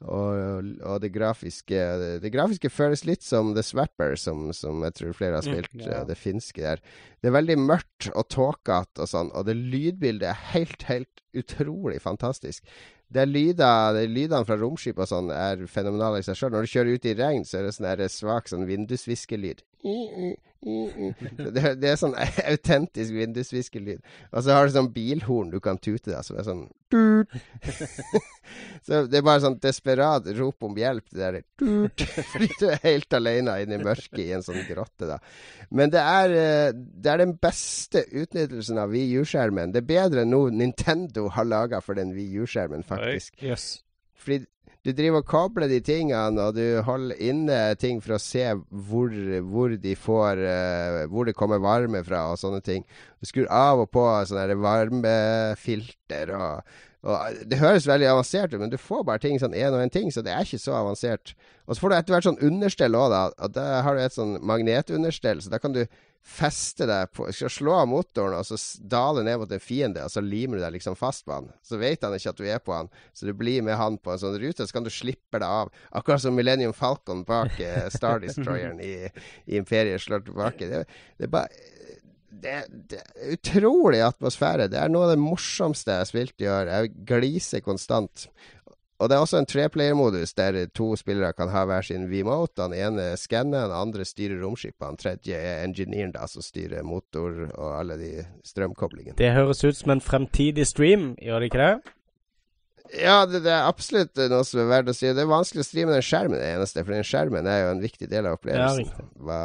og, 0.00 0.68
og, 0.78 0.94
det 1.02 1.10
grafiske 1.12 1.80
Det 2.22 2.30
grafiske 2.32 2.70
føles 2.70 3.02
litt 3.04 3.26
som 3.26 3.50
The 3.56 3.64
Swapper, 3.66 4.14
som, 4.14 4.52
som 4.54 4.84
jeg 4.86 4.94
tror 5.00 5.16
flere 5.18 5.40
har 5.40 5.42
mm, 5.42 5.50
spilt, 5.50 5.74
mm, 5.74 5.82
yeah. 5.88 6.04
det 6.06 6.16
finske 6.20 6.62
der. 6.62 6.84
Det 7.18 7.32
er 7.32 7.34
veldig 7.34 7.58
mørkt 7.58 8.12
og 8.14 8.28
tåkete 8.30 9.02
og 9.02 9.10
sånn, 9.10 9.34
og 9.34 9.48
det 9.50 9.58
lydbildet 9.58 10.30
er 10.30 10.46
helt, 10.54 10.86
helt 10.86 11.24
utrolig 11.34 11.98
fantastisk. 12.04 12.62
Det 13.10 13.24
er 13.24 13.26
lyder, 13.26 13.98
er 13.98 14.06
lydene 14.06 14.46
fra 14.46 14.54
romskip 14.54 15.02
og 15.02 15.10
sånn 15.10 15.32
er 15.34 15.66
fenomenale 15.66 16.22
i 16.22 16.28
seg 16.28 16.38
sjøl. 16.38 16.54
Når 16.54 16.62
du 16.62 16.72
kjører 16.76 16.94
ut 16.94 17.10
i 17.10 17.16
regn, 17.18 17.42
så 17.42 17.58
er 17.58 17.66
det 17.66 17.74
sånn 17.74 18.06
svak 18.14 18.46
sånn 18.52 18.70
vindusviskelyd. 18.70 19.66
Det, 20.60 21.62
det, 21.80 21.88
er 21.88 21.96
sånn 21.96 22.12
autentisk 22.52 23.14
vindusviskelyd. 23.16 24.02
Og 24.34 24.44
så 24.44 24.52
har 24.52 24.68
du 24.68 24.74
sånn 24.74 24.90
bilhorn 24.92 25.52
du 25.52 25.56
kan 25.64 25.80
tute, 25.80 26.10
da, 26.12 26.20
som 26.26 26.36
er 26.40 26.44
sånn 26.46 26.68
Så 28.86 29.04
det 29.06 29.20
er 29.20 29.24
bare 29.24 29.40
sånn 29.44 29.60
desperat 29.62 30.26
rop 30.36 30.66
om 30.66 30.74
hjelp, 30.76 31.06
det 31.14 31.20
der 31.22 31.38
Fordi 32.32 32.48
du 32.58 32.66
er 32.66 32.80
helt 32.82 33.16
alene 33.16 33.56
inne 33.62 33.78
i 33.78 33.84
mørket 33.84 34.20
i 34.24 34.32
en 34.36 34.44
sånn 34.44 34.64
grotte, 34.68 35.08
da. 35.08 35.20
Men 35.70 35.92
det 35.94 36.02
er, 36.02 36.36
eh, 36.36 36.72
det 36.74 37.12
er 37.12 37.22
den 37.22 37.36
beste 37.40 38.04
utnyttelsen 38.10 38.80
av 38.82 38.92
VU-skjermen. 38.92 39.72
Det 39.72 39.84
er 39.84 39.92
bedre 39.92 40.26
enn 40.26 40.34
noe 40.34 40.52
Nintendo 40.52 41.28
har 41.32 41.48
laga 41.48 41.80
for 41.84 41.96
den 41.96 42.12
VU-skjermen, 42.16 42.84
faktisk. 42.86 43.38
Yes. 43.40 43.70
Fordi 44.20 44.42
du 44.86 44.92
driver 44.96 45.20
og 45.20 45.28
kobler 45.28 45.68
de 45.68 45.80
tingene, 45.84 46.40
og 46.40 46.56
du 46.56 46.80
holder 46.86 47.18
inne 47.20 47.58
ting 47.80 47.98
for 48.00 48.16
å 48.16 48.22
se 48.22 48.46
hvor, 48.88 49.12
hvor 49.52 49.74
de 49.76 49.96
får 49.96 50.40
uh, 50.40 51.00
Hvor 51.12 51.28
det 51.28 51.36
kommer 51.36 51.60
varme 51.60 52.00
fra, 52.06 52.30
og 52.32 52.40
sånne 52.40 52.62
ting. 52.64 52.86
Du 53.20 53.28
skrur 53.28 53.50
av 53.52 53.82
og 53.84 53.90
på 53.92 54.06
sånne 54.30 54.56
varmefilter 54.60 56.32
og 56.38 56.78
Og 57.00 57.44
Det 57.48 57.56
høres 57.60 57.88
veldig 57.88 58.08
avansert 58.10 58.52
ut, 58.52 58.60
men 58.60 58.72
du 58.72 58.76
får 58.76 59.04
bare 59.08 59.22
ting 59.22 59.38
sånn 59.40 59.56
én 59.56 59.72
og 59.72 59.80
én 59.80 59.92
ting, 59.92 60.10
så 60.12 60.20
det 60.24 60.34
er 60.34 60.44
ikke 60.44 60.60
så 60.60 60.74
avansert. 60.76 61.32
Og 61.64 61.72
så 61.72 61.80
får 61.80 61.90
du 61.90 61.96
etter 61.96 62.12
hvert 62.12 62.26
sånn 62.28 62.42
understell 62.44 62.96
òg, 62.98 63.06
da. 63.12 63.20
Og 63.40 63.54
da 63.56 63.64
har 63.86 63.96
du 63.96 64.02
et 64.02 64.16
sånn 64.16 64.34
magnetunderstell, 64.44 65.40
så 65.40 65.52
da 65.52 65.60
kan 65.62 65.72
du 65.72 65.86
feste 66.20 66.86
deg 66.88 67.10
på 67.16 67.26
Skal 67.32 67.52
slå 67.52 67.74
av 67.80 67.88
motoren 67.90 68.36
og 68.38 68.46
så 68.46 68.58
dale 68.92 69.24
ned 69.26 69.40
mot 69.40 69.52
en 69.52 69.62
fiende, 69.62 70.04
og 70.04 70.12
så 70.12 70.22
limer 70.24 70.58
du 70.58 70.64
deg 70.64 70.76
liksom 70.76 70.96
fast 70.98 71.24
på 71.26 71.34
han. 71.38 71.50
Så 71.66 71.80
vet 71.80 72.04
han 72.04 72.14
ikke 72.16 72.34
at 72.34 72.40
du 72.40 72.46
er 72.46 72.62
på 72.62 72.76
han, 72.76 72.90
så 73.16 73.28
du 73.28 73.34
blir 73.36 73.64
med 73.66 73.78
han 73.80 73.98
på 73.98 74.12
en 74.12 74.22
sånn 74.22 74.38
rute, 74.40 74.66
så 74.66 74.76
kan 74.76 74.86
du 74.86 74.92
slippe 74.94 75.40
deg 75.40 75.48
av. 75.48 75.72
Akkurat 75.96 76.22
som 76.22 76.36
Millennium 76.36 76.76
Falcon 76.76 77.24
bak 77.28 77.58
eh, 77.64 77.88
Star 77.92 78.22
Destroyeren 78.22 78.80
i, 78.84 78.94
i 79.46 79.60
Imperiet 79.60 80.02
slår 80.04 80.26
tilbake. 80.28 80.68
Det, 80.70 80.84
det 81.18 81.28
er 81.28 81.34
bare 81.34 81.78
det, 82.30 82.56
det, 82.90 83.00
er 83.00 83.34
utrolig 83.34 84.00
atmosfære. 84.04 84.68
Det 84.72 84.78
er 84.80 84.92
noe 84.92 85.08
av 85.08 85.14
det 85.14 85.22
morsomste 85.22 85.92
jeg 85.92 86.04
har 86.04 86.08
spilt 86.08 86.44
i 86.44 86.48
år. 86.50 86.70
Jeg 86.70 86.92
gliser 87.08 87.64
konstant. 87.64 88.28
Og 89.00 89.08
det 89.08 89.16
er 89.16 89.22
også 89.24 89.38
en 89.40 89.48
treplayer-modus 89.48 90.34
der 90.36 90.58
to 90.76 90.90
spillere 91.00 91.32
kan 91.32 91.48
ha 91.48 91.62
hver 91.64 91.86
sin 91.86 92.04
V-mote. 92.10 92.58
Den 92.60 92.74
ene 92.76 93.06
skanner, 93.16 93.70
den 93.70 93.76
andre 93.78 94.04
styrer 94.04 94.42
romskipet. 94.42 94.82
Den 94.84 95.00
tredje 95.00 95.38
er 95.38 95.62
engineeren, 95.64 96.12
da, 96.12 96.26
som 96.28 96.44
styrer 96.44 96.84
motor 96.84 97.46
og 97.54 97.70
alle 97.78 97.96
de 97.96 98.10
strømkoblingene. 98.44 99.16
Det 99.16 99.32
høres 99.32 99.64
ut 99.64 99.78
som 99.78 99.94
en 99.96 100.04
fremtidig 100.04 100.68
stream, 100.68 101.14
gjør 101.16 101.40
det 101.40 101.48
ikke 101.48 101.62
det? 101.62 101.94
Ja, 102.98 103.22
det, 103.24 103.44
det, 103.44 103.52
er 103.54 103.68
absolutt 103.70 104.18
noe 104.30 104.44
som 104.44 104.60
er 104.64 104.68
verdt 104.68 104.90
å 104.90 104.96
si. 104.98 105.08
Det 105.14 105.22
er 105.22 105.30
vanskelig 105.30 105.62
å 105.62 105.68
streame 105.68 105.94
den 105.94 106.04
skjermen, 106.04 106.36
det 106.36 106.52
eneste. 106.56 106.84
For 106.84 106.96
den 106.96 107.06
skjermen 107.06 107.48
er 107.48 107.62
jo 107.62 107.72
en 107.72 107.82
viktig 107.84 108.10
del 108.10 108.28
av 108.28 108.36
opplevelsen. 108.36 108.90
Ja, 109.30 109.40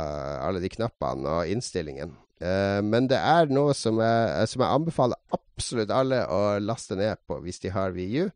alle 0.48 0.64
de 0.64 0.72
knappene 0.74 1.38
og 1.38 1.54
innstillingen. 1.54 2.16
Uh, 2.44 2.82
men 2.84 3.08
det 3.08 3.22
er 3.22 3.48
noe 3.54 3.72
som 3.78 4.02
jeg, 4.04 4.52
som 4.52 4.66
jeg, 4.66 4.82
anbefaler 4.82 5.38
absolutt 5.38 5.94
alle 5.94 6.26
å 6.28 6.58
laste 6.60 6.98
ned 7.00 7.22
på 7.30 7.40
hvis 7.46 7.62
de 7.64 7.72
har 7.72 7.96
VU. 7.96 8.28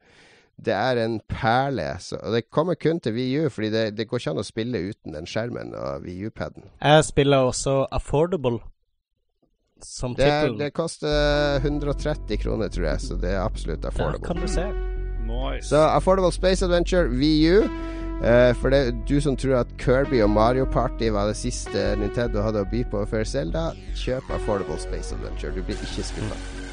Det 0.65 0.73
er 0.75 0.99
en 1.03 1.19
perle. 1.29 1.91
Så, 2.03 2.17
og 2.19 2.33
det 2.35 2.49
kommer 2.51 2.75
kun 2.75 2.99
til 2.99 3.15
VU, 3.15 3.49
fordi 3.49 3.69
det, 3.73 3.85
det 3.97 4.07
går 4.09 4.21
ikke 4.21 4.33
an 4.33 4.41
å 4.41 4.47
spille 4.47 4.81
uten 4.89 5.15
den 5.15 5.29
skjermen 5.29 5.71
og 5.77 6.03
VU-paden. 6.05 6.67
Jeg 6.81 7.05
spiller 7.07 7.47
også 7.49 7.85
Affordable 7.95 8.59
som 9.83 10.15
tittel. 10.15 10.57
Det, 10.57 10.65
det 10.65 10.73
koster 10.73 11.55
130 11.63 12.37
kroner, 12.37 12.67
tror 12.67 12.85
jeg, 12.85 13.01
så 13.01 13.15
det 13.15 13.31
er 13.31 13.41
absolutt 13.43 13.85
affordable. 13.85 14.19
Der 14.19 14.27
kan 14.27 14.41
du 14.41 14.47
se. 14.47 14.67
Nice. 15.29 15.69
Så 15.69 15.77
Affordable 15.77 16.31
Space 16.31 16.65
Adventure 16.65 17.07
VU. 17.07 17.63
Uh, 18.19 18.51
for 18.59 18.69
det, 18.69 18.95
du 19.07 19.21
som 19.21 19.37
tror 19.39 19.61
at 19.61 19.67
Kirby 19.79 20.21
og 20.21 20.29
Mario 20.29 20.65
Party 20.65 21.07
var 21.09 21.29
det 21.31 21.37
siste 21.39 21.93
Nintendo 21.95 22.43
hadde 22.43 22.65
å 22.65 22.67
by 22.67 22.83
på 22.91 23.05
før 23.07 23.23
Selda, 23.23 23.69
kjøp 23.95 24.33
Affordable 24.35 24.79
Space 24.81 25.15
Adventure. 25.15 25.55
Du 25.55 25.63
blir 25.63 25.79
ikke 25.79 26.03
skuffa. 26.03 26.68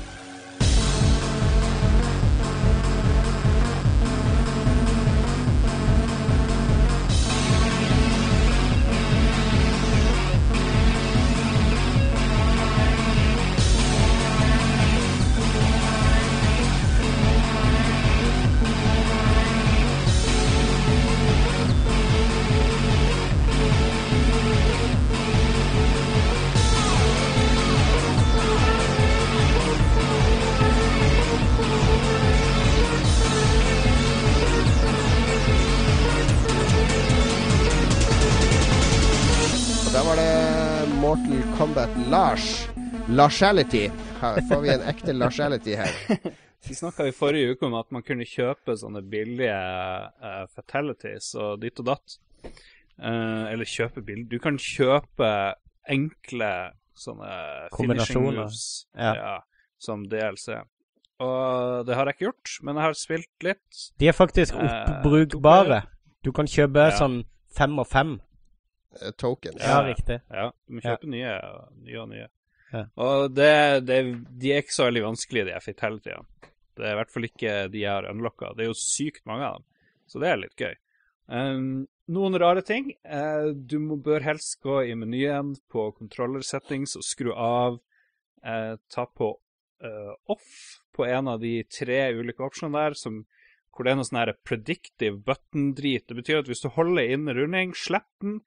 Lars. 43.16 43.40
Her 43.40 44.40
Får 44.48 44.60
vi 44.60 44.68
en 44.74 44.82
ekte 44.90 45.12
Larsality 45.12 45.76
her? 45.76 45.92
Vi 46.68 46.74
snakka 46.74 47.06
i 47.06 47.12
forrige 47.14 47.54
uke 47.54 47.66
om 47.68 47.74
at 47.78 47.92
man 47.94 48.02
kunne 48.02 48.26
kjøpe 48.26 48.74
sånne 48.76 49.00
billige 49.06 49.54
uh, 49.54 50.46
fatalities 50.50 51.30
og 51.38 51.60
ditt 51.62 51.78
og 51.80 51.86
datt. 51.92 52.16
Uh, 52.98 53.46
eller 53.52 53.68
kjøpe 53.68 54.02
bilder. 54.02 54.26
Du 54.32 54.42
kan 54.42 54.58
kjøpe 54.58 55.30
enkle 55.88 56.50
sånne 56.96 57.30
finishing 57.76 58.24
moves 58.24 58.62
ja. 58.96 59.12
Ja, 59.14 59.34
som 59.78 60.04
DLC. 60.10 60.58
Og 61.22 61.86
det 61.86 61.96
har 61.96 62.10
jeg 62.10 62.18
ikke 62.18 62.28
gjort, 62.28 62.54
men 62.66 62.76
jeg 62.76 62.88
har 62.88 62.98
spilt 62.98 63.46
litt. 63.46 63.82
De 64.00 64.10
er 64.10 64.16
faktisk 64.16 64.56
eh, 64.58 64.66
oppbrukbare. 64.66 65.84
Du 66.26 66.32
kan 66.36 66.50
kjøpe 66.50 66.90
ja. 66.90 66.96
sånn 66.98 67.22
fem 67.56 67.78
og 67.80 67.86
fem 67.88 68.16
tokens. 69.20 69.62
Ja, 69.62 69.80
riktig. 69.86 70.18
Ja, 70.28 70.50
du 70.66 70.76
må 70.76 70.84
kjøpe 70.84 71.08
nye, 71.12 71.36
nye 71.86 72.02
og 72.02 72.10
nye. 72.12 72.26
Og 72.74 73.30
det, 73.34 73.86
det, 73.86 74.00
de 74.40 74.52
er 74.52 74.64
ikke 74.64 74.74
så 74.74 74.88
veldig 74.88 75.04
vanskelige, 75.04 75.48
de 75.48 75.60
fatalityene. 75.62 76.50
Det 76.76 76.84
er 76.84 76.92
i 76.92 76.98
hvert 76.98 77.12
fall 77.12 77.28
ikke 77.28 77.52
de 77.72 77.84
jeg 77.84 77.92
har 77.92 78.08
unlocka. 78.10 78.52
Det 78.56 78.66
er 78.66 78.70
jo 78.70 78.78
sykt 78.78 79.24
mange 79.28 79.46
av 79.48 79.60
dem, 79.60 79.68
så 80.10 80.20
det 80.20 80.28
er 80.30 80.40
litt 80.42 80.60
gøy. 80.60 80.74
Um, 81.26 81.86
noen 82.12 82.38
rare 82.38 82.62
ting. 82.66 82.92
Uh, 83.06 83.54
du 83.56 83.78
må, 83.82 83.96
bør 83.96 84.26
helst 84.26 84.58
gå 84.64 84.82
i 84.86 84.96
menyen 84.98 85.54
på 85.72 85.88
controller 85.96 86.44
settings 86.46 86.96
og 86.98 87.06
skru 87.06 87.32
av. 87.32 87.80
Uh, 88.46 88.76
ta 88.92 89.06
på 89.08 89.32
uh, 89.82 90.12
off 90.30 90.82
på 90.96 91.06
en 91.08 91.32
av 91.32 91.40
de 91.42 91.58
tre 91.72 92.12
ulike 92.16 92.44
optionene 92.44 92.84
der, 92.86 92.98
som, 92.98 93.24
hvor 93.72 93.86
det 93.86 93.94
er 93.94 93.98
noe 93.98 94.08
sånn 94.08 94.36
predictive 94.46 95.18
button-drit. 95.24 96.06
Det 96.08 96.18
betyr 96.20 96.42
at 96.42 96.52
hvis 96.52 96.64
du 96.64 96.70
holder 96.76 97.16
inn 97.16 97.28
runding, 97.28 97.74
slipper 97.76 98.24
den, 98.24 98.38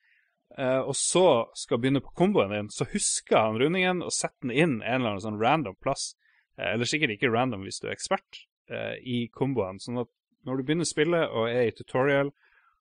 og 0.58 0.96
så 0.98 1.26
skal 1.54 1.80
begynne 1.80 2.02
på 2.04 2.14
komboen 2.18 2.54
din, 2.54 2.70
så 2.74 2.88
husker 2.90 3.38
han 3.38 3.60
rundingen 3.62 4.02
og 4.04 4.14
setter 4.16 4.48
den 4.48 4.56
inn 4.56 4.76
en 4.82 5.00
eller 5.00 5.14
annen 5.14 5.24
sånn 5.24 5.42
random 5.42 5.78
plass. 5.84 6.14
Uh, 6.60 6.74
eller 6.74 6.90
sikkert 6.90 7.16
ikke 7.16 7.32
random 7.32 7.66
hvis 7.68 7.82
du 7.82 7.88
er 7.88 7.96
ekspert 7.96 8.44
uh, 8.74 8.96
i 9.00 9.28
komboen. 9.34 9.80
Sånn 9.84 10.02
at 10.04 10.12
når 10.48 10.60
du 10.60 10.66
begynner 10.66 10.88
å 10.88 10.94
spille 10.94 11.26
og 11.30 11.50
er 11.52 11.70
i 11.70 11.76
tutorial 11.76 12.34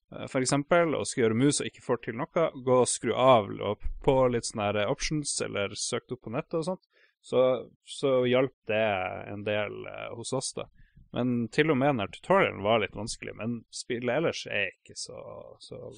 for 0.08 0.40
f.eks., 0.40 0.54
og 0.56 1.02
skal 1.04 1.20
gjøre 1.20 1.36
mus 1.36 1.58
og 1.60 1.66
ikke 1.68 1.82
får 1.84 1.98
til 2.06 2.14
noe, 2.16 2.44
gå 2.64 2.76
og 2.80 2.88
skru 2.88 3.10
av 3.12 3.50
og 3.60 3.82
på 4.00 4.14
litt 4.32 4.46
sånne 4.48 4.86
options 4.88 5.34
eller 5.44 5.74
søk 5.76 6.14
opp 6.14 6.22
på 6.24 6.32
nettet 6.32 6.62
og 6.62 6.64
sånt, 6.64 6.86
så, 7.20 7.42
så 7.84 8.14
hjalp 8.24 8.54
det 8.70 8.86
en 9.28 9.42
del 9.44 9.82
hos 10.16 10.32
oss, 10.32 10.54
da. 10.56 10.64
Men 11.12 11.48
til 11.52 11.74
og 11.74 11.78
med 11.82 11.98
når 11.98 12.14
tutorialen 12.14 12.64
var 12.64 12.80
litt 12.80 12.96
vanskelig. 12.96 13.34
Men 13.36 13.58
spillet 13.74 14.14
ellers 14.16 14.46
er 14.48 14.70
ikke 14.72 14.96
så, 14.96 15.20
så 15.60 15.92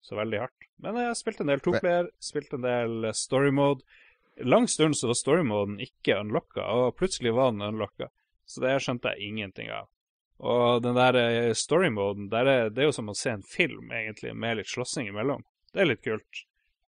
så 0.00 0.16
veldig 0.18 0.40
hardt. 0.42 0.68
Men 0.80 0.98
jeg 1.00 1.18
spilte 1.18 1.44
en 1.44 1.52
del 1.52 1.62
toplayer, 1.64 2.10
spilte 2.22 2.58
en 2.58 2.66
del 2.66 3.08
eh, 3.10 3.16
story 3.16 3.52
mode. 3.54 3.84
Lang 4.40 4.68
stund 4.72 4.96
så 4.96 5.10
var 5.10 5.18
story 5.18 5.44
moden 5.44 5.80
ikke 5.84 6.18
unlocka, 6.22 6.64
og 6.64 6.96
plutselig 6.96 7.34
var 7.36 7.52
den 7.52 7.66
unlocka. 7.66 8.08
Så 8.48 8.62
det 8.64 8.78
skjønte 8.82 9.12
jeg 9.12 9.30
ingenting 9.30 9.70
av. 9.74 9.90
Og 10.40 10.80
den 10.82 10.96
der 10.96 11.18
eh, 11.20 11.52
story 11.58 11.90
moden, 11.92 12.30
der 12.32 12.48
er, 12.48 12.70
det 12.72 12.84
er 12.84 12.88
jo 12.88 12.96
som 12.96 13.12
å 13.12 13.16
se 13.16 13.34
en 13.34 13.44
film, 13.44 13.92
egentlig, 13.92 14.32
med 14.32 14.60
litt 14.60 14.70
slåssing 14.72 15.10
imellom. 15.10 15.44
Det 15.74 15.84
er 15.84 15.92
litt 15.92 16.04
kult, 16.06 16.44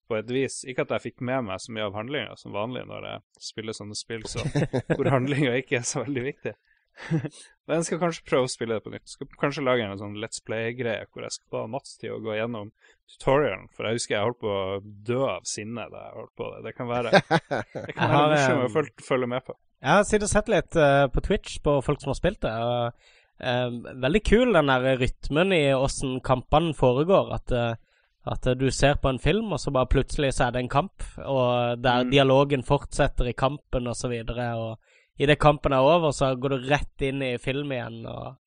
på 0.09 0.17
et 0.19 0.33
vis. 0.33 0.63
Ikke 0.69 0.87
at 0.87 0.97
jeg 0.97 1.07
fikk 1.11 1.25
med 1.25 1.47
meg 1.51 1.61
så 1.63 1.75
mye 1.75 1.87
av 1.91 1.97
handlinga 1.97 2.37
som 2.41 2.57
vanlig 2.57 2.87
når 2.89 3.09
jeg 3.11 3.47
spiller 3.53 3.77
sånne 3.77 3.97
spill 3.99 4.25
så, 4.29 4.45
hvor 4.97 5.13
handlinga 5.13 5.55
ikke 5.61 5.83
er 5.83 5.87
så 5.89 6.03
veldig 6.07 6.25
viktig. 6.31 6.55
Men 7.67 7.79
jeg 7.79 7.87
skal 7.87 8.01
kanskje 8.03 8.25
prøve 8.27 8.49
å 8.49 8.51
spille 8.51 8.77
det 8.77 8.85
på 8.85 8.93
nytt. 8.93 9.11
Skal 9.11 9.29
kanskje 9.41 9.65
lage 9.65 9.85
en 9.87 10.01
sånn 10.01 10.17
Let's 10.21 10.43
Play-greie 10.45 11.07
hvor 11.09 11.25
jeg 11.27 11.37
skal 11.37 11.55
ta 11.55 11.63
Mats 11.71 11.95
til 12.01 12.17
å 12.17 12.21
gå 12.23 12.35
gjennom 12.35 12.73
tutorialen. 13.15 13.69
For 13.77 13.87
jeg 13.87 14.01
husker 14.01 14.17
jeg 14.17 14.27
holdt 14.27 14.41
på 14.43 14.51
å 14.53 14.81
dø 14.83 15.21
av 15.29 15.47
sinne 15.49 15.87
da 15.93 16.07
jeg 16.09 16.17
holdt 16.19 16.35
på 16.41 16.51
det. 16.51 16.63
Det 16.67 16.75
kan 16.79 16.91
være, 16.91 17.23
det 17.87 17.97
kan 17.97 18.15
være 18.17 18.35
morsomt 18.35 18.67
å 18.67 18.73
følge, 18.75 19.07
følge, 19.07 19.31
med 19.35 19.47
på. 19.47 19.57
Jeg 19.83 19.99
har 19.99 20.07
sittet 20.09 20.29
og 20.29 20.33
sett 20.33 20.53
litt 20.53 20.79
uh, 20.79 21.07
på 21.15 21.25
Twitch 21.27 21.59
på 21.63 21.79
folk 21.87 22.03
som 22.03 22.13
har 22.13 22.19
spilt 22.19 22.43
det. 22.45 22.53
Og, 22.67 23.09
uh, 23.47 23.97
veldig 24.07 24.23
kul 24.27 24.59
den 24.59 24.75
der 24.75 25.01
rytmen 25.01 25.55
i 25.57 25.65
åssen 25.75 26.21
kampene 26.25 26.75
foregår. 26.79 27.33
At, 27.39 27.55
uh, 27.55 28.03
at 28.33 28.47
du 28.59 28.69
ser 28.75 28.99
på 29.03 29.11
en 29.11 29.23
film, 29.23 29.55
og 29.55 29.63
så 29.63 29.75
bare 29.75 29.91
plutselig 29.91 30.35
så 30.37 30.49
er 30.49 30.57
det 30.57 30.65
en 30.65 30.75
kamp. 30.77 31.07
Og 31.23 31.79
der 31.83 32.07
mm. 32.07 32.13
dialogen 32.15 32.67
fortsetter 32.67 33.31
i 33.31 33.39
kampen, 33.39 33.87
og 33.91 33.99
så 33.99 34.11
videre. 34.11 34.51
Og 34.59 34.92
idet 35.19 35.41
kampen 35.43 35.75
er 35.75 35.85
over, 35.85 36.13
så 36.17 36.33
går 36.37 36.55
du 36.55 36.71
rett 36.71 37.05
inn 37.05 37.23
i 37.25 37.35
film 37.43 37.73
igjen. 37.73 38.03
Og... 38.09 38.39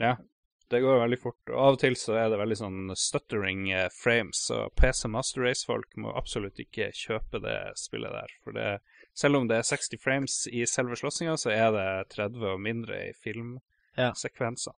Ja, 0.00 0.16
det 0.70 0.80
går 0.80 0.98
veldig 0.98 1.20
fort. 1.20 1.42
Og 1.50 1.58
av 1.58 1.76
og 1.76 1.80
til 1.82 1.96
så 1.98 2.16
er 2.18 2.30
det 2.32 2.40
veldig 2.40 2.58
sånn 2.58 2.94
stuttering 2.98 3.66
eh, 3.72 3.90
frames, 3.94 4.46
så 4.48 4.64
PC 4.78 5.10
Master 5.12 5.44
Race-folk 5.44 5.98
må 6.00 6.14
absolutt 6.16 6.60
ikke 6.62 6.88
kjøpe 6.96 7.42
det 7.44 7.58
spillet 7.80 8.14
der. 8.14 8.32
For 8.44 8.56
det, 8.56 8.70
selv 9.16 9.40
om 9.40 9.50
det 9.50 9.60
er 9.60 9.68
60 9.68 10.00
frames 10.02 10.38
i 10.50 10.64
selve 10.70 10.98
slåssinga, 10.98 11.36
så 11.40 11.52
er 11.54 11.68
det 11.76 11.90
30 12.16 12.48
og 12.54 12.64
mindre 12.64 13.02
i 13.10 13.12
filmsekvenser. 13.26 14.74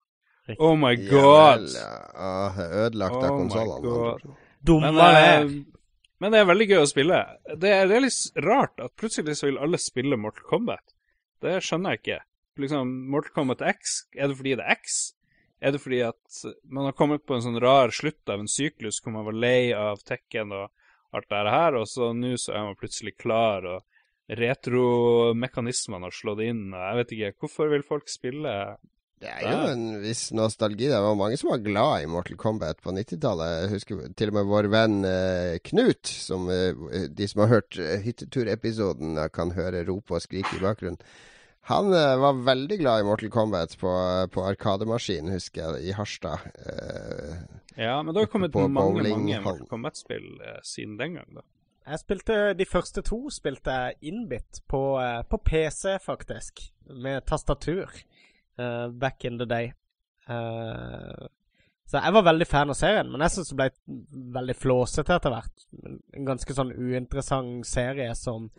Ja. 0.46 0.58
Oh 0.62 0.76
my 0.78 0.94
god! 1.08 1.64
Ja, 1.74 1.94
vel. 2.54 2.74
Ødelagt 2.86 3.16
av 3.18 3.30
oh 3.32 3.38
konsollene. 3.40 4.36
Dummere! 4.66 4.92
men, 4.92 5.16
eh, 5.16 5.72
men 6.22 6.32
det 6.32 6.38
er 6.40 6.46
veldig 6.48 6.68
gøy 6.70 6.78
å 6.80 6.90
spille. 6.90 7.22
Det 7.60 7.72
er, 7.72 7.88
det 7.90 7.96
er 7.98 8.04
litt 8.06 8.44
rart 8.44 8.80
at 8.82 8.94
plutselig 8.98 9.36
så 9.38 9.50
vil 9.50 9.58
alle 9.62 9.80
spille 9.82 10.18
Mortal 10.20 10.46
Kombat. 10.48 10.95
Det 11.44 11.58
skjønner 11.64 11.94
jeg 11.94 12.02
ikke. 12.02 12.22
liksom 12.62 12.92
Mortal 13.12 13.34
Kombat 13.36 13.62
X? 13.76 13.98
Er 14.16 14.28
det 14.30 14.38
fordi 14.38 14.56
det 14.56 14.64
er 14.64 14.78
X? 14.78 14.96
Er 15.60 15.72
det 15.72 15.80
fordi 15.80 16.00
at 16.04 16.40
man 16.64 16.88
har 16.88 16.96
kommet 16.96 17.24
på 17.26 17.36
en 17.36 17.44
sånn 17.44 17.60
rar 17.60 17.92
slutt 17.94 18.28
av 18.28 18.40
en 18.42 18.50
syklus 18.50 19.00
hvor 19.02 19.14
man 19.14 19.26
var 19.28 19.36
lei 19.36 19.72
av 19.76 20.02
Tekken 20.04 20.52
og 20.52 20.68
alt 21.16 21.28
det 21.32 21.52
her, 21.52 21.76
og 21.80 21.86
så 21.88 22.10
nå 22.12 22.34
så 22.40 22.52
er 22.52 22.66
man 22.66 22.78
plutselig 22.78 23.14
klar, 23.16 23.64
og 23.64 24.36
retromekanismene 24.40 26.08
har 26.08 26.14
slått 26.14 26.42
inn, 26.44 26.66
og 26.74 26.82
jeg 26.82 26.98
vet 26.98 27.14
ikke 27.16 27.32
Hvorfor 27.40 27.70
vil 27.72 27.86
folk 27.86 28.10
spille 28.10 28.52
det 29.22 29.30
er 29.32 29.47
jo 29.48 29.68
en 29.72 29.84
viss 30.02 30.26
nostalgi. 30.36 30.90
Det 30.90 30.98
var 31.01 31.14
mange 31.16 31.38
som 31.40 31.48
var 31.48 31.62
glad 31.64 32.05
i 32.05 32.09
Mortal 32.10 32.36
Kombat 32.36 32.82
på 32.84 32.93
90-tallet. 32.93 33.52
Jeg 33.62 33.70
husker 33.72 34.02
til 34.12 34.32
og 34.32 34.36
med 34.36 34.51
vår 34.51 34.68
venn 34.72 34.97
eh, 35.09 35.56
Knut, 35.64 36.10
som 36.10 36.51
eh, 36.52 37.06
de 37.09 37.28
som 37.30 37.40
har 37.44 37.55
hørt 37.55 37.78
eh, 37.80 38.02
hytteturepisoden, 38.05 39.16
kan 39.32 39.55
høre 39.56 39.86
rope 39.88 40.18
og 40.18 40.24
skrike 40.24 40.59
i 40.59 40.60
bakgrunnen. 40.60 41.01
Han 41.66 41.88
uh, 41.90 42.12
var 42.22 42.44
veldig 42.47 42.76
glad 42.78 43.01
i 43.02 43.06
Mortal 43.09 43.30
Kombat 43.34 43.72
på, 43.80 43.90
på 44.30 44.43
Arkademaskin, 44.47 45.32
husker 45.34 45.64
jeg, 45.64 45.88
i 45.88 45.94
Harstad. 45.97 46.44
Uh, 46.62 47.40
ja, 47.74 47.97
men 48.05 48.12
det 48.14 48.22
har 48.22 48.30
kommet 48.30 48.55
mange, 48.55 49.02
mange 49.02 49.40
Mortal 49.40 49.64
Kombat-spill 49.66 50.28
siden 50.62 50.94
den 51.01 51.16
gang, 51.18 51.32
da. 51.40 51.43
Jeg 51.86 52.02
spilte 52.05 52.36
de 52.59 52.68
første 52.68 53.02
to 53.06 53.18
spilte 53.34 53.74
jeg 53.80 54.12
innbitt 54.12 54.60
på, 54.70 54.82
på 55.30 55.43
PC, 55.43 55.97
faktisk. 56.02 56.68
Med 57.02 57.26
tastatur. 57.26 57.90
Back 58.57 59.24
in 59.28 59.39
the 59.39 59.49
day. 59.49 59.73
så 60.27 62.01
jeg 62.01 62.15
var 62.16 62.24
veldig 62.27 62.47
fan 62.51 62.73
av 62.73 62.78
serien, 62.78 63.11
men 63.12 63.23
jeg 63.27 63.37
syns 63.37 63.53
det 63.53 63.59
ble 63.61 63.69
veldig 64.39 64.57
flåsete 64.59 65.19
etter 65.19 65.35
hvert. 65.35 65.69
En 66.16 66.27
ganske 66.27 66.57
sånn 66.57 66.73
uinteressant 66.74 67.69
serie 67.69 68.15
som 68.19 68.51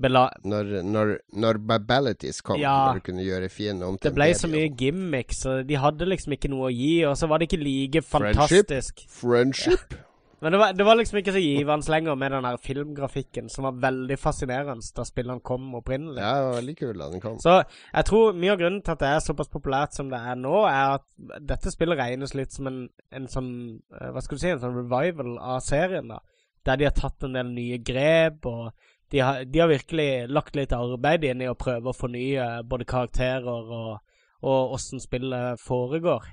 når, 0.00 0.82
når, 0.86 1.16
når 1.36 1.58
Babalities 1.58 2.40
kom, 2.40 2.60
ja, 2.60 2.72
når 2.88 3.00
du 3.00 3.06
kunne 3.10 3.24
gjøre 3.26 3.48
fienden 3.52 3.84
om 3.84 3.98
til 3.98 4.08
Det 4.08 4.14
ble 4.16 4.28
så 4.38 4.48
mye 4.48 4.70
gimmicks, 4.78 5.42
og 5.50 5.66
de 5.68 5.76
hadde 5.76 6.08
liksom 6.08 6.36
ikke 6.36 6.48
noe 6.52 6.70
å 6.70 6.72
gi, 6.72 6.94
og 7.08 7.18
så 7.18 7.28
var 7.28 7.42
det 7.42 7.50
ikke 7.50 7.60
like 7.60 8.02
fantastisk. 8.06 9.04
Friendship? 9.20 9.92
Ja. 9.92 10.06
Men 10.40 10.52
det 10.52 10.58
var, 10.58 10.72
det 10.72 10.84
var, 10.84 10.96
liksom 10.96 11.18
ikke 11.20 11.34
så 11.34 11.40
givende 11.42 11.92
lenger 11.92 12.14
med 12.16 12.32
den 12.32 12.46
her 12.48 12.56
filmgrafikken, 12.56 13.48
som 13.52 13.66
var 13.68 13.80
veldig 13.82 14.16
fascinerende 14.18 14.86
da 14.96 15.04
spillene 15.04 15.44
kom 15.44 15.74
opprinnelig. 15.76 16.22
Ja, 16.22 16.30
det 16.38 16.46
var 16.46 16.56
veldig 16.56 16.76
kul 16.78 16.94
da 17.02 17.08
den 17.12 17.20
kom. 17.20 17.36
Så 17.44 17.58
jeg 17.60 18.06
tror 18.08 18.38
mye 18.40 18.54
av 18.54 18.62
grunnen 18.62 18.80
til 18.86 18.94
at 18.94 19.02
det 19.02 19.10
er 19.10 19.20
såpass 19.24 19.52
populært 19.52 19.98
som 19.98 20.08
det 20.12 20.20
er 20.32 20.40
nå, 20.40 20.54
er 20.70 20.96
at 20.96 21.04
dette 21.52 21.72
spillet 21.74 22.00
regnes 22.00 22.32
litt 22.38 22.56
som 22.56 22.70
en, 22.72 22.80
en 23.12 23.28
sånn 23.28 23.52
eh, 24.00 24.08
Hva 24.14 24.24
skal 24.24 24.40
du 24.40 24.44
si, 24.44 24.54
en 24.54 24.64
sånn 24.64 24.80
revival 24.80 25.36
av 25.36 25.60
serien, 25.66 26.08
da. 26.14 26.22
Der 26.64 26.80
de 26.80 26.88
har 26.88 26.96
tatt 26.96 27.28
en 27.28 27.36
del 27.36 27.52
nye 27.52 27.76
grep, 27.84 28.48
og 28.48 28.72
de 29.12 29.20
har, 29.20 29.44
de 29.44 29.60
har, 29.60 29.68
virkelig 29.68 30.10
lagt 30.32 30.56
litt 30.56 30.72
arbeid 30.72 31.24
inn 31.28 31.44
i 31.44 31.52
å 31.52 31.58
prøve 31.58 31.92
å 31.92 31.96
fornye 31.96 32.50
både 32.68 32.88
karakterer 32.88 33.72
og, 33.76 33.96
og 34.40 34.76
åssen 34.76 35.02
spillet 35.04 35.60
foregår. 35.60 36.28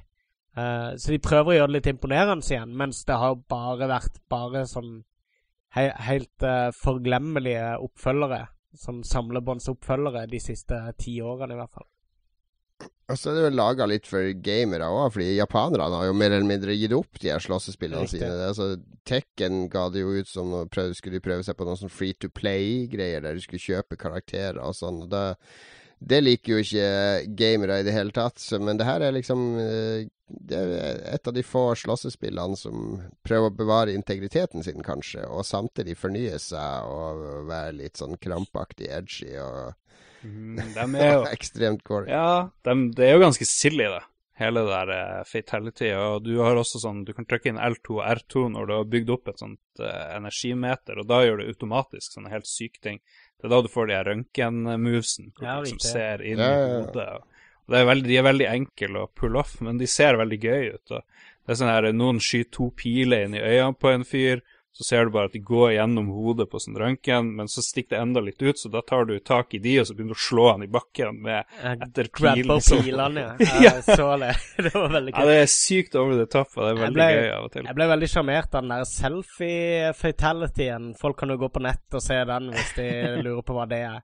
Uh, 0.57 0.95
så 0.97 1.13
de 1.13 1.19
prøver 1.21 1.53
å 1.53 1.57
gjøre 1.59 1.69
det 1.69 1.77
litt 1.77 1.91
imponerende 1.91 2.45
igjen, 2.49 2.71
mens 2.77 3.03
det 3.05 3.17
har 3.21 3.38
bare 3.49 3.89
vært 3.91 4.17
bare 4.31 4.63
sånn 4.69 5.03
he 5.77 5.84
helt 6.07 6.45
uh, 6.45 6.71
forglemmelige 6.73 7.75
oppfølgere. 7.85 8.47
Sånn 8.77 9.03
samlebåndsoppfølgere 9.05 10.25
de 10.31 10.41
siste 10.41 10.79
ti 10.97 11.19
årene, 11.21 11.53
i 11.53 11.61
hvert 11.61 11.77
fall. 11.77 11.88
Og 13.07 13.15
så 13.15 13.31
er 13.31 13.38
det 13.38 13.43
jo 13.45 13.55
laga 13.55 13.85
litt 13.88 14.07
for 14.09 14.34
gamere 14.43 14.89
òg, 14.91 15.13
fordi 15.15 15.38
japanerne 15.38 16.01
har 16.01 16.09
jo 16.09 16.15
mer 16.17 16.34
eller 16.35 16.49
mindre 16.49 16.75
gitt 16.75 16.93
opp 16.97 17.21
de 17.23 17.31
her 17.31 17.43
slåssespillene 17.43 18.09
sine. 18.11 18.34
Altså, 18.49 18.73
Tekken 19.07 19.69
ga 19.71 19.85
det 19.93 20.03
jo 20.03 20.17
ut 20.17 20.27
som 20.27 20.51
prøv, 20.73 20.91
skulle 20.97 21.15
de 21.15 21.23
prøve 21.23 21.45
seg 21.47 21.55
på 21.55 21.67
noen 21.67 21.79
sånn 21.79 21.93
free 21.93 22.17
to 22.19 22.27
play-greier, 22.27 23.23
der 23.23 23.38
du 23.38 23.45
skulle 23.45 23.63
kjøpe 23.63 23.99
karakterer 24.01 24.59
og 24.59 24.75
sånn. 24.75 25.05
og 25.05 25.13
da 25.13 25.23
det 25.99 26.19
liker 26.21 26.53
jo 26.53 26.61
ikke 26.61 26.89
gamere 27.39 27.79
i 27.81 27.87
det 27.87 27.95
hele 27.95 28.13
tatt, 28.13 28.41
men 28.61 28.77
det 28.77 28.85
her 28.85 29.01
er 29.01 29.15
liksom 29.15 29.47
eh, 29.61 30.05
Det 30.27 30.57
er 30.59 31.01
et 31.15 31.27
av 31.27 31.33
de 31.33 31.43
få 31.43 31.71
slåssespillene 31.79 32.57
som 32.59 33.01
prøver 33.23 33.47
å 33.49 33.57
bevare 33.63 33.95
integriteten 33.95 34.63
sin, 34.63 34.83
kanskje, 34.83 35.23
og 35.25 35.47
samtidig 35.47 35.95
fornye 35.97 36.37
seg 36.43 36.91
og 36.91 37.47
være 37.47 37.77
litt 37.79 37.97
sånn 37.97 38.17
krampaktig 38.19 38.91
edgy 38.91 39.37
og 39.39 39.75
Mm, 40.23 40.57
jo 40.97 41.23
Ekstremt 41.35 41.83
gory. 41.83 42.11
Ja, 42.11 42.49
de, 42.65 42.75
det 42.95 43.07
er 43.07 43.17
jo 43.17 43.25
ganske 43.25 43.47
silly, 43.47 43.87
det. 43.93 44.03
Hele 44.37 44.61
det 44.67 44.73
der 44.73 44.91
uh, 44.93 45.23
fatality. 45.25 45.91
Og 45.97 46.25
du 46.25 46.35
har 46.43 46.59
også 46.59 46.81
sånn 46.81 47.01
Du 47.07 47.13
kan 47.17 47.25
trykke 47.25 47.49
inn 47.49 47.61
L2 47.61 47.95
og 47.97 48.03
R2 48.05 48.43
når 48.53 48.67
du 48.67 48.73
har 48.75 48.91
bygd 48.91 49.13
opp 49.15 49.31
et 49.31 49.41
sånt 49.41 49.81
uh, 49.81 50.03
energimeter, 50.17 51.01
og 51.01 51.09
da 51.09 51.23
gjør 51.25 51.41
du 51.41 51.47
automatisk 51.47 52.17
sånne 52.17 52.33
helt 52.33 52.49
syke 52.49 52.81
ting. 52.83 53.01
Det 53.38 53.47
er 53.47 53.53
da 53.53 53.61
du 53.61 53.69
får 53.69 53.89
de 53.89 53.97
røntgenmovesen 54.07 55.31
ja, 55.43 55.57
som 55.69 55.81
ser 55.84 56.23
inn 56.26 56.41
ja, 56.41 56.51
ja, 56.51 56.61
i 56.65 56.77
hodet. 56.81 57.07
Og 57.68 57.73
det 57.73 57.80
er 57.80 57.89
veldig, 57.91 58.09
de 58.09 58.18
er 58.18 58.26
veldig 58.26 58.47
enkle 58.49 59.03
å 59.03 59.09
pull 59.14 59.38
off, 59.38 59.57
men 59.61 59.77
de 59.77 59.89
ser 59.91 60.18
veldig 60.18 60.39
gøy 60.41 60.69
ut. 60.73 60.93
Og 60.95 61.01
det 61.03 61.53
er 61.53 61.59
sånn 61.59 61.72
her, 61.72 61.89
Noen 61.93 62.22
skyter 62.23 62.53
to 62.57 62.69
piler 62.80 63.27
inn 63.27 63.38
i 63.38 63.43
øynene 63.43 63.77
på 63.77 63.91
en 63.93 64.07
fyr 64.07 64.41
så 64.77 64.83
ser 64.83 65.05
du 65.05 65.11
bare 65.11 65.25
at 65.25 65.33
de 65.33 65.39
går 65.41 65.71
gjennom 65.73 66.11
hodet 66.13 66.45
på 66.51 66.59
sånn 66.61 66.75
røntgen, 66.77 67.31
men 67.39 67.47
så 67.49 67.63
stikker 67.65 67.95
det 67.95 68.01
enda 68.03 68.21
litt 68.21 68.43
ut, 68.45 68.59
så 68.61 68.69
da 68.69 68.83
tar 68.85 69.07
du 69.09 69.15
tak 69.25 69.55
i 69.57 69.59
de, 69.63 69.71
og 69.81 69.87
så 69.89 69.95
begynner 69.97 70.13
du 70.13 70.19
å 70.19 70.25
slå 70.27 70.43
han 70.51 70.65
i 70.67 70.69
bakken 70.69 71.17
med 71.25 71.55
etter 71.65 72.11
pilen. 72.13 72.61
pilene, 72.61 73.23
ja. 73.23 73.47
Jeg 73.65 73.81
så 73.87 74.11
det. 74.21 74.35
det 74.67 74.73
var 74.75 74.93
veldig 74.93 75.15
gøy. 75.15 75.17
Ja, 75.17 75.25
det 75.31 75.39
er 75.41 75.49
sykt 75.49 75.97
over 75.97 76.21
the 76.21 76.27
top, 76.29 76.53
og 76.53 76.61
det 76.61 76.69
er 76.75 76.81
veldig 76.83 76.99
ble, 76.99 77.07
gøy 77.15 77.31
av 77.31 77.47
og 77.47 77.55
til. 77.55 77.65
Jeg 77.71 77.79
ble 77.79 77.89
veldig 77.93 78.11
sjarmert 78.13 78.51
av 78.53 78.67
den 78.67 78.75
der 78.75 78.85
selfie-fatalityen. 78.91 80.85
Folk 81.01 81.17
kan 81.23 81.33
jo 81.33 81.39
gå 81.41 81.49
på 81.57 81.65
nett 81.65 81.97
og 81.97 82.05
se 82.05 82.19
den 82.29 82.53
hvis 82.53 82.71
de 82.77 82.87
lurer 83.25 83.41
på 83.49 83.57
hva 83.57 83.65
det 83.73 83.81
er. 83.87 83.97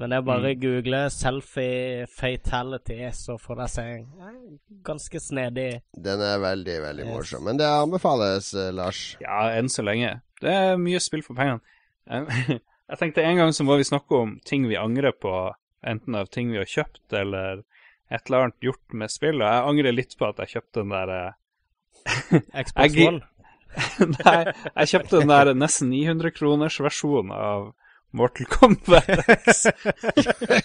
Men 0.00 0.10
det 0.10 0.16
er 0.16 0.24
bare 0.24 0.54
mm. 0.54 0.60
google 0.60 1.00
'selfie 1.10 2.06
fatality', 2.08 3.10
så 3.12 3.36
får 3.38 3.58
dere 3.60 3.68
se. 3.68 3.86
Ganske 4.84 5.20
snedig. 5.20 5.82
Den 5.92 6.20
er 6.20 6.38
veldig, 6.40 6.76
veldig 6.82 7.04
yes. 7.04 7.12
morsom. 7.12 7.44
Men 7.44 7.60
det 7.60 7.68
anbefales, 7.68 8.54
uh, 8.54 8.70
Lars? 8.74 9.16
Ja, 9.20 9.50
enn 9.58 9.68
så 9.68 9.84
lenge. 9.84 10.20
Det 10.40 10.52
er 10.52 10.80
mye 10.80 11.00
spill 11.00 11.24
for 11.26 11.36
pengene. 11.38 11.60
Jeg 12.92 12.98
tenkte 13.00 13.24
en 13.24 13.38
gang 13.40 13.52
så 13.56 13.64
må 13.64 13.76
vi 13.80 13.88
snakke 13.88 14.16
om 14.16 14.32
ting 14.44 14.66
vi 14.68 14.76
angrer 14.76 15.14
på, 15.16 15.32
enten 15.86 16.16
av 16.18 16.26
ting 16.28 16.50
vi 16.52 16.58
har 16.60 16.68
kjøpt, 16.68 17.06
eller 17.16 17.62
et 18.12 18.26
eller 18.26 18.48
annet 18.48 18.66
gjort 18.66 18.96
med 18.96 19.12
spill. 19.12 19.40
Og 19.40 19.46
jeg 19.46 19.68
angrer 19.70 19.94
litt 19.94 20.16
på 20.18 20.26
at 20.28 20.42
jeg 20.42 20.58
kjøpte 20.58 20.82
den 20.82 20.92
der 20.92 21.12
uh, 21.14 22.34
Xbox 22.66 22.98
One? 23.06 23.22
Nei, 24.18 24.52
jeg 24.52 24.90
kjøpte 24.90 25.22
den 25.22 25.32
der 25.32 25.52
nesten 25.56 25.88
900 25.88 26.34
kroners 26.36 26.76
versjonen 26.84 27.32
av 27.32 27.70
Mortal 28.12 28.46
Kombat 28.52 29.08
X. 29.48 29.64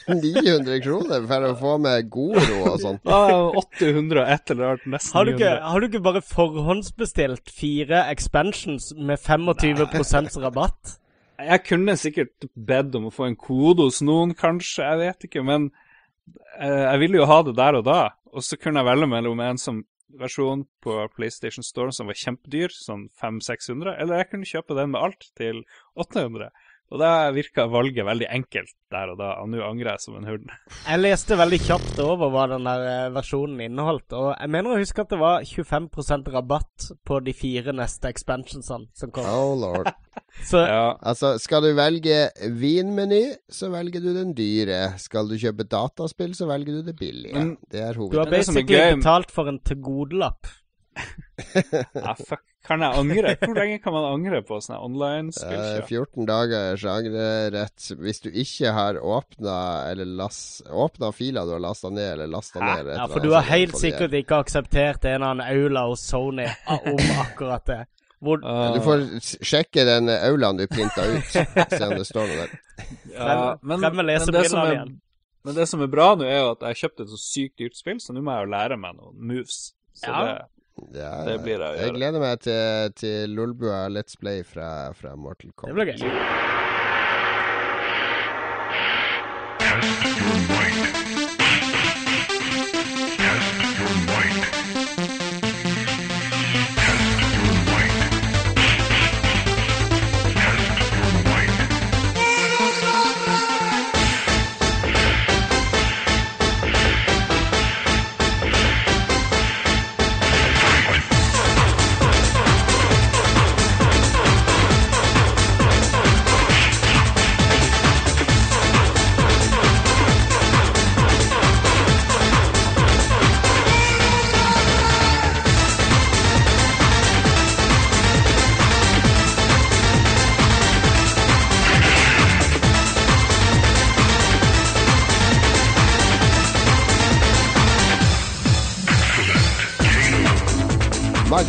900 0.07 0.81
kroner 0.83 1.25
for 1.29 1.47
å 1.47 1.53
få 1.61 1.73
med 1.83 2.09
Goro 2.11 2.59
og 2.73 2.77
sånn. 2.83 2.99
Ja, 3.07 3.39
800 3.61 4.21
og 4.21 4.31
et 4.35 4.53
eller 4.53 4.73
annet. 4.73 4.87
Nesten 4.97 5.17
har 5.17 5.27
du, 5.27 5.33
ikke, 5.33 5.55
har 5.63 5.79
du 5.79 5.87
ikke 5.89 6.03
bare 6.09 6.23
forhåndsbestilt 6.27 7.51
fire 7.55 8.05
expansions 8.11 8.91
med 8.97 9.19
25% 9.23 10.39
rabatt? 10.43 10.97
Jeg 11.37 11.63
kunne 11.67 11.97
sikkert 11.99 12.47
bedt 12.53 12.95
om 12.97 13.07
å 13.07 13.13
få 13.13 13.27
en 13.29 13.37
kode 13.39 13.85
hos 13.85 14.01
noen, 14.05 14.33
kanskje. 14.37 14.83
Jeg 14.83 15.03
vet 15.03 15.27
ikke. 15.29 15.43
Men 15.45 15.69
eh, 16.57 16.83
jeg 16.87 17.03
ville 17.03 17.21
jo 17.21 17.29
ha 17.29 17.43
det 17.45 17.55
der 17.59 17.79
og 17.79 17.85
da. 17.87 18.01
Og 18.33 18.43
så 18.45 18.57
kunne 18.59 18.81
jeg 18.81 18.89
velge 18.89 19.09
mellom 19.11 19.39
en 19.45 19.61
som 19.61 19.83
versjon 20.17 20.63
på 20.83 20.95
PlayStation 21.15 21.65
Store 21.65 21.93
som 21.93 22.09
var 22.09 22.17
kjempedyr, 22.17 22.73
sånn 22.73 23.07
500-600, 23.21 23.95
eller 24.01 24.21
jeg 24.21 24.29
kunne 24.31 24.49
kjøpe 24.49 24.77
den 24.77 24.93
med 24.93 25.03
alt 25.03 25.27
til 25.37 25.61
800. 25.99 26.49
Og 26.87 27.01
da 27.01 27.27
virka 27.35 27.65
valget 27.67 28.05
veldig 28.07 28.27
enkelt 28.31 28.71
der 28.93 29.09
og 29.11 29.17
da, 29.19 29.33
og 29.41 29.49
nå 29.51 29.59
angrer 29.65 29.97
jeg 29.97 30.03
som 30.05 30.15
en 30.15 30.27
hund. 30.29 30.51
Jeg 30.87 31.01
leste 31.01 31.35
veldig 31.35 31.59
kjapt 31.65 31.99
over 31.99 32.31
hva 32.31 32.45
den 32.53 32.67
der 32.67 32.83
eh, 32.87 33.07
versjonen 33.11 33.59
inneholdt, 33.65 34.13
og 34.15 34.29
jeg 34.31 34.51
mener 34.53 34.71
å 34.71 34.79
huske 34.79 35.03
at 35.03 35.11
det 35.11 35.19
var 35.19 35.43
25% 35.43 36.29
rabatt 36.31 36.87
på 37.07 37.19
de 37.25 37.33
fire 37.35 37.73
neste 37.75 38.07
expansionsene 38.07 38.87
som 38.95 39.11
kom. 39.11 39.27
Oh 39.27 39.51
lord. 39.59 39.89
så, 40.49 40.63
ja. 40.63 40.85
Altså, 41.01 41.33
skal 41.43 41.67
du 41.67 41.73
velge 41.75 42.21
vinmeny, 42.55 43.23
så 43.51 43.71
velger 43.73 44.05
du 44.05 44.13
den 44.15 44.31
dyre. 44.37 44.93
Skal 45.01 45.27
du 45.27 45.35
kjøpe 45.41 45.67
dataspill, 45.67 46.37
så 46.39 46.47
velger 46.47 46.79
du 46.79 46.87
det 46.87 46.95
billige. 46.99 47.35
Men, 47.35 47.57
Det 47.67 47.83
er 47.83 47.99
hovedet. 47.99 48.15
Du 48.15 48.23
har 48.23 48.31
basically 48.31 48.95
betalt 48.95 49.35
for 49.35 49.51
en 49.51 49.59
tilgodelapp. 49.67 50.47
ja, 51.93 52.15
fuck. 52.15 52.45
Kan 52.67 52.83
jeg 52.83 52.99
angre? 52.99 53.33
Hvor 53.39 53.55
lenge 53.55 53.79
kan 53.79 53.95
man 53.95 54.05
angre 54.09 54.41
på 54.45 54.57
sånne 54.63 54.79
online-spill? 54.83 55.61
Uh, 55.79 55.85
14 55.87 56.27
dagers 56.27 56.81
sjangerrett. 56.83 57.89
hvis 58.01 58.23
du 58.25 58.29
ikke 58.29 58.73
har 58.75 58.99
åpna 58.99 59.57
eller 59.91 60.25
åpna 60.85 61.11
filer 61.15 61.47
du 61.47 61.53
har 61.55 61.63
lasta 61.63 61.91
ned 61.93 62.09
eller 62.17 62.31
lasta 62.31 62.59
ned. 62.59 62.91
Ja, 62.97 63.05
for 63.11 63.23
du 63.23 63.31
har 63.31 63.47
helt 63.47 63.77
sikkert 63.79 64.15
ikke 64.19 64.41
akseptert 64.43 65.07
en 65.07 65.15
eller 65.15 65.31
annen 65.31 65.47
aula 65.47 65.85
hos 65.87 66.03
Sony 66.09 66.47
om 66.67 66.99
akkurat 67.23 67.65
det. 67.71 67.85
Hvor... 68.19 68.41
Uh, 68.41 68.73
du 68.73 68.81
får 68.81 69.05
sjekke 69.45 69.85
den 69.87 70.09
aulaen 70.09 70.57
du 70.57 70.65
printa 70.67 71.05
ut, 71.05 71.27
se 71.77 71.85
om 71.85 71.93
det 71.93 72.07
står 72.09 72.27
noe 72.27 72.37
der. 72.41 72.55
Ja, 73.13 73.27
men, 73.61 73.77
men, 73.77 73.79
det 73.79 73.87
er, 73.87 74.85
men, 75.45 75.55
det 75.55 75.67
som 75.69 75.81
er 75.85 75.89
bra 75.91 76.11
nå, 76.17 76.25
er 76.25 76.41
jo 76.41 76.51
at 76.55 76.65
jeg 76.71 76.81
kjøpte 76.81 77.05
et 77.05 77.13
så 77.13 77.21
sykt 77.21 77.61
dyrt 77.61 77.77
spill, 77.77 78.01
så 78.01 78.15
nå 78.17 78.25
må 78.25 78.33
jeg 78.33 78.47
jo 78.47 78.53
lære 78.57 78.79
meg 78.81 78.97
noen 78.97 79.17
moves. 79.31 79.59
Så 79.97 80.09
ja. 80.09 80.23
det 80.25 80.35
ja, 80.93 81.23
det 81.25 81.39
blir 81.43 81.57
det 81.57 81.65
å 81.65 81.71
gjøre. 81.73 81.83
Jeg 81.85 81.95
gleder 81.97 82.19
meg 82.23 82.35
til, 82.45 82.93
til 82.99 83.35
Lolbua 83.37 83.79
Let's 83.91 84.15
Play 84.19 84.43
fra, 84.47 84.93
fra 84.97 85.15
Mortal 85.15 85.51
Kombat. 85.55 85.73
Det 85.73 85.77
blir 85.81 85.85
gøy. 90.85 90.96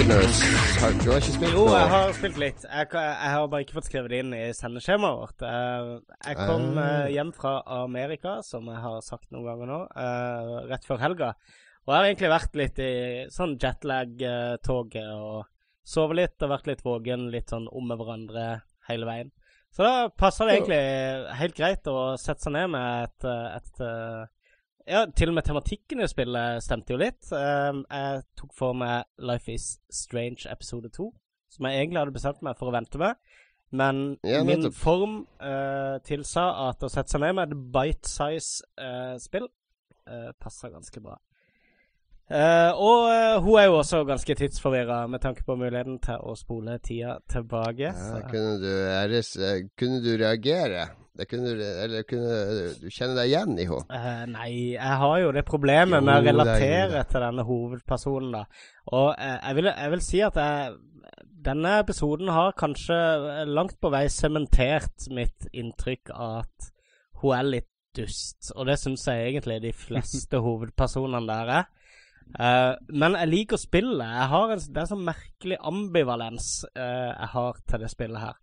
Magnus, 0.08 0.38
har, 0.80 0.94
du 1.04 1.10
har 1.10 1.18
ikke 1.20 1.32
spilt 1.34 1.52
Jo, 1.52 1.62
jeg 1.68 1.88
har 1.92 2.12
spilt 2.16 2.38
litt. 2.40 2.62
Jeg, 2.64 2.86
jeg, 2.94 3.32
har 3.34 3.48
bare 3.52 3.64
ikke 3.66 3.74
fått 3.76 3.88
skrevet 3.90 4.08
det 4.08 4.20
inn 4.22 4.30
i 4.32 4.44
sendeskjemaet 4.56 5.18
vårt. 5.18 5.44
Jeg 5.44 6.38
kom 6.38 6.78
uh. 6.78 7.10
hjem 7.12 7.32
fra 7.36 7.52
Amerika, 7.82 8.38
som 8.46 8.70
jeg 8.72 8.80
har 8.80 9.02
sagt 9.04 9.28
noen 9.34 9.44
ganger 9.50 9.68
nå, 9.68 9.76
uh, 9.92 10.54
rett 10.70 10.88
før 10.88 11.02
helga. 11.02 11.28
Og 11.84 11.92
jeg 11.92 11.98
har 11.98 12.08
egentlig 12.08 12.30
vært 12.32 12.56
litt 12.56 12.80
i 12.80 12.94
sånn 13.34 13.58
jetlag-toget 13.60 15.12
og 15.12 15.44
sovet 15.84 16.20
litt 16.22 16.46
og 16.46 16.54
vært 16.54 16.72
litt 16.72 16.86
våken, 16.88 17.28
litt 17.34 17.52
sånn 17.52 17.68
om 17.68 17.92
med 17.92 18.00
hverandre 18.00 18.48
hele 18.88 19.10
veien. 19.10 19.32
Så 19.76 19.84
da 19.84 20.08
passer 20.08 20.48
det 20.48 20.56
egentlig 20.56 21.36
helt 21.42 21.60
greit 21.60 21.92
å 21.92 21.98
sette 22.16 22.48
seg 22.48 22.56
ned 22.56 22.72
med 22.78 23.10
et, 23.10 23.28
et 23.60 23.84
ja, 24.88 25.04
til 25.16 25.30
og 25.30 25.36
med 25.36 25.44
tematikken 25.46 26.00
i 26.00 26.08
spillet 26.08 26.64
stemte 26.64 26.94
jo 26.94 27.00
litt. 27.00 27.28
Um, 27.32 27.84
jeg 27.92 28.22
tok 28.40 28.54
for 28.56 28.76
meg 28.76 29.04
Life 29.20 29.52
Is 29.52 29.74
Strange 29.92 30.48
episode 30.50 30.90
2, 30.94 31.10
som 31.54 31.68
jeg 31.68 31.82
egentlig 31.82 32.02
hadde 32.02 32.16
bestemt 32.16 32.42
meg 32.46 32.58
for 32.58 32.70
å 32.70 32.74
vente 32.74 33.00
med. 33.00 33.20
Men 33.68 34.16
ja, 34.24 34.40
min 34.48 34.70
form 34.72 35.20
uh, 35.44 36.00
tilsa 36.08 36.46
at 36.70 36.84
å 36.84 36.88
sette 36.88 37.12
seg 37.12 37.20
ned 37.20 37.36
med 37.36 37.52
et 37.52 37.66
bite 37.74 38.08
size-spill 38.08 39.44
uh, 39.44 39.52
uh, 40.08 40.30
passer 40.40 40.72
ganske 40.72 41.04
bra. 41.04 41.18
Uh, 42.28 42.76
og 42.76 43.02
uh, 43.08 43.38
hun 43.40 43.54
er 43.56 43.66
jo 43.70 43.78
også 43.78 44.02
ganske 44.04 44.34
tidsforvirra 44.36 45.06
med 45.08 45.22
tanke 45.22 45.46
på 45.46 45.54
muligheten 45.56 45.96
til 46.04 46.20
å 46.20 46.34
spole 46.36 46.74
tida 46.84 47.14
tilbake. 47.32 47.88
Ja, 47.88 48.18
kunne, 48.28 48.58
du, 48.60 49.62
kunne, 49.80 50.00
du, 50.04 50.10
reagere? 50.20 50.90
Kunne 51.30 51.54
eller 51.56 52.04
kunne 52.06 52.34
du 52.82 52.90
kjenne 52.92 53.16
deg 53.16 53.32
igjen 53.32 53.56
i 53.56 53.64
henne? 53.70 53.86
Uh, 53.88 54.26
nei, 54.34 54.50
jeg 54.74 54.98
har 55.00 55.14
jo 55.22 55.30
det 55.38 55.46
problemet 55.48 56.02
jo, 56.02 56.04
med 56.04 56.20
å 56.20 56.26
relatere 56.26 57.06
til 57.08 57.24
denne 57.24 57.46
hovedpersonen, 57.48 58.36
da. 58.36 58.44
Og 58.92 59.08
jeg, 59.16 59.56
vil, 59.56 59.72
jeg, 59.72 59.94
vil, 59.94 60.04
si 60.10 60.22
at 60.28 60.42
jeg, 60.42 60.76
denne 61.48 61.74
episoden 61.80 62.28
har 62.36 62.52
kanskje 62.60 63.00
langt 63.48 63.80
på 63.80 63.94
vei 63.94 64.04
sementert 64.12 65.08
mitt 65.16 65.48
inntrykk 65.56 66.12
av 66.12 66.42
at 66.42 66.70
hun 67.22 67.38
er 67.40 67.52
litt 67.56 67.72
dust. 67.96 68.52
Og 68.54 68.68
det 68.68 68.76
syns 68.84 69.08
jeg 69.08 69.32
egentlig 69.32 69.62
de 69.64 69.74
fleste 69.86 70.44
hovedpersonene 70.44 71.24
der 71.32 71.56
er. 71.62 71.68
Uh, 72.36 72.74
men 72.92 73.16
jeg 73.16 73.30
liker 73.30 73.60
spillet. 73.60 74.02
En, 74.04 74.64
det 74.68 74.82
er 74.82 74.90
sånn 74.90 75.06
merkelig 75.06 75.56
ambivalens 75.64 76.50
jeg 76.74 77.30
har 77.32 77.62
til 77.64 77.84
det 77.84 77.92
spillet 77.92 78.20
her. 78.20 78.36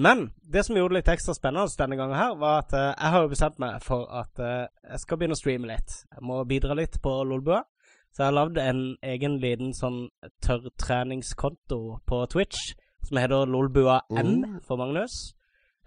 Men 0.00 0.30
det 0.40 0.64
som 0.64 0.76
gjorde 0.76 0.94
det 0.94 1.00
litt 1.00 1.10
ekstra 1.12 1.34
spennende 1.36 1.76
denne 1.78 1.98
gangen, 1.98 2.16
her 2.16 2.36
var 2.40 2.62
at 2.62 2.72
uh, 2.72 2.86
jeg 2.94 3.12
har 3.14 3.24
jo 3.24 3.32
bestemt 3.32 3.58
meg 3.60 3.82
for 3.84 4.06
at 4.22 4.40
uh, 4.40 4.68
jeg 4.86 5.02
skal 5.02 5.20
begynne 5.20 5.36
å 5.36 5.40
streame 5.40 5.68
litt. 5.68 5.96
Jeg 6.14 6.24
må 6.24 6.38
bidra 6.48 6.76
litt 6.78 7.00
på 7.02 7.12
Lolbua. 7.28 7.64
Så 8.10 8.24
jeg 8.24 8.30
har 8.30 8.38
lagd 8.38 8.56
en 8.58 8.80
egen 9.06 9.36
liten 9.42 9.74
sånn 9.76 10.00
tørrtreningskonto 10.42 12.00
på 12.10 12.22
Twitch 12.32 12.72
som 13.06 13.20
heter 13.20 13.46
Lolbua 13.46 14.00
M 14.10 14.32
mm. 14.40 14.56
for 14.66 14.80
Magnus. 14.80 15.34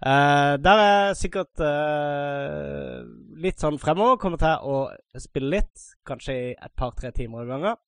Uh, 0.02 0.56
der 0.60 0.80
er 0.82 1.14
sikkert 1.16 1.54
sikkert 1.54 3.38
litt 3.40 3.62
sånn 3.62 3.78
fremover 3.80 4.18
kommer 4.20 4.40
til 4.40 4.68
å 4.68 4.76
spille 5.20 5.52
litt. 5.58 5.88
Kanskje 6.06 6.34
i 6.34 6.52
et 6.52 6.74
par-tre 6.76 7.12
timer 7.14 7.44
i 7.44 7.50
gangen. 7.52 7.80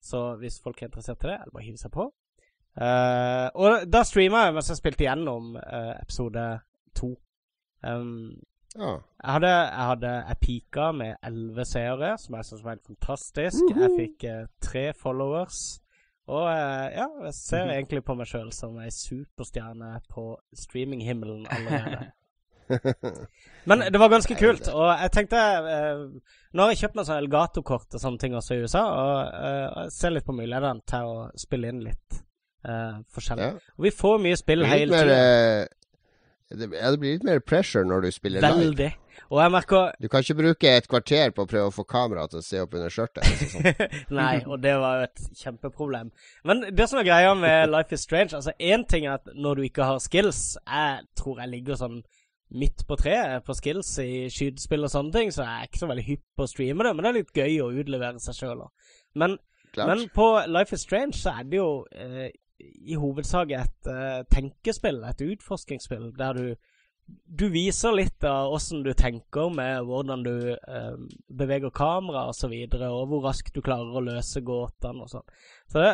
Så 0.00 0.36
hvis 0.38 0.60
folk 0.62 0.80
er 0.82 0.90
interessert 0.90 1.24
i 1.24 1.32
det, 1.32 1.38
eller 1.40 1.54
bare 1.54 1.66
hive 1.66 1.80
seg 1.80 1.92
på. 1.94 2.10
Uh, 2.78 3.48
og 3.58 3.88
da 3.90 4.04
streama 4.06 4.44
jeg 4.46 4.54
mens 4.54 4.68
jeg 4.70 4.78
spilte 4.78 5.06
gjennom 5.08 5.56
uh, 5.58 5.96
episode 5.98 6.44
to. 6.94 7.10
Um, 7.82 8.36
ja. 8.76 8.92
Jeg 9.24 9.32
hadde, 9.32 9.50
jeg 9.50 9.86
hadde 9.88 10.10
Jeg 10.28 10.38
pika 10.42 10.92
med 10.92 11.16
elleve 11.26 11.64
seere, 11.66 12.12
som 12.20 12.36
jeg 12.36 12.46
syntes 12.46 12.64
var 12.64 12.76
helt 12.76 12.86
fantastisk. 12.86 13.64
Uh 13.64 13.76
-huh. 13.76 13.82
Jeg 13.82 13.90
fikk 13.98 14.30
uh, 14.30 14.46
tre 14.60 14.92
followers. 14.94 15.80
Og 16.28 16.44
ja, 16.92 17.08
jeg 17.24 17.34
ser 17.34 17.64
-huh. 17.64 17.72
egentlig 17.72 18.04
på 18.04 18.14
meg 18.14 18.26
sjøl 18.26 18.52
som 18.52 18.78
ei 18.78 18.90
superstjerne 18.90 20.00
på 20.08 20.38
streaminghimmelen 20.54 21.46
allerede. 21.50 22.12
Men 23.68 23.78
det 23.78 23.98
var 23.98 24.08
ganske 24.08 24.34
kult, 24.34 24.68
og 24.68 25.00
jeg 25.00 25.10
tenkte 25.12 25.36
Nå 26.52 26.62
har 26.62 26.70
jeg 26.70 26.78
kjøpt 26.78 26.94
meg 26.94 27.06
sånn 27.06 27.22
Elgato-kort 27.22 27.94
og 27.94 28.00
sånne 28.00 28.18
ting 28.18 28.34
også 28.36 28.54
i 28.54 28.60
USA, 28.60 28.82
og 28.84 29.16
jeg 29.80 29.92
ser 29.92 30.10
litt 30.10 30.26
på 30.26 30.36
mulighetene 30.36 30.80
til 30.86 31.12
å 31.12 31.30
spille 31.36 31.68
inn 31.68 31.82
litt 31.84 32.20
uh, 32.68 33.00
forskjellig. 33.14 33.44
Ja. 33.44 33.74
Og 33.78 33.84
vi 33.84 33.90
får 33.90 34.18
mye 34.18 34.36
spill 34.36 34.64
hele 34.68 35.02
tida. 35.02 35.66
Det, 36.48 36.70
ja, 36.72 36.90
det 36.90 36.98
blir 37.00 37.18
litt 37.18 37.26
mer 37.26 37.42
pressure 37.44 37.84
når 37.84 38.06
du 38.06 38.10
spiller 38.14 38.40
Veldig. 38.40 38.68
live. 38.72 38.92
Og 39.28 39.40
jeg 39.42 39.52
merker 39.52 39.90
Du 40.00 40.08
kan 40.08 40.22
ikke 40.24 40.36
bruke 40.38 40.70
et 40.78 40.86
kvarter 40.88 41.32
på 41.36 41.44
å 41.44 41.48
prøve 41.50 41.68
å 41.68 41.74
få 41.74 41.84
kameraet 41.84 42.32
til 42.32 42.40
å 42.40 42.46
se 42.46 42.60
opp 42.62 42.76
under 42.78 42.92
skjørtet. 42.92 43.26
Nei, 44.20 44.38
og 44.46 44.62
det 44.62 44.76
var 44.80 45.00
jo 45.02 45.08
et 45.10 45.24
kjempeproblem. 45.42 46.12
Men 46.48 46.64
det 46.72 46.86
som 46.88 47.00
er 47.02 47.08
greia 47.08 47.34
med 47.36 47.68
Life 47.72 47.92
is 47.92 48.06
Strange 48.06 48.36
Altså, 48.38 48.54
én 48.56 48.86
ting 48.88 49.04
er 49.04 49.18
at 49.18 49.28
når 49.34 49.60
du 49.60 49.66
ikke 49.66 49.90
har 49.90 50.00
skills 50.00 50.56
Jeg 50.62 51.04
tror 51.18 51.42
jeg 51.42 51.52
ligger 51.52 51.80
sånn 51.80 52.00
midt 52.48 52.86
på 52.88 52.96
treet 52.96 53.44
på 53.44 53.52
skills 53.52 53.90
i 54.00 54.10
skytespill 54.32 54.86
og 54.86 54.92
sånne 54.92 55.12
ting, 55.12 55.32
så 55.34 55.44
jeg 55.44 55.52
er 55.52 55.68
ikke 55.68 55.80
så 55.82 55.88
veldig 55.90 56.04
hypp 56.06 56.22
på 56.32 56.46
å 56.46 56.48
streame 56.48 56.86
det, 56.86 56.92
men 56.96 57.04
det 57.04 57.10
er 57.10 57.16
litt 57.18 57.36
gøy 57.36 57.58
å 57.60 57.66
utlevere 57.82 58.22
seg 58.24 58.38
sjøl 58.38 58.62
òg. 58.64 58.94
Men, 59.20 59.34
men, 59.76 60.06
på 60.14 60.28
Life 60.48 60.72
is 60.72 60.86
Strange 60.86 61.18
så 61.18 61.34
er 61.36 61.50
det 61.50 61.58
jo 61.60 61.68
eh, 61.92 62.30
i 62.58 62.98
hovedsak 62.98 63.52
et 63.54 63.90
uh, 63.90 64.24
tenkespill, 64.32 65.02
et 65.06 65.22
utforskingsspill, 65.28 66.10
der 66.18 66.38
du 66.38 66.50
du 67.08 67.46
viser 67.48 67.94
litt 67.96 68.24
av 68.28 68.52
åssen 68.52 68.82
du 68.84 68.90
tenker 68.96 69.48
med 69.52 69.86
hvordan 69.88 70.24
du 70.26 70.34
uh, 70.52 70.96
beveger 71.40 71.72
kamera 71.72 72.26
osv., 72.28 72.28
og, 72.28 72.36
så 72.36 72.50
videre, 72.52 72.90
og 72.92 73.08
hvor 73.08 73.22
raskt 73.24 73.54
du 73.56 73.62
klarer 73.64 73.96
å 73.96 74.02
løse 74.04 74.42
gåtene 74.44 75.06
og 75.06 75.12
sånn. 75.12 75.24
Så 75.72 75.84
det, 75.84 75.92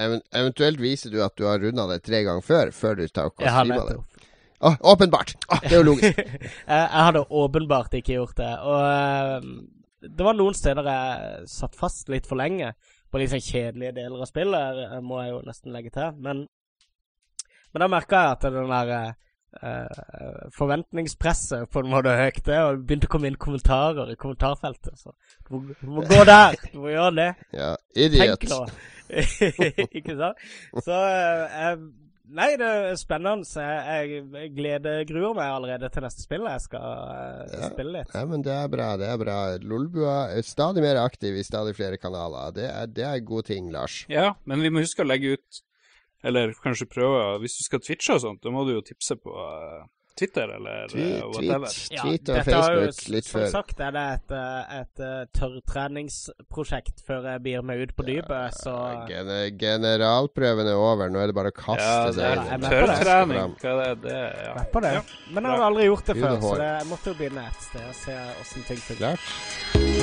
Even, 0.00 0.20
eventuelt 0.36 0.82
viser 0.82 1.14
du 1.14 1.22
at 1.24 1.36
du 1.40 1.46
har 1.48 1.62
runda 1.62 1.86
det 1.90 2.02
tre 2.04 2.20
ganger 2.26 2.44
før, 2.44 2.74
før 2.76 3.00
du 3.00 3.06
tar 3.08 3.30
og 3.30 3.38
streama 3.40 3.86
det. 3.88 3.96
Å, 4.64 4.74
åpenbart! 4.92 5.34
Å, 5.48 5.60
det 5.64 5.72
er 5.72 5.80
jo 5.80 5.88
logisk. 5.90 6.20
jeg, 6.24 6.50
jeg 6.68 7.06
hadde 7.08 7.24
åpenbart 7.40 7.96
ikke 8.00 8.18
gjort 8.18 8.36
det. 8.40 8.52
Og 8.64 10.04
det 10.04 10.28
var 10.28 10.36
noen 10.36 10.56
steder 10.56 10.88
jeg 10.88 11.48
satt 11.52 11.76
fast 11.78 12.12
litt 12.12 12.28
for 12.28 12.40
lenge 12.40 12.74
på 13.14 13.26
sånn 13.30 13.44
kjedelige 13.44 13.94
deler 13.94 14.24
av 14.24 14.30
spillet, 14.30 14.80
eh, 14.88 15.02
må 15.04 15.20
jeg 15.22 15.34
jo 15.34 15.42
nesten 15.46 15.74
legge 15.74 15.92
til. 15.94 16.16
Men, 16.24 16.46
men 17.72 17.84
da 17.84 17.90
merka 17.90 18.24
jeg 18.24 18.34
at 18.34 18.48
den 18.56 18.72
der 18.72 18.94
uh, 19.62 20.48
forventningspresset 20.56 21.70
på 21.70 21.84
en 21.84 21.92
måte 21.92 22.14
økte, 22.24 22.58
og 22.64 22.80
det 22.80 22.86
begynte 22.88 23.10
å 23.10 23.12
komme 23.14 23.30
inn 23.30 23.38
kommentarer 23.40 24.10
i 24.10 24.18
kommentarfeltet. 24.18 24.98
Så 24.98 25.14
du 25.46 25.54
må, 25.54 25.62
du 25.78 25.92
må 25.94 26.06
gå 26.10 26.24
der! 26.26 26.58
Du 26.72 26.80
må 26.82 26.90
gjøre 26.90 27.14
det. 27.20 27.30
Ja, 27.54 27.70
idiot. 27.94 28.42
Tenk 28.42 28.50
nå. 28.50 28.60
ikke 30.00 30.18
sant? 30.18 30.44
Så 30.82 30.98
uh, 30.98 31.86
Nei, 32.24 32.54
det 32.56 32.66
er 32.66 32.94
spennende. 32.96 33.44
Jeg, 33.44 34.22
jeg 34.32 34.50
gleder 34.56 35.02
gruer 35.08 35.34
meg 35.36 35.50
allerede 35.52 35.90
til 35.92 36.06
neste 36.06 36.24
spill. 36.24 36.46
Jeg 36.48 36.62
skal 36.64 36.86
uh, 36.86 37.42
ja. 37.50 37.68
spille 37.68 37.98
litt. 37.98 38.14
Ja, 38.16 38.22
men 38.30 38.44
det 38.46 38.54
er 38.54 38.70
bra. 38.72 38.86
det 39.00 39.10
er 39.12 39.18
bra. 39.20 39.36
Lolbua 39.60 40.14
er 40.32 40.46
stadig 40.48 40.84
mer 40.84 41.02
aktiv 41.02 41.36
i 41.36 41.44
stadig 41.44 41.76
flere 41.76 42.00
kanaler. 42.00 42.54
Det 42.56 42.64
er, 42.70 42.88
det 42.88 43.04
er 43.10 43.26
god 43.28 43.50
ting, 43.50 43.68
Lars. 43.74 44.00
Ja, 44.08 44.32
men 44.48 44.64
vi 44.64 44.72
må 44.72 44.80
huske 44.84 45.04
å 45.04 45.08
legge 45.08 45.36
ut, 45.36 45.60
eller 46.24 46.54
kanskje 46.64 46.88
prøve 46.88 47.42
Hvis 47.42 47.58
du 47.58 47.66
skal 47.66 47.84
twitche 47.84 48.16
og 48.16 48.24
sånt, 48.24 48.40
da 48.40 48.54
må 48.54 48.64
du 48.64 48.72
jo 48.78 48.86
tipse 48.86 49.18
på 49.20 49.36
uh, 49.36 49.84
Twitter 50.18 50.48
eller 50.56 50.88
tweet, 50.88 51.22
uh, 51.22 51.30
whatever. 51.32 51.66
Tweet, 51.66 52.00
tweet 52.00 52.28
og 52.28 52.44
Facebook 52.46 53.00
jo, 53.00 53.14
litt 53.14 53.28
før. 53.28 53.46
Som 53.48 53.56
sagt 53.56 53.80
er 53.82 53.94
det 53.96 54.04
et, 54.12 54.34
eh, 54.38 54.76
et, 54.78 54.90
et 54.94 55.02
eh, 55.06 55.24
tørrtreningsprosjekt 55.38 57.02
før 57.06 57.26
jeg 57.32 57.42
blir 57.46 57.66
med 57.66 57.82
ut 57.82 57.94
på 57.98 58.06
dypet, 58.06 58.60
så 58.60 58.76
Gen 59.10 59.32
Generalprøven 59.58 60.70
er 60.70 60.78
over, 60.78 61.10
nå 61.10 61.22
er 61.22 61.32
det 61.32 61.38
bare 61.40 61.50
å 61.50 61.56
kaste 61.58 61.88
ja, 61.88 62.14
det. 62.14 62.30
Ja, 62.52 62.60
tørrtrening, 62.62 63.58
hva 63.58 63.74
er 63.88 63.98
det? 64.06 64.20
Ja. 64.20 64.54
Jeg 64.60 64.70
på 64.76 64.84
det. 64.86 64.94
Ja. 65.00 65.04
Men 65.30 65.48
jeg 65.48 65.56
har 65.56 65.66
aldri 65.72 65.90
gjort 65.90 66.06
det 66.12 66.18
før, 66.20 66.38
så 66.46 66.54
det, 66.62 66.70
jeg 66.78 66.90
måtte 66.92 67.10
jo 67.10 67.20
begynne 67.22 67.48
et 67.50 67.68
sted 67.70 67.90
og 67.90 68.00
se 68.04 68.20
åssen 68.44 68.70
ting 68.70 68.86
fungerer. 68.86 69.93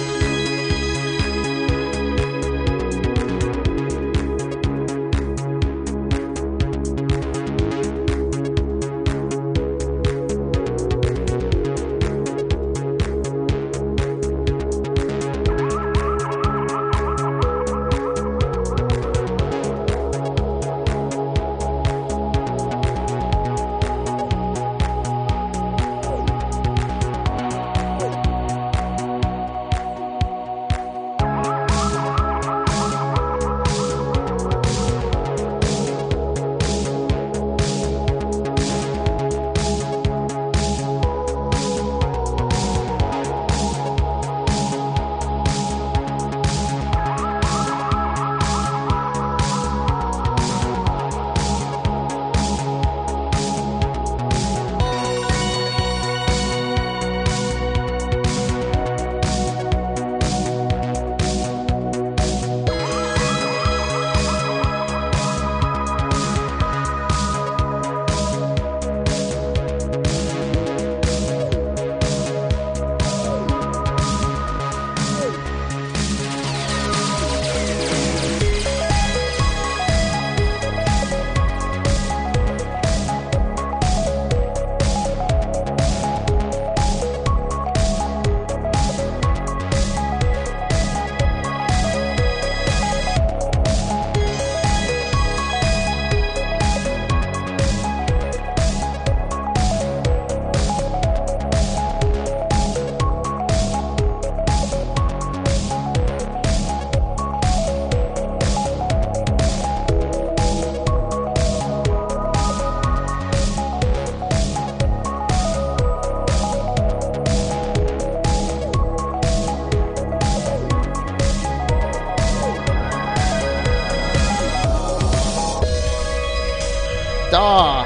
Da 127.61 127.83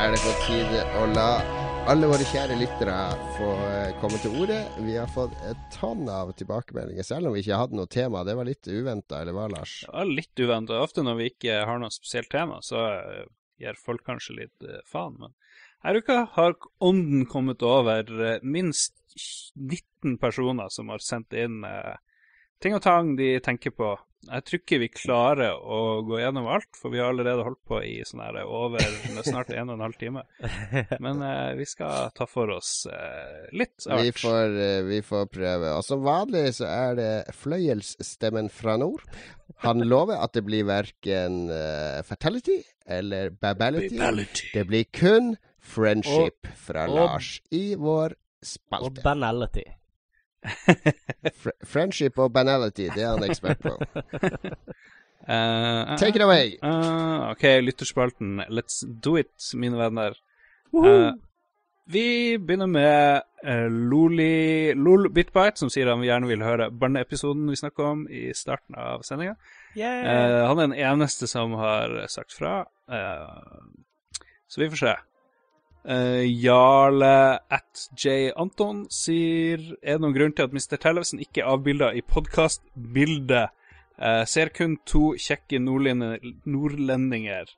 er 0.00 0.14
det 0.14 0.20
på 0.24 0.30
tide 0.46 0.78
å 0.96 1.02
la 1.10 1.42
alle 1.92 2.08
våre 2.08 2.24
kjære 2.24 2.54
lyttere 2.56 2.94
få 3.36 3.50
eh, 3.66 3.90
komme 4.00 4.16
til 4.22 4.32
orde. 4.40 4.56
Vi 4.80 4.94
har 4.96 5.10
fått 5.12 5.34
et 5.44 5.60
tonn 5.74 6.08
av 6.08 6.30
tilbakemeldinger, 6.38 7.04
selv 7.04 7.28
om 7.28 7.36
vi 7.36 7.42
ikke 7.42 7.58
hadde 7.60 7.76
noe 7.76 7.90
tema. 7.92 8.22
Det 8.24 8.38
var 8.38 8.48
litt 8.48 8.64
uventa, 8.64 9.18
eller 9.20 9.36
hva, 9.36 9.44
Lars? 9.52 9.74
Det 9.84 9.92
var 9.92 10.08
litt 10.08 10.40
uventa. 10.40 10.80
Ofte 10.80 11.04
når 11.04 11.18
vi 11.18 11.28
ikke 11.34 11.58
har 11.68 11.82
noe 11.82 11.92
spesielt 11.92 12.32
tema, 12.32 12.62
så 12.64 12.80
eh, 12.94 13.28
gir 13.60 13.82
folk 13.84 14.06
kanskje 14.08 14.38
litt 14.38 14.64
uh, 14.64 14.80
faen. 14.88 15.20
Men 15.20 15.36
her 15.84 16.00
uka 16.00 16.22
har 16.38 16.56
ånden 16.80 17.28
kommet 17.28 17.60
over 17.60 18.40
minst 18.40 18.96
19 19.52 20.16
personer 20.22 20.72
som 20.72 20.88
har 20.88 21.04
sendt 21.04 21.36
inn 21.36 21.60
ting 22.62 22.72
og 22.72 22.80
tang 22.88 23.18
de 23.20 23.34
tenker 23.44 23.76
på 23.76 23.98
jeg 24.20 24.44
tror 24.44 24.60
ikke 24.60 24.78
vi 24.82 24.88
klarer 24.92 25.56
å 25.56 25.78
gå 26.04 26.18
gjennom 26.20 26.48
alt, 26.52 26.68
for 26.76 26.92
vi 26.92 27.00
har 27.00 27.08
allerede 27.14 27.44
holdt 27.46 27.62
på 27.68 27.78
i 27.86 27.94
sånn 28.04 28.20
her 28.20 28.42
over 28.44 28.84
snart 29.26 29.52
en 29.54 29.72
og 29.72 29.78
en 29.78 29.84
halv 29.86 29.96
time. 30.00 30.24
Men 31.00 31.24
eh, 31.24 31.54
vi 31.56 31.66
skal 31.68 32.12
ta 32.16 32.26
for 32.28 32.52
oss 32.52 32.84
eh, 32.90 33.48
litt 33.56 33.88
av 33.88 34.04
vi 34.04 34.12
får, 34.12 34.58
eh, 34.66 34.82
vi 34.84 35.00
får 35.06 35.30
prøve. 35.32 35.72
Og 35.78 35.84
som 35.86 36.04
vanlig 36.04 36.50
så 36.60 36.68
er 36.68 37.00
det 37.00 37.10
fløyelsstemmen 37.40 38.52
fra 38.52 38.76
nord. 38.80 39.06
Han 39.64 39.84
lover 39.92 40.20
at 40.20 40.36
det 40.36 40.44
blir 40.46 40.68
verken 40.68 41.46
uh, 41.48 42.04
fatality 42.06 42.60
eller 42.90 43.32
babality. 43.32 43.96
babality. 43.96 44.52
Det 44.52 44.66
blir 44.68 44.84
kun 44.92 45.34
friendship 45.60 46.44
og, 46.44 46.56
fra 46.68 46.86
og, 46.90 46.96
Lars 46.98 47.34
i 47.56 47.70
vår 47.78 48.18
spalte. 48.44 48.92
Og 48.92 49.04
banality. 49.04 49.64
Friendship 51.64 52.18
og 52.18 52.32
banality, 52.32 52.88
det 52.94 53.04
er 53.04 53.14
han 53.14 53.26
ekspert 53.26 53.60
på. 53.64 53.76
Uh, 55.28 55.96
Take 56.00 56.16
it 56.16 56.24
away. 56.24 56.56
Uh, 56.62 57.30
OK, 57.30 57.44
lytterspalten. 57.62 58.40
Let's 58.48 58.84
do 58.84 59.16
it, 59.20 59.34
mine 59.54 59.78
venner. 59.78 60.16
Uh, 60.74 61.12
vi 61.90 62.38
begynner 62.38 62.70
med 62.70 63.22
Loli 63.90 64.72
Lol 64.78 65.08
Bitbite, 65.10 65.58
som 65.58 65.70
sier 65.72 65.90
han 65.90 66.04
gjerne 66.06 66.28
vil 66.30 66.44
høre 66.44 66.70
barneepisoden 66.70 67.48
vi 67.50 67.58
snakka 67.58 67.88
om 67.88 68.04
i 68.06 68.28
starten 68.36 68.76
av 68.78 69.02
sendinga. 69.02 69.34
han 70.46 70.60
er 70.60 70.68
den 70.68 70.76
eneste 70.78 71.26
som 71.26 71.56
har 71.58 71.96
sagt 72.12 72.36
fra. 72.36 72.62
så 74.46 74.60
vi 74.60 74.70
får 74.70 74.82
se. 74.84 74.94
Uh, 75.80 76.26
Jarle 76.28 77.40
at 77.48 77.86
J. 77.96 78.34
Anton 78.36 78.82
sier 78.92 79.62
Er 79.80 79.96
det 79.96 80.02
noen 80.04 80.12
grunn 80.12 80.34
til 80.36 80.44
at 80.44 80.52
Mr. 80.52 80.76
Tellefsen 80.76 81.22
ikke 81.24 81.40
er 81.40 81.54
avbilda 81.54 81.94
i 81.96 82.02
podkastbildet? 82.04 83.54
Uh, 84.00 84.24
ser 84.28 84.52
kun 84.56 84.76
to 84.88 85.14
kjekke 85.20 85.60
nordlendinger. 85.60 87.48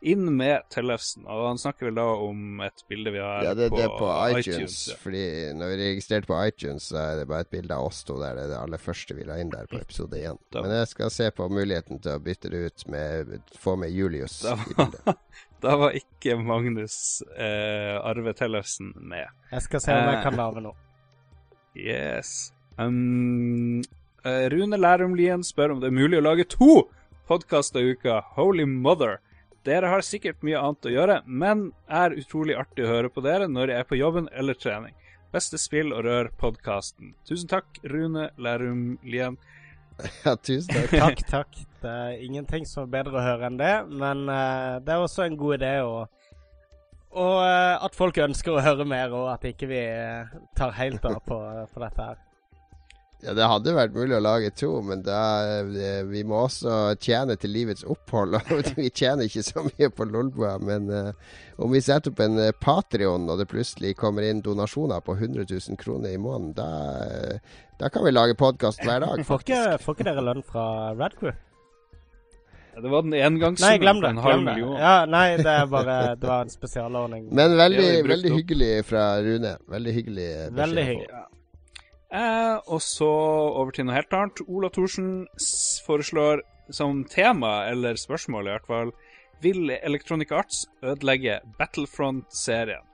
Inn 0.00 0.30
med 0.32 0.64
Tellefsen. 0.72 1.26
Og 1.28 1.42
han 1.50 1.58
snakker 1.60 1.90
vel 1.90 1.98
da 1.98 2.06
om 2.24 2.62
et 2.64 2.84
bilde 2.88 3.12
vi 3.12 3.20
har 3.20 3.44
ja, 3.44 3.56
det, 3.56 3.68
på, 3.72 3.76
det 3.76 3.84
er 3.84 3.96
på 4.00 4.08
iTunes. 4.30 4.46
iTunes 4.46 4.78
ja. 4.88 4.96
Fordi 5.02 5.24
når 5.56 5.72
vi 5.72 5.76
registrerte 5.82 6.30
på 6.30 6.38
iTunes, 6.48 6.88
så 6.88 7.02
er 7.02 7.20
det 7.20 7.26
bare 7.28 7.44
et 7.44 7.52
bilde 7.52 7.76
av 7.76 7.90
oss 7.90 8.00
to 8.08 8.16
der. 8.20 8.36
Det 8.36 8.46
er 8.46 8.54
det 8.54 8.62
aller 8.62 8.80
første 8.80 9.16
vi 9.16 9.28
la 9.28 9.36
inn 9.40 9.52
der 9.52 9.68
på 9.68 9.80
episode 9.80 10.20
1. 10.20 10.40
Men 10.56 10.76
jeg 10.78 10.88
skal 10.94 11.12
se 11.12 11.28
på 11.36 11.48
muligheten 11.52 12.00
til 12.00 12.16
å 12.16 12.24
bytte 12.24 12.52
det 12.52 12.64
ut 12.64 12.86
med 12.92 13.36
Få 13.60 13.76
med 13.80 13.92
Julius 13.92 14.40
i 14.44 14.56
bildet. 14.72 15.16
Da 15.60 15.76
var 15.76 15.96
ikke 15.96 16.38
Magnus 16.40 17.22
eh, 17.36 17.96
Arve 18.00 18.32
Tellefsen 18.36 18.94
med. 18.96 19.28
Jeg 19.52 19.66
skal 19.66 19.82
se 19.84 19.96
om 19.96 20.08
jeg 20.08 20.22
kan 20.24 20.38
lage 20.38 20.62
noe. 20.64 20.76
Yes. 21.76 22.52
Um, 22.80 23.82
uh, 24.24 24.46
Rune 24.52 24.78
Lærum 24.80 25.14
Lien 25.18 25.44
spør 25.44 25.74
om 25.74 25.82
det 25.82 25.90
er 25.90 25.98
mulig 25.98 26.18
å 26.18 26.24
lage 26.24 26.48
to 26.48 26.86
podkaster 27.28 27.84
i 27.84 27.92
uka. 27.94 28.22
Holy 28.38 28.64
mother. 28.64 29.18
Dere 29.68 29.92
har 29.92 30.00
sikkert 30.00 30.40
mye 30.46 30.58
annet 30.58 30.88
å 30.88 30.94
gjøre, 30.94 31.18
men 31.28 31.68
er 31.86 32.16
utrolig 32.16 32.56
artig 32.56 32.86
å 32.86 32.94
høre 32.94 33.12
på 33.12 33.20
dere 33.26 33.50
når 33.50 33.74
jeg 33.74 33.84
er 33.84 33.90
på 33.90 34.00
jobben 34.00 34.30
eller 34.32 34.56
trening. 34.56 34.96
Beste 35.30 35.60
spill 35.60 35.92
og 35.92 36.06
rør-podkasten. 36.08 37.12
Tusen 37.28 37.50
takk, 37.52 37.68
Rune 37.84 38.30
Lærum 38.40 38.96
Lien. 39.04 39.36
Ja, 40.24 40.32
tusen 40.40 40.72
takk. 40.72 40.96
takk, 40.96 41.26
takk. 41.28 41.58
Det 41.80 41.90
er 41.90 42.24
ingenting 42.24 42.66
som 42.68 42.86
er 42.86 42.94
bedre 42.98 43.20
å 43.20 43.24
høre 43.24 43.48
enn 43.48 43.60
det, 43.60 43.74
men 43.88 44.26
uh, 44.28 44.80
det 44.84 44.94
er 44.94 45.04
også 45.04 45.26
en 45.26 45.38
god 45.40 45.60
idé 45.60 45.76
å 45.84 45.94
og 47.10 47.40
uh, 47.42 47.74
at 47.82 47.96
folk 47.98 48.20
ønsker 48.22 48.54
å 48.54 48.62
høre 48.62 48.84
mer, 48.86 49.10
og 49.10 49.32
at 49.32 49.42
ikke 49.48 49.66
vi 49.66 49.80
tar 50.54 50.76
helt 50.76 51.02
av 51.08 51.16
på, 51.26 51.38
på, 51.72 51.80
dette 51.82 52.04
her. 52.06 52.20
Ja, 53.24 53.32
det 53.34 53.48
hadde 53.50 53.74
vært 53.74 53.96
mulig 53.96 54.14
å 54.14 54.20
lage 54.22 54.52
to, 54.54 54.68
men 54.86 55.02
da, 55.02 55.18
vi 56.06 56.22
må 56.22 56.44
også 56.44 56.94
tjene 57.02 57.34
til 57.34 57.50
livets 57.52 57.82
opphold. 57.82 58.38
Og 58.54 58.70
vi 58.78 58.86
tjener 58.94 59.26
ikke 59.26 59.42
så 59.42 59.66
mye 59.66 59.90
på 59.90 60.06
Lolbua, 60.06 60.54
men 60.62 60.86
om 61.58 61.74
vi 61.74 61.82
setter 61.82 62.14
opp 62.14 62.22
en 62.24 62.38
Patrion, 62.62 63.26
og 63.26 63.42
det 63.42 63.50
plutselig 63.50 63.96
kommer 63.98 64.24
inn 64.30 64.40
donasjoner 64.46 65.02
på 65.02 65.18
100 65.18 65.50
000 65.50 65.82
kroner 65.82 66.14
i 66.14 66.22
måneden, 66.22 66.54
da 66.56 66.70
da 67.80 67.88
kan 67.88 68.04
vi 68.04 68.10
lage 68.12 68.34
podkast 68.34 68.82
hver 68.84 69.00
dag, 69.00 69.22
faktisk. 69.24 69.28
Får 69.28 69.40
ikke, 69.40 69.84
får 69.84 69.94
ikke 69.96 70.04
dere 70.10 70.24
lønn 70.24 70.42
fra 70.44 70.64
Radcrew? 70.98 71.32
Det 72.82 72.92
var 72.92 73.02
den 73.06 73.16
engangssummen 73.16 73.70
nei, 73.70 73.80
glem 73.82 74.00
det, 74.04 74.12
glem 74.20 74.46
det. 74.48 74.54
Ja, 74.80 74.94
nei, 75.08 75.26
det, 75.40 75.56
bare, 75.72 75.98
det 76.20 76.30
var 76.30 76.46
en 76.46 76.52
spesialordning. 76.52 77.28
Men 77.34 77.56
veldig, 77.58 77.90
veldig 78.08 78.32
hyggelig 78.36 78.70
fra 78.88 79.04
Rune. 79.24 79.56
Veldig 79.70 79.94
hyggelig. 79.98 80.30
Veldig 80.56 80.86
hyggelig. 80.90 81.10
Ja. 81.10 81.26
Eh, 82.10 82.56
og 82.66 82.82
så 82.82 83.10
over 83.10 83.70
til 83.74 83.86
noe 83.86 83.98
helt 83.98 84.16
annet. 84.16 84.42
Ola 84.48 84.70
Thorsen 84.74 85.28
foreslår 85.86 86.42
som 86.74 87.04
tema, 87.10 87.64
eller 87.70 87.98
spørsmål 87.98 88.48
i 88.48 88.54
hvert 88.54 88.70
fall, 88.70 88.92
vil 89.42 89.72
Electronic 89.78 90.32
Arts 90.34 90.64
ødelegge 90.84 91.40
Battlefront-serien? 91.58 92.86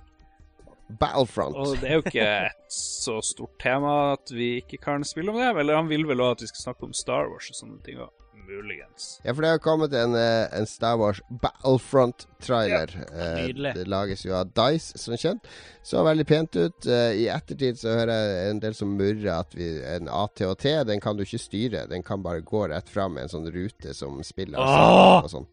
Battlefront. 1.01 1.57
Og 1.57 1.81
det 1.81 1.89
er 1.89 1.99
jo 1.99 2.05
ikke 2.05 2.27
et 2.47 2.73
så 2.73 3.19
stort 3.25 3.57
tema 3.63 4.13
at 4.13 4.31
vi 4.31 4.57
ikke 4.61 4.79
kan 4.83 5.05
spille 5.05 5.33
om 5.33 5.41
det. 5.41 5.49
Eller 5.59 5.81
han 5.81 5.89
vil 5.91 6.07
vel 6.07 6.23
òg 6.23 6.37
at 6.37 6.45
vi 6.45 6.51
skal 6.53 6.69
snakke 6.69 6.87
om 6.87 6.95
Star 6.95 7.27
Wars 7.33 7.51
og 7.51 7.59
sånne 7.59 7.81
ting 7.87 7.99
òg. 7.99 8.13
Muligens. 8.47 9.21
Ja, 9.25 9.35
for 9.35 9.43
det 9.43 9.51
har 9.51 9.59
kommet 9.59 9.93
en, 9.93 10.15
eh, 10.15 10.59
en 10.59 10.67
Star 10.67 10.97
Wars 10.97 11.21
Battlefront-trailer. 11.29 12.93
Ja. 13.11 13.73
Det 13.75 13.87
lages 13.89 14.25
jo 14.27 14.35
av 14.37 14.53
Dice, 14.55 14.99
som 14.99 15.17
kjent. 15.17 15.47
Så 15.83 16.05
veldig 16.05 16.27
pent 16.27 16.57
ut. 16.57 16.87
Eh, 16.87 17.13
I 17.25 17.29
ettertid 17.33 17.79
så 17.81 17.95
hører 17.97 18.13
jeg 18.13 18.51
en 18.51 18.61
del 18.63 18.75
som 18.75 18.93
murrer 18.99 19.33
at 19.39 19.57
vi, 19.57 19.71
en 19.83 20.09
ATT, 20.09 20.85
den 20.87 21.01
kan 21.01 21.17
du 21.17 21.25
ikke 21.25 21.43
styre. 21.43 21.87
Den 21.91 22.03
kan 22.07 22.23
bare 22.23 22.45
gå 22.45 22.69
rett 22.69 22.89
fram 22.89 23.17
med 23.17 23.27
en 23.27 23.35
sånn 23.35 23.51
rute 23.53 23.95
som 23.95 24.23
spiller 24.27 24.61
og 24.63 25.31
sånn. 25.33 25.49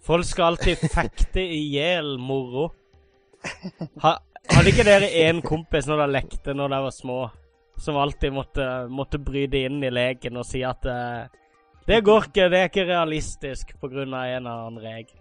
Folk 0.00 0.24
skal 0.24 0.54
alltid 0.54 0.80
fekte 0.96 1.42
i 1.44 1.60
hjel 1.74 2.16
moro. 2.18 2.70
Ha, 4.00 4.16
hadde 4.50 4.72
ikke 4.72 4.84
dere 4.88 5.10
en 5.26 5.42
kompis 5.44 5.88
når 5.88 6.02
dere 6.02 6.14
lekte 6.18 6.54
når 6.56 6.72
dere 6.72 6.86
var 6.86 6.94
små, 6.96 7.18
som 7.80 7.96
alltid 8.00 8.32
måtte, 8.36 8.66
måtte 8.92 9.20
bryte 9.20 9.60
inn 9.64 9.80
i 9.84 9.92
leken 9.92 10.36
og 10.40 10.48
si 10.48 10.60
at 10.66 10.84
uh, 10.88 11.28
det 11.86 12.02
går 12.06 12.28
ikke, 12.28 12.50
det 12.52 12.58
er 12.60 12.70
ikke 12.70 12.86
realistisk 12.90 13.74
pga. 13.80 14.04
en 14.04 14.14
eller 14.14 14.50
annen 14.50 14.82
regel? 14.82 15.16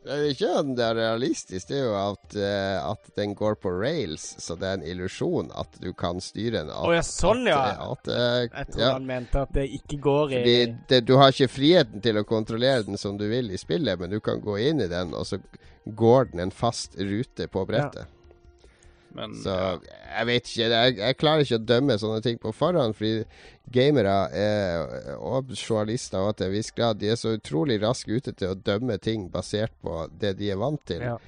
Det 0.00 0.14
er 0.14 0.22
ikke 0.30 0.50
at 0.56 0.68
det 0.78 0.84
er 0.84 0.94
realistisk, 0.96 1.68
det 1.68 1.76
er 1.76 1.82
jo 1.84 1.96
at, 1.98 2.36
uh, 2.40 2.92
at 2.94 3.10
den 3.20 3.34
går 3.36 3.58
på 3.60 3.68
rails, 3.82 4.22
så 4.40 4.54
det 4.56 4.68
er 4.68 4.78
en 4.78 4.86
illusjon 4.94 5.50
at 5.60 5.76
du 5.82 5.90
kan 5.92 6.22
styre 6.24 6.62
den. 6.62 6.70
Å 6.72 6.86
oh, 6.88 6.94
ja, 6.96 7.02
sånn 7.04 7.44
ja. 7.44 7.58
At, 7.84 8.08
uh, 8.08 8.38
jeg 8.46 8.70
tror 8.72 8.84
ja. 8.86 8.94
han 8.94 9.08
mente 9.10 9.42
at 9.44 9.52
det 9.58 9.66
ikke 9.76 9.98
går 10.00 10.32
i 10.32 10.38
Fordi 10.38 10.54
det, 10.88 11.02
Du 11.04 11.18
har 11.20 11.34
ikke 11.34 11.50
friheten 11.52 12.00
til 12.00 12.16
å 12.16 12.24
kontrollere 12.24 12.86
den 12.88 13.00
som 13.00 13.20
du 13.20 13.26
vil 13.28 13.52
i 13.52 13.60
spillet, 13.60 14.00
men 14.00 14.14
du 14.14 14.22
kan 14.24 14.40
gå 14.40 14.56
inn 14.70 14.80
i 14.80 14.88
den, 14.88 15.12
og 15.12 15.28
så 15.28 15.36
går 15.84 16.32
den 16.32 16.46
en 16.46 16.54
fast 16.54 16.96
rute 16.96 17.50
på 17.52 17.66
brettet. 17.68 18.08
Ja. 18.08 18.19
Men, 19.16 19.34
så 19.42 19.54
jeg 19.80 20.26
vet 20.28 20.50
ikke. 20.50 20.68
Jeg, 20.70 20.98
jeg, 21.00 21.18
klarer 21.18 21.44
ikke 21.44 21.58
å 21.58 21.68
dømme 21.72 21.96
sånne 21.98 22.20
ting 22.24 22.38
på 22.42 22.52
forhånd, 22.54 22.94
fordi 22.98 23.24
gamere 23.74 24.14
er, 24.36 25.16
og 25.18 25.50
journalister 25.54 26.22
og 26.26 26.38
til 26.38 26.48
en 26.48 26.54
viss 26.56 26.72
grad 26.74 26.98
De 26.98 27.10
er 27.12 27.18
så 27.18 27.36
utrolig 27.36 27.76
raske 27.82 28.10
ute 28.10 28.34
til 28.34 28.52
å 28.52 28.58
dømme 28.58 28.96
ting 29.02 29.28
basert 29.30 29.74
på 29.84 30.04
det 30.22 30.36
de 30.40 30.50
er 30.54 30.60
vant 30.60 30.82
til. 30.90 31.04
Ja. 31.12 31.18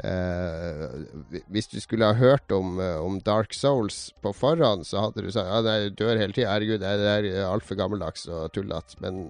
Eh, 0.00 1.42
hvis 1.52 1.68
du 1.68 1.76
skulle 1.82 2.08
ha 2.08 2.16
hørt 2.16 2.52
om, 2.52 2.80
eh, 2.80 2.96
om, 2.96 3.18
Dark 3.20 3.52
Souls 3.52 4.12
på 4.24 4.32
forhånd, 4.32 4.86
så 4.88 5.04
hadde 5.04 5.22
du 5.22 5.30
sagt 5.30 5.50
ja, 5.50 5.60
ah, 5.60 5.62
du 5.84 5.90
dør 5.98 6.16
hele 6.16 6.32
tida. 6.32 6.48
Herregud, 6.54 6.80
det 6.80 7.10
er 7.12 7.44
altfor 7.44 7.76
gammeldags 7.78 8.24
og 8.30 8.52
tullete. 8.56 8.96
Men 9.04 9.26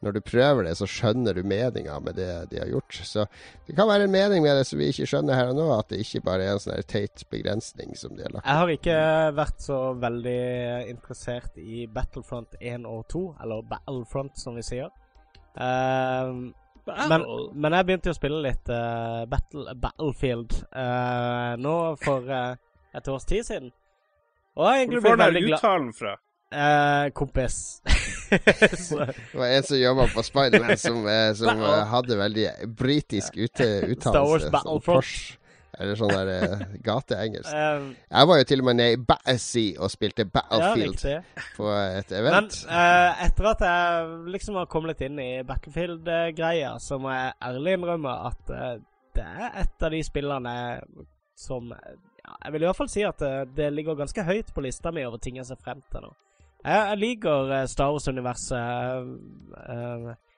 når 0.00 0.16
du 0.16 0.20
prøver 0.24 0.64
det, 0.64 0.74
så 0.78 0.86
skjønner 0.88 1.36
du 1.36 1.42
meninga 1.44 1.98
med 2.00 2.16
det 2.16 2.28
de 2.50 2.60
har 2.62 2.70
gjort. 2.72 3.00
Så 3.04 3.26
det 3.66 3.74
kan 3.76 3.88
være 3.88 4.06
en 4.06 4.14
mening 4.14 4.42
med 4.42 4.56
det 4.56 4.64
som 4.68 4.80
vi 4.80 4.88
ikke 4.88 5.08
skjønner 5.10 5.36
her 5.36 5.50
og 5.52 5.58
nå, 5.58 5.66
at 5.76 5.90
det 5.92 6.00
ikke 6.00 6.22
bare 6.24 6.46
er 6.46 6.56
en 6.56 6.62
sånn 6.62 6.86
teit 6.88 7.24
begrensning 7.32 7.92
som 7.98 8.14
de 8.16 8.24
har 8.24 8.32
lagt 8.32 8.48
Jeg 8.48 8.60
har 8.62 8.72
ikke 8.76 9.00
vært 9.36 9.66
så 9.66 9.80
veldig 10.00 10.40
interessert 10.88 11.60
i 11.60 11.84
Battlefront 11.92 12.56
1 12.60 12.88
og 12.88 13.04
2, 13.12 13.24
eller 13.44 13.68
Battlefront 13.68 14.40
som 14.40 14.56
vi 14.56 14.64
sier. 14.64 14.88
Uh, 15.60 16.48
men, 16.88 17.26
men, 17.52 17.74
jeg 17.76 17.86
begynte 17.86 18.14
å 18.14 18.16
spille 18.16 18.40
litt 18.46 18.70
uh, 18.72 19.26
Battle, 19.28 19.74
Battlefield 19.82 20.56
uh, 20.72 21.58
nå 21.60 21.76
for 22.00 22.24
et 22.30 23.12
års 23.12 23.28
tid 23.28 23.44
siden. 23.46 23.68
Og 24.56 24.72
jeg 24.72 24.88
Hvor 24.94 25.04
får 25.10 25.20
du 25.20 25.26
den 25.28 25.52
uttalen 25.52 25.92
fra? 25.94 26.16
kompis. 27.14 27.60
det 29.32 29.34
var 29.34 29.46
en 29.46 29.66
som 29.66 29.80
jobba 29.80 30.06
på 30.14 30.24
Spiderman, 30.26 30.78
som, 30.78 31.02
eh, 31.08 31.32
som 31.38 31.62
hadde 31.94 32.18
veldig 32.20 32.48
britisk 32.78 33.36
uttalelse. 33.36 34.00
Star 34.00 34.26
Wars 34.26 34.48
Battlefront. 34.50 35.36
Eller 35.80 35.96
sånn 35.96 36.10
der 36.12 36.28
uh, 36.28 36.62
gateengelsk. 36.84 37.52
Um, 37.54 37.92
jeg 38.10 38.28
var 38.28 38.40
jo 38.40 38.46
til 38.50 38.62
og 38.62 38.66
med 38.68 38.78
nede 38.80 38.96
i 38.96 39.00
Battersea 39.10 39.78
og 39.80 39.92
spilte 39.92 40.26
Battlefield 40.28 41.04
ja, 41.06 41.20
på 41.56 41.68
et 41.70 42.12
event. 42.18 42.58
Men 42.66 42.74
uh, 42.74 43.22
etter 43.24 43.48
at 43.52 43.64
jeg 43.64 44.10
liksom 44.34 44.58
har 44.60 44.68
kommet 44.72 44.92
litt 44.92 45.06
inn 45.06 45.22
i 45.22 45.30
Battlefield-greia, 45.46 46.74
så 46.82 46.98
må 47.00 47.14
jeg 47.14 47.32
ærlig 47.48 47.78
innrømme 47.78 48.16
at 48.28 48.52
uh, 48.52 48.74
det 49.16 49.24
er 49.24 49.60
et 49.62 49.86
av 49.86 49.94
de 49.94 50.02
spillene 50.06 50.54
som 51.40 51.72
ja, 51.72 52.34
Jeg 52.44 52.52
vil 52.52 52.62
i 52.62 52.68
hvert 52.68 52.78
fall 52.78 52.90
si 52.92 53.02
at 53.06 53.22
det, 53.22 53.32
det 53.56 53.70
ligger 53.72 53.98
ganske 53.98 54.26
høyt 54.26 54.52
på 54.54 54.62
lista 54.66 54.92
mi 54.94 55.06
over 55.06 55.22
ting 55.22 55.40
jeg 55.40 55.48
ser 55.48 55.58
frem 55.64 55.80
til 55.90 56.04
nå. 56.04 56.12
Jeg, 56.60 56.80
jeg 56.90 56.98
liker 57.00 57.52
Star 57.70 57.92
Wars-universet 57.94 59.06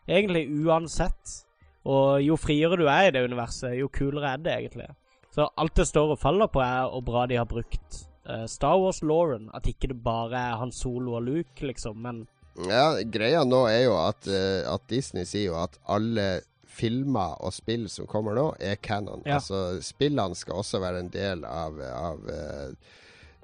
egentlig 0.09 0.44
uansett. 0.65 1.39
Og 1.82 2.23
jo 2.23 2.36
friere 2.39 2.78
du 2.78 2.86
er 2.86 3.09
i 3.09 3.15
det 3.15 3.24
universet, 3.27 3.74
jo 3.74 3.89
kulere 3.90 4.36
er 4.36 4.43
det 4.43 4.53
egentlig. 4.55 4.86
Så 5.35 5.49
alt 5.59 5.74
det 5.77 5.89
står 5.89 6.15
og 6.15 6.20
faller 6.23 6.51
på, 6.53 6.61
er 6.62 6.86
hvor 6.93 7.03
bra 7.07 7.24
de 7.27 7.40
har 7.40 7.49
brukt 7.51 7.99
Star 8.47 8.78
Wars-Lauren. 8.78 9.49
At 9.55 9.66
ikke 9.66 9.90
det 9.90 9.99
bare 10.05 10.39
er 10.39 10.61
Han 10.61 10.73
Solo 10.73 11.16
og 11.19 11.27
Luke, 11.27 11.66
liksom, 11.66 11.99
men 11.99 12.27
Ja, 12.69 13.01
greia 13.09 13.43
nå 13.49 13.65
er 13.66 13.86
jo 13.86 13.97
at, 13.97 14.28
at 14.28 14.82
Disney 14.90 15.24
sier 15.27 15.49
jo 15.51 15.59
at 15.59 15.78
alle 15.89 16.43
filmer 16.73 17.36
og 17.44 17.53
spill 17.55 17.89
som 17.93 18.09
kommer 18.09 18.36
nå, 18.36 18.47
er 18.61 18.81
canon. 18.81 19.23
Ja. 19.27 19.39
Altså, 19.39 19.81
spillene 19.85 20.36
skal 20.39 20.61
også 20.62 20.81
være 20.82 21.03
en 21.05 21.12
del 21.12 21.44
av, 21.49 21.81
av 21.81 22.28
uh, 22.28 22.93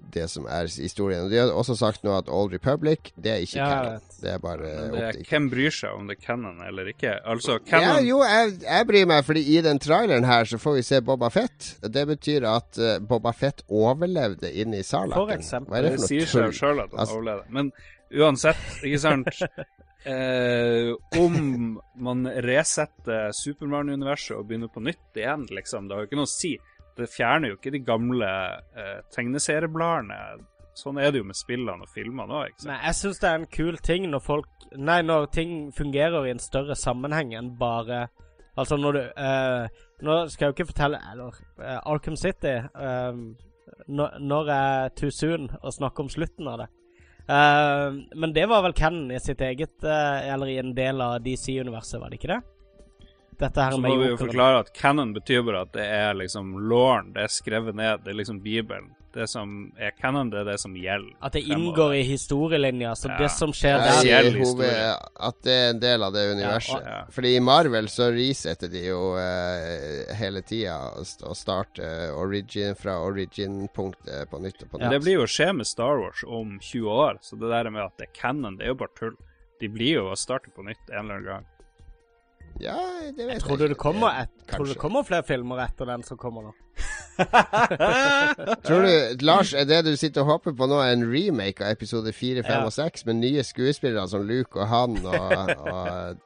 det 0.01 0.29
som 0.33 0.47
er 0.49 0.69
historien. 0.71 1.29
De 1.31 1.39
har 1.39 1.53
også 1.53 1.77
sagt 1.79 2.05
nå 2.07 2.15
at 2.17 2.29
Old 2.33 2.53
Republic, 2.55 3.11
det 3.17 3.33
er 3.33 3.43
ikke 3.45 3.59
ja, 3.59 3.69
canon. 3.69 4.07
Det 4.23 4.31
er 4.33 4.39
bare 4.43 4.71
det 4.93 5.03
er, 5.09 5.19
Hvem 5.29 5.49
bryr 5.53 5.75
seg 5.75 5.97
om 5.97 6.09
det 6.09 6.19
er 6.19 6.23
canon 6.25 6.63
eller 6.65 6.91
ikke? 6.93 7.15
Altså, 7.29 7.59
canon 7.67 8.01
ja, 8.01 8.07
Jo, 8.07 8.21
jeg, 8.25 8.55
jeg, 8.65 8.89
bryr 8.91 9.09
meg, 9.11 9.25
fordi 9.27 9.45
i 9.55 9.59
den 9.65 9.83
traileren 9.83 10.29
her 10.29 10.49
så 10.49 10.61
får 10.63 10.79
vi 10.79 10.87
se 10.89 11.01
Boba 11.05 11.31
Fett. 11.35 11.71
Det 11.83 12.07
betyr 12.09 12.47
at 12.49 12.81
uh, 12.81 12.95
Boba 13.05 13.35
Fett 13.37 13.65
overlevde 13.69 14.53
inne 14.53 14.81
i 14.83 14.87
Salaken. 14.87 15.19
For 15.19 15.35
eksempel. 15.37 15.75
Hva 15.75 15.83
er 15.83 15.89
det, 15.89 15.95
for 15.97 16.05
noe 16.05 16.09
det 16.09 16.15
sier 16.15 16.33
seg 16.33 16.57
sjøl 16.63 16.85
at 16.85 16.95
han 16.95 17.05
altså, 17.05 17.19
overlevde. 17.19 17.53
Men 17.59 17.73
uansett, 18.23 18.65
ikke 18.89 19.03
sant 19.03 19.29
eh, 20.09 20.95
Om 21.21 21.37
man 22.01 22.25
resetter 22.45 23.35
Supermann-universet 23.37 24.37
og 24.39 24.49
begynner 24.49 24.73
på 24.73 24.83
nytt 24.85 25.21
igjen, 25.21 25.47
liksom, 25.53 25.89
det 25.89 25.97
har 25.97 26.05
jo 26.05 26.11
ikke 26.11 26.21
noe 26.23 26.31
å 26.31 26.33
si 26.33 26.57
det 26.99 27.11
fjerner 27.13 27.53
jo 27.53 27.59
ikke 27.59 27.73
de 27.75 27.83
gamle 27.87 28.29
eh, 28.77 29.01
tegneseriebladene. 29.15 30.39
Sånn 30.79 31.01
er 31.03 31.11
det 31.11 31.23
jo 31.23 31.27
med 31.27 31.39
spillene 31.39 31.83
og 31.83 31.91
filmene 31.91 32.39
òg. 32.45 32.55
Nei, 32.69 32.79
jeg 32.85 32.99
syns 33.01 33.19
det 33.23 33.29
er 33.31 33.41
en 33.41 33.51
kul 33.51 33.79
ting 33.83 34.07
når 34.13 34.23
folk 34.23 34.69
Nei, 34.77 35.01
når 35.03 35.27
ting 35.35 35.53
fungerer 35.75 36.29
i 36.29 36.33
en 36.35 36.43
større 36.43 36.77
sammenheng 36.79 37.33
enn 37.35 37.55
bare 37.59 38.07
Altså 38.59 38.77
når 38.79 38.97
du 38.97 39.01
eh, 39.03 39.83
Nå 40.07 40.17
skal 40.31 40.45
jeg 40.45 40.51
jo 40.51 40.57
ikke 40.57 40.71
fortelle 40.73 41.01
Eller 41.13 41.39
eh, 41.63 41.79
Arkham 41.79 42.19
City 42.21 42.55
eh, 42.59 43.23
når, 43.89 44.51
er 44.53 44.93
too 44.99 45.11
soon 45.15 45.49
å 45.63 45.71
snakke 45.73 46.03
om 46.03 46.09
slutten 46.13 46.49
av 46.51 46.59
det. 46.61 46.67
Uh, 47.29 48.01
men 48.17 48.33
det 48.37 48.47
var 48.51 48.63
vel 48.65 48.75
Ken 48.77 49.07
i 49.13 49.21
sitt 49.21 49.41
eget 49.45 49.85
Eller 49.85 50.51
i 50.51 50.57
en 50.61 50.75
del 50.77 51.01
av 51.05 51.19
DC-universet, 51.25 52.01
var 52.01 52.11
det 52.11 52.19
ikke 52.19 52.33
det? 52.33 52.39
Dette 53.39 53.65
her 53.65 53.75
Så 53.77 53.81
må 53.83 53.97
vi 54.01 54.13
jo 54.13 54.21
forklare 54.21 54.63
at 54.65 54.73
canon 54.77 55.13
betyr 55.17 55.43
bare 55.47 55.65
at 55.67 55.75
det 55.77 55.85
er 55.87 56.15
liksom 56.19 56.57
lauren, 56.71 57.13
det 57.15 57.27
er 57.29 57.33
skrevet 57.33 57.77
ned, 57.79 58.05
det 58.05 58.15
er 58.15 58.19
liksom 58.23 58.41
Bibelen. 58.45 58.95
Det 59.15 59.25
som 59.31 59.73
er 59.81 59.95
canon, 59.97 60.29
det 60.31 60.43
er 60.43 60.45
det 60.51 60.59
som 60.61 60.75
gjelder. 60.77 61.15
At 61.25 61.33
det 61.33 61.41
inngår 61.49 61.95
i 61.97 62.03
historielinja, 62.07 62.93
så 62.99 63.09
ja. 63.09 63.17
det 63.23 63.31
som 63.33 63.55
skjer 63.57 63.81
der 63.81 64.03
gjelder 64.05 64.37
historien 64.37 65.07
At 65.29 65.39
det 65.47 65.55
er 65.55 65.71
en 65.73 65.81
del 65.81 66.05
av 66.07 66.13
det 66.15 66.25
universet. 66.37 66.85
Ja, 66.85 66.99
Fordi 67.15 67.33
i 67.39 67.41
Marvel 67.41 67.89
så 67.91 68.11
resetter 68.15 68.71
de 68.71 68.85
jo 68.85 69.01
uh, 69.17 70.13
hele 70.21 70.45
tida 70.47 70.77
og 71.01 71.35
starter 71.39 72.13
origin 72.21 72.77
fra 72.79 72.99
origin-punktet 73.07 74.29
på 74.31 74.43
nytt 74.45 74.67
og 74.67 74.75
på 74.75 74.83
nytt. 74.83 74.93
Det 74.93 75.03
blir 75.07 75.23
jo 75.23 75.27
å 75.27 75.33
skje 75.39 75.55
med 75.57 75.71
Star 75.71 76.03
Wars 76.03 76.23
om 76.27 76.59
20 76.61 77.01
år, 77.09 77.23
så 77.25 77.41
det 77.41 77.55
der 77.55 77.73
med 77.73 77.87
at 77.89 77.97
det 77.97 78.11
er 78.11 78.17
canon, 78.21 78.61
det 78.61 78.69
er 78.69 78.77
jo 78.77 78.83
bare 78.85 78.97
tull. 78.99 79.17
De 79.59 79.73
blir 79.73 80.03
jo 80.03 80.11
å 80.13 80.19
starte 80.19 80.53
på 80.55 80.63
nytt 80.69 80.93
en 80.93 81.01
eller 81.01 81.17
annen 81.17 81.31
gang. 81.33 81.49
Ja, 82.63 82.77
det 83.15 83.27
vet 83.27 83.37
jeg, 83.37 83.43
tror 83.45 83.55
jeg. 83.55 83.59
Du 83.59 83.75
det 83.75 83.79
kommer 83.81 84.23
et, 84.25 84.33
tror 84.51 84.67
du 84.67 84.73
det 84.73 84.81
kommer 84.81 85.07
flere 85.07 85.27
filmer 85.27 85.63
etter 85.67 85.89
den 85.89 86.05
som 86.07 86.19
kommer 86.21 86.49
nå? 86.49 86.55
tror 88.67 88.85
du, 88.87 89.25
Lars, 89.27 89.53
er 89.55 89.67
det 89.67 89.81
du 89.87 89.97
sitter 89.99 90.23
og 90.23 90.37
håper 90.37 90.55
på 90.59 90.69
nå, 90.71 90.79
en 90.87 91.07
remake 91.11 91.65
av 91.65 91.75
episode 91.75 92.13
4, 92.15 92.45
5 92.47 92.53
ja. 92.53 92.65
og 92.67 92.75
6 92.75 93.07
med 93.09 93.21
nye 93.23 93.45
skuespillere 93.47 94.07
som 94.11 94.27
Luke 94.27 94.59
og 94.61 94.71
han 94.71 94.99
og, 95.03 95.55
og 95.67 96.21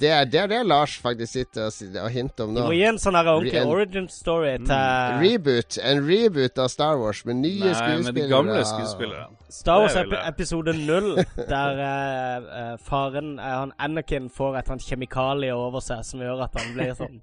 det 0.00 0.10
er, 0.10 0.24
det 0.24 0.40
er 0.40 0.50
det 0.50 0.58
Lars 0.66 0.96
faktisk 1.02 1.32
sitter 1.32 1.68
og, 1.68 1.96
og 2.02 2.10
hinter 2.10 2.46
om 2.46 2.54
nå. 2.54 2.62
Du 2.62 2.70
må 2.70 2.76
gi 2.76 2.84
en 2.88 2.98
sånn 3.00 3.18
ordentlig 3.18 3.62
origin 3.66 4.08
story 4.12 4.54
mm. 4.56 4.66
til 4.68 4.74
mm, 4.78 5.22
Reboot. 5.22 5.78
En 5.90 6.02
reboot 6.06 6.62
av 6.62 6.70
Star 6.72 6.98
Wars 7.00 7.22
med 7.28 7.40
nye 7.42 7.62
Nei, 7.66 7.74
skuespillere. 7.74 8.04
Med 8.06 8.18
de 8.18 8.26
gamle 8.32 8.58
skuespillerne. 8.68 9.38
Star 9.52 9.82
Wars 9.84 9.96
ep 10.00 10.12
episode 10.18 10.74
null, 10.78 11.14
der 11.48 11.82
uh, 11.82 12.74
faren, 12.84 13.34
uh, 13.40 13.54
han 13.62 13.72
Anakin, 13.80 14.28
får 14.32 14.60
et 14.60 14.72
sånt 14.72 14.84
kjemikalie 14.84 15.54
over 15.56 15.84
seg 15.84 16.04
som 16.06 16.24
gjør 16.24 16.46
at 16.48 16.60
han 16.60 16.74
blir 16.76 16.94
sånn 16.98 17.22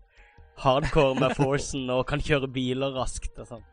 hardcore 0.61 1.19
med 1.19 1.35
forcen 1.37 1.89
og 1.93 2.05
kan 2.09 2.23
kjøre 2.23 2.49
biler 2.53 2.95
raskt 2.95 3.41
og 3.41 3.49
sånn. 3.53 3.65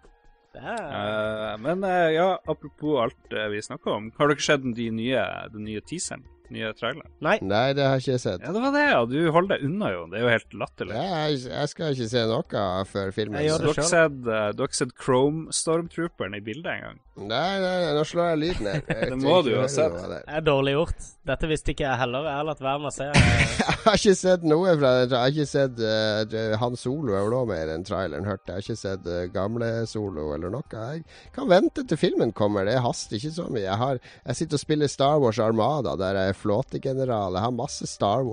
Uh, 0.53 1.57
men 1.65 1.81
ja, 2.13 2.35
apropos 2.45 3.01
alt 3.07 3.37
vi 3.55 3.63
snakker 3.65 3.97
om, 3.97 4.13
har 4.19 4.29
dere 4.29 4.45
sett 4.45 4.65
den 4.65 4.77
nye, 4.99 5.25
den 5.55 5.65
nye 5.69 5.85
teaseren? 5.89 6.27
Nye 6.53 6.73
trailer? 6.77 7.07
Nei. 7.25 7.37
Nei, 7.45 7.69
det 7.77 7.85
har 7.87 8.01
jeg 8.01 8.07
ikke 8.07 8.23
sett. 8.25 8.43
Ja, 8.45 8.53
Det 8.55 8.63
var 8.65 8.75
det, 8.75 8.85
ja. 8.91 9.01
Du 9.09 9.19
holder 9.35 9.57
deg 9.57 9.67
unna, 9.69 9.91
jo. 9.95 10.03
Det 10.11 10.19
er 10.19 10.25
jo 10.25 10.33
helt 10.33 10.57
latterlig. 10.65 10.97
Ja, 10.99 11.23
jeg, 11.29 11.39
jeg, 11.53 11.73
skal 11.73 11.97
ikke 11.97 12.09
se 12.13 12.25
noe 12.33 12.65
før 12.91 13.15
filmen. 13.17 13.39
Jeg 13.41 13.63
du, 13.63 13.69
har 13.69 13.77
ikke 13.77 13.89
sett, 13.93 14.19
uh, 14.27 14.49
du 14.53 14.65
har 14.65 14.73
ikke 14.73 14.81
sett 14.83 14.97
Chrome 14.99 15.57
Stormtrooperen 15.57 16.39
i 16.39 16.43
bildet 16.45 16.73
engang? 16.75 17.01
Nei, 17.13 17.61
nei, 17.61 17.93
nå 17.93 18.03
slår 18.09 18.31
jeg 18.31 18.39
lyden 18.41 18.69
her. 18.71 18.85
det 19.13 19.17
må 19.21 19.43
du 19.45 19.51
jo 19.53 19.59
ha 19.61 19.67
sett. 19.69 19.99
Det 20.09 20.21
er 20.33 20.45
dårlig 20.47 20.73
gjort. 20.73 21.09
Dette 21.29 21.51
visste 21.51 21.75
ikke 21.75 21.85
jeg 21.85 22.01
heller. 22.01 22.25
Jeg 22.25 22.39
har 22.39 22.47
latt 22.49 22.63
være 22.65 22.81
med 22.81 22.89
å 22.89 22.95
se. 22.95 23.09
jeg 23.61 23.77
har 23.85 23.99
ikke 23.99 24.15
sett 24.17 24.47
noe 24.49 24.73
fra 24.81 24.93
det. 24.97 25.03
Jeg 25.11 25.19
har 25.19 25.35
ikke 25.35 25.51
sett 25.51 25.83
uh, 25.85 26.55
Han 26.63 26.79
Solo 26.81 27.13
er 27.13 27.27
vel 27.27 27.37
òg 27.37 27.51
mer 27.53 27.75
enn 27.75 27.85
traileren, 27.85 28.25
hørte 28.29 28.49
jeg. 28.49 28.55
har 28.57 28.65
ikke 28.65 28.81
sett 28.81 29.11
uh, 29.13 29.27
gamle 29.35 29.71
Solo 29.91 30.31
eller 30.33 30.55
noe. 30.57 30.65
Jeg 30.73 31.05
kan 31.37 31.53
vente 31.53 31.85
til 31.85 32.01
filmen 32.01 32.33
kommer. 32.33 32.65
Det 32.69 32.81
haster 32.81 33.21
ikke 33.21 33.35
så 33.37 33.49
mye. 33.51 33.67
Jeg, 33.67 33.79
har, 33.85 34.01
jeg 34.25 34.41
sitter 34.41 34.57
og 34.57 34.65
spiller 34.65 34.95
Star 34.97 35.21
Wars 35.21 35.43
Armada, 35.43 35.99
der 36.01 36.17
jeg 36.17 36.33
er 36.33 36.41
flåtegeneral. 36.41 37.37
Jeg 37.37 37.45
har 37.45 37.61
masse 37.61 37.93
Star 37.93 38.25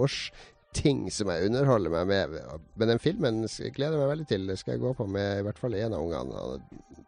Wars-ting 0.70 1.10
som 1.12 1.30
jeg 1.30 1.46
underholder 1.50 1.90
meg 1.90 2.08
med. 2.08 2.36
Men 2.76 2.88
den 2.88 3.00
filmen 3.00 3.42
gleder 3.48 3.96
jeg 3.96 4.02
meg 4.02 4.12
veldig 4.12 4.28
til. 4.28 4.48
Det 4.48 4.58
skal 4.60 4.74
jeg 4.74 4.82
gå 4.82 4.94
på 4.94 5.08
med 5.08 5.40
i 5.40 5.44
hvert 5.44 5.60
fall 5.60 5.74
én 5.74 5.94
av 5.94 6.04
ungene. 6.04 6.62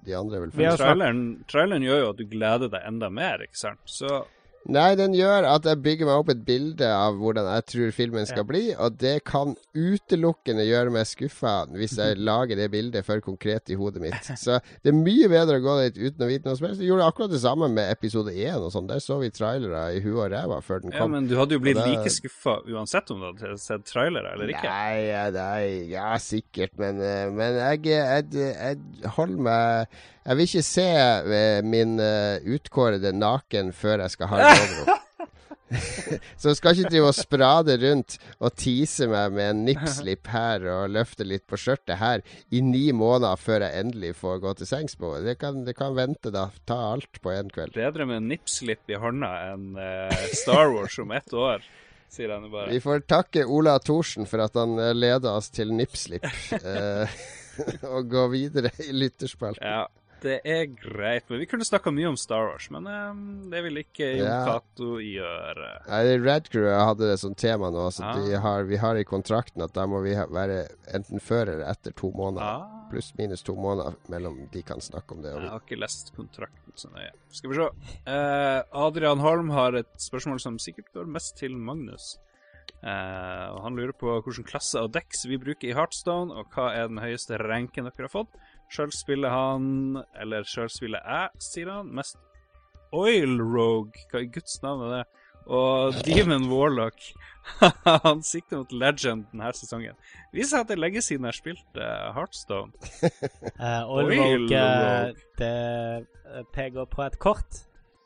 De 0.06 0.16
andre 0.16 0.42
vil 0.42 0.52
traileren, 0.78 1.44
traileren 1.48 1.84
gjør 1.84 2.00
jo 2.02 2.10
at 2.10 2.18
du 2.18 2.26
gleder 2.26 2.70
deg 2.72 2.86
enda 2.88 3.10
mer, 3.10 3.42
ikke 3.46 3.58
sant. 3.58 3.82
Så 3.86 4.26
Nei, 4.70 4.92
den 5.00 5.16
gjør 5.18 5.48
at 5.50 5.66
jeg 5.66 5.80
bygger 5.82 6.08
meg 6.08 6.22
opp 6.22 6.30
et 6.34 6.42
bilde 6.46 6.86
av 6.86 7.16
hvordan 7.18 7.48
jeg 7.50 7.66
tror 7.72 7.94
filmen 7.96 8.28
skal 8.30 8.44
ja. 8.44 8.48
bli, 8.52 8.62
og 8.78 9.00
det 9.02 9.16
kan 9.26 9.56
utelukkende 9.74 10.66
gjøre 10.68 10.94
meg 10.94 11.10
skuffa 11.10 11.56
hvis 11.74 11.98
jeg 11.98 12.20
lager 12.30 12.60
det 12.60 12.70
bildet 12.74 13.08
for 13.08 13.24
konkret 13.26 13.72
i 13.74 13.78
hodet 13.80 14.04
mitt. 14.04 14.30
Så 14.38 14.60
det 14.84 14.94
er 14.94 14.98
mye 14.98 15.30
bedre 15.32 15.58
å 15.58 15.66
gå 15.66 15.78
dit 15.88 16.00
uten 16.04 16.26
å 16.26 16.30
vite 16.30 16.50
noe 16.50 16.60
som 16.60 16.70
helst. 16.70 16.84
Jeg 16.84 16.92
gjorde 16.92 17.10
akkurat 17.10 17.34
det 17.34 17.42
samme 17.42 17.72
med 17.74 17.90
episode 17.90 18.36
1 18.36 18.62
og 18.62 18.70
sånn. 18.76 18.90
Der 18.92 19.02
så 19.02 19.18
vi 19.22 19.32
trailere 19.34 19.84
i 19.98 20.04
huet 20.04 20.20
og 20.28 20.32
ræva 20.36 20.62
før 20.66 20.86
den 20.86 20.94
kom. 20.94 21.10
Ja, 21.10 21.10
Men 21.16 21.30
du 21.32 21.36
hadde 21.40 21.58
jo 21.58 21.64
blitt 21.64 21.82
like 21.82 22.14
skuffa 22.14 22.60
uansett 22.70 23.10
om 23.14 23.22
du 23.24 23.32
hadde 23.32 23.58
sett 23.62 23.88
trailere 23.90 24.36
eller 24.36 24.54
ikke? 24.54 24.70
Nei, 24.70 25.30
nei 25.34 25.92
ja, 25.96 26.14
sikkert, 26.22 26.78
men, 26.82 27.02
men 27.38 27.58
jeg, 27.58 27.86
jeg, 27.90 28.32
jeg, 28.38 28.82
jeg 29.02 29.16
holder 29.18 29.46
meg 29.50 30.02
jeg 30.22 30.38
vil 30.38 30.49
ikke 30.49 30.65
se 30.65 30.88
uh, 31.26 31.61
min 31.65 31.95
uh, 32.02 32.38
utkårede 32.53 33.14
naken 33.18 33.72
før 33.73 34.06
jeg 34.06 34.18
skal 34.18 34.34
ha 34.34 34.52
en 34.52 34.91
Så 36.39 36.52
jeg 36.52 36.57
skal 36.60 36.76
ikke 36.76 36.91
drive 36.91 37.10
og 37.10 37.15
sprade 37.15 37.76
rundt 37.80 38.18
og 38.43 38.56
tease 38.60 39.07
meg 39.07 39.35
med 39.35 39.52
en 39.53 39.61
nippslipp 39.69 40.27
her 40.31 40.65
og 40.73 40.91
løfte 40.95 41.27
litt 41.27 41.45
på 41.49 41.60
skjørtet 41.60 41.99
her 42.02 42.23
i 42.52 42.60
ni 42.65 42.89
måneder 42.95 43.39
før 43.39 43.65
jeg 43.65 43.85
endelig 43.85 44.14
får 44.19 44.41
gå 44.43 44.53
til 44.60 44.69
sengs 44.69 44.98
på. 44.99 45.14
Det 45.23 45.38
kan, 45.39 45.61
det 45.68 45.77
kan 45.80 45.95
vente, 45.98 46.34
da. 46.34 46.49
Ta 46.68 46.80
alt 46.91 47.22
på 47.23 47.31
én 47.34 47.52
kveld. 47.53 47.77
Bedre 47.77 48.07
med 48.10 48.19
en 48.22 48.27
nippslipp 48.34 48.91
i 48.91 48.99
hånda 48.99 49.31
enn 49.53 49.80
uh, 49.80 50.26
Star 50.35 50.73
Wars 50.76 50.99
om 51.02 51.15
ett 51.15 51.34
år. 51.34 51.64
Sier 52.11 52.34
han 52.35 52.49
bare. 52.52 52.68
Vi 52.73 52.84
får 52.84 53.06
takke 53.07 53.45
Ola 53.48 53.77
Thorsen 53.80 54.27
for 54.27 54.43
at 54.43 54.57
han 54.60 54.76
leder 54.98 55.31
oss 55.31 55.48
til 55.56 55.72
nippslip. 55.72 56.27
og 57.93 58.11
gå 58.11 58.27
videre 58.34 58.73
i 58.84 58.91
lytterspalten. 58.91 59.64
Ja 59.64 59.88
det 60.22 60.38
er 60.48 60.65
greit. 60.69 61.26
Men 61.30 61.41
vi 61.41 61.48
kunne 61.49 61.65
snakka 61.65 61.91
mye 61.93 62.11
om 62.11 62.18
Star 62.19 62.48
Wars, 62.49 62.69
men 62.73 62.88
um, 62.88 63.23
det 63.52 63.64
vil 63.65 63.81
ikke 63.81 64.07
Jon 64.19 64.27
ja. 64.27 64.39
Cato 64.48 64.99
gjøre. 65.02 65.72
Nei, 65.88 66.02
Red 66.22 66.49
Crew 66.53 66.68
hadde 66.69 67.10
det 67.10 67.18
som 67.22 67.35
tema 67.38 67.72
nå, 67.73 67.88
så 67.95 68.14
ja. 68.30 68.41
har, 68.43 68.68
vi 68.69 68.80
har 68.81 68.99
i 68.99 69.06
kontrakten 69.07 69.64
at 69.65 69.73
da 69.77 69.88
må 69.89 70.03
vi 70.06 70.14
være 70.14 70.64
enten 70.95 71.23
før 71.23 71.56
eller 71.56 71.65
etter 71.72 71.95
to 71.98 72.14
måneder. 72.15 72.45
Ah. 72.61 72.77
pluss-minus 72.91 73.45
to 73.48 73.56
måneder 73.56 73.95
mellom 74.11 74.41
de 74.52 74.61
kan 74.68 74.81
snakke 74.84 75.15
om 75.15 75.22
det. 75.23 75.31
Jeg 75.31 75.52
har 75.53 75.61
ikke 75.64 75.80
lest 75.80 76.11
kontrakten 76.15 76.76
så 76.76 76.91
nøye. 76.91 77.14
Skal 77.31 77.53
vi 77.53 77.60
se. 77.61 77.69
Uh, 78.07 78.60
Adrian 78.85 79.23
Holm 79.23 79.53
har 79.56 79.77
et 79.80 79.93
spørsmål 80.02 80.41
som 80.43 80.60
sikkert 80.60 80.91
går 80.93 81.07
mest 81.07 81.38
til 81.39 81.56
Magnus. 81.56 82.18
Uh, 82.81 83.48
og 83.53 83.61
Han 83.65 83.77
lurer 83.77 83.93
på 83.95 84.14
hvilken 84.26 84.48
klasse 84.48 84.80
av 84.81 84.89
deks 84.93 85.26
vi 85.30 85.39
bruker 85.41 85.69
i 85.69 85.76
Heartstone, 85.77 86.34
og 86.34 86.52
hva 86.56 86.72
er 86.76 86.89
den 86.89 87.02
høyeste 87.02 87.38
ranken 87.41 87.88
dere 87.88 88.07
har 88.10 88.14
fått. 88.14 88.41
Sjøl 88.72 88.91
spiller 88.95 89.34
han, 89.34 89.65
eller 90.22 90.45
sjøl 90.48 90.69
spiller 90.72 91.03
jeg, 91.03 91.41
sier 91.43 91.72
han, 91.73 91.89
mest 91.95 92.19
Oil 92.95 93.39
Rogue. 93.39 94.06
Hva 94.11 94.22
i 94.23 94.30
guds 94.31 94.61
navn 94.64 94.85
er 94.88 94.93
det? 94.99 95.03
Og 95.52 95.98
Demon 96.06 96.45
Warlock 96.52 97.02
han 98.06 98.22
sikter 98.23 98.61
mot 98.61 98.72
Legend 98.72 99.26
denne 99.31 99.49
sesongen. 99.57 99.98
Viser 100.35 100.61
at 100.61 100.69
det 100.69 100.77
er 100.77 100.84
lenge 100.84 101.02
siden 101.03 101.26
jeg 101.26 101.34
har 101.34 101.39
spilt 101.39 101.81
uh, 101.81 102.11
Heartstone. 102.15 102.72
uh, 103.57 103.89
Oil 103.95 104.14
Rogue, 104.14 105.18
det 105.41 106.45
peker 106.53 106.88
på 106.88 107.03
et 107.07 107.19
kort 107.19 107.64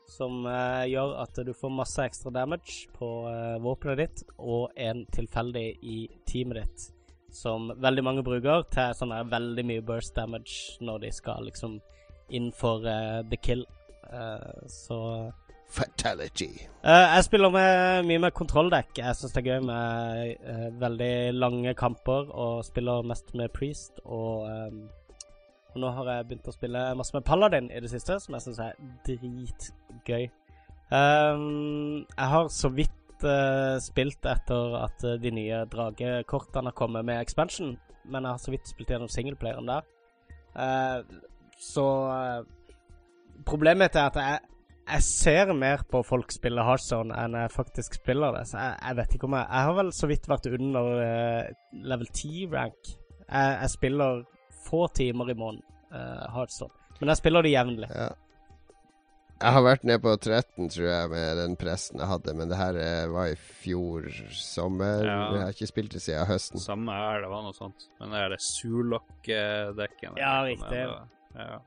som 0.10 0.46
uh, 0.48 0.86
gjør 0.88 1.16
at 1.24 1.40
du 1.46 1.52
får 1.58 1.74
masse 1.74 2.04
ekstra 2.06 2.32
damage 2.34 2.88
på 2.96 3.10
uh, 3.28 3.58
våpenet 3.62 4.02
ditt, 4.02 4.26
og 4.38 4.72
en 4.78 5.04
tilfeldig 5.14 5.68
i 5.84 5.98
teamet 6.30 6.62
ditt, 6.62 6.88
som 7.36 7.72
veldig 7.84 8.04
mange 8.06 8.26
bruker 8.26 8.66
til 8.74 8.94
sånn 8.98 9.14
veldig 9.32 9.66
mye 9.68 9.86
burst 9.86 10.16
damage 10.16 10.80
når 10.86 11.06
de 11.06 11.12
skal 11.16 11.48
liksom 11.50 11.80
inn 12.36 12.52
for 12.56 12.86
uh, 12.88 13.22
the 13.30 13.38
kill. 13.38 13.66
så 14.70 14.98
Fatality. 15.76 16.48
jeg 16.84 17.24
spiller 17.26 17.50
med, 17.50 18.06
mye 18.06 18.22
med 18.22 18.36
kontrolldekk. 18.38 19.00
Jeg 19.02 19.18
syns 19.18 19.34
det 19.34 19.42
er 19.42 19.48
gøy 19.50 19.64
med 19.66 20.78
veldig 20.80 21.16
lange 21.34 21.74
kamper, 21.74 22.30
og 22.30 22.62
spiller 22.64 23.02
mest 23.10 23.34
med 23.36 23.50
Priest 23.52 24.00
og 24.06 24.46
um, 24.46 24.86
og 25.76 25.82
nå 25.84 25.90
har 25.92 26.08
jeg 26.08 26.28
begynt 26.30 26.48
å 26.48 26.54
spille 26.56 26.82
masse 26.96 27.12
med 27.12 27.26
Paladin 27.28 27.66
i 27.68 27.82
det 27.84 27.90
siste, 27.92 28.16
som 28.24 28.38
jeg 28.38 28.46
syns 28.46 28.62
er 28.64 28.78
dritgøy. 29.04 30.30
Um, 30.88 32.06
jeg 32.06 32.30
har 32.32 32.48
så 32.54 32.72
vidt 32.72 32.94
uh, 33.24 33.78
spilt 33.84 34.26
etter 34.28 34.76
at 34.82 35.06
uh, 35.06 35.16
de 35.22 35.32
nye 35.34 35.62
dragekortene 35.72 36.72
har 36.72 36.78
kommet 36.78 37.06
med 37.08 37.22
expansion, 37.22 37.76
men 38.06 38.26
jeg 38.26 38.32
har 38.36 38.42
så 38.42 38.54
vidt 38.54 38.72
spilt 38.72 38.92
gjennom 38.92 39.12
singleplayeren 39.12 39.72
der. 39.72 39.88
Uh, 40.56 41.00
så 41.62 41.86
problemet 43.48 43.96
er 43.96 44.10
at 44.10 44.18
jeg, 44.20 44.40
jeg 44.90 45.06
ser 45.08 45.54
mer 45.56 45.86
på 45.90 46.02
folk 46.04 46.34
spille 46.36 46.64
Heartzone 46.68 47.16
enn 47.16 47.38
jeg 47.40 47.54
faktisk 47.54 47.96
spiller 48.02 48.36
det. 48.36 48.44
Så 48.52 48.60
jeg, 48.60 48.76
jeg, 48.82 48.98
vet 49.00 49.16
ikke 49.16 49.30
om 49.30 49.38
jeg 49.38 49.48
Jeg 49.48 49.70
har 49.70 49.78
vel 49.80 49.92
så 49.96 50.10
vidt 50.12 50.30
vært 50.30 50.50
under 50.52 50.90
level 51.94 52.10
10-rank. 52.12 52.92
Jeg, 53.24 53.58
jeg 53.62 53.72
spiller 53.74 54.26
få 54.66 54.88
timer 54.98 55.32
i 55.32 55.38
måneden, 55.38 55.64
uh, 55.94 56.28
Heartstone. 56.36 56.74
Men 57.00 57.12
jeg 57.12 57.22
spiller 57.22 57.46
det 57.46 57.56
jevnlig. 57.56 57.90
Ja. 57.92 58.12
Jeg 59.36 59.52
har 59.52 59.64
vært 59.66 59.84
ned 59.84 60.00
på 60.00 60.14
13, 60.16 60.70
tror 60.72 60.86
jeg, 60.88 61.08
med 61.12 61.40
den 61.42 61.56
pressen 61.60 62.00
jeg 62.00 62.08
hadde, 62.08 62.34
men 62.40 62.52
det 62.52 62.60
her 62.60 62.78
eh, 62.80 63.04
var 63.12 63.34
i 63.34 63.36
fjor 63.36 64.08
sommer. 64.32 65.04
Ja. 65.04 65.18
Jeg 65.36 65.42
har 65.44 65.56
ikke 65.58 65.68
spilt 65.68 65.96
det 65.98 66.02
siden 66.06 66.30
høsten. 66.30 66.62
Samme 66.64 66.96
her, 66.96 67.20
det 67.26 67.32
var 67.34 67.44
noe 67.44 67.56
sånt. 67.58 67.90
Men 68.00 68.16
det 68.16 68.22
er 68.22 68.32
det 68.32 68.42
Sulok-dekken 68.46 70.20
Ja, 70.22 70.38
riktig. 70.48 70.84
Ja. 71.36 71.58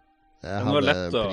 Det 0.40 0.58
var 0.64 0.84
lett 0.86 1.16
å 1.18 1.24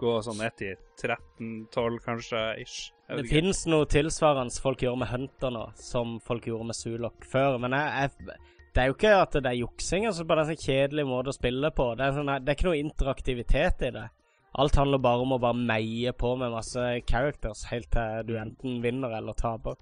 gå 0.00 0.12
sånn 0.26 0.40
ned 0.42 0.56
til 0.58 0.74
13-12, 1.00 2.00
kanskje, 2.04 2.42
ish. 2.60 2.90
Det 3.08 3.24
finnes 3.30 3.60
noe 3.70 3.86
tilsvarende 3.88 4.64
folk 4.64 4.82
gjør 4.82 4.98
med 5.00 5.12
Hunter 5.12 5.54
nå, 5.54 5.68
som 5.78 6.18
folk 6.24 6.48
gjorde 6.50 6.68
med 6.72 6.76
Sulok 6.76 7.24
før. 7.30 7.56
Men 7.62 7.76
jeg, 7.78 8.10
jeg, 8.26 8.36
det 8.74 8.82
er 8.82 8.90
jo 8.90 8.96
ikke 8.98 9.14
at 9.20 9.38
det 9.38 9.48
er 9.48 9.60
juksing, 9.60 10.08
altså 10.10 10.26
bare 10.28 10.42
det 10.42 10.56
er 10.56 10.56
en 10.56 10.60
sånn 10.60 10.68
kjedelig 10.68 11.06
måte 11.08 11.32
å 11.32 11.36
spille 11.36 11.70
på. 11.72 11.88
Det 11.96 12.04
er, 12.04 12.16
sånn, 12.18 12.32
det 12.42 12.52
er 12.52 12.58
ikke 12.58 12.68
noe 12.68 12.82
interaktivitet 12.82 13.86
i 13.86 13.92
det. 13.94 14.04
Alt 14.54 14.76
handler 14.78 15.02
bare 15.02 15.24
om 15.24 15.34
å 15.34 15.40
bare 15.42 15.58
meie 15.58 16.12
på 16.14 16.36
med 16.38 16.54
masse 16.54 16.82
characters 17.10 17.64
helt 17.72 17.90
til 17.94 18.22
du 18.28 18.36
enten 18.38 18.78
vinner 18.84 19.16
eller 19.18 19.34
taper. 19.38 19.74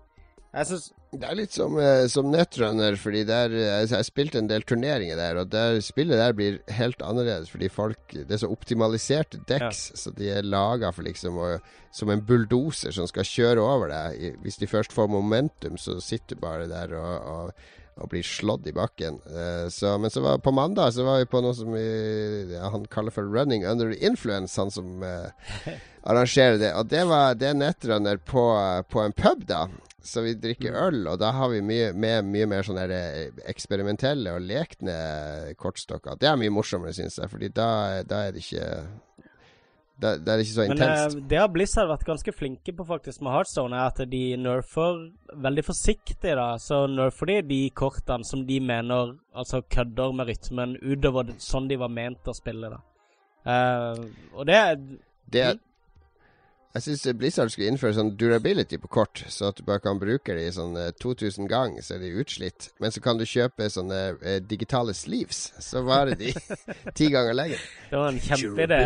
Jeg 0.52 0.68
synes 0.68 0.90
Det 1.12 1.28
er 1.28 1.36
litt 1.36 1.52
som, 1.52 1.74
uh, 1.76 2.06
som 2.08 2.28
Netrunner, 2.32 2.96
fordi 3.00 3.22
der, 3.28 3.52
uh, 3.52 3.84
jeg 3.88 4.04
spilte 4.08 4.40
en 4.40 4.48
del 4.48 4.64
turneringer 4.68 5.16
der, 5.16 5.40
og 5.40 5.50
der, 5.52 5.78
spillet 5.84 6.20
der 6.20 6.32
blir 6.36 6.58
helt 6.72 7.04
annerledes 7.04 7.52
fordi 7.52 7.68
folk 7.72 8.14
Det 8.14 8.32
er 8.32 8.40
så 8.40 8.50
optimaliserte 8.52 9.42
decks, 9.48 9.82
ja. 9.92 10.00
så 10.00 10.12
de 10.16 10.30
er 10.32 10.48
laga 10.48 10.92
for 10.92 11.04
liksom 11.04 11.36
å, 11.36 11.50
Som 11.92 12.12
en 12.12 12.24
bulldoser 12.24 12.96
som 12.96 13.08
skal 13.08 13.28
kjøre 13.28 13.60
over 13.60 13.92
deg. 13.92 14.40
Hvis 14.40 14.56
de 14.60 14.68
først 14.68 14.92
får 14.96 15.12
momentum, 15.12 15.76
så 15.76 15.98
sitter 16.00 16.36
du 16.36 16.44
bare 16.44 16.68
der 16.68 16.96
og, 16.96 17.28
og 17.28 17.52
og 18.00 18.08
blir 18.12 18.24
slått 18.26 18.66
i 18.70 18.74
bakken. 18.76 19.20
Uh, 19.28 19.68
så, 19.72 19.96
men 20.00 20.12
så 20.12 20.22
var, 20.24 20.40
på 20.42 20.54
mandag 20.54 20.94
så 20.96 21.04
var 21.06 21.20
vi 21.20 21.30
på 21.30 21.42
noe 21.44 21.56
som 21.56 21.72
vi, 21.74 21.86
ja, 22.54 22.68
han 22.72 22.86
kaller 22.90 23.14
for 23.14 23.28
'running 23.28 23.66
under 23.68 23.92
influence', 23.92 24.56
han 24.56 24.70
som 24.70 25.02
uh, 25.02 25.28
arrangerer 26.02 26.58
det. 26.58 26.74
Og 26.74 26.88
det 26.90 27.04
var 27.08 27.34
det 27.38 27.52
er 27.52 27.58
nettrunner 27.58 28.16
på, 28.16 28.44
på, 28.88 29.00
en 29.00 29.12
pub, 29.16 29.46
da. 29.46 29.66
Så 30.02 30.24
vi 30.24 30.34
drikker 30.34 30.74
mm. 30.74 30.80
øl, 30.86 31.06
og 31.12 31.20
da 31.22 31.30
har 31.36 31.52
vi 31.52 31.60
mye, 31.62 31.92
med, 31.94 32.26
mye 32.26 32.48
mer 32.50 32.66
sånne 32.66 32.88
eh, 32.90 33.28
eksperimentelle 33.46 34.32
og 34.34 34.42
lekne 34.42 34.96
kortstokker. 35.54 36.18
Det 36.18 36.26
er 36.26 36.40
mye 36.40 36.50
morsommere, 36.50 36.94
syns 36.96 37.20
jeg, 37.20 37.30
Fordi 37.30 37.52
da, 37.54 38.02
da 38.02 38.24
er 38.26 38.34
det 38.34 38.42
ikke 38.42 38.66
det, 40.02 40.12
det, 40.26 40.32
er 40.32 40.42
ikke 40.42 40.54
så 40.54 40.66
intenst. 40.66 41.16
Men 41.16 41.26
det 41.30 41.38
har 41.38 41.50
Blizzard 41.54 41.90
vært 41.90 42.06
ganske 42.08 42.34
flinke 42.34 42.74
på 42.76 42.86
faktisk 42.88 43.22
med 43.22 43.34
Heartstone, 43.36 43.78
er 43.78 43.92
at 43.92 44.02
de 44.10 44.22
nerfer 44.40 45.04
veldig 45.46 45.64
forsiktig, 45.66 46.36
da. 46.38 46.48
Så 46.62 46.84
nerfer 46.90 47.32
de 47.32 47.40
de 47.52 47.60
kortene 47.78 48.26
som 48.26 48.46
de 48.48 48.60
mener 48.60 49.14
altså 49.32 49.62
kødder 49.62 50.16
med 50.18 50.32
rytmen 50.32 50.78
utover 50.82 51.34
sånn 51.42 51.70
de 51.70 51.78
var 51.80 51.92
ment 51.92 52.28
å 52.28 52.36
spille, 52.36 52.72
da. 52.72 52.82
Uh, 53.42 54.04
og 54.38 54.46
det, 54.46 54.58
det 55.34 55.46
er 55.48 55.56
jeg 56.72 56.84
syns 56.86 57.02
Blizzard 57.20 57.50
skulle 57.52 57.68
innføre 57.68 57.92
sånn 57.98 58.14
durability 58.16 58.78
på 58.80 58.88
kort, 58.92 59.20
så 59.28 59.50
at 59.50 59.58
du 59.58 59.66
bare 59.66 59.82
kan 59.84 59.98
bruke 60.00 60.32
det 60.32 60.46
i 60.48 60.52
sånn 60.56 60.72
2000 61.02 61.44
ganger, 61.50 61.84
så 61.84 61.98
er 61.98 62.00
de 62.00 62.12
utslitt. 62.22 62.70
Men 62.80 62.94
så 62.94 63.02
kan 63.04 63.20
du 63.20 63.26
kjøpe 63.28 63.68
sånne 63.68 63.98
eh, 64.22 64.38
digitale 64.40 64.94
sleeves, 64.96 65.50
så 65.60 65.82
varer 65.84 66.16
de 66.16 66.32
ti 66.96 67.10
ganger 67.12 67.36
lenger. 67.36 67.66
Det 67.90 68.00
var 68.00 68.08
en 68.08 68.22
kjempeidé. 68.24 68.80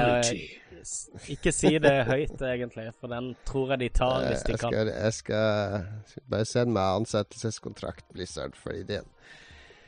Ikke 1.35 1.53
si 1.55 1.73
det 1.83 1.95
høyt, 2.09 2.41
egentlig, 2.43 2.89
for 3.01 3.13
den 3.13 3.33
tror 3.49 3.75
jeg 3.75 3.85
de 3.85 3.91
tar 3.97 4.27
hvis 4.29 4.45
de 4.47 4.55
jeg 4.55 4.61
skal, 4.63 4.77
kan. 4.77 4.91
Jeg 4.93 5.19
skal 5.19 6.25
bare 6.33 6.49
sende 6.49 6.77
meg 6.77 7.03
ansettelseskontrakt, 7.03 8.07
Blizzard, 8.15 8.57
for 8.61 8.77
ideen. 8.77 9.09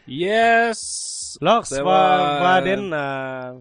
Yes! 0.08 1.36
Lars, 1.44 1.72
var... 1.72 1.84
hva, 1.84 1.98
hva, 2.40 2.52
er 2.56 2.64
din 2.64 2.86
uh, 2.96 3.58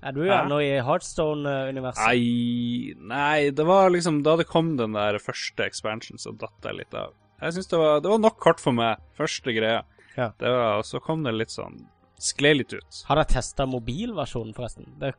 Er 0.00 0.14
du 0.16 0.22
ennå 0.24 0.60
i 0.64 0.70
Heartstone-universet? 0.84 2.06
Nei, 2.08 2.94
nei, 2.96 3.50
det 3.52 3.66
var 3.68 3.92
liksom 3.92 4.22
Da 4.24 4.38
det 4.40 4.48
kom 4.48 4.78
den 4.80 4.96
der 4.96 5.20
første 5.20 5.66
expansion, 5.68 6.20
så 6.20 6.32
datt 6.40 6.64
jeg 6.64 6.80
litt 6.80 6.96
av. 6.96 7.12
Jeg 7.42 7.58
syns 7.58 7.68
det, 7.68 7.82
det, 8.06 8.12
var 8.14 8.22
nok 8.22 8.40
kort 8.40 8.62
for 8.62 8.76
meg, 8.76 9.02
første 9.18 9.52
greia. 9.52 9.82
Ja. 10.16 10.30
Det 10.40 10.48
var, 10.48 10.78
og 10.80 10.88
så 10.88 11.02
kom 11.04 11.26
det 11.26 11.34
litt 11.36 11.52
sånn 11.52 11.82
Skled 12.24 12.56
litt 12.56 12.72
ut. 12.72 12.98
Har 13.08 13.18
dere 13.18 13.28
testa 13.34 13.66
mobilversjonen, 13.68 14.54
forresten? 14.56 14.86
Det, 15.00 15.10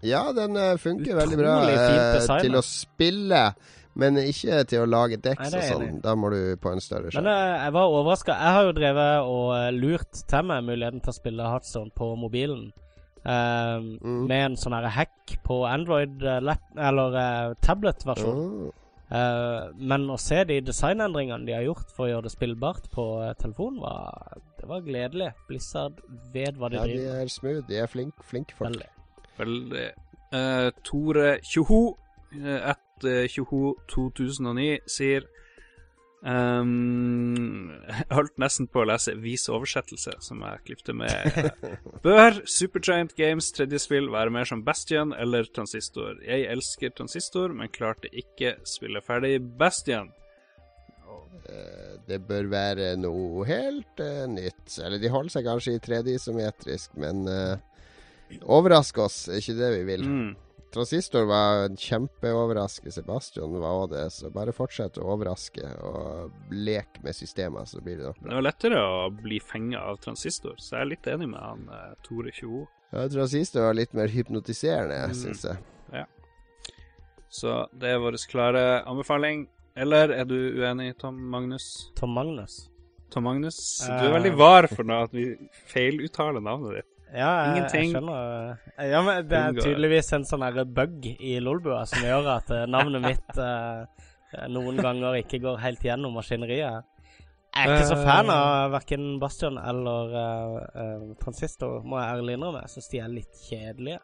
ja, 0.00 0.24
den 0.32 0.56
funker 0.80 1.02
funker 1.02 1.18
veldig 1.18 1.38
bra 1.38 1.54
uh, 1.68 2.34
til 2.42 2.58
å 2.58 2.64
spille. 2.66 3.46
Men 3.92 4.16
ikke 4.16 4.62
til 4.70 4.86
å 4.86 4.88
lage 4.88 5.18
dekk 5.20 5.42
og 5.44 5.52
sånn. 5.52 5.98
Da 6.00 6.14
må 6.16 6.30
du 6.32 6.54
på 6.60 6.70
en 6.72 6.80
større 6.80 7.10
skjerm. 7.10 7.26
Men 7.26 7.32
uh, 7.32 7.64
jeg 7.66 7.74
var 7.76 7.96
overraska. 7.98 8.36
Jeg 8.38 8.56
har 8.56 8.68
jo 8.68 8.76
drevet 8.78 9.32
og 9.32 9.50
lurt 9.76 10.22
til 10.30 10.46
meg 10.48 10.62
muligheten 10.68 11.02
til 11.04 11.12
å 11.12 11.18
spille 11.18 11.50
Hardstone 11.52 11.92
på 11.96 12.14
mobilen. 12.20 12.70
Mm. 13.22 14.24
Med 14.26 14.38
en 14.40 14.56
sånn 14.58 14.74
hack 14.74 15.36
på 15.46 15.60
Android 15.68 16.24
eller 16.26 17.52
tablet-versjon. 17.62 18.40
Oh. 18.66 18.72
men 19.76 20.08
å 20.10 20.16
se 20.18 20.40
de 20.48 20.56
designendringene 20.64 21.46
de 21.46 21.54
har 21.54 21.62
gjort 21.68 21.92
for 21.94 22.08
å 22.08 22.10
gjøre 22.10 22.26
det 22.26 22.32
spillbart 22.32 22.88
på 22.90 23.04
telefon, 23.38 23.78
var, 23.84 24.40
det 24.58 24.66
var 24.72 24.82
gledelig. 24.88 25.30
Blizzard 25.46 26.02
vet 26.34 26.58
hva 26.58 26.72
de 26.72 26.80
ja, 26.80 26.88
driver 26.88 26.98
med. 26.98 27.06
Ja, 27.12 27.20
de 27.20 27.28
er 27.28 27.32
smooth. 27.36 27.62
De 27.68 27.78
er 27.84 27.94
flinke 27.94 28.26
flink 28.32 28.56
folk. 28.58 28.72
Veldig. 28.72 28.90
Veldig. 29.38 29.90
Uh, 30.32 30.70
Tore 30.84 31.36
Tjoho, 31.44 31.82
etter 32.32 32.82
at 33.02 33.04
uh, 33.04 33.28
Tjoho 33.28 33.74
2009, 33.90 34.78
sier 34.90 35.26
um, 36.22 37.72
Jeg 37.88 38.06
holdt 38.14 38.38
nesten 38.40 38.68
på 38.70 38.82
å 38.82 38.88
lese 38.88 39.16
vis 39.20 39.48
oversettelse, 39.52 40.14
som 40.24 40.42
jeg 40.46 40.62
klipte 40.68 40.94
med. 40.96 41.50
Bør 42.06 42.42
Supergiant 42.46 43.14
Games 43.18 43.50
tredje 43.52 43.82
spill 43.82 44.10
være 44.12 44.32
mer 44.34 44.48
som 44.48 44.64
Bastion 44.64 45.12
eller 45.12 45.50
Transistor? 45.54 46.16
Jeg 46.24 46.48
elsker 46.52 46.94
Transistor, 46.96 47.52
men 47.52 47.72
klarte 47.72 48.12
ikke 48.12 48.56
spille 48.68 49.02
ferdig 49.04 49.38
Bastion. 49.58 50.12
Det 52.06 52.20
bør 52.22 52.46
være 52.52 52.92
noe 53.00 53.42
helt 53.48 54.00
nytt. 54.30 54.76
Eller 54.78 55.00
de 55.02 55.10
holder 55.10 55.32
seg 55.34 55.46
kanskje 55.48 55.74
i 55.74 55.80
3D-isometrisk, 55.82 56.94
men 57.02 57.24
Overraske 58.42 59.04
oss, 59.04 59.26
er 59.28 59.42
ikke 59.42 59.58
det 59.58 59.70
vi 59.76 59.84
vil. 59.88 60.08
Mm. 60.08 60.32
Transistor 60.72 61.26
var 61.28 61.66
en 61.66 61.76
kjempeoverraskelse. 61.76 63.02
Bastion 63.04 63.58
var 63.60 63.82
òg 63.82 63.90
det. 63.92 64.06
Så 64.14 64.30
bare 64.32 64.54
fortsett 64.56 64.96
å 64.96 65.10
overraske 65.12 65.68
og 65.84 66.54
leke 66.54 67.02
med 67.04 67.16
systemet, 67.16 67.68
så 67.68 67.82
blir 67.84 68.00
det 68.00 68.08
nok 68.08 68.22
bra. 68.22 68.30
Det 68.30 68.38
var 68.38 68.46
lettere 68.46 68.80
å 68.80 69.10
bli 69.12 69.40
fenga 69.44 69.82
av 69.90 70.00
transistor, 70.04 70.56
så 70.56 70.78
jeg 70.78 70.86
er 70.86 70.90
litt 70.94 71.10
enig 71.12 71.28
med 71.34 71.44
han 71.44 71.68
eh, 71.68 71.92
Tore 72.06 72.32
Tjo. 72.32 72.64
Ja, 72.92 73.04
transistor 73.12 73.68
var 73.68 73.76
litt 73.76 73.92
mer 73.96 74.12
hypnotiserende, 74.12 74.98
mm. 75.12 75.16
syns 75.20 75.44
jeg. 75.50 75.60
Ja. 75.92 76.06
Så 77.32 77.56
det 77.80 77.92
er 77.92 78.00
vår 78.00 78.16
klare 78.28 78.64
anbefaling. 78.88 79.46
Eller 79.76 80.12
er 80.12 80.28
du 80.28 80.36
uenig, 80.60 80.94
Tom 81.00 81.20
Magnus? 81.32 81.68
Tom 81.96 82.12
Magnus? 82.16 82.66
Tom 83.12 83.24
Magnus, 83.28 83.56
du 83.84 84.06
er 84.06 84.14
veldig 84.14 84.32
var 84.40 84.68
for 84.72 84.88
noe 84.88 85.04
at 85.04 85.12
vi 85.12 85.34
feiluttaler 85.68 86.40
navnet 86.44 86.78
ditt. 86.80 86.91
Ja, 87.12 87.28
jeg, 87.28 87.48
Ingenting. 87.56 87.82
jeg 87.82 87.92
skjønner. 87.92 88.60
Ja, 88.88 89.02
men 89.04 89.26
Det 89.28 89.38
er 89.38 89.58
tydeligvis 89.58 90.12
en 90.16 90.24
sånn 90.24 90.44
bug 90.72 91.08
i 91.12 91.34
Lolbua 91.44 91.82
som 91.88 92.06
gjør 92.06 92.30
at 92.38 92.52
eh, 92.54 92.64
navnet 92.70 93.04
mitt 93.04 93.36
uh, 93.36 93.84
noen 94.48 94.80
ganger 94.80 95.18
ikke 95.20 95.42
går 95.44 95.60
helt 95.60 95.84
gjennom 95.84 96.16
maskineriet. 96.16 96.88
Jeg 97.52 97.68
er 97.68 97.74
ikke 97.74 97.90
så 97.90 97.98
fan 98.00 98.30
av 98.32 98.46
uh, 98.48 98.70
verken 98.72 99.18
Bastion 99.20 99.58
eller 99.60 100.14
uh, 100.16 100.54
uh, 100.72 101.10
Transistor, 101.20 101.82
må 101.84 102.00
jeg 102.00 102.14
ærlig 102.14 102.38
innrømme. 102.38 102.64
Jeg 102.64 102.74
syns 102.78 102.88
de 102.94 103.02
er 103.02 103.12
litt 103.18 103.44
kjedelige. 103.50 104.00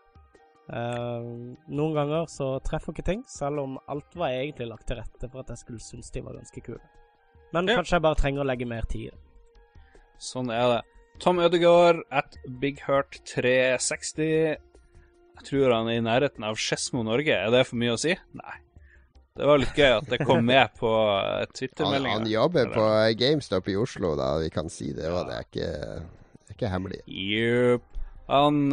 noen 0.69 1.95
ganger 1.97 2.27
så 2.29 2.59
treffer 2.61 2.93
ikke 2.93 3.07
ting, 3.07 3.23
selv 3.25 3.63
om 3.63 3.79
alt 3.89 4.19
var 4.21 4.35
egentlig 4.37 4.67
lagt 4.69 4.85
til 4.91 4.99
rette 5.01 5.31
for 5.33 5.41
at 5.41 5.55
jeg 5.55 5.63
skulle 5.63 5.81
synes 5.81 6.13
de 6.13 6.21
var 6.27 6.37
ganske 6.37 6.61
kule. 6.61 6.83
Men 7.57 7.71
ja. 7.73 7.79
kanskje 7.79 7.97
jeg 7.97 8.05
bare 8.05 8.21
trenger 8.21 8.45
å 8.45 8.49
legge 8.51 8.69
mer 8.69 8.85
tid. 8.85 9.17
Sånn 10.21 10.53
er 10.53 10.75
det. 10.75 10.98
Tom 11.19 11.41
Ødegaard 11.43 12.05
at 12.15 12.39
BigHurt360. 12.63 14.23
Jeg 15.39 15.47
tror 15.47 15.75
han 15.75 15.91
er 15.91 15.99
i 15.99 16.05
nærheten 16.05 16.47
av 16.47 16.59
Skedsmo 16.59 17.03
Norge. 17.07 17.35
Er 17.35 17.51
det 17.55 17.65
for 17.67 17.79
mye 17.81 17.97
å 17.97 18.01
si? 18.01 18.15
Nei. 18.39 18.57
Det 19.39 19.47
var 19.47 19.61
litt 19.63 19.77
gøy 19.79 19.93
at 20.01 20.09
det 20.11 20.19
kom 20.27 20.43
med 20.53 20.75
på 20.79 20.91
Twitter-meldinga. 21.55 22.15
Han, 22.17 22.25
han, 22.25 22.33
jobber 22.33 22.73
på 22.75 22.87
GameStop 23.19 23.71
i 23.71 23.77
Oslo, 23.79 24.15
da. 24.19 24.33
Vi 24.43 24.51
kan 24.55 24.71
si 24.71 24.91
det. 24.95 25.07
Ja. 25.07 25.23
Det 25.27 25.37
er 25.37 25.47
ikke, 25.47 25.71
ikke 26.55 26.73
hemmelig. 26.73 27.03
Jupp. 27.07 27.87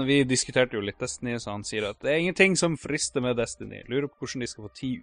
vi 0.09 0.21
diskuterte 0.29 0.77
jo 0.77 0.85
litt 0.85 1.01
Destiny, 1.01 1.37
så 1.41 1.53
han 1.53 1.65
sier 1.65 1.89
at 1.91 2.01
det 2.01 2.13
er 2.13 2.23
ingenting 2.23 2.57
som 2.57 2.77
frister 2.81 3.25
med 3.25 3.37
Destiny. 3.41 3.83
Lurer 3.89 4.09
på 4.09 4.25
hvordan 4.25 4.45
de 4.45 4.49
skal 4.53 4.69
få 4.69 4.73
ti, 4.77 4.95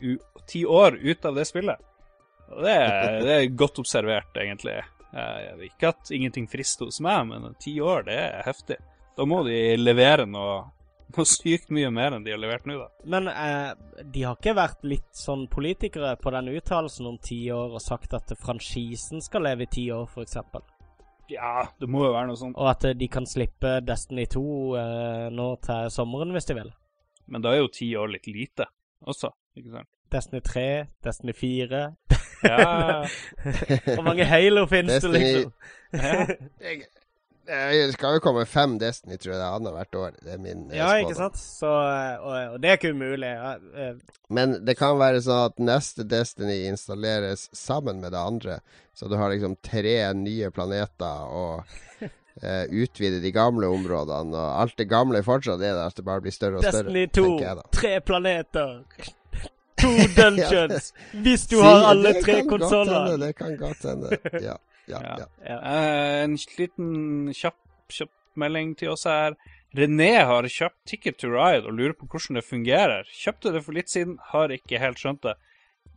ti 0.51 0.65
år 0.67 0.99
ut 0.99 1.31
av 1.31 1.39
det 1.39 1.47
spillet. 1.51 1.91
Og 2.53 2.67
det, 2.67 2.81
det 3.23 3.37
er 3.39 3.55
godt 3.55 3.79
observert, 3.83 4.35
egentlig. 4.39 4.81
Jeg 5.13 5.57
vet 5.59 5.69
ikke 5.69 5.91
at 5.93 6.11
ingenting 6.15 6.47
frister 6.49 6.89
hos 6.89 7.01
meg, 7.05 7.27
men 7.29 7.53
ti 7.61 7.75
år, 7.85 8.07
det 8.07 8.17
er 8.17 8.47
heftig. 8.47 8.79
Da 9.17 9.27
må 9.29 9.43
de 9.45 9.77
levere 9.77 10.25
noe, 10.29 10.63
noe 11.13 11.29
sykt 11.29 11.73
mye 11.75 11.91
mer 11.93 12.17
enn 12.17 12.25
de 12.25 12.33
har 12.33 12.41
levert 12.41 12.65
nå, 12.69 12.79
da. 12.81 12.89
Men 13.13 13.29
eh, 13.29 14.05
de 14.09 14.25
har 14.25 14.39
ikke 14.39 14.57
vært 14.57 14.87
litt 14.89 15.11
sånn 15.17 15.45
politikere 15.53 16.15
på 16.21 16.33
den 16.33 16.49
uttalelsen 16.55 17.11
om 17.11 17.19
ti 17.21 17.43
år 17.53 17.77
og 17.77 17.85
sagt 17.85 18.17
at 18.17 18.33
franchisen 18.41 19.21
skal 19.25 19.45
leve 19.51 19.67
i 19.67 19.73
ti 19.73 19.89
år, 19.93 20.09
f.eks.? 20.09 20.41
Ja, 21.33 21.67
det 21.81 21.89
må 21.89 22.07
jo 22.07 22.15
være 22.15 22.33
noe 22.33 22.41
sånt. 22.41 22.57
Og 22.57 22.73
at 22.73 22.89
eh, 22.89 22.97
de 22.97 23.09
kan 23.13 23.29
slippe 23.29 23.79
Destiny 23.85 24.25
2 24.33 24.45
eh, 24.81 25.27
nå 25.33 25.49
til 25.65 25.93
sommeren, 25.93 26.33
hvis 26.33 26.49
de 26.49 26.57
vil. 26.63 26.73
Men 27.33 27.45
da 27.45 27.53
er 27.53 27.63
jo 27.63 27.73
ti 27.73 27.93
år 27.97 28.17
litt 28.17 28.29
lite 28.33 28.67
også, 29.05 29.33
ikke 29.59 29.77
sant? 29.77 29.93
Destiny 30.13 30.43
3, 30.45 30.69
Destiny 31.05 31.33
4 31.37 31.87
ja. 32.45 33.05
Hvor 33.95 34.03
mange 34.07 34.27
Halo 34.29 34.67
finnes 34.71 35.03
det, 35.03 35.13
liksom? 35.13 35.53
Det 37.47 37.93
skal 37.93 38.17
jo 38.17 38.23
komme 38.23 38.45
fem 38.47 38.77
Destiny, 38.79 39.17
tror 39.19 39.33
jeg 39.33 39.41
det 39.41 39.47
er 39.47 39.57
annethvert 39.57 39.97
år. 39.99 40.13
Det 40.23 40.35
er 40.37 40.43
min 40.43 40.61
eh, 40.71 40.79
Ja, 40.79 40.93
ikke 41.03 41.17
sant? 41.19 41.39
Så, 41.41 41.69
og, 41.69 42.37
og, 42.55 42.59
det 42.63 42.71
er 42.71 42.79
ikke 42.79 42.93
umulig. 42.95 43.33
Ja, 43.33 43.55
eh. 43.75 44.19
Men 44.31 44.61
det 44.67 44.77
kan 44.79 45.01
være 45.01 45.25
sånn 45.25 45.49
at 45.51 45.63
neste 45.63 46.07
Destiny 46.09 46.63
installeres 46.71 47.49
sammen 47.57 47.99
med 48.05 48.15
det 48.15 48.23
andre. 48.23 48.61
Så 48.95 49.11
du 49.11 49.17
har 49.19 49.33
liksom 49.33 49.57
tre 49.65 49.97
nye 50.15 50.53
planeter 50.55 51.35
og 51.35 51.65
uh, 52.45 52.65
utvide 52.71 53.19
de 53.25 53.35
gamle 53.35 53.73
områdene. 53.75 54.37
Og 54.39 54.61
alt 54.63 54.79
det 54.79 54.87
gamle 54.93 55.25
fortsatt 55.27 55.59
er 55.59 55.75
der, 55.75 55.89
at 55.91 55.99
det 55.99 56.07
bare 56.07 56.23
blir 56.23 56.37
større 56.37 56.63
og 56.63 56.69
Destiny 56.69 57.09
større. 57.11 57.35
Destiny 57.35 57.67
2, 57.67 57.75
tre 57.81 57.97
planeter. 58.07 58.79
To 59.83 59.93
dungeons! 60.19 60.93
Hvis 61.25 61.47
du 61.51 61.59
har 61.63 61.89
alle 61.91 62.15
tre 62.23 62.43
konsoller. 62.49 63.17
Det 63.19 63.33
kan 63.39 63.57
godt 63.61 63.89
hende. 63.89 64.19
Ja. 64.43 64.59
Ja, 64.91 64.99
ja. 65.03 65.27
ja. 65.47 65.59
Uh, 65.63 66.25
en 66.25 66.37
liten 66.59 67.33
kjapp, 67.37 67.59
kjapp 67.93 68.11
melding 68.39 68.75
til 68.79 68.95
oss 68.95 69.07
her. 69.07 69.37
René 69.77 70.11
har 70.29 70.49
kjøpt 70.53 70.81
Ticket 70.89 71.21
to 71.23 71.31
Ride 71.33 71.65
og 71.69 71.79
lurer 71.79 71.95
på 71.97 72.09
hvordan 72.11 72.39
det 72.39 72.45
fungerer. 72.45 73.09
Kjøpte 73.09 73.55
det 73.55 73.63
for 73.65 73.77
litt 73.77 73.93
siden, 73.93 74.19
har 74.33 74.53
ikke 74.53 74.81
helt 74.83 75.01
skjønt 75.01 75.23
det. 75.25 75.37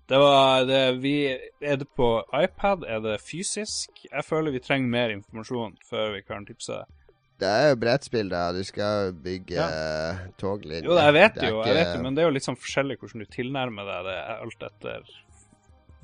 Det 0.05 0.19
var 0.21 0.67
det 0.69 0.83
vi 1.01 1.15
Er 1.61 1.79
det 1.81 1.87
på 1.97 2.19
iPad? 2.29 2.85
Er 2.87 3.01
det 3.01 3.17
fysisk? 3.25 4.05
Jeg 4.11 4.23
føler 4.23 4.53
vi 4.53 4.61
trenger 4.61 4.89
mer 4.89 5.09
informasjon 5.15 5.73
før 5.89 6.13
vi 6.13 6.21
kan 6.21 6.45
tipse 6.45 6.77
deg. 6.77 7.04
Det 7.41 7.51
er 7.51 7.69
jo 7.73 7.77
brettspill, 7.81 8.29
da. 8.31 8.45
Du 8.55 8.61
skal 8.63 9.11
bygge 9.25 9.57
ja. 9.57 9.67
toglinjer. 10.39 10.87
Jo, 10.87 10.95
jeg 11.01 11.15
vet 11.17 11.39
jo, 11.43 11.59
jeg 11.67 11.75
vet 11.75 11.91
jo, 11.91 12.01
men 12.05 12.15
det 12.15 12.23
er 12.23 12.29
jo 12.29 12.35
litt 12.37 12.47
sånn 12.47 12.59
forskjellig 12.59 12.95
hvordan 13.01 13.25
du 13.25 13.31
tilnærmer 13.33 13.89
deg 13.89 14.07
det, 14.07 14.17
alt 14.35 14.67
etter 14.69 15.09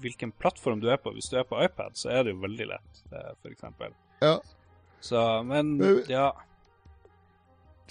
hvilken 0.01 0.33
plattform 0.41 0.81
du 0.81 0.89
er 0.91 0.99
på. 0.99 1.13
Hvis 1.15 1.29
du 1.31 1.37
er 1.39 1.47
på 1.47 1.59
iPad, 1.63 1.95
så 1.99 2.11
er 2.11 2.25
det 2.25 2.35
jo 2.35 2.41
veldig 2.43 2.67
lett, 2.73 3.03
eh, 3.13 3.31
f.eks. 3.39 3.93
Ja. 4.21 4.35
Så, 5.01 5.21
men 5.47 5.77
ja. 6.09 6.31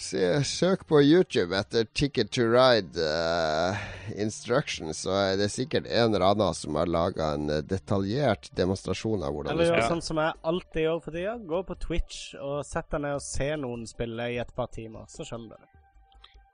Søk 0.01 0.87
på 0.89 1.03
YouTube 1.03 1.57
etter 1.57 1.85
'Ticket 1.85 2.31
to 2.31 2.43
Ride 2.43 2.97
uh, 2.97 3.77
Instructions', 4.17 5.03
så 5.05 5.11
er 5.13 5.37
det 5.37 5.51
sikkert 5.53 5.87
en 5.87 6.15
eller 6.15 6.25
annen 6.25 6.55
som 6.55 6.75
har 6.75 6.89
laga 6.89 7.35
en 7.35 7.51
eh, 7.51 7.61
detaljert 7.61 8.49
demonstrasjon 8.57 9.23
av 9.23 9.35
hvordan 9.35 9.53
Eller 9.53 9.69
gjør 9.69 9.85
sånn 9.93 10.03
som 10.05 10.23
jeg 10.23 10.33
alltid 10.53 10.87
gjør 10.87 11.03
for 11.05 11.19
tida. 11.19 11.37
Gå 11.53 11.61
på 11.69 11.77
Twitch 11.85 12.23
og 12.41 12.65
sett 12.65 12.89
deg 12.95 13.05
ned 13.05 13.19
og 13.19 13.25
se 13.27 13.51
noen 13.61 13.85
spille 13.91 14.31
i 14.33 14.41
et 14.41 14.57
par 14.57 14.73
timer, 14.73 15.05
så 15.13 15.27
skjønner 15.29 15.53
du 15.53 15.61
det. 15.61 15.71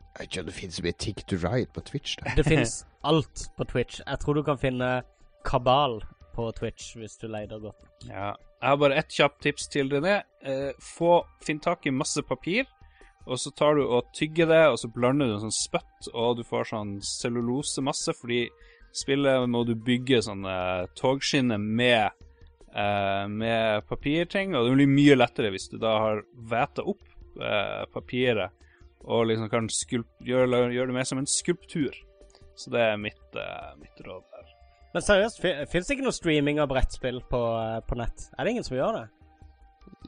Jeg 0.02 0.18
vet 0.18 0.28
ikke 0.30 0.42
om 0.42 0.50
det 0.50 0.58
finnes 0.58 0.82
mye 0.82 0.98
'Ticket 0.98 1.26
to 1.30 1.40
Ride' 1.46 1.72
på 1.72 1.86
Twitch. 1.86 2.18
Da. 2.18 2.34
Det 2.34 2.48
finnes 2.50 2.76
alt 3.04 3.48
på 3.56 3.70
Twitch. 3.70 4.02
Jeg 4.02 4.24
tror 4.24 4.34
du 4.34 4.42
kan 4.42 4.58
finne 4.58 4.90
kabal 5.46 6.00
på 6.34 6.50
Twitch 6.58 6.96
hvis 6.98 7.14
du 7.22 7.28
leter 7.30 7.62
godt. 7.62 7.78
Ja. 8.10 8.34
Jeg 8.56 8.72
har 8.72 8.76
bare 8.80 8.96
ett 8.98 9.12
kjapt 9.12 9.42
tips 9.44 9.68
til 9.68 9.92
dere. 9.92 10.24
Eh, 10.42 10.72
få, 10.82 11.20
Finn 11.44 11.60
tak 11.60 11.86
i 11.86 11.94
masse 11.94 12.22
papir 12.26 12.66
og 13.26 13.40
så 13.42 13.50
tar 13.58 13.76
du 13.78 13.84
og 13.84 14.12
tygger 14.14 14.48
det, 14.50 14.62
og 14.70 14.78
så 14.80 14.90
blander 14.92 15.28
du 15.28 15.36
en 15.36 15.46
sånn 15.48 15.58
spytt, 15.58 16.10
og 16.14 16.38
du 16.38 16.44
får 16.46 16.70
sånn 16.70 16.96
cellulosemasse, 17.04 18.14
fordi 18.20 18.44
spillet 18.96 19.48
må 19.50 19.64
du 19.66 19.74
bygge 19.74 20.22
sånne 20.24 20.56
togskinner 20.98 21.58
med, 21.60 22.14
eh, 22.72 23.24
med 23.28 23.88
papirting, 23.90 24.54
og 24.54 24.68
det 24.68 24.76
blir 24.78 24.94
mye 24.94 25.18
lettere 25.18 25.50
hvis 25.54 25.68
du 25.72 25.80
da 25.82 25.96
har 26.04 26.22
væta 26.50 26.86
opp 26.86 27.02
eh, 27.42 27.82
papiret 27.92 28.54
og 29.06 29.28
liksom 29.30 29.50
kan 29.50 29.68
gjøre, 30.26 30.66
gjør 30.74 30.90
det 30.90 30.96
mer 30.96 31.06
som 31.06 31.20
en 31.20 31.28
skulptur. 31.30 31.94
Så 32.56 32.72
det 32.72 32.82
er 32.82 32.96
mitt, 32.98 33.26
eh, 33.36 33.74
mitt 33.78 34.00
råd 34.02 34.24
der. 34.32 34.54
Men 34.94 35.04
seriøst, 35.04 35.42
fins 35.70 35.86
det 35.86 35.96
ikke 35.96 36.06
noe 36.06 36.16
streaming 36.16 36.58
av 36.58 36.70
brettspill 36.70 37.20
på, 37.30 37.42
eh, 37.60 37.80
på 37.86 37.98
nett? 38.00 38.30
Er 38.38 38.44
det 38.44 38.50
ingen 38.50 38.64
som 38.64 38.76
gjør 38.76 38.96
det? 38.96 39.08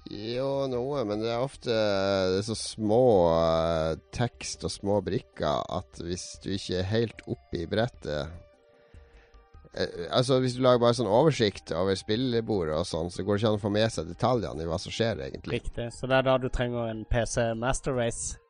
Jo, 0.08 0.64
noe, 0.72 1.02
men 1.04 1.20
det 1.20 1.28
er 1.28 1.44
ofte 1.44 1.68
det 1.68 2.38
er 2.40 2.46
så 2.46 2.56
små 2.56 3.02
uh, 3.28 3.98
tekst 4.14 4.64
og 4.64 4.72
små 4.72 5.02
brikker 5.04 5.66
at 5.76 6.00
hvis 6.00 6.38
du 6.44 6.54
ikke 6.54 6.78
er 6.80 6.88
helt 6.88 7.24
oppe 7.28 7.60
i 7.60 7.66
brettet 7.68 8.30
uh, 8.32 8.46
Altså 10.16 10.38
Hvis 10.40 10.56
du 10.56 10.62
lager 10.64 10.80
bare 10.80 10.96
sånn 10.96 11.10
oversikt 11.12 11.70
over 11.76 11.94
spillebordet 11.98 12.72
og 12.74 12.86
sånn, 12.88 13.12
så 13.12 13.22
går 13.22 13.36
det 13.36 13.42
ikke 13.42 13.50
an 13.52 13.58
å 13.60 13.62
få 13.62 13.70
med 13.76 13.92
seg 13.94 14.08
detaljene 14.08 14.64
i 14.64 14.66
hva 14.66 14.78
som 14.80 14.94
skjer, 14.94 15.20
egentlig. 15.28 15.60
Riktig. 15.60 15.90
Så 15.94 16.08
det 16.08 16.16
er 16.16 16.24
da 16.26 16.38
du 16.40 16.48
trenger 16.50 16.88
en 16.88 17.04
PC 17.12 17.52
Master 17.60 17.94
Race? 17.94 18.40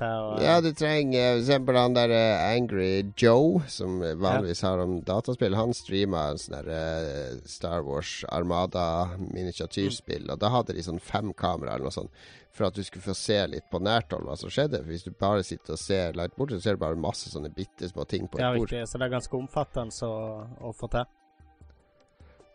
Å, 0.00 0.36
ja, 0.42 0.58
du 0.64 0.70
trenger 0.76 1.38
f.eks. 1.38 1.50
han 1.76 1.96
der 1.96 2.12
uh, 2.14 2.44
Angry 2.48 3.04
Joe, 3.16 3.62
som 3.70 4.00
vanligvis 4.00 4.64
har 4.66 4.82
om 4.82 4.96
dataspill. 5.06 5.54
Han 5.58 5.74
streama 5.76 6.28
en 6.32 6.40
sånn 6.40 6.56
der 6.58 6.70
uh, 6.70 7.42
Star 7.48 7.84
Wars 7.86 8.22
Armada-miniatyrspill, 8.34 10.26
mm. 10.26 10.32
og 10.34 10.40
da 10.42 10.50
hadde 10.54 10.76
de 10.76 10.86
sånn 10.86 11.02
fem 11.02 11.32
kameraer 11.36 11.78
eller 11.78 11.90
noe 11.90 11.98
sånt. 11.98 12.24
For 12.54 12.68
at 12.68 12.76
du 12.78 12.84
skulle 12.86 13.02
få 13.02 13.16
se 13.18 13.40
litt 13.50 13.66
på 13.70 13.80
nært 13.82 14.14
hold 14.14 14.28
hva 14.28 14.36
som 14.38 14.52
skjedde. 14.52 14.84
For 14.84 14.92
Hvis 14.92 15.06
du 15.08 15.10
bare 15.18 15.42
sitter 15.46 15.74
og 15.74 15.82
ser 15.82 16.14
langt 16.18 16.36
bort, 16.38 16.54
så 16.54 16.62
ser 16.62 16.76
du 16.76 16.84
bare 16.84 16.98
masse 16.98 17.32
sånne 17.32 17.50
bitte 17.54 17.90
små 17.90 18.06
ting 18.06 18.28
på 18.30 18.38
et 18.38 18.44
ja, 18.44 18.52
bord. 18.54 18.70
Riktig, 18.70 18.86
så 18.90 19.00
det 19.00 19.08
er 19.08 19.16
ganske 19.16 19.38
omfattende 19.40 20.06
å, 20.06 20.14
å 20.70 20.74
få 20.76 20.90
til. 20.94 21.10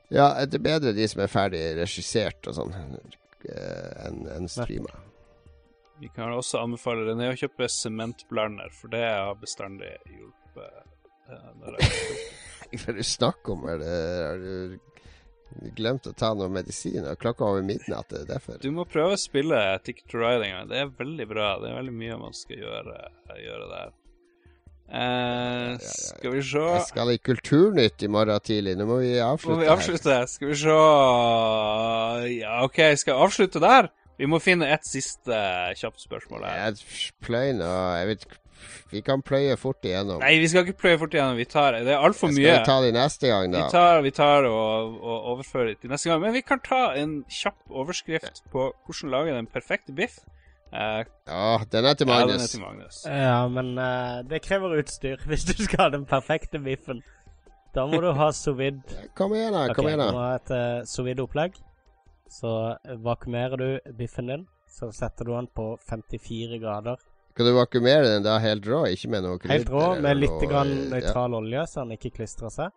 Ja, 0.09 0.31
det 0.47 0.57
er 0.57 0.65
bedre 0.65 0.95
de 0.95 1.05
som 1.11 1.21
er 1.21 1.29
ferdig 1.29 1.61
regissert 1.77 2.47
og 2.49 2.55
sånn, 2.57 2.71
eh, 3.51 4.07
enn 4.07 4.23
en 4.33 4.49
streama. 4.49 4.95
Vi 5.99 6.09
kan 6.15 6.31
også 6.31 6.61
anbefale 6.63 7.03
René 7.09 7.31
å 7.33 7.37
kjøpe 7.39 7.67
sementblander, 7.71 8.71
for 8.75 8.91
det 8.93 9.03
har 9.03 9.35
bestandig 9.41 9.91
hjulpet. 10.07 10.85
Uh, 11.29 11.75
Hva 12.69 12.85
er 12.85 12.95
det 12.95 13.03
du 13.03 13.09
snakker 13.09 13.55
om? 13.55 13.65
Er 13.67 13.81
det, 13.81 13.97
har 14.23 14.39
du 14.39 15.69
glemt 15.75 16.07
å 16.07 16.13
ta 16.15 16.31
noe 16.37 16.49
medisin? 16.53 17.03
Og 17.03 17.19
klokka 17.19 17.47
over 17.49 17.65
midnatt, 17.65 18.07
det 18.13 18.23
er 18.23 18.29
derfor. 18.35 18.59
Du 18.63 18.71
må 18.75 18.85
prøve 18.87 19.17
å 19.17 19.19
spille 19.19 19.59
Ticket 19.83 20.07
to 20.11 20.21
Ride 20.21 20.45
en 20.47 20.55
gang. 20.55 20.69
Det 20.71 20.83
er 20.83 20.93
veldig 20.99 21.27
bra. 21.31 21.55
Det 21.59 21.71
er 21.71 21.79
veldig 21.81 21.95
mye 22.03 22.19
man 22.21 22.37
skal 22.37 22.63
gjøre, 22.63 22.99
gjøre 23.43 23.71
der. 23.73 23.95
Uh, 24.89 25.75
skal 25.85 26.31
vi 26.33 26.39
se 26.41 26.61
Jeg 26.65 26.85
skal 26.87 27.11
i 27.13 27.19
Kulturnytt 27.21 28.01
i 28.01 28.09
morgen 28.09 28.41
tidlig. 28.41 28.73
Nå 28.79 28.87
må 28.89 29.03
vi 29.03 29.11
avslutte. 29.21 29.57
Må 29.57 29.61
vi 29.61 29.69
avslutte? 29.69 30.15
Her. 30.15 30.29
Skal 30.31 30.49
vi 30.49 30.57
se 30.63 30.77
Ja, 32.39 32.55
OK, 32.65 32.79
skal 32.97 33.13
vi 33.13 33.27
avslutte 33.27 33.61
der? 33.61 33.91
Vi 34.19 34.27
må 34.27 34.41
finne 34.43 34.67
et 34.67 34.85
siste 34.87 35.39
kjapt 35.79 36.03
spørsmål 36.03 36.45
her. 36.47 36.61
Jeg 36.65 37.11
pløy 37.23 37.53
nå 37.55 37.73
Jeg 37.99 38.07
vet 38.11 38.25
Vi 38.91 39.01
kan 39.05 39.21
pløye 39.23 39.55
fort 39.59 39.85
igjennom. 39.87 40.19
Nei, 40.19 40.33
vi 40.41 40.49
skal 40.51 40.65
ikke 40.67 40.81
pløye 40.81 40.97
fort 40.99 41.13
igjennom. 41.15 41.37
Vi 41.39 41.45
tar 41.47 41.77
Det 41.79 41.93
er 41.93 42.03
altfor 42.03 42.33
mye. 42.33 42.41
Skal 42.41 42.57
vi 42.57 42.67
ta 42.67 42.79
det 42.83 42.89
neste 42.97 43.29
gang, 43.31 43.53
da? 43.53 43.61
Vi 43.61 43.75
tar, 43.75 44.01
vi 44.03 44.11
tar 44.15 44.49
og, 44.49 44.97
og 44.99 45.29
overfører 45.35 45.71
det 45.71 45.77
til 45.85 45.93
neste 45.93 46.11
gang. 46.11 46.19
Men 46.25 46.35
vi 46.35 46.43
kan 46.43 46.59
ta 46.65 46.81
en 46.99 47.21
kjapp 47.31 47.79
overskrift 47.83 48.43
på 48.51 48.67
hvordan 48.73 49.15
lage 49.15 49.37
den 49.37 49.47
perfekte 49.53 49.95
biff. 49.95 50.19
Uh, 50.69 51.01
ja, 51.25 51.57
den 51.71 51.85
er 51.85 51.95
til 51.97 52.05
Magnus. 52.05 52.27
Ja, 52.29 52.33
den 52.33 52.43
er 52.43 52.51
til 52.51 52.61
Magnus. 52.61 52.97
Ja, 53.07 53.39
men 53.47 53.71
uh, 53.79 54.19
det 54.29 54.43
krever 54.45 54.75
utstyr 54.77 55.23
hvis 55.25 55.47
du 55.47 55.55
skal 55.63 55.87
ha 55.87 55.89
den 55.95 56.05
perfekte 56.09 56.59
biffen. 56.61 57.01
Da 57.73 57.85
må 57.89 58.01
du 58.01 58.11
ha 58.17 58.29
sovid. 58.33 58.83
Kom 59.17 59.33
igjen, 59.37 59.53
da. 59.53 59.73
Kom 59.77 59.87
igjen, 59.87 60.01
da. 60.01 60.11
Du 60.11 60.17
må 60.17 60.25
ha 60.25 60.37
et 60.37 60.53
uh, 60.53 60.59
eh, 60.59 60.85
sovid-opplegg. 60.89 61.57
Så 62.29 62.77
vakumerer 63.03 63.57
du 63.57 63.93
biffen 63.97 64.27
din. 64.27 64.47
Så 64.69 64.91
setter 64.91 65.25
du 65.25 65.33
den 65.33 65.47
på 65.47 65.77
54 65.89 66.59
grader. 66.61 66.99
Skal 67.33 67.45
du 67.45 67.55
vakuumere 67.55 68.03
den 68.03 68.23
da 68.25 68.37
helt 68.43 68.67
rå, 68.67 68.83
ikke 68.91 69.09
med 69.09 69.23
noe 69.25 69.39
krydder? 69.39 69.55
Helt 69.57 69.69
rå, 69.73 69.85
med 70.03 70.17
litt 70.19 70.41
grann 70.49 70.73
nøytral 70.91 71.33
ja. 71.33 71.39
olje, 71.39 71.65
så 71.71 71.83
den 71.85 71.95
ikke 71.95 72.11
klistrer 72.19 72.53
seg. 72.53 72.73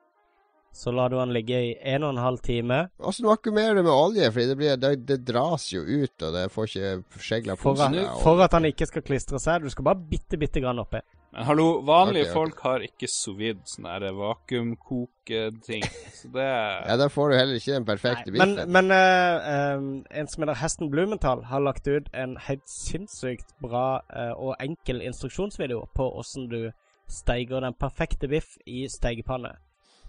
Så 0.72 0.92
lar 0.94 1.10
du 1.12 1.18
den 1.18 1.34
ligge 1.36 1.58
i 1.60 1.72
en 1.92 2.06
og 2.06 2.14
en 2.14 2.20
halv 2.22 2.38
time. 2.40 2.78
Åssen 2.96 3.26
vakuumerer 3.28 3.76
du 3.76 3.82
med 3.82 3.92
olje? 3.92 4.30
Fordi 4.32 4.46
det, 4.48 4.56
blir, 4.56 4.76
det, 4.80 4.92
det, 5.08 5.18
dras 5.28 5.66
jo 5.72 5.82
ut, 5.84 6.14
og 6.22 6.32
det 6.32 6.46
får 6.54 6.70
ikke 6.70 7.20
skjegla 7.26 7.56
på 7.60 7.74
seg. 7.76 7.98
For 8.22 8.40
at 8.44 8.56
den 8.56 8.70
ikke 8.70 8.88
skal 8.88 9.04
klistre 9.04 9.40
seg. 9.42 9.66
Du 9.66 9.74
skal 9.74 9.90
bare 9.90 10.00
bitte, 10.14 10.40
bitte 10.40 10.62
grann 10.64 10.80
oppi. 10.80 11.02
Men 11.32 11.46
hallo, 11.48 11.66
vanlige 11.80 12.26
okay, 12.26 12.32
folk 12.32 12.58
har 12.60 12.82
ikke 12.84 13.08
sovid, 13.08 13.62
sånne 13.64 14.10
vakuumkoketing. 14.18 15.86
Så 16.12 16.28
det 16.34 16.44
Ja, 16.90 16.96
da 17.00 17.06
får 17.08 17.30
du 17.30 17.36
heller 17.38 17.56
ikke 17.56 17.72
den 17.78 17.86
perfekte 17.88 18.34
biffen. 18.34 18.54
Men, 18.68 18.72
men 18.72 18.92
uh, 18.92 19.78
um, 19.78 19.86
en 20.12 20.28
som 20.28 20.44
heter 20.44 20.60
Hesten 20.60 20.90
Blumenthal, 20.92 21.44
har 21.48 21.64
lagt 21.64 21.88
ut 21.88 22.10
en 22.12 22.36
helt 22.36 22.68
sinnssykt 22.68 23.56
bra 23.64 24.02
uh, 24.12 24.34
og 24.36 24.60
enkel 24.60 25.00
instruksjonsvideo 25.00 25.86
på 25.96 26.10
åssen 26.20 26.50
du 26.52 26.70
steiger 27.08 27.64
den 27.64 27.80
perfekte 27.80 28.28
biff 28.28 28.58
i 28.66 28.84
steigepanne. 28.92 29.56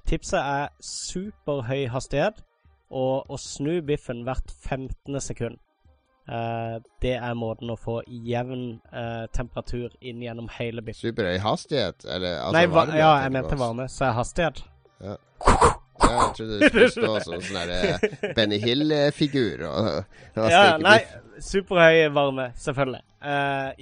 Tipset 0.08 0.40
er 0.44 0.74
superhøy 0.84 1.88
hastighet 1.88 2.44
og 2.91 3.32
å 3.32 3.40
snu 3.40 3.80
biffen 3.82 4.26
hvert 4.28 4.52
15. 4.52 5.22
sekund. 5.24 5.56
Uh, 6.24 6.80
det 7.04 7.18
er 7.18 7.34
måten 7.36 7.68
å 7.74 7.76
få 7.76 7.98
jevn 8.08 8.78
uh, 8.94 9.26
temperatur 9.36 9.91
inn 10.00 10.22
gjennom 10.24 10.48
hele 10.56 10.84
biffen. 10.86 11.10
Superhøy 11.10 11.41
hastighet? 11.44 12.06
Eller 12.08 12.38
altså 12.38 12.56
Nei, 12.56 12.64
varme? 12.72 12.95
Ja, 12.95 13.10
jeg 13.26 13.34
mente 13.36 13.58
varme, 13.60 13.90
så 13.91 14.08
er 14.08 14.16
hastighet. 14.22 14.62
Ja. 15.04 15.18
ja 16.06 16.14
jeg 16.14 16.30
trodde 16.38 16.62
du 16.62 16.66
skulle 16.70 16.90
stå 16.95 17.12
som 17.26 17.44
sånn 17.50 17.76
uh, 17.76 18.08
Benny 18.38 18.62
Hill-figur. 18.64 19.68
ja, 20.40 20.64
nei, 20.80 20.98
superhøy 21.44 22.08
varme, 22.16 22.50
selvfølgelig. 22.56 23.04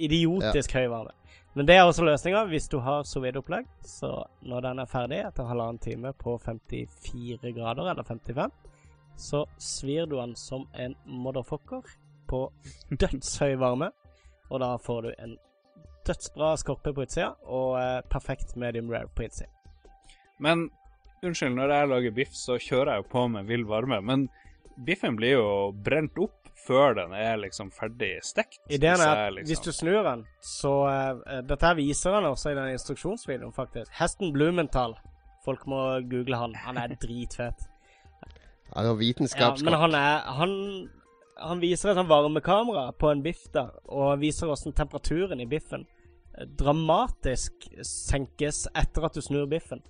idiotisk 0.02 0.74
ja. 0.74 0.82
høy 0.82 0.94
varme. 0.96 1.14
Men 1.54 1.68
det 1.68 1.76
er 1.76 1.86
også 1.86 2.08
løsninga 2.08 2.46
hvis 2.50 2.66
du 2.72 2.80
har 2.82 3.06
sovedopplegg. 3.06 3.70
Så 3.86 4.10
når 4.42 4.66
den 4.66 4.82
er 4.82 4.90
ferdig 4.90 5.22
etter 5.28 5.46
halvannen 5.46 5.78
time 5.78 6.10
på 6.18 6.40
54 6.42 7.54
grader, 7.54 7.90
eller 7.92 8.02
55, 8.08 8.50
så 9.20 9.46
svir 9.62 10.08
du 10.10 10.16
den 10.16 10.34
som 10.34 10.64
en 10.74 10.96
motherfucker 11.06 11.84
på 12.28 12.44
dødshøy 12.90 13.56
varme. 13.60 13.90
Og 14.50 14.60
da 14.60 14.74
får 14.76 15.02
du 15.02 15.10
en 15.16 15.36
dødsbra 16.06 16.54
skorpe 16.60 16.92
på 16.92 17.06
utsida 17.06 17.32
og 17.46 17.78
eh, 17.80 18.00
perfekt 18.10 18.56
medium 18.56 18.90
rare 18.90 19.08
på 19.16 19.26
innsida. 19.26 19.50
Men 20.42 20.68
unnskyld, 21.22 21.54
når 21.54 21.74
jeg 21.76 21.90
lager 21.92 22.14
biff, 22.16 22.34
så 22.36 22.58
kjører 22.58 22.96
jeg 22.96 23.04
jo 23.04 23.10
på 23.12 23.26
med 23.30 23.48
vill 23.48 23.64
varme. 23.68 24.00
Men 24.02 24.26
biffen 24.86 25.16
blir 25.16 25.36
jo 25.38 25.48
brent 25.84 26.18
opp 26.18 26.38
før 26.66 26.94
den 26.98 27.14
er 27.16 27.40
liksom 27.42 27.72
ferdig 27.74 28.16
stekt. 28.26 28.60
Ideen 28.70 29.00
er 29.00 29.26
at 29.26 29.34
liksom... 29.34 29.48
hvis 29.50 29.64
du 29.64 29.72
snur 29.74 30.02
den, 30.06 30.26
så 30.46 30.74
eh, 30.90 31.40
Dette 31.48 31.66
her 31.66 31.78
viser 31.78 32.18
han 32.18 32.28
også 32.28 32.52
i 32.52 32.58
den 32.58 32.74
instruksjonsvideoen, 32.76 33.54
faktisk. 33.56 33.90
Hesten 33.98 34.34
Blumenthal. 34.34 34.96
Folk 35.46 35.66
må 35.66 35.82
google 36.10 36.38
han. 36.38 36.54
Han 36.66 36.78
er 36.78 36.94
dritfet. 37.02 37.66
Han 38.72 38.86
har 38.86 38.94
vitenskapskap. 38.94 39.58
Ja, 39.58 39.70
men 39.70 39.80
han 39.80 39.96
er 39.98 40.28
han, 40.38 40.52
han 41.42 41.62
viser 41.62 41.92
et 41.92 41.98
sånn 41.98 42.10
varmekamera 42.10 42.90
på 42.98 43.10
en 43.12 43.22
biff 43.24 43.46
der, 43.54 43.72
og 43.90 44.20
viser 44.22 44.50
hvordan 44.50 44.76
temperaturen 44.76 45.42
i 45.42 45.48
biffen 45.50 45.86
eh, 46.36 46.46
dramatisk 46.46 47.66
senkes 47.86 48.66
etter 48.74 49.08
at 49.08 49.18
du 49.18 49.24
snur 49.24 49.48
biffen. 49.50 49.82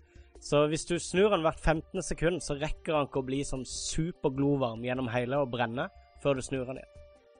Så 0.42 0.64
hvis 0.66 0.88
du 0.88 0.96
snur 0.98 1.30
den 1.30 1.44
hvert 1.46 1.60
15. 1.60 2.02
sekund, 2.02 2.42
så 2.42 2.56
rekker 2.58 2.96
han 2.96 3.06
ikke 3.06 3.20
å 3.22 3.28
bli 3.28 3.44
sånn 3.46 3.62
superglovarm 3.68 4.82
gjennom 4.82 5.10
hele 5.12 5.38
og 5.38 5.52
brenne 5.52 5.86
før 6.22 6.38
du 6.38 6.42
snur 6.42 6.66
den 6.66 6.80
igjen. 6.80 6.92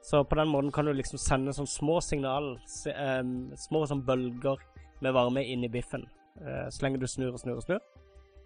Så 0.03 0.25
på 0.27 0.35
den 0.39 0.51
måten 0.51 0.71
kan 0.75 0.87
du 0.87 0.93
liksom 0.95 1.19
sende 1.19 1.55
sånn 1.55 1.69
små 1.71 2.01
signal, 2.03 2.57
små 2.67 3.83
sånn 3.87 4.03
bølger 4.07 4.59
med 5.03 5.15
varme 5.15 5.45
inn 5.47 5.63
i 5.67 5.71
biffen. 5.71 6.09
Uh, 6.43 6.67
så 6.71 6.87
lenge 6.87 6.99
du 6.99 7.07
snur 7.07 7.35
og 7.35 7.43
snur 7.43 7.61
og 7.61 7.67
snur. 7.67 7.83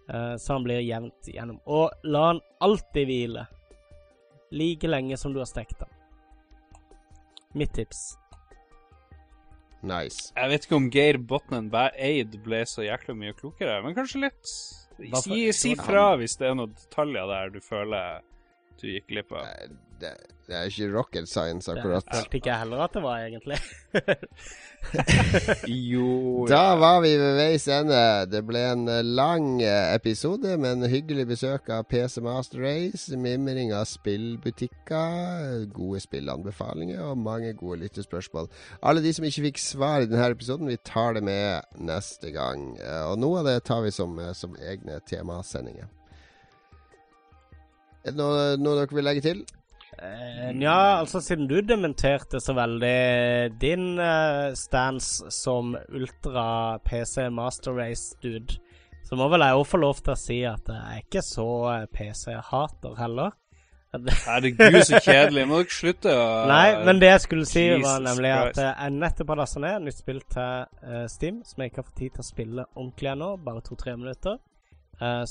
Uh, 0.09 0.35
så 0.37 0.57
han 0.57 0.65
blir 0.65 0.83
jevnt 0.85 1.29
gjennom. 1.33 1.57
Og 1.65 1.89
la 2.05 2.27
han 2.31 2.41
alltid 2.61 3.09
hvile. 3.09 3.47
Like 4.51 4.87
lenge 4.87 5.17
som 5.19 5.33
du 5.33 5.41
har 5.41 5.49
stekt 5.49 5.79
den. 5.79 5.91
Mitt 7.57 7.73
tips. 7.75 8.17
Nice. 9.87 10.31
Jeg 10.35 10.49
vet 10.51 10.65
ikke 10.65 10.77
om 10.79 10.89
Geir 10.91 11.19
Botnen 11.21 11.69
Eid 11.73 12.39
ble 12.43 12.63
så 12.65 12.85
jækla 12.85 13.15
mye 13.17 13.35
klokere, 13.37 13.79
men 13.83 13.95
kanskje 13.97 14.23
litt. 14.25 14.53
Si, 15.21 15.51
si 15.53 15.75
fra 15.77 16.15
hvis 16.17 16.37
det 16.39 16.49
er 16.49 16.57
noen 16.57 16.73
detaljer 16.73 17.29
der 17.29 17.53
du 17.53 17.59
føler 17.61 18.23
du 18.81 18.89
gikk 18.91 19.07
glipp 19.11 19.31
av? 19.35 19.45
Det, 19.97 20.11
det, 20.45 20.53
er 20.53 20.67
ikke 20.69 20.87
rocket 20.93 21.29
science, 21.29 21.71
akkurat. 21.71 22.05
Det 22.05 22.19
følte 22.19 22.37
ikke 22.37 22.51
jeg 22.51 22.61
heller 22.61 22.83
at 22.85 22.93
det 22.93 23.01
var, 23.01 23.23
egentlig. 23.25 23.57
jo 25.97 26.45
Da 26.49 26.75
var 26.77 27.01
vi 27.01 27.15
ved 27.17 27.33
veis 27.39 27.65
ende. 27.73 28.01
Det 28.29 28.43
ble 28.45 28.61
en 28.75 28.85
eh, 28.93 29.01
lang 29.01 29.57
eh, 29.65 29.95
episode 29.95 30.53
med 30.61 30.77
en 30.77 30.91
hyggelig 30.91 31.25
besøk 31.33 31.73
av 31.73 31.87
PC 31.89 32.21
Master 32.21 32.61
Race, 32.61 33.17
mimring 33.17 33.73
av 33.73 33.87
spillbutikker, 33.89 35.65
gode 35.73 36.03
spillanbefalinger 36.05 37.01
og 37.09 37.17
mange 37.25 37.55
gode 37.57 37.81
lyttespørsmål. 37.87 38.51
Alle 38.85 39.01
de 39.01 39.17
som 39.17 39.25
ikke 39.25 39.47
fikk 39.49 39.65
svar 39.65 40.05
i 40.05 40.11
denne 40.11 40.29
episoden, 40.37 40.69
vi 40.69 40.77
tar 40.85 41.17
det 41.17 41.25
med 41.25 41.77
neste 41.81 42.31
gang. 42.37 42.75
Eh, 42.77 43.03
og 43.09 43.17
noe 43.23 43.41
av 43.41 43.49
det 43.49 43.59
tar 43.65 43.81
vi 43.87 43.95
som, 43.97 44.19
som 44.37 44.53
egne 44.61 45.01
temasendinger. 45.09 45.89
Er 48.07 48.13
det 48.15 48.21
noe, 48.21 48.43
noe 48.55 48.77
dere 48.79 48.95
vil 48.95 49.03
legge 49.03 49.23
til? 49.25 49.39
Uh, 49.97 50.51
ja, 50.61 50.99
altså 51.01 51.19
siden 51.25 51.47
du 51.49 51.57
dementerte 51.65 52.39
så 52.39 52.53
veldig 52.55 53.49
din 53.59 53.97
uh, 53.99 54.53
stance 54.55 55.27
som 55.33 55.73
ultra-PC 55.75 57.25
Master 57.33 57.75
Race-dude, 57.75 58.59
så 59.03 59.17
må 59.19 59.27
vel 59.33 59.43
jeg 59.43 59.57
òg 59.57 59.65
få 59.67 59.79
lov 59.81 59.99
til 60.05 60.13
å 60.13 60.19
si 60.21 60.37
at 60.47 60.71
jeg 60.71 60.93
er 60.93 61.01
ikke 61.01 61.23
så 61.25 61.47
uh, 61.65 61.83
PC-hater 61.91 62.95
heller. 63.01 63.35
Herregud, 64.27 64.77
så 64.85 65.01
kjedelig. 65.01 65.43
Må 65.49 65.59
dere 65.63 65.73
slutte 65.73 66.13
å 66.15 66.29
Nei, 66.47 66.67
men 66.87 67.03
det 67.03 67.11
jeg 67.11 67.25
skulle 67.25 67.49
si, 67.49 67.65
Jesus 67.65 67.87
var 67.89 68.05
nemlig 68.05 68.31
at 68.37 68.61
jeg 68.61 68.95
nettopp 69.01 69.33
har 69.33 69.41
lasta 69.41 69.63
ned 69.63 69.87
nytt 69.87 69.99
spill 70.03 70.23
til 70.31 71.03
Steam, 71.11 71.41
som 71.47 71.63
jeg 71.63 71.73
ikke 71.73 71.83
har 71.83 71.89
fått 71.89 71.99
tid 72.05 72.15
til 72.15 72.23
å 72.23 72.29
spille 72.29 72.67
ordentlig 72.75 73.11
ennå, 73.15 73.33
bare 73.43 73.65
to-tre 73.65 73.97
minutter, 73.99 74.39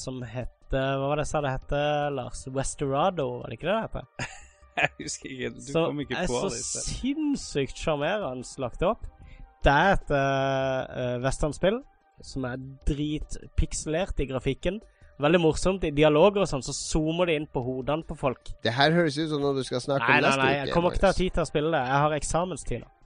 som 0.01 0.20
heter 0.24 0.56
hette 0.66 0.82
Hva 0.98 1.10
var 1.10 1.20
det 1.20 1.26
jeg 1.26 1.32
sa 1.32 1.43
det 1.44 1.52
hette, 1.55 1.82
Lars? 2.16 2.47
Westerado, 2.52 3.28
var 3.40 3.51
det 3.51 3.59
ikke 3.59 3.68
det 3.68 3.76
det 3.76 3.84
heter? 3.86 4.32
jeg 4.80 4.90
husker 5.01 5.30
ikke. 5.30 5.51
Du 5.56 5.60
så 5.66 5.84
kom 5.86 6.01
ikke 6.01 6.24
på 6.26 6.40
det. 6.43 6.59
Så 6.64 6.82
sinnssykt 6.86 7.78
sjarmerende 7.78 8.62
lagt 8.62 8.82
opp. 8.82 9.06
Det 9.64 9.72
er 9.72 9.94
et 9.97 10.12
uh, 10.14 11.22
westernspill 11.24 11.80
som 12.24 12.44
er 12.48 12.60
dritpikselert 12.88 14.20
i 14.22 14.28
grafikken. 14.30 14.80
Veldig 15.22 15.40
morsomt. 15.40 15.84
I 15.84 15.94
dialoger 15.97 16.44
og 16.44 16.51
sånn 16.51 16.64
så 16.64 16.74
zoomer 16.76 17.30
de 17.30 17.38
inn 17.40 17.48
på 17.48 17.62
hodene 17.64 18.05
på 18.06 18.16
folk. 18.18 18.52
Det 18.64 18.74
her 18.76 18.93
høres 18.93 19.16
ut 19.16 19.30
som 19.32 19.43
noe 19.43 19.56
du 19.56 19.64
skal 19.64 19.80
snakke 19.80 20.05
nei, 20.05 20.18
om 20.18 20.26
neste 20.26 20.36
uke. 20.36 20.43
Nei, 20.43 20.52
nei, 20.52 20.60
jeg 20.60 20.76
kommer 20.76 20.93
ikke 20.93 21.02
til 21.02 21.09
å 21.09 21.14
ha 21.14 21.20
tid 21.22 21.36
til 21.38 21.44
å 21.47 21.48
spille 21.48 21.72
det. 21.72 21.82
Jeg 21.88 22.05
har 22.05 22.20
eksamenstid 22.20 22.84
nå. 22.84 22.93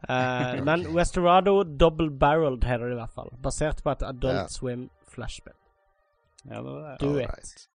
Uh, 0.00 0.56
men 0.64 0.86
Westerado 0.96 1.58
Double 1.60 2.08
Barreled 2.08 2.64
heter 2.64 2.88
det 2.88 2.94
i 2.94 3.00
hvert 3.02 3.12
fall. 3.12 3.28
Basert 3.44 3.82
på 3.84 3.92
et 3.92 4.00
Adult 4.08 4.32
ja. 4.32 4.46
Swim 4.48 4.86
flashbill. 5.12 5.59
Ja, 6.44 6.62
det 6.62 6.70
var 6.70 6.88
det. 6.90 6.96
Do 7.00 7.18
it. 7.20 7.70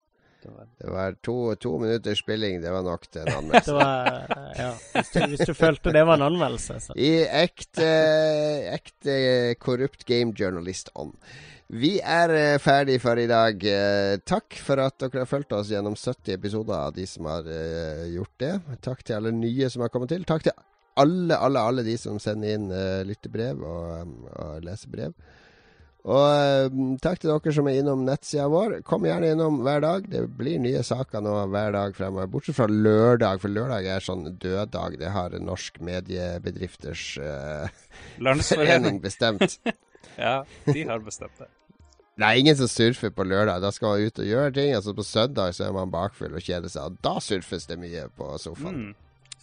Det 0.78 0.90
var 0.90 1.16
to, 1.22 1.56
to 1.56 1.80
minutters 1.80 2.20
spilling, 2.20 2.62
det 2.62 2.72
var 2.72 2.84
nok 2.86 3.08
til 3.10 3.22
en 3.22 3.34
anmeldelse. 3.40 3.74
var, 3.74 4.28
ja, 4.58 4.70
hvis, 4.94 5.10
du, 5.10 5.20
hvis, 5.32 5.48
du, 5.48 5.54
følte 5.58 5.94
det 5.96 6.06
var 6.06 6.20
en 6.20 6.28
anmeldelse, 6.28 6.80
så. 6.84 6.96
I 6.98 7.26
ekte, 7.26 7.88
ekte 8.76 9.16
korrupt 9.62 10.06
game 10.06 10.36
journalist 10.38 10.92
ånd. 10.94 11.16
Vi 11.74 11.96
er 11.98 12.30
uh, 12.30 12.60
ferdig 12.62 13.00
for 13.02 13.18
i 13.18 13.26
dag. 13.30 13.58
Uh, 13.58 14.22
takk 14.22 14.60
for 14.62 14.84
at 14.84 15.00
dere 15.02 15.24
har 15.24 15.30
fulgt 15.30 15.56
oss 15.58 15.72
gjennom 15.74 15.98
70 15.98 16.36
episoder 16.36 16.78
av 16.78 16.94
de 16.94 17.08
som 17.10 17.26
har 17.32 17.50
gjort 18.12 18.36
det. 18.44 18.54
Takk 18.86 19.02
til 19.02 19.18
alle 19.18 19.34
nye 19.34 19.72
som 19.74 19.86
har 19.86 19.94
kommet 19.94 20.14
til. 20.14 20.28
Takk 20.30 20.46
til 20.46 20.54
alle, 21.02 21.36
alle, 21.36 21.64
alle 21.72 21.84
de 21.88 21.98
som 22.00 22.22
sender 22.22 22.54
inn 22.54 22.70
lyttebrev 23.08 23.66
og, 23.66 24.14
og 24.30 24.62
leser 24.64 24.94
brev. 24.94 25.18
Og 26.06 26.70
um, 26.70 26.94
takk 27.02 27.18
til 27.18 27.32
dere 27.32 27.54
som 27.56 27.68
er 27.70 27.80
innom 27.80 28.04
nettsida 28.06 28.46
vår. 28.52 28.78
Kom 28.86 29.08
gjerne 29.08 29.32
innom 29.34 29.58
hver 29.66 29.82
dag. 29.82 30.06
Det 30.12 30.22
blir 30.38 30.60
nye 30.62 30.84
saker 30.86 31.24
nå 31.26 31.34
hver 31.50 31.74
dag 31.74 31.96
fremover. 31.98 32.30
Bortsett 32.30 32.60
fra 32.60 32.68
lørdag, 32.70 33.42
for 33.42 33.50
lørdag 33.50 33.88
er 33.90 34.06
sånn 34.06 34.28
døddag. 34.38 35.00
Det 35.02 35.10
har 35.16 35.34
Norsk 35.42 35.80
Mediebedrifters 35.82 37.06
uh, 37.26 38.44
forening 38.52 39.02
bestemt. 39.02 39.58
ja, 40.28 40.44
de 40.70 40.84
har 40.86 41.02
bestemt 41.06 41.42
det. 41.42 41.50
Det 42.16 42.28
er 42.28 42.40
ingen 42.40 42.56
som 42.56 42.70
surfer 42.72 43.10
på 43.12 43.26
lørdag. 43.28 43.64
Da 43.66 43.72
skal 43.76 43.96
man 43.96 44.06
ut 44.06 44.22
og 44.22 44.28
gjøre 44.30 44.52
ting. 44.56 44.76
Altså 44.78 44.94
På 44.96 45.04
søndag 45.04 45.56
så 45.58 45.66
er 45.66 45.74
man 45.76 45.92
bakfull 45.92 46.38
og 46.38 46.46
kjeder 46.46 46.72
seg, 46.72 46.86
og 46.86 47.02
da 47.04 47.18
surfes 47.20 47.66
det 47.68 47.80
mye 47.82 48.06
på 48.16 48.30
sofaen. 48.40 48.78
Mm. 48.92 48.94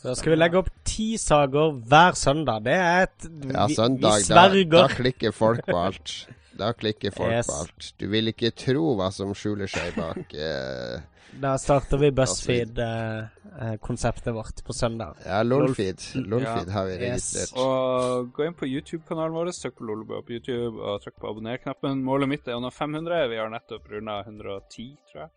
Så 0.02 0.14
skal 0.18 0.32
vi 0.32 0.38
legge 0.38 0.58
opp 0.58 0.70
ti 0.88 1.08
saker 1.20 1.74
hver 1.90 2.16
søndag. 2.18 2.62
Det 2.64 2.74
er 2.74 3.02
et 3.08 3.26
Ja, 3.50 3.66
søndag. 3.70 4.24
Da, 4.30 4.46
da, 4.78 4.86
klikker 4.90 5.34
folk 5.34 5.66
på 5.66 5.76
alt. 5.78 6.14
Da 6.58 6.72
klikker 6.72 7.10
folk 7.10 7.32
yes. 7.32 7.46
på 7.46 7.52
alt. 7.62 7.94
Du 7.98 8.06
vil 8.12 8.28
ikke 8.32 8.50
tro 8.56 8.94
hva 8.98 9.10
som 9.14 9.34
skjuler 9.36 9.66
seg 9.70 9.94
bak 9.96 10.34
eh, 10.48 11.00
Da 11.42 11.58
starter 11.60 11.98
vi 12.02 12.10
BuzzFeed-konseptet 12.16 14.26
eh, 14.28 14.34
vårt 14.36 14.64
på 14.66 14.72
søndag. 14.76 15.12
Ja, 15.26 15.42
Lolfeed. 15.42 16.00
Lolfeed 16.20 16.68
ja. 16.68 16.72
har 16.76 16.84
vi 16.90 16.94
registrert. 17.00 17.50
Yes. 17.50 17.56
Og 17.56 18.30
gå 18.36 18.40
inn 18.46 18.58
på 18.58 18.66
YouTube-kanalen 18.68 19.34
vår, 19.38 19.46
søk 19.56 19.74
på 19.80 19.86
Lolebø 19.88 20.14
på 20.26 20.32
YouTube 20.36 20.76
og 20.76 20.94
trykk 21.04 21.18
på 21.22 21.28
abonner-knappen. 21.32 21.94
Målet 22.04 22.28
mitt 22.34 22.44
er 22.48 22.54
under 22.60 22.72
500. 22.74 23.28
Vi 23.32 23.38
har 23.40 23.48
nettopp 23.52 23.84
runda 23.94 24.14
110, 24.26 24.86
tror 25.10 25.20
jeg. 25.24 25.30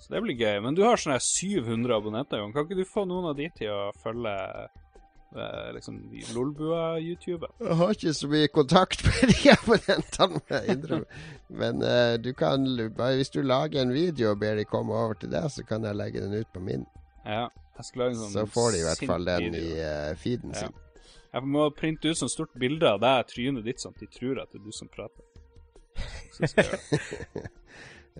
Så 0.00 0.14
det 0.14 0.22
blir 0.24 0.38
gøy. 0.38 0.60
Men 0.64 0.76
du 0.76 0.82
har 0.86 0.96
sånne 0.96 1.18
700 1.20 1.96
abonnenter, 1.96 2.40
Jon. 2.40 2.54
Kan 2.54 2.64
ikke 2.66 2.80
du 2.80 2.88
få 2.88 3.04
noen 3.08 3.30
av 3.30 3.36
de 3.38 3.50
til 3.56 3.72
å 3.74 3.90
følge 4.00 4.32
eh, 4.32 4.68
liksom 5.74 6.10
Lolbua-YouTube. 6.34 7.46
Jeg 7.60 7.76
har 7.76 7.90
ikke 7.90 8.12
så 8.14 8.28
mye 8.28 8.48
kontakt 8.48 9.04
med 9.06 9.30
de 9.30 9.52
abonnentene, 9.52 11.04
Men 11.48 11.82
uh, 11.82 12.18
du 12.18 12.32
kan, 12.34 12.66
bare 12.96 13.16
hvis 13.16 13.30
du 13.30 13.42
lager 13.42 13.82
en 13.82 13.92
video 13.92 14.30
og 14.30 14.40
ber 14.40 14.54
de 14.56 14.64
komme 14.64 14.94
over 14.94 15.14
til 15.14 15.30
deg, 15.30 15.50
så 15.50 15.64
kan 15.64 15.84
jeg 15.84 15.96
legge 15.96 16.20
den 16.20 16.34
ut 16.34 16.50
på 16.54 16.60
min. 16.60 16.86
Ja, 17.24 17.46
jeg 17.76 17.84
skal 17.84 18.02
lage 18.02 18.16
en 18.16 18.22
sånn 18.24 18.32
Så 18.32 18.46
får 18.46 18.70
de 18.70 18.78
i 18.80 18.86
hvert 18.88 19.06
fall 19.12 19.26
den 19.26 19.44
video. 19.46 19.60
i 19.60 19.66
uh, 19.82 20.16
feeden 20.18 20.54
ja. 20.54 20.64
sin. 20.64 20.72
Jeg 21.30 21.46
må 21.46 21.68
printe 21.70 22.10
ut 22.10 22.18
sånn 22.18 22.32
stort 22.32 22.54
bilde 22.58 22.90
av 22.90 22.98
deg, 23.02 23.28
trynet 23.30 23.64
ditt, 23.64 23.80
sånn 23.82 23.94
at 23.94 24.02
de 24.02 24.10
tror 24.10 24.42
at 24.42 24.50
det 24.50 24.58
er 24.58 24.64
du 24.66 24.74
som 24.74 24.90
prater. 24.90 25.24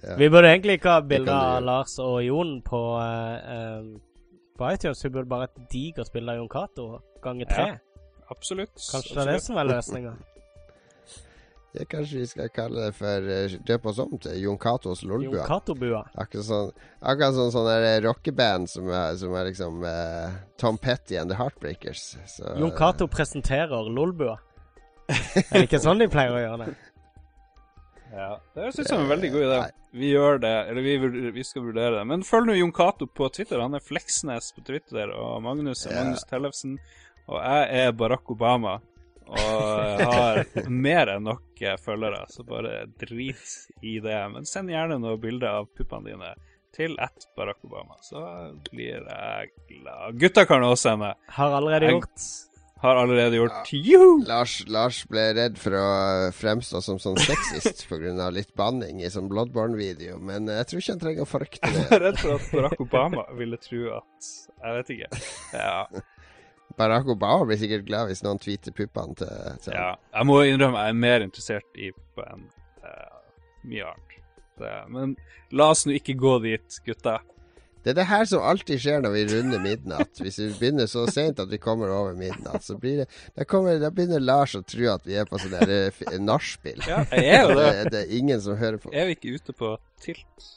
ja. 0.05 0.15
Vi 0.21 0.29
burde 0.31 0.53
egentlig 0.53 0.79
ikke 0.79 0.95
ha 0.95 1.03
bilde 1.03 1.35
av 1.35 1.65
Lars 1.65 1.97
og 2.03 2.21
Jon 2.23 2.61
på 2.63 2.83
uh, 3.03 3.83
på 3.99 4.10
iTunes. 4.69 5.03
Hun 5.05 5.15
burde 5.15 5.31
bare 5.31 5.49
et 5.49 5.63
digert 5.73 6.13
bilde 6.13 6.35
av 6.35 6.43
Jon 6.43 6.51
Cato 6.51 6.89
ganger 7.25 7.49
tre. 7.51 7.69
Ja, 7.73 8.27
absolutt. 8.33 8.75
Kanskje 8.77 9.17
det 9.17 9.25
er 9.25 9.33
det 9.35 9.47
som 9.47 9.61
er 9.61 9.73
løsninga. 9.75 10.19
Ja, 11.71 11.85
kanskje 11.87 12.19
vi 12.19 12.27
skal 12.27 12.49
kalle 12.51 12.89
det 12.89 12.95
for 12.99 13.27
uh, 13.31 13.53
døpe 13.63 13.93
oss 13.93 13.99
om 14.03 14.17
til 14.19 14.41
Jon 14.43 14.57
Catos 14.59 15.05
Lolbua. 15.07 15.45
Akkurat 16.19 16.43
sånn, 16.49 16.73
akkurat 16.99 17.37
sånn, 17.37 17.53
sånn 17.55 17.69
der 17.69 18.01
rockeband 18.03 18.67
som 18.73 18.91
er, 18.91 19.15
som 19.21 19.37
er 19.39 19.47
liksom 19.47 19.85
uh, 19.87 20.35
Tom 20.59 20.81
Petty 20.83 21.15
and 21.21 21.31
The 21.31 21.39
Heartbreakers. 21.39 22.09
Så, 22.27 22.57
Jon 22.59 22.75
Cato 22.75 23.07
presenterer 23.07 23.87
Lolbua. 23.87 24.41
er 25.11 25.61
det 25.61 25.69
ikke 25.69 25.83
sånn 25.83 26.03
de 26.03 26.11
pleier 26.11 26.35
å 26.35 26.43
gjøre 26.43 26.67
det? 26.67 26.75
Ja, 28.11 28.31
det 28.55 28.65
høres 28.65 28.79
ut 28.81 28.89
som 28.89 29.05
en 29.05 29.11
veldig 29.11 29.31
god 29.33 29.45
idé. 29.47 29.61
Vi 29.95 30.11
gjør 30.13 30.41
det, 30.43 30.55
eller 30.71 30.87
vi, 30.87 31.31
vi 31.35 31.45
skal 31.47 31.65
vurdere 31.69 31.99
det. 31.99 32.05
Men 32.11 32.27
følg 32.27 32.51
nå 32.51 32.57
Jon 32.59 32.75
Cato 32.75 33.07
på 33.07 33.29
Twitter. 33.35 33.63
Han 33.63 33.79
er 33.79 33.85
Fleksnes 33.85 34.51
på 34.57 34.65
Twitter, 34.67 35.13
og 35.15 35.43
Magnus 35.47 35.87
er 35.87 35.97
Magnus 35.99 36.27
Tellefsen. 36.31 36.77
Og 37.31 37.39
jeg 37.39 37.85
er 37.85 37.93
Barack 37.95 38.31
Obama. 38.35 38.79
Og 39.31 40.03
har 40.11 40.43
mer 40.87 41.15
enn 41.15 41.27
nok 41.29 41.63
følgere, 41.85 42.25
så 42.33 42.43
bare 42.47 42.85
drit 42.99 43.83
i 43.87 43.99
det. 44.03 44.21
Men 44.35 44.49
send 44.49 44.73
gjerne 44.75 44.99
noen 44.99 45.21
bilder 45.23 45.61
av 45.61 45.71
puppene 45.79 46.11
dine 46.11 46.35
til 46.75 46.95
at 47.03 47.27
Barack 47.39 47.63
Obama, 47.67 47.99
så 48.03 48.23
blir 48.71 49.03
jeg 49.07 49.51
glad. 49.71 50.19
Gutta 50.19 50.47
kan 50.51 50.67
også 50.67 50.91
sende. 50.91 51.15
Har 51.39 51.59
allerede 51.59 51.95
gjort. 51.95 52.31
Har 52.81 52.97
allerede 52.97 53.37
gjort. 53.37 53.73
Ja. 53.73 54.05
Lars, 54.27 54.55
Lars, 54.67 55.03
ble 55.11 55.27
redd 55.37 55.59
for 55.61 55.77
å 55.77 55.89
fremstå 56.33 56.81
som 56.85 57.01
sånn 57.03 57.19
sexist 57.21 57.85
pga. 57.91 58.31
litt 58.33 58.55
banning 58.57 59.03
i 59.05 59.11
sånn 59.13 59.29
Bloodborne-video, 59.29 60.17
men 60.17 60.49
jeg 60.49 60.69
tror 60.71 60.81
ikke 60.81 60.95
han 60.95 61.03
trenger 61.03 61.27
å 61.27 61.29
frykte 61.29 61.73
det. 61.75 61.83
Jeg 61.83 61.99
er 61.99 62.05
redd 62.07 62.23
for 62.23 62.37
at 62.39 62.55
Barack 62.55 62.81
Obama 62.81 63.27
ville 63.37 63.61
tro 63.61 63.83
at 63.99 64.31
Jeg 64.63 64.79
vet 64.79 64.95
ikke. 64.97 65.21
Ja. 65.53 65.85
Barack 66.81 67.11
Obama 67.13 67.45
blir 67.51 67.61
sikkert 67.61 67.85
glad 67.85 68.09
hvis 68.09 68.25
noen 68.25 68.41
tweeter 68.41 68.73
puppene 68.73 69.19
til, 69.19 69.61
til 69.67 69.77
Ja. 69.77 69.91
Jeg 70.17 70.31
må 70.31 70.41
innrømme 70.49 70.87
jeg 70.87 70.95
er 70.95 71.03
mer 71.05 71.27
interessert 71.27 71.77
i 71.77 71.91
på 71.93 72.25
enn 72.25 72.47
uh, 72.87 73.21
mye 73.69 73.91
annet. 73.91 74.17
Men 74.93 75.15
la 75.57 75.71
oss 75.73 75.87
nå 75.89 75.95
ikke 75.97 76.17
gå 76.21 76.39
dit, 76.45 76.81
gutta. 76.85 77.21
Det 77.85 77.95
er 77.95 77.97
det 77.97 78.07
her 78.11 78.27
som 78.29 78.45
alltid 78.45 78.81
skjer 78.83 79.01
når 79.05 79.15
vi 79.15 79.25
runder 79.31 79.63
midnatt. 79.65 80.21
Hvis 80.21 80.39
vi 80.43 80.49
begynner 80.59 80.89
så 80.91 81.07
sent 81.09 81.41
at 81.41 81.49
vi 81.51 81.61
kommer 81.61 81.93
over 81.95 82.17
midnatt, 82.19 82.65
så 82.65 82.77
blir 82.79 83.03
det 83.03 83.07
Da, 83.37 83.45
kommer, 83.49 83.79
da 83.81 83.89
begynner 83.95 84.21
Lars 84.21 84.55
å 84.59 84.63
tro 84.67 84.91
at 84.93 85.07
vi 85.09 85.17
er 85.17 85.29
på 85.29 85.41
sånn 85.41 85.57
uh, 85.57 86.17
nachspiel. 86.21 86.83
Ja, 86.89 87.05
jeg 87.17 87.31
er 87.39 87.47
jo 87.49 87.57
det. 87.57 87.69
det. 87.71 87.93
det. 87.95 88.03
er 88.03 88.17
ingen 88.19 88.43
som 88.45 88.59
hører 88.61 88.81
på. 88.83 88.93
Er 88.93 89.09
vi 89.09 89.17
ikke 89.17 89.37
ute 89.39 89.57
på 89.57 89.73
tilt? 90.05 90.51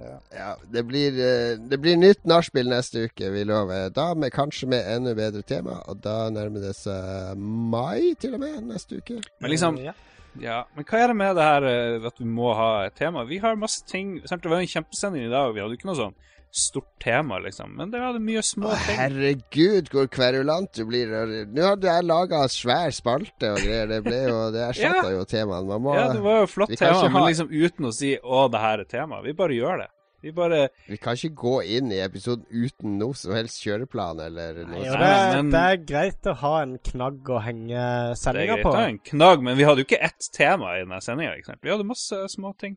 Ja. 0.00 0.14
ja 0.36 0.50
det, 0.72 0.84
blir, 0.88 1.16
uh, 1.16 1.56
det 1.70 1.80
blir 1.80 1.96
nytt 2.00 2.28
nachspiel 2.28 2.68
neste 2.68 3.06
uke, 3.08 3.32
vi 3.32 3.46
lover. 3.48 3.88
Da 3.96 4.10
med, 4.12 4.32
kanskje 4.36 4.68
med 4.74 4.84
enda 4.98 5.16
bedre 5.16 5.42
tema. 5.46 5.80
Og 5.88 6.04
da 6.04 6.26
nærmer 6.34 6.68
det 6.68 6.76
seg 6.76 7.40
mai, 7.40 8.12
til 8.20 8.36
og 8.36 8.44
med, 8.44 8.60
neste 8.68 9.00
uke. 9.00 9.22
Men 9.40 9.54
liksom 9.54 9.80
ja. 9.80 9.96
Ja, 10.38 10.60
men 10.76 10.86
hva 10.86 10.98
er 11.00 11.10
det 11.10 11.14
med 11.18 11.32
det 11.34 11.42
her 11.42 11.64
eh, 11.66 12.04
at 12.06 12.20
vi 12.20 12.26
må 12.28 12.52
ha 12.54 12.84
et 12.86 12.94
tema? 12.94 13.24
Vi 13.26 13.40
har 13.42 13.56
masse 13.58 13.82
ting 13.88 14.20
Det 14.22 14.38
var 14.44 14.60
en 14.60 14.70
kjempesending 14.70 15.24
i 15.26 15.32
dag, 15.32 15.50
vi 15.56 15.58
hadde 15.58 15.74
ikke 15.74 15.88
noe 15.90 15.98
sånn 15.98 16.14
stort 16.50 16.98
tema, 17.02 17.38
liksom. 17.38 17.76
Men 17.76 17.92
det 17.92 18.00
hadde 18.02 18.20
mye 18.22 18.42
små 18.42 18.72
ting. 18.84 18.98
Herregud, 18.98 19.92
hvor 19.94 20.08
kverulant 20.10 20.72
du 20.74 20.82
blir. 20.88 21.12
Nå 21.46 21.68
hadde 21.68 21.94
jeg 21.94 22.08
laga 22.08 22.42
svær 22.50 22.90
spalte 22.94 23.52
og 23.54 23.62
greier. 23.62 23.86
Det 23.90 24.02
ble 24.06 24.18
jo 24.24 24.42
Det 24.54 24.66
erstatta 24.66 25.06
ja. 25.10 25.14
jo 25.14 25.24
temaene. 25.30 25.94
ja, 25.96 26.10
det 26.12 26.26
var 26.26 26.42
jo 26.42 26.50
flott 26.50 26.76
tema, 26.76 27.06
men 27.08 27.30
liksom 27.30 27.54
uten 27.54 27.90
å 27.90 27.94
si 27.94 28.16
'Å, 28.18 28.44
det 28.50 28.66
her 28.66 28.84
er 28.84 28.90
tema'. 28.90 29.22
Vi 29.24 29.36
bare 29.38 29.56
gjør 29.56 29.82
det. 29.84 29.90
Vi 30.20 30.32
bare 30.36 30.68
Vi 30.88 30.98
kan 31.00 31.16
ikke 31.16 31.32
gå 31.34 31.54
inn 31.78 31.92
i 31.94 32.00
episoden 32.04 32.44
uten 32.50 32.98
noe 33.00 33.16
som 33.16 33.32
helst 33.32 33.62
kjøreplan 33.64 34.20
eller 34.20 34.58
noe 34.66 34.74
Nei, 34.74 34.82
sånt. 34.84 35.00
Det, 35.00 35.38
men, 35.38 35.52
det, 35.54 35.62
er 35.62 35.80
greit 35.88 36.28
å 36.28 36.34
ha 36.42 36.52
en 36.60 36.76
knagg 36.90 37.30
å 37.30 37.40
henge 37.40 37.86
sendinga 38.20 38.20
på. 38.20 38.28
Det 38.28 38.36
er 38.36 38.52
greit 38.52 38.68
å 38.68 38.76
ha 38.76 38.84
en 38.90 39.00
knagg, 39.12 39.46
men 39.48 39.56
vi 39.56 39.64
hadde 39.68 39.80
jo 39.80 39.88
ikke 39.88 40.02
ett 40.10 40.28
tema 40.36 40.74
i 40.76 40.82
denne 40.84 41.00
sendinga. 41.04 41.56
Vi 41.56 41.72
hadde 41.72 41.88
masse 41.88 42.20
småting. 42.34 42.76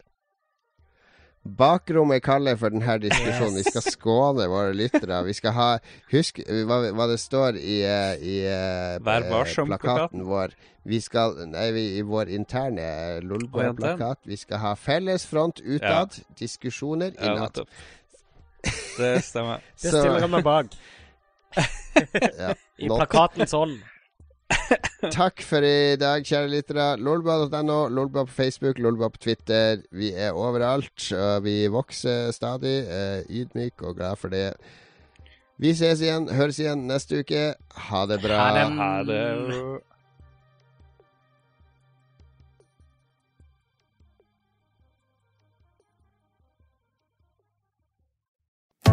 Bakrommet 1.44 2.24
kaller 2.24 2.56
for 2.56 2.72
denne 2.72 2.94
diskusjonen. 3.04 3.58
Vi 3.60 3.64
skal 3.68 3.84
skåne 3.84 4.46
våre 4.48 4.72
lyttere. 4.74 5.18
Vi 5.28 5.34
skal 5.36 5.52
ha 5.58 5.66
Husk 6.14 6.40
hva, 6.40 6.78
hva 6.96 7.08
det 7.12 7.18
står 7.20 7.60
i, 7.60 7.82
eh, 7.84 8.24
i 8.24 8.38
eh, 8.48 9.66
plakaten 9.68 10.24
vår. 10.24 10.56
Vi 10.88 11.00
skal 11.04 11.36
Nei, 11.52 11.68
vi, 11.76 11.84
i 12.00 12.02
vår 12.08 12.32
interne 12.32 13.20
Lolbua-plakat. 13.28 14.24
Vi 14.24 14.40
skal 14.40 14.64
ha 14.64 14.74
felles 14.80 15.26
front 15.28 15.60
utad, 15.60 16.16
ja. 16.16 16.36
diskusjoner 16.40 17.12
innad. 17.20 17.60
Ja, 17.60 18.72
det 18.98 19.14
stemmer. 19.28 19.64
det 19.82 19.92
stiller 19.92 20.24
jeg 20.24 20.32
meg 20.32 20.48
bak. 20.48 20.78
ja, 22.40 22.54
I 22.80 22.88
plakatens 22.88 23.54
ånd. 23.54 23.82
Takk 25.18 25.44
for 25.46 25.66
i 25.66 25.96
dag, 26.00 26.26
kjære 26.28 26.52
lyttere. 26.52 26.88
Lolbua.no, 27.02 27.88
Lolbua 27.92 28.26
på 28.28 28.36
Facebook, 28.36 28.80
Lolbua 28.80 29.10
på 29.14 29.22
Twitter. 29.26 29.84
Vi 29.92 30.14
er 30.14 30.32
overalt, 30.38 31.12
og 31.14 31.44
vi 31.48 31.68
vokser 31.72 32.32
stadig. 32.36 32.78
Eh, 32.88 33.24
ydmyk 33.42 33.84
og 33.84 33.98
glad 34.00 34.20
for 34.22 34.34
det. 34.34 34.54
Vi 35.62 35.74
ses 35.78 36.02
igjen, 36.02 36.28
høres 36.34 36.60
igjen 36.60 36.88
neste 36.90 37.22
uke. 37.24 37.44
Ha 37.90 38.06
det 38.10 38.20
bra. 38.24 38.40
Ha 38.42 38.54
det. 38.58 38.70
Ha 38.80 38.94
det. 39.08 39.84